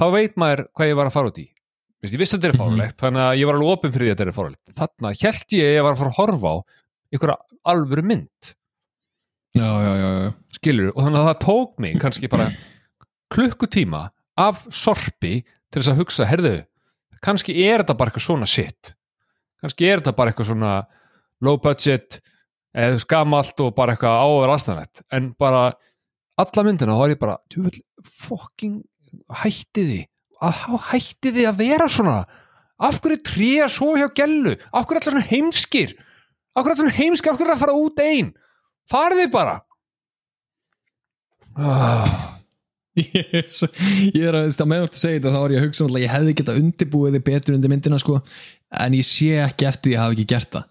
þá 0.00 0.04
veit 0.14 0.36
maður 0.40 0.62
hvað 0.76 0.90
ég 0.92 0.98
var 1.00 1.08
að 1.10 1.16
fara 1.16 1.30
út 1.32 1.40
í. 1.40 1.46
Vist, 2.00 2.14
ég 2.14 2.20
vissi 2.22 2.36
að 2.36 2.40
þetta 2.40 2.48
er 2.48 2.54
Mhm. 2.56 2.60
fárulegt 2.64 2.96
þannig 3.02 3.24
að 3.26 3.38
ég 3.40 3.46
var 3.50 3.54
alveg 3.58 3.72
opinn 3.74 3.92
fyrir 3.92 4.06
því 4.06 4.12
að 4.12 4.16
þetta 4.20 4.30
er 4.32 4.38
fárulegt 4.38 4.76
þarna 4.80 5.10
held 5.20 5.56
ég 5.56 5.64
að 5.66 5.74
ég 5.76 5.82
var 5.84 5.92
að 5.92 6.00
fara 6.00 6.10
að 6.10 6.18
horfa 6.20 6.48
á 6.50 6.56
einhverja 7.12 7.36
alvöru 7.74 8.04
mynd. 8.08 8.54
Já, 9.50 9.66
já, 9.66 9.92
já, 9.98 10.08
já. 10.22 10.30
skilur, 10.60 10.92
og 10.94 11.02
þannig 11.04 11.20
að 11.20 11.28
það 11.30 11.40
tók 11.44 11.72
mig 11.82 11.98
kannski 12.00 12.28
bara 12.30 12.46
klukkutíma 13.34 14.10
af 14.40 14.62
sorpi 14.72 15.42
til 15.70 15.80
þess 15.82 15.90
að 15.92 16.00
hugsa, 16.00 16.26
herðu, 16.30 16.54
kannski 17.22 17.54
er 17.66 17.82
þetta 17.82 17.96
bara 17.98 18.10
eitthvað 18.12 18.26
svona 18.26 18.48
shit. 18.48 18.94
Kannski 19.60 19.88
er 19.90 20.00
þetta 20.00 20.14
bara 20.16 20.32
eitthvað 20.32 20.48
svona 20.54 20.72
low 21.44 21.56
budget 21.62 22.20
eða 22.76 22.98
skamalt 23.02 23.60
og 23.64 23.72
bara 23.76 23.94
eitthvað 23.96 24.20
áver 24.24 24.52
aðstæðanett 24.54 25.02
en 25.16 25.30
bara 25.40 25.62
alla 26.40 26.64
myndina 26.66 26.94
þá 26.96 27.02
er 27.06 27.14
ég 27.14 27.20
bara, 27.20 27.38
djúvill, 27.52 27.80
fucking 28.06 28.76
hætti 29.42 29.82
því. 29.88 29.98
Að 30.40 31.58
vera 31.58 31.88
svona. 31.90 32.20
Af 32.80 33.00
hverju 33.04 33.18
tríja 33.26 33.66
svo 33.68 33.90
hjá 33.98 34.06
gellu? 34.16 34.54
Af 34.72 34.86
hverju 34.88 35.00
allir 35.02 35.10
svona 35.10 35.26
heimskir? 35.28 35.96
Af 36.56 36.62
hverju 36.64 36.72
allir 36.72 36.80
svona 36.84 36.96
heimskir, 36.96 37.32
af 37.34 37.36
hverju 37.40 37.50
er 37.50 37.56
að 37.58 37.64
fara 37.66 37.76
út 37.76 38.00
einn 38.04 38.30
farið 38.90 39.20
þið 39.24 39.32
bara! 39.34 39.56
Ah. 41.60 42.26
Ég 43.00 43.30
er 43.38 43.46
svo- 43.48 43.68
ég 44.14 44.24
er 44.28 44.34
að, 44.34 44.48
meðvart 44.66 44.96
að 44.96 44.98
segja 45.02 45.20
þetta 45.20 45.30
þá 45.34 45.38
er 45.44 45.52
ég 45.54 45.60
að 45.60 45.66
hugsa 45.68 45.84
að 45.86 46.00
ég 46.02 46.10
hefði 46.14 46.34
geta 46.40 46.56
undirbúið 46.58 47.18
betur 47.24 47.54
undir 47.56 47.70
myndina 47.72 47.98
sko. 48.02 48.18
En 48.70 48.96
ég 48.96 49.06
sé 49.06 49.30
ekki 49.44 49.68
eftir 49.68 49.92
því 49.92 49.94
að 49.94 49.98
ég 49.98 50.02
hafi 50.02 50.16
ekki 50.18 50.28
gert 50.34 50.50
það 50.56 50.66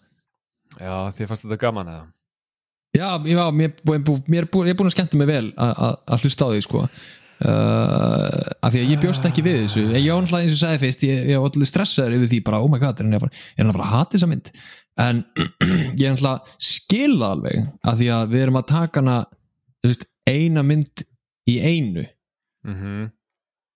Já, 0.78 0.94
þið 1.18 1.30
fannst 1.32 1.46
þetta 1.46 1.60
gaman 1.64 1.90
eða? 1.94 2.04
Já, 2.98 3.08
var, 3.38 3.48
mér, 3.54 3.74
mér, 3.86 4.04
mér, 4.28 4.46
er 4.50 4.76
búin 4.78 4.90
að 4.90 4.96
skemmta 4.96 5.18
mig 5.20 5.28
vel 5.30 5.48
að- 5.54 5.76
að 5.88 5.96
að 6.16 6.24
hlusta 6.26 6.46
á 6.46 6.50
því 6.54 6.62
sko. 6.66 6.84
Uh, 7.40 8.50
af 8.66 8.74
því 8.74 8.80
að 8.82 8.90
ég 8.92 9.00
bjóst 9.04 9.26
ekki 9.30 9.44
við 9.46 9.60
þessu. 9.64 9.84
Ég 9.96 10.10
náttúrulega 10.26 10.44
eins 10.44 10.56
og 10.58 10.62
sagði 10.64 10.80
fyrst 10.82 11.04
ég, 11.08 11.20
ég 11.32 11.40
var 11.40 11.54
allir 11.54 11.70
stressaður 11.70 12.16
yfir 12.18 12.32
því 12.34 12.40
bara 12.50 12.60
oh 12.60 12.68
my 12.72 12.80
god, 12.82 13.00
er 13.00 13.08
hann 13.08 13.16
að 13.16 13.24
fara, 13.24 13.44
að 13.72 13.78
að 13.86 13.94
hata 13.94 14.18
þessa 14.18 14.30
mynd? 14.34 14.50
En 15.00 15.22
ég 16.02 16.04
er 16.04 16.16
náttúrulega 16.18 16.58
skila 16.70 17.30
alveg 17.38 17.62
af 17.88 17.96
því 18.02 18.10
að 18.18 18.34
við 18.34 18.44
erum 18.44 18.60
að 18.60 18.68
taka 18.74 19.00
hana 19.04 19.16
veist, 19.88 20.04
eina 20.28 20.66
mynd 20.68 21.06
í 21.48 21.56
einu. 21.64 22.04
Mm 22.68 23.10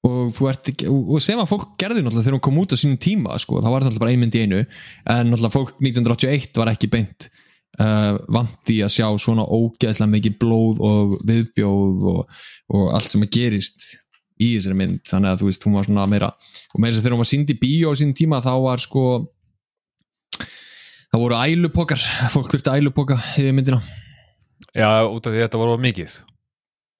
og 0.03 0.41
ert 0.49 0.71
og 0.91 1.21
sem 1.23 1.39
að 1.39 1.47
fólk 1.47 1.77
gerði 1.79 2.01
náttúrulega 2.03 2.25
þegar 2.25 2.35
hún 2.35 2.43
kom 2.43 2.59
út 2.59 2.75
á 2.75 2.77
sínum 2.79 2.99
tíma 2.99 3.37
sko, 3.39 3.61
þá 3.63 3.69
var 3.71 3.85
náttúrulega 3.85 4.03
bara 4.03 4.11
ein 4.11 4.23
mynd 4.23 4.35
í 4.35 4.43
einu. 4.43 4.59
En 5.07 5.29
náttúrulega 5.31 5.55
fólk 5.55 5.77
1981 5.79 6.59
var 6.59 6.71
ekki 6.73 6.89
beint 6.91 7.27
uh, 7.79 8.43
því 8.67 8.79
að 8.83 8.93
sjá 8.97 9.07
svona 9.21 9.45
ógeðslega 9.47 10.11
mikið 10.11 10.39
blóð 10.41 10.81
og 10.83 11.13
viðbjóð 11.29 12.07
og, 12.13 12.41
og 12.75 12.89
allt 12.97 13.15
sem 13.15 13.23
að 13.23 13.31
gerist 13.37 13.85
í 14.41 14.55
þessari 14.57 14.79
mynd, 14.81 14.99
þannig 15.07 15.31
að 15.31 15.39
þú 15.39 15.47
veist 15.51 15.65
hún 15.67 15.77
var 15.77 15.87
svona 15.87 16.09
meira, 16.09 16.31
og 16.73 16.81
meira 16.81 16.97
að 16.97 17.05
þegar 17.05 17.15
hún 17.15 17.23
var 17.23 17.29
sínd 17.29 17.53
í 17.53 17.57
bíó 17.61 17.93
á 17.93 17.99
sínum 17.99 18.17
tíma 18.17 18.41
þá 18.43 18.51
var 18.65 18.81
sko 18.83 19.05
þá 21.13 21.17
voru 21.21 21.39
ælupokar 21.39 22.01
fólk 22.33 22.51
þurfti 22.51 22.75
ælupoka 22.75 23.21
yfir 23.37 23.55
myndina. 23.55 23.79
Já, 24.73 25.05
út 25.05 25.23
af 25.23 25.31
því 25.31 25.39
að 25.39 25.47
þetta 25.47 25.61
voru 25.61 25.79
mikið. 25.79 26.19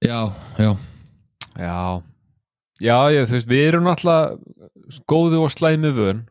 Já, 0.03 0.19
já, 0.61 0.71
Já, 1.57 2.01
já, 2.83 2.97
ég, 3.15 3.27
þú 3.29 3.37
veist, 3.37 3.49
við 3.49 3.63
erum 3.69 3.87
náttúrulega 3.87 4.99
góðu 5.09 5.43
og 5.45 5.51
slæmi 5.53 5.91
vön 5.95 6.25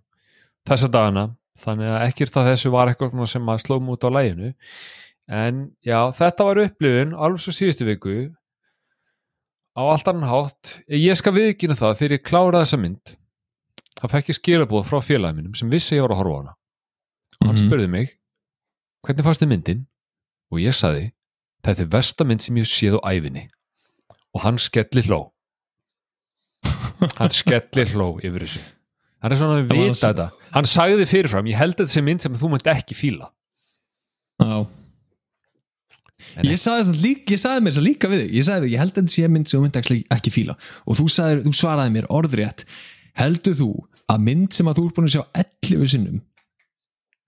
þessa 0.68 0.90
dagana, 0.92 1.24
þannig 1.62 1.88
að 1.94 2.04
ekkert 2.10 2.36
að 2.40 2.48
þessu 2.52 2.72
var 2.74 2.90
eitthvað 2.92 3.26
sem 3.32 3.48
að 3.52 3.62
slóum 3.64 3.88
út 3.94 4.04
á 4.06 4.10
læginu 4.12 4.52
en 5.32 5.62
já, 5.86 5.98
þetta 6.18 6.44
var 6.48 6.60
upplifun 6.66 7.14
alveg 7.16 7.40
svo 7.44 7.54
síðustu 7.56 7.86
viku 7.88 8.14
á 9.72 9.80
allt 9.88 10.08
annan 10.10 10.28
hátt. 10.28 10.72
Ég 10.90 11.16
skal 11.16 11.32
viðkynna 11.32 11.76
það 11.78 11.94
þegar 12.00 12.14
ég 12.18 12.24
kláraði 12.28 12.64
þessa 12.66 12.80
mynd 12.82 13.14
þá 14.02 14.04
fekk 14.12 14.28
ég 14.32 14.38
skilabóð 14.40 14.88
frá 14.90 14.98
félagið 15.06 15.38
mínum 15.38 15.54
sem 15.56 15.70
vissi 15.72 15.96
ég 15.96 16.04
var 16.04 16.12
að 16.16 16.20
horfa 16.20 16.34
á 16.36 16.40
hana. 16.42 16.54
Og 17.40 17.46
hann 17.48 17.56
Mhm. 17.56 17.62
spurði 17.68 17.88
mig 17.90 18.12
hvernig 19.06 19.24
fannst 19.24 19.40
þið 19.42 19.48
myndin? 19.52 19.86
Og 20.52 20.58
ég 20.60 20.74
saði 20.76 21.12
þetta 21.64 21.80
er 21.86 21.86
versta 21.94 22.24
mynd 22.26 22.42
sem 22.42 22.56
ég 22.56 22.68
séð 22.68 22.98
á 23.00 23.08
æfinni 23.14 23.48
og 24.34 24.40
hann 24.42 24.58
skelli 24.58 25.02
hló 25.08 25.30
hann 27.18 27.34
skelli 27.34 27.86
hló 27.92 28.08
yfir 28.22 28.46
þessu. 28.46 28.62
Hann 29.22 29.34
er 29.34 29.38
svona 29.38 29.58
að 29.60 29.68
var 29.70 29.80
vita 29.80 30.08
þetta. 30.08 30.28
Hann 30.52 30.68
sagði 30.68 31.08
fyrirfram, 31.08 31.50
ég 31.50 31.58
held 31.60 31.76
að 31.76 31.84
þetta 31.84 31.94
sé 31.94 32.04
mynd 32.06 32.24
sem 32.24 32.38
þú 32.38 32.52
munt 32.52 32.70
ekki 32.72 32.98
fíla. 32.98 33.28
Já. 34.42 34.56
Ég 36.46 36.58
sagði, 36.58 36.96
líka, 37.02 37.34
ég 37.34 37.40
sagði 37.42 37.62
mér 37.66 37.76
þess 37.76 37.86
líka 37.86 38.10
við 38.10 38.24
þig. 38.24 38.34
Ég 38.38 38.46
sagði 38.46 38.66
þig, 38.66 38.74
ég 38.74 38.82
held 38.82 38.92
að 38.92 39.00
þetta 39.00 39.14
sé 39.14 39.30
mynd 39.30 39.50
sem 39.50 39.58
þú 39.58 39.62
myndi 39.66 40.02
ekki, 40.16 40.34
fíla. 40.34 40.58
Og 40.86 40.98
þú, 40.98 41.06
sagði, 41.12 41.40
þú 41.46 41.54
svaraði 41.58 41.94
mér 41.96 42.10
orðrétt. 42.14 42.66
Heldur 43.18 43.56
þú 43.58 43.70
að 44.12 44.26
mynd 44.28 44.54
sem 44.54 44.70
að 44.70 44.78
þú 44.78 44.84
er 44.86 44.94
búin 44.96 45.08
að 45.08 45.16
sjá 45.16 45.24
11 45.42 45.90
sinnum 45.92 46.20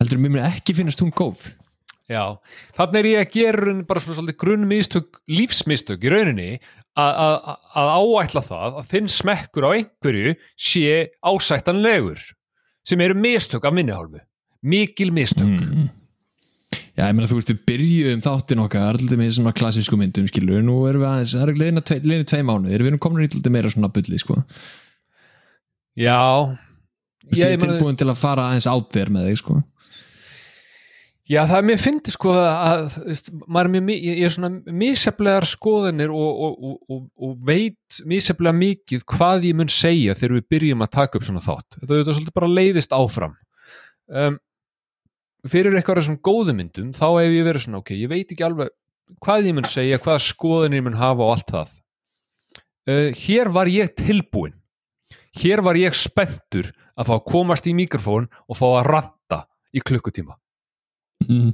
heldur 0.05 0.19
þú 0.19 0.25
mér 0.25 0.35
mun 0.35 0.47
ekki 0.49 0.75
finnast 0.77 1.03
hún 1.03 1.15
góð? 1.15 1.53
Já, 2.11 2.37
þannig 2.77 2.99
er 3.01 3.07
ég 3.09 3.23
að 3.23 3.31
gera 3.33 3.75
bara 3.89 4.03
svona 4.05 4.19
svolítið 4.19 4.41
grunnmistök, 4.43 5.21
lífsmistök 5.33 6.03
í 6.05 6.11
rauninni 6.13 6.49
að, 7.01 7.51
áætla 7.75 8.45
það 8.45 8.79
að 8.81 8.89
þinn 8.93 9.11
smekkur 9.11 9.67
á 9.67 9.71
einhverju 9.75 10.37
sé 10.55 11.11
ásættanlegur 11.25 12.23
sem 12.87 13.03
eru 13.03 13.19
mistök 13.19 13.67
af 13.67 13.75
minni 13.75 13.95
hálfu 13.95 14.23
mikil 14.65 15.11
mistök 15.15 15.51
mm. 15.51 15.93
Já, 16.95 17.09
ég 17.09 17.15
meina 17.17 17.27
þú 17.27 17.41
veist, 17.41 17.51
við 17.51 17.63
byrjuðum 17.67 18.21
þáttin 18.23 18.61
okkar 18.63 18.93
alltaf 18.93 19.19
með 19.19 19.33
svona 19.35 19.53
klassísku 19.57 19.97
myndum 19.99 20.29
skilur 20.31 20.63
nú 20.63 20.77
erum 20.87 21.03
við 21.03 21.09
aðeins, 21.11 21.33
það 21.35 21.51
er 21.51 21.59
leina 21.59 21.83
tvei, 21.83 21.99
tvei 22.31 22.43
mánuðir 22.47 22.85
við 22.85 22.91
erum 22.93 23.01
komin 23.03 23.25
í 23.25 23.31
alltaf 23.33 23.55
meira 23.55 23.73
svona 23.75 23.91
bulli 23.95 24.19
sko. 24.23 24.37
Já, 25.99 26.55
Þú 27.25 27.33
veist, 27.33 27.41
ég 27.41 27.55
er 27.57 27.63
tilbúin 27.65 27.99
til 27.99 28.07
að 28.11 28.21
fara 28.21 28.47
aðeins 28.51 28.69
át 28.71 28.95
þér 28.95 29.11
með 29.15 29.27
þig 29.31 29.41
sko. 29.43 29.57
Já, 31.25 31.39
það 31.49 31.57
er 31.57 31.65
mér 31.65 31.79
fyndi 31.81 32.13
sko 32.13 32.33
að, 32.37 32.83
veist, 33.07 33.31
er 33.33 33.69
mjög, 33.73 34.03
ég 34.05 34.27
er 34.27 34.33
svona 34.35 34.75
misjaflegar 34.77 35.47
skoðanir 35.49 36.11
og, 36.13 36.43
og, 36.45 36.75
og, 36.85 37.07
og, 37.17 37.31
veit 37.49 38.01
misjaflega 38.05 38.53
mikið 38.59 39.07
hvað 39.09 39.47
ég 39.49 39.57
mun 39.57 39.73
segja 39.73 40.17
þegar 40.19 40.35
við 40.37 40.47
byrjum 40.53 40.85
að 40.85 40.93
taka 40.99 41.17
upp 41.17 41.25
svona 41.25 41.45
þátt. 41.47 41.79
Þetta 41.79 41.97
er 41.97 42.11
svolítið 42.11 42.37
bara 42.37 42.51
leiðist 42.53 42.93
áfram. 42.93 43.39
Um, 44.13 44.37
fyrir 45.49 45.79
eitthvað 45.79 46.03
þessum 46.03 46.21
góðu 46.29 46.57
myndum, 46.61 46.93
þá 46.93 47.07
hef 47.07 47.39
ég 47.39 47.49
verið 47.49 47.67
svona, 47.67 47.81
ok, 47.81 47.95
ég 48.03 48.13
veit 48.13 48.29
ekki 48.29 48.45
alveg 48.45 48.77
hvað 49.25 49.49
ég 49.49 49.57
mun 49.57 49.73
segja, 49.73 50.03
hvaða 50.05 50.27
skoðanir 50.29 50.83
ég 50.83 50.89
mun 50.91 51.01
hafa 51.01 51.25
og 51.25 51.35
allt 51.39 51.57
það. 51.57 51.75
Uh, 52.85 53.11
hér 53.25 53.55
var 53.57 53.73
ég 53.73 53.97
tilbúin. 53.97 54.59
Hér 55.41 55.65
var 55.65 55.81
ég 55.81 55.97
spenntur 55.97 56.69
að 56.93 57.09
fá 57.09 57.17
að 57.17 57.27
komast 57.33 57.65
í 57.65 57.73
mikrofón 57.73 58.29
og 58.45 58.61
fá 58.61 58.69
að 58.75 58.89
ranta 58.93 59.47
í 59.73 59.81
klukkutíma. 59.81 60.37
Mm. 61.29 61.51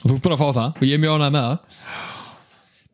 og 0.00 0.06
þú 0.06 0.14
ert 0.14 0.24
búin 0.24 0.36
að 0.36 0.42
fá 0.42 0.48
það 0.48 0.80
og 0.80 0.86
ég 0.86 0.96
er 0.96 1.02
mjög 1.04 1.18
ánægð 1.18 1.36
með 1.36 1.46
það 1.48 1.58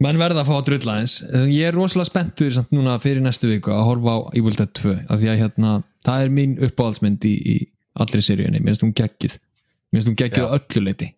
menn 0.05 0.21
verða 0.21 0.43
að 0.43 0.51
fá 0.51 0.55
að 0.59 0.67
drulla 0.69 0.97
eins 1.01 1.17
ég 1.49 1.69
er 1.69 1.77
rosalega 1.77 2.11
spenntur 2.11 2.53
samt 2.53 2.73
núna 2.77 2.99
fyrir 3.01 3.25
næstu 3.25 3.49
viku 3.49 3.73
að 3.73 3.87
horfa 3.89 4.17
á 4.17 4.19
Evil 4.37 4.57
Dead 4.59 4.73
2 4.77 4.97
af 5.07 5.21
því 5.23 5.31
að 5.33 5.41
hérna, 5.41 5.75
það 6.05 6.25
er 6.25 6.35
mín 6.39 6.57
uppáhaldsmynd 6.67 7.25
í, 7.29 7.35
í 7.37 7.57
allri 7.97 8.25
seríunni, 8.25 8.61
mér 8.61 8.75
finnst 8.75 8.85
hún 8.85 8.97
geggjuð 8.97 9.39
mér 9.39 9.99
finnst 9.99 10.11
hún 10.11 10.19
geggjuð 10.21 10.45
Já. 10.45 10.51
á 10.53 10.57
öllu 10.59 10.85
leiti 10.85 11.11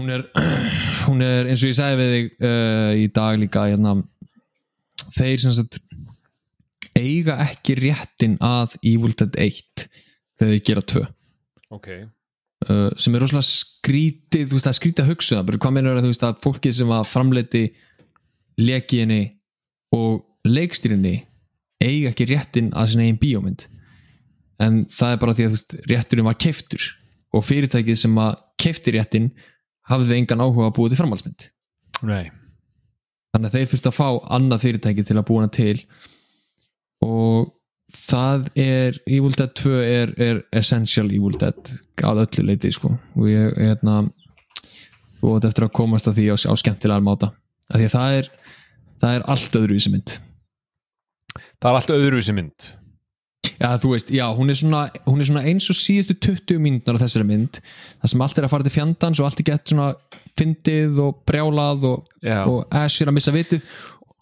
hún 0.00 0.12
er 0.16 0.26
hún 1.08 1.24
er 1.24 1.48
eins 1.48 1.64
og 1.64 1.72
ég 1.72 1.78
sagði 1.80 2.00
við 2.02 2.12
þig 2.16 2.44
uh, 2.50 2.92
í 3.00 3.08
dag 3.16 3.40
líka 3.40 3.64
hérna, 3.70 3.96
þeir 5.16 5.44
sem 5.46 5.56
sagt 5.56 5.80
eiga 6.98 7.38
ekki 7.46 7.78
réttin 7.78 8.36
að 8.44 8.76
Evil 8.84 9.14
Dead 9.16 9.40
1 9.40 9.88
þegar 10.36 10.54
þeir 10.56 10.64
gera 10.68 10.88
2 10.96 11.08
Ok. 11.70 11.86
Uh, 12.68 12.88
sem 13.00 13.14
er 13.14 13.24
rosalega 13.24 13.48
skrítið 13.48 14.48
þú 14.48 14.58
veist 14.58 14.70
er 14.70 14.78
skrítið 14.78 15.04
að 15.04 15.12
hugsa 15.14 15.42
bara 15.46 15.60
hvað 15.62 15.76
meina 15.76 15.96
þú 16.00 16.12
veist 16.12 16.26
að 16.26 16.40
fólkið 16.44 16.76
sem 16.80 16.94
að 16.96 17.08
framleiti 17.10 17.64
lekiðinni 18.60 19.22
og 19.96 20.48
leikstýrinni 20.48 21.14
eiga 21.80 22.10
ekki 22.12 22.28
réttin 22.30 22.72
að 22.76 22.92
sinna 22.92 23.06
eigin 23.06 23.20
bíómynd 23.20 23.66
en 24.60 24.82
það 24.92 25.14
er 25.14 25.22
bara 25.22 25.36
því 25.36 25.46
að 25.46 25.54
veist 25.56 25.78
rétturinn 25.88 26.28
var 26.28 26.40
keiftur 26.40 26.90
og 27.36 27.46
fyrirtækið 27.46 28.02
sem 28.02 28.20
að 28.20 28.42
keifti 28.60 28.94
réttin 28.96 29.30
hafði 29.90 30.18
engan 30.18 30.44
áhuga 30.44 30.68
að 30.68 30.76
búa 30.76 30.90
til 30.90 30.98
framhaldsmynd 31.00 31.46
Nei. 32.06 32.30
þannig 33.32 33.48
að 33.48 33.56
þeir 33.56 33.70
þurftu 33.72 33.90
að 33.90 33.96
fá 33.96 34.08
annað 34.36 34.64
fyrirtæki 34.66 35.06
til 35.06 35.16
að 35.16 35.26
búa 35.30 35.42
hana 35.42 35.54
til 35.54 35.76
og 37.06 37.54
það 37.94 38.48
er 38.60 38.98
Evil 39.06 39.36
Dead 39.36 39.52
2 39.60 39.76
er, 39.84 40.14
er 40.20 40.42
essential 40.56 41.08
Evil 41.10 41.36
Dead 41.40 41.72
að 42.06 42.24
öllu 42.24 42.46
leiti 42.48 42.72
sko. 42.74 42.92
Og 43.18 43.30
ég 43.30 43.54
hérna 43.58 44.02
og 45.20 45.36
þetta 45.36 45.50
eftir 45.50 45.66
að 45.66 45.76
komast 45.76 46.08
að 46.08 46.20
því 46.20 46.26
á, 46.32 46.36
á 46.48 46.54
skemmtilegar 46.56 47.04
máta. 47.04 47.32
Að 47.70 47.82
því 47.82 47.88
að 47.88 47.96
það 47.96 48.18
er 48.18 48.30
það 49.00 49.16
er 49.16 49.24
allt 49.34 49.56
öðru 49.60 49.76
í 49.76 49.80
þessi 49.80 49.94
mynd. 49.94 50.18
Það 51.60 51.70
er 51.70 51.78
alltaf 51.78 51.98
öðruvísi 51.98 52.36
mynd. 52.36 52.68
Já, 53.60 53.68
þú 53.80 53.90
veist, 53.92 54.10
já, 54.12 54.24
hún 54.36 54.52
er 54.52 54.56
svona, 54.56 54.80
hún 55.04 55.20
er 55.20 55.28
svona 55.28 55.42
eins 55.48 55.66
og 55.72 55.76
síðustu 55.76 56.16
20 56.16 56.60
mínútur 56.60 56.96
á 56.96 57.02
þessari 57.02 57.26
mynd 57.28 57.58
það 57.60 58.12
sem 58.12 58.24
allt 58.24 58.40
er 58.40 58.46
að 58.46 58.52
fara 58.52 58.66
til 58.66 58.72
fjandans 58.72 59.20
og 59.20 59.28
allt 59.28 59.40
er 59.40 59.46
gett 59.50 59.72
svona 59.72 59.88
fyndið 60.40 61.00
og 61.04 61.18
brjálað 61.28 61.84
og, 61.88 62.06
og 62.24 62.76
Ash 62.80 63.00
er 63.00 63.10
að 63.12 63.16
missa 63.16 63.34
vitið 63.34 63.64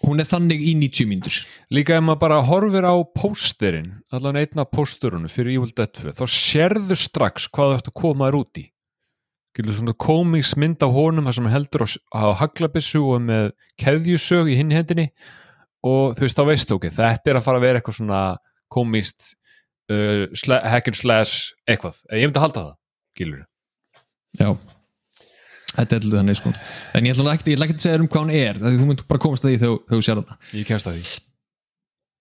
hún 0.07 0.23
er 0.23 0.29
þannig 0.31 0.63
í 0.63 0.75
90 0.79 1.09
mínútur 1.11 1.39
Líka 1.75 1.97
ef 1.99 2.05
maður 2.05 2.21
bara 2.23 2.41
horfir 2.47 2.87
á 2.87 2.95
pósterinn, 3.17 3.91
allan 4.15 4.39
einn 4.41 4.63
af 4.63 4.71
pósterunum 4.75 5.31
fyrir 5.33 5.59
Evil 5.59 5.75
Dead 5.75 5.91
2, 5.99 6.15
þá 6.19 6.25
sérðu 6.33 6.99
strax 6.99 7.49
hvað 7.51 7.73
þú 7.73 7.79
ætti 7.81 7.93
að 7.93 7.99
koma 8.03 8.29
þér 8.29 8.39
út 8.39 8.63
í. 8.63 8.65
Gildur 9.59 9.79
svona 9.81 9.97
komismynd 9.99 10.87
á 10.87 10.89
honum 10.95 11.27
þar 11.27 11.39
sem 11.39 11.49
hann 11.49 11.57
heldur 11.57 11.85
á, 11.85 11.89
á 12.15 12.25
haglabissu 12.39 13.03
og 13.03 13.25
með 13.27 13.51
keðjusög 13.83 14.53
í 14.53 14.59
hinn 14.61 14.75
hendinni 14.77 15.09
og 15.87 16.15
þú 16.19 16.27
veist, 16.27 16.39
þá 16.39 16.51
veistu 16.53 16.79
ok, 16.79 16.89
þetta 16.95 17.33
er 17.33 17.41
að 17.41 17.47
fara 17.49 17.61
að 17.61 17.67
vera 17.67 17.83
eitthvað 17.83 17.99
svona 17.99 18.23
komist 18.71 19.33
uh, 19.91 20.29
hack 20.47 20.91
and 20.91 20.99
slash 20.99 21.55
eitthvað. 21.67 22.03
Ég 22.13 22.29
myndi 22.29 22.39
að 22.39 22.49
halda 22.49 22.67
það, 22.67 22.75
gildur. 23.19 23.47
Já 24.39 24.78
Þetta 25.69 25.95
er 25.95 26.03
alltaf 26.03 26.19
þannig 26.19 26.39
sko. 26.39 26.53
En 26.97 27.07
ég 27.07 27.15
ætla 27.15 27.35
ekki, 27.37 27.57
að 27.59 27.83
segja 27.83 28.01
um 28.01 28.09
hvað 28.09 28.23
hún 28.25 28.35
er 28.35 28.61
þú 28.63 28.87
myndir 28.89 29.09
bara 29.09 29.23
komast 29.23 29.45
að 29.45 29.53
því 29.53 29.59
þegar 29.63 29.81
þú 29.93 29.99
sér 30.07 30.21
það 30.21 30.55
Ég 30.59 30.69
kemst 30.69 30.89
að 30.89 30.97
því. 30.97 31.03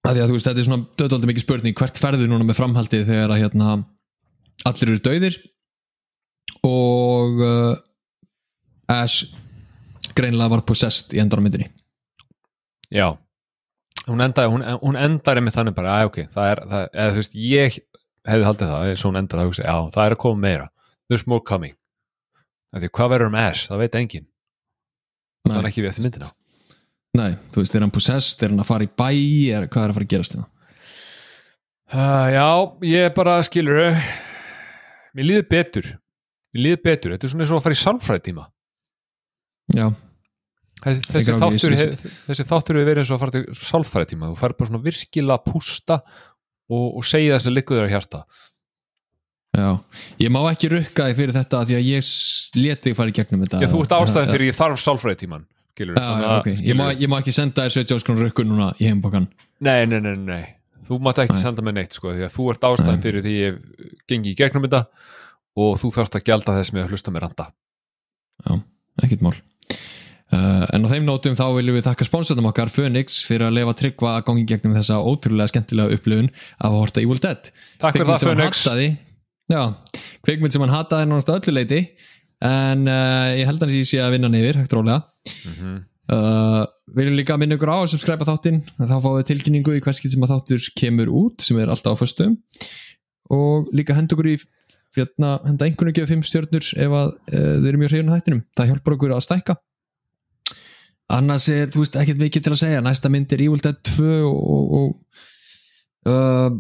að 0.07 0.17
því 0.17 0.23
að 0.23 0.27
þú 0.31 0.35
veist, 0.37 0.47
þetta 0.47 0.61
er 0.61 0.67
svona 0.67 0.87
döðaldið 1.01 1.31
mikið 1.31 1.45
spurning 1.45 1.77
hvert 1.79 2.01
ferðu 2.01 2.27
núna 2.27 2.47
með 2.47 2.59
framhaldið 2.59 3.07
þegar 3.07 3.33
að 3.33 3.41
hérna 3.43 3.69
allir 4.67 4.91
eru 4.91 5.03
dauðir? 5.07 5.39
Og 6.67 7.41
uh, 7.47 7.73
Ash 8.91 9.31
greinilega 10.17 10.53
var 10.55 10.65
possessed 10.67 11.15
í 11.15 11.21
endur 11.23 11.41
á 11.41 11.45
myndinni. 11.45 11.67
Já. 12.93 13.15
Hún 14.07 14.23
endar, 14.23 14.47
hún, 14.51 14.63
hún 14.83 14.95
endar 14.99 15.41
með 15.43 15.57
þannig 15.57 15.75
bara, 15.75 15.97
að 15.97 16.11
ok, 16.11 16.21
það 16.31 16.51
er, 16.51 16.61
það, 16.71 16.85
eða 16.93 17.09
þú 17.15 17.21
veist 17.21 17.35
ég 17.47 17.79
hefði 18.27 18.47
haldið 18.47 18.71
það, 18.71 18.93
svo 19.01 19.11
hún 19.11 19.19
endar 19.19 19.41
það 19.41 19.59
já, 19.59 19.75
það 19.95 20.05
er 20.05 20.15
að 20.15 20.21
koma 20.23 20.43
meira, 20.45 20.69
there's 21.11 21.27
more 21.27 21.43
coming 21.43 21.75
því 22.75 22.89
hvað 22.97 23.13
verður 23.13 23.31
um 23.31 23.39
Ash, 23.39 23.69
það 23.69 23.83
veit 23.83 23.97
enginn. 24.01 24.27
Það 25.47 25.57
er 25.57 25.63
Nei, 25.63 25.69
ekki 25.71 25.83
við 25.83 25.91
eftir 25.91 26.07
myndina. 26.07 26.31
Nei, 27.17 27.29
þú 27.53 27.63
veist, 27.63 27.75
er 27.77 27.85
hann 27.85 27.93
possessed, 27.95 28.43
er 28.43 28.51
hann 28.51 28.63
að 28.63 28.69
fara 28.69 28.85
í 28.87 28.91
bæ? 28.91 29.07
Er, 29.55 29.69
hvað 29.71 29.85
er 29.85 29.93
að 29.93 29.97
fara 29.97 30.07
að 30.07 30.11
gerast 30.11 30.35
hérna? 30.35 30.49
Uh, 31.87 32.27
já, 32.35 32.47
ég 32.89 33.13
bara 33.15 33.37
skilur 33.47 33.79
mér 35.15 35.29
líður 35.29 35.47
betur. 35.53 35.87
Mér 36.51 36.65
líður 36.65 36.83
betur, 36.83 37.15
þetta 37.15 37.27
er 37.27 37.31
svona 37.33 37.45
eins 37.45 37.53
og 37.53 37.61
að 37.61 37.65
fara 37.67 37.77
í 37.77 37.81
sálfræðtíma 37.81 38.45
Já, 39.75 39.87
þessi, 40.83 41.01
þessi, 41.11 41.33
þáttur, 41.41 41.73
hef, 41.75 42.03
þessi 42.29 42.45
þáttur 42.47 42.77
hefur 42.79 42.87
verið 42.87 43.01
eins 43.03 43.09
og 43.11 43.17
að 43.17 43.23
fara 43.23 43.35
til 43.35 43.57
sálfræðtíma 43.59 44.29
þú 44.31 44.37
fær 44.39 44.55
bara 44.55 44.69
svona 44.69 44.83
virkilega 44.85 45.43
pústa 45.43 45.97
og, 45.99 46.85
og 46.87 47.07
segja 47.07 47.35
þess 47.35 47.49
að 47.49 47.57
liggur 47.57 47.79
þér 47.79 47.87
að 47.89 47.95
hjarta 47.95 48.21
já. 49.55 49.69
Ég 50.19 50.33
má 50.33 50.41
ekki 50.51 50.71
rukka 50.73 51.07
þig 51.09 51.19
fyrir 51.21 51.37
þetta 51.37 51.61
því 51.69 51.77
að 51.77 51.87
ég 51.91 52.09
lét 52.57 52.83
þig 52.83 52.97
fara 52.97 53.13
í 53.13 53.15
gegnum 53.19 53.45
þetta. 53.45 53.61
Já, 53.63 53.71
þú 53.71 53.83
ert 53.85 53.95
ástæðið 54.01 54.33
fyrir 54.35 54.51
ég 54.51 54.57
þarf 54.57 54.83
sálfræðitíman 54.83 55.45
skilur, 55.77 55.97
Já, 55.97 56.09
já, 56.21 56.29
ok, 56.41 56.47
ég 56.65 56.77
má, 56.77 56.85
ég 56.97 57.09
má 57.11 57.19
ekki 57.21 57.33
senda 57.35 57.67
þér 57.67 57.75
70 57.83 57.99
áskron 57.99 58.21
rökkun 58.21 58.49
núna 58.49 58.71
í 58.81 58.87
heimbókan 58.89 59.27
nei, 59.61 59.85
nei, 59.89 59.99
nei, 60.01 60.15
nei, 60.17 60.45
þú 60.87 60.97
mátt 61.05 61.21
ekki 61.21 61.37
Nei. 61.37 61.43
senda 61.43 61.65
mig 61.65 61.75
neitt 61.77 61.97
sko, 61.97 62.13
því 62.15 62.25
að 62.25 62.33
þú 62.33 62.47
ert 62.53 62.65
ástæðið 62.71 63.03
fyrir 63.05 63.25
því 63.25 63.35
ég 63.37 63.59
gengi 64.09 64.33
í 64.33 64.37
gegnum 64.39 64.65
þetta 64.65 64.81
og 65.57 65.77
þú 65.81 65.91
þarfst 65.97 66.17
að 66.17 66.25
gjalda 66.31 66.57
þess 66.57 66.73
með 66.73 66.85
að 66.85 66.95
hlusta 66.95 67.13
mér 67.13 67.27
randa 67.27 67.51
Já, 68.45 68.57
ekkert 69.03 69.23
mál. 69.25 69.33
Uh, 70.27 70.65
En 70.75 70.83
á 70.85 70.91
þeim 70.91 71.05
nótum 71.07 71.37
þá 71.39 71.45
viljum 71.55 71.77
við 71.77 71.85
þakka 71.87 72.05
sponsornum 72.05 72.49
okkar 72.49 72.69
Phoenix 72.69 73.21
fyrir 73.25 73.47
að 73.47 73.55
lefa 73.57 73.73
tryggva 73.79 74.17
að 74.17 74.25
gangi 74.27 74.43
gegnum 74.49 74.75
þessa 74.75 74.99
ótrúlega 74.99 75.49
skemmtilega 75.53 75.95
upplifun 75.97 76.27
af 76.59 76.67
að 76.67 76.77
horta 76.81 77.01
Evil 77.01 77.21
Dead. 77.23 77.49
Takk 77.81 77.95
fyrir 77.97 78.09
það, 78.11 78.25
Phoenix 78.27 78.65
Já, 79.47 79.61
kvikmynd 80.27 80.51
sem 80.51 80.63
hann 80.65 80.73
hataði 80.75 81.07
að 81.15 81.29
öllu 81.37 81.53
leiti 81.55 81.83
en 82.43 82.83
uh, 82.91 83.29
ég 83.33 83.47
held 83.47 83.63
að 83.63 83.77
ég 83.77 83.87
sé 83.87 84.01
að 84.03 84.17
vinna 84.17 84.29
neyfir 84.29 84.59
hægt 84.59 84.73
rólega. 84.75 85.05
Mhm. 85.47 85.77
uh, 86.13 86.65
Við 86.87 87.01
viljum 87.01 87.17
líka 87.19 87.35
minna 87.39 87.55
ykkur 87.57 87.71
á 87.71 87.77
að 87.81 87.89
subscribe 87.91 88.27
þáttinn 88.27 88.61
þá 88.77 88.93
fáum 89.03 89.17
við 89.17 89.25
tilkynningu 89.31 89.73
í 89.75 89.81
hverskið 89.83 90.13
sem 90.13 90.23
að 90.23 90.33
þáttur 90.33 90.67
kemur 90.79 91.09
út 91.11 91.43
sem 91.43 91.57
er 91.59 91.71
alltaf 91.71 91.99
á 91.99 92.01
föstum 92.01 92.37
og 93.33 93.67
líka 93.75 93.95
henda 93.95 94.15
okkur 94.15 94.29
í 94.31 94.37
hérna, 94.95 95.33
henda 95.43 95.67
einhvern 95.67 95.91
veginn 95.91 96.07
fimm 96.07 96.23
stjörnur 96.23 96.63
ef 96.63 96.95
að 96.99 97.09
uh, 97.11 97.55
þau 97.59 97.67
eru 97.71 97.81
mjög 97.81 97.91
hrifin 97.91 98.11
á 98.11 98.15
hættinum 98.15 98.43
það 98.55 98.69
hjálpar 98.71 98.95
okkur 98.97 99.15
að 99.15 99.25
stækka. 99.27 99.57
Annars 101.17 101.47
er, 101.51 101.69
þú 101.71 101.85
veist, 101.85 101.95
ekkert 101.95 102.19
mikið 102.19 102.43
til 102.43 102.51
að 102.51 102.59
segja. 102.59 102.79
Næsta 102.83 103.07
mynd 103.11 103.31
er 103.31 103.43
Evil 103.45 103.61
Dead 103.63 103.77
2 103.95 104.07
og, 104.27 104.73
og, 104.75 104.89
og 106.11 106.57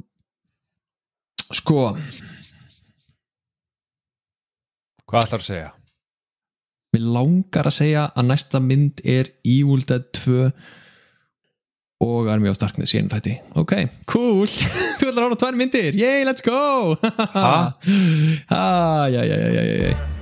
sko 1.55 1.81
Hvað 5.07 5.23
ætlar 5.23 5.43
að 5.43 5.47
segja? 5.47 5.67
Mér 6.95 7.05
langar 7.15 7.69
að 7.69 7.77
segja 7.77 8.01
að 8.11 8.27
næsta 8.27 8.59
mynd 8.63 8.99
er 9.07 9.29
Evil 9.47 9.85
Dead 9.87 10.09
2 10.17 10.49
og 12.07 12.27
Army 12.29 12.51
of 12.51 12.59
Darkness 12.61 12.93
í 12.93 12.99
einu 12.99 13.13
þætti. 13.13 13.37
Ok, 13.57 13.73
cool, 14.11 14.51
þú 14.99 15.07
ætlar 15.07 15.15
að 15.15 15.23
rána 15.23 15.39
tvær 15.39 15.57
myndir. 15.63 15.97
Yay, 15.97 16.27
let's 16.27 16.43
go. 16.43 16.97
Ha, 18.51 19.07
já, 19.07 19.23
já, 19.23 19.35
já, 19.35 19.49
já, 19.55 19.63
já, 19.63 19.81
já 19.87 20.16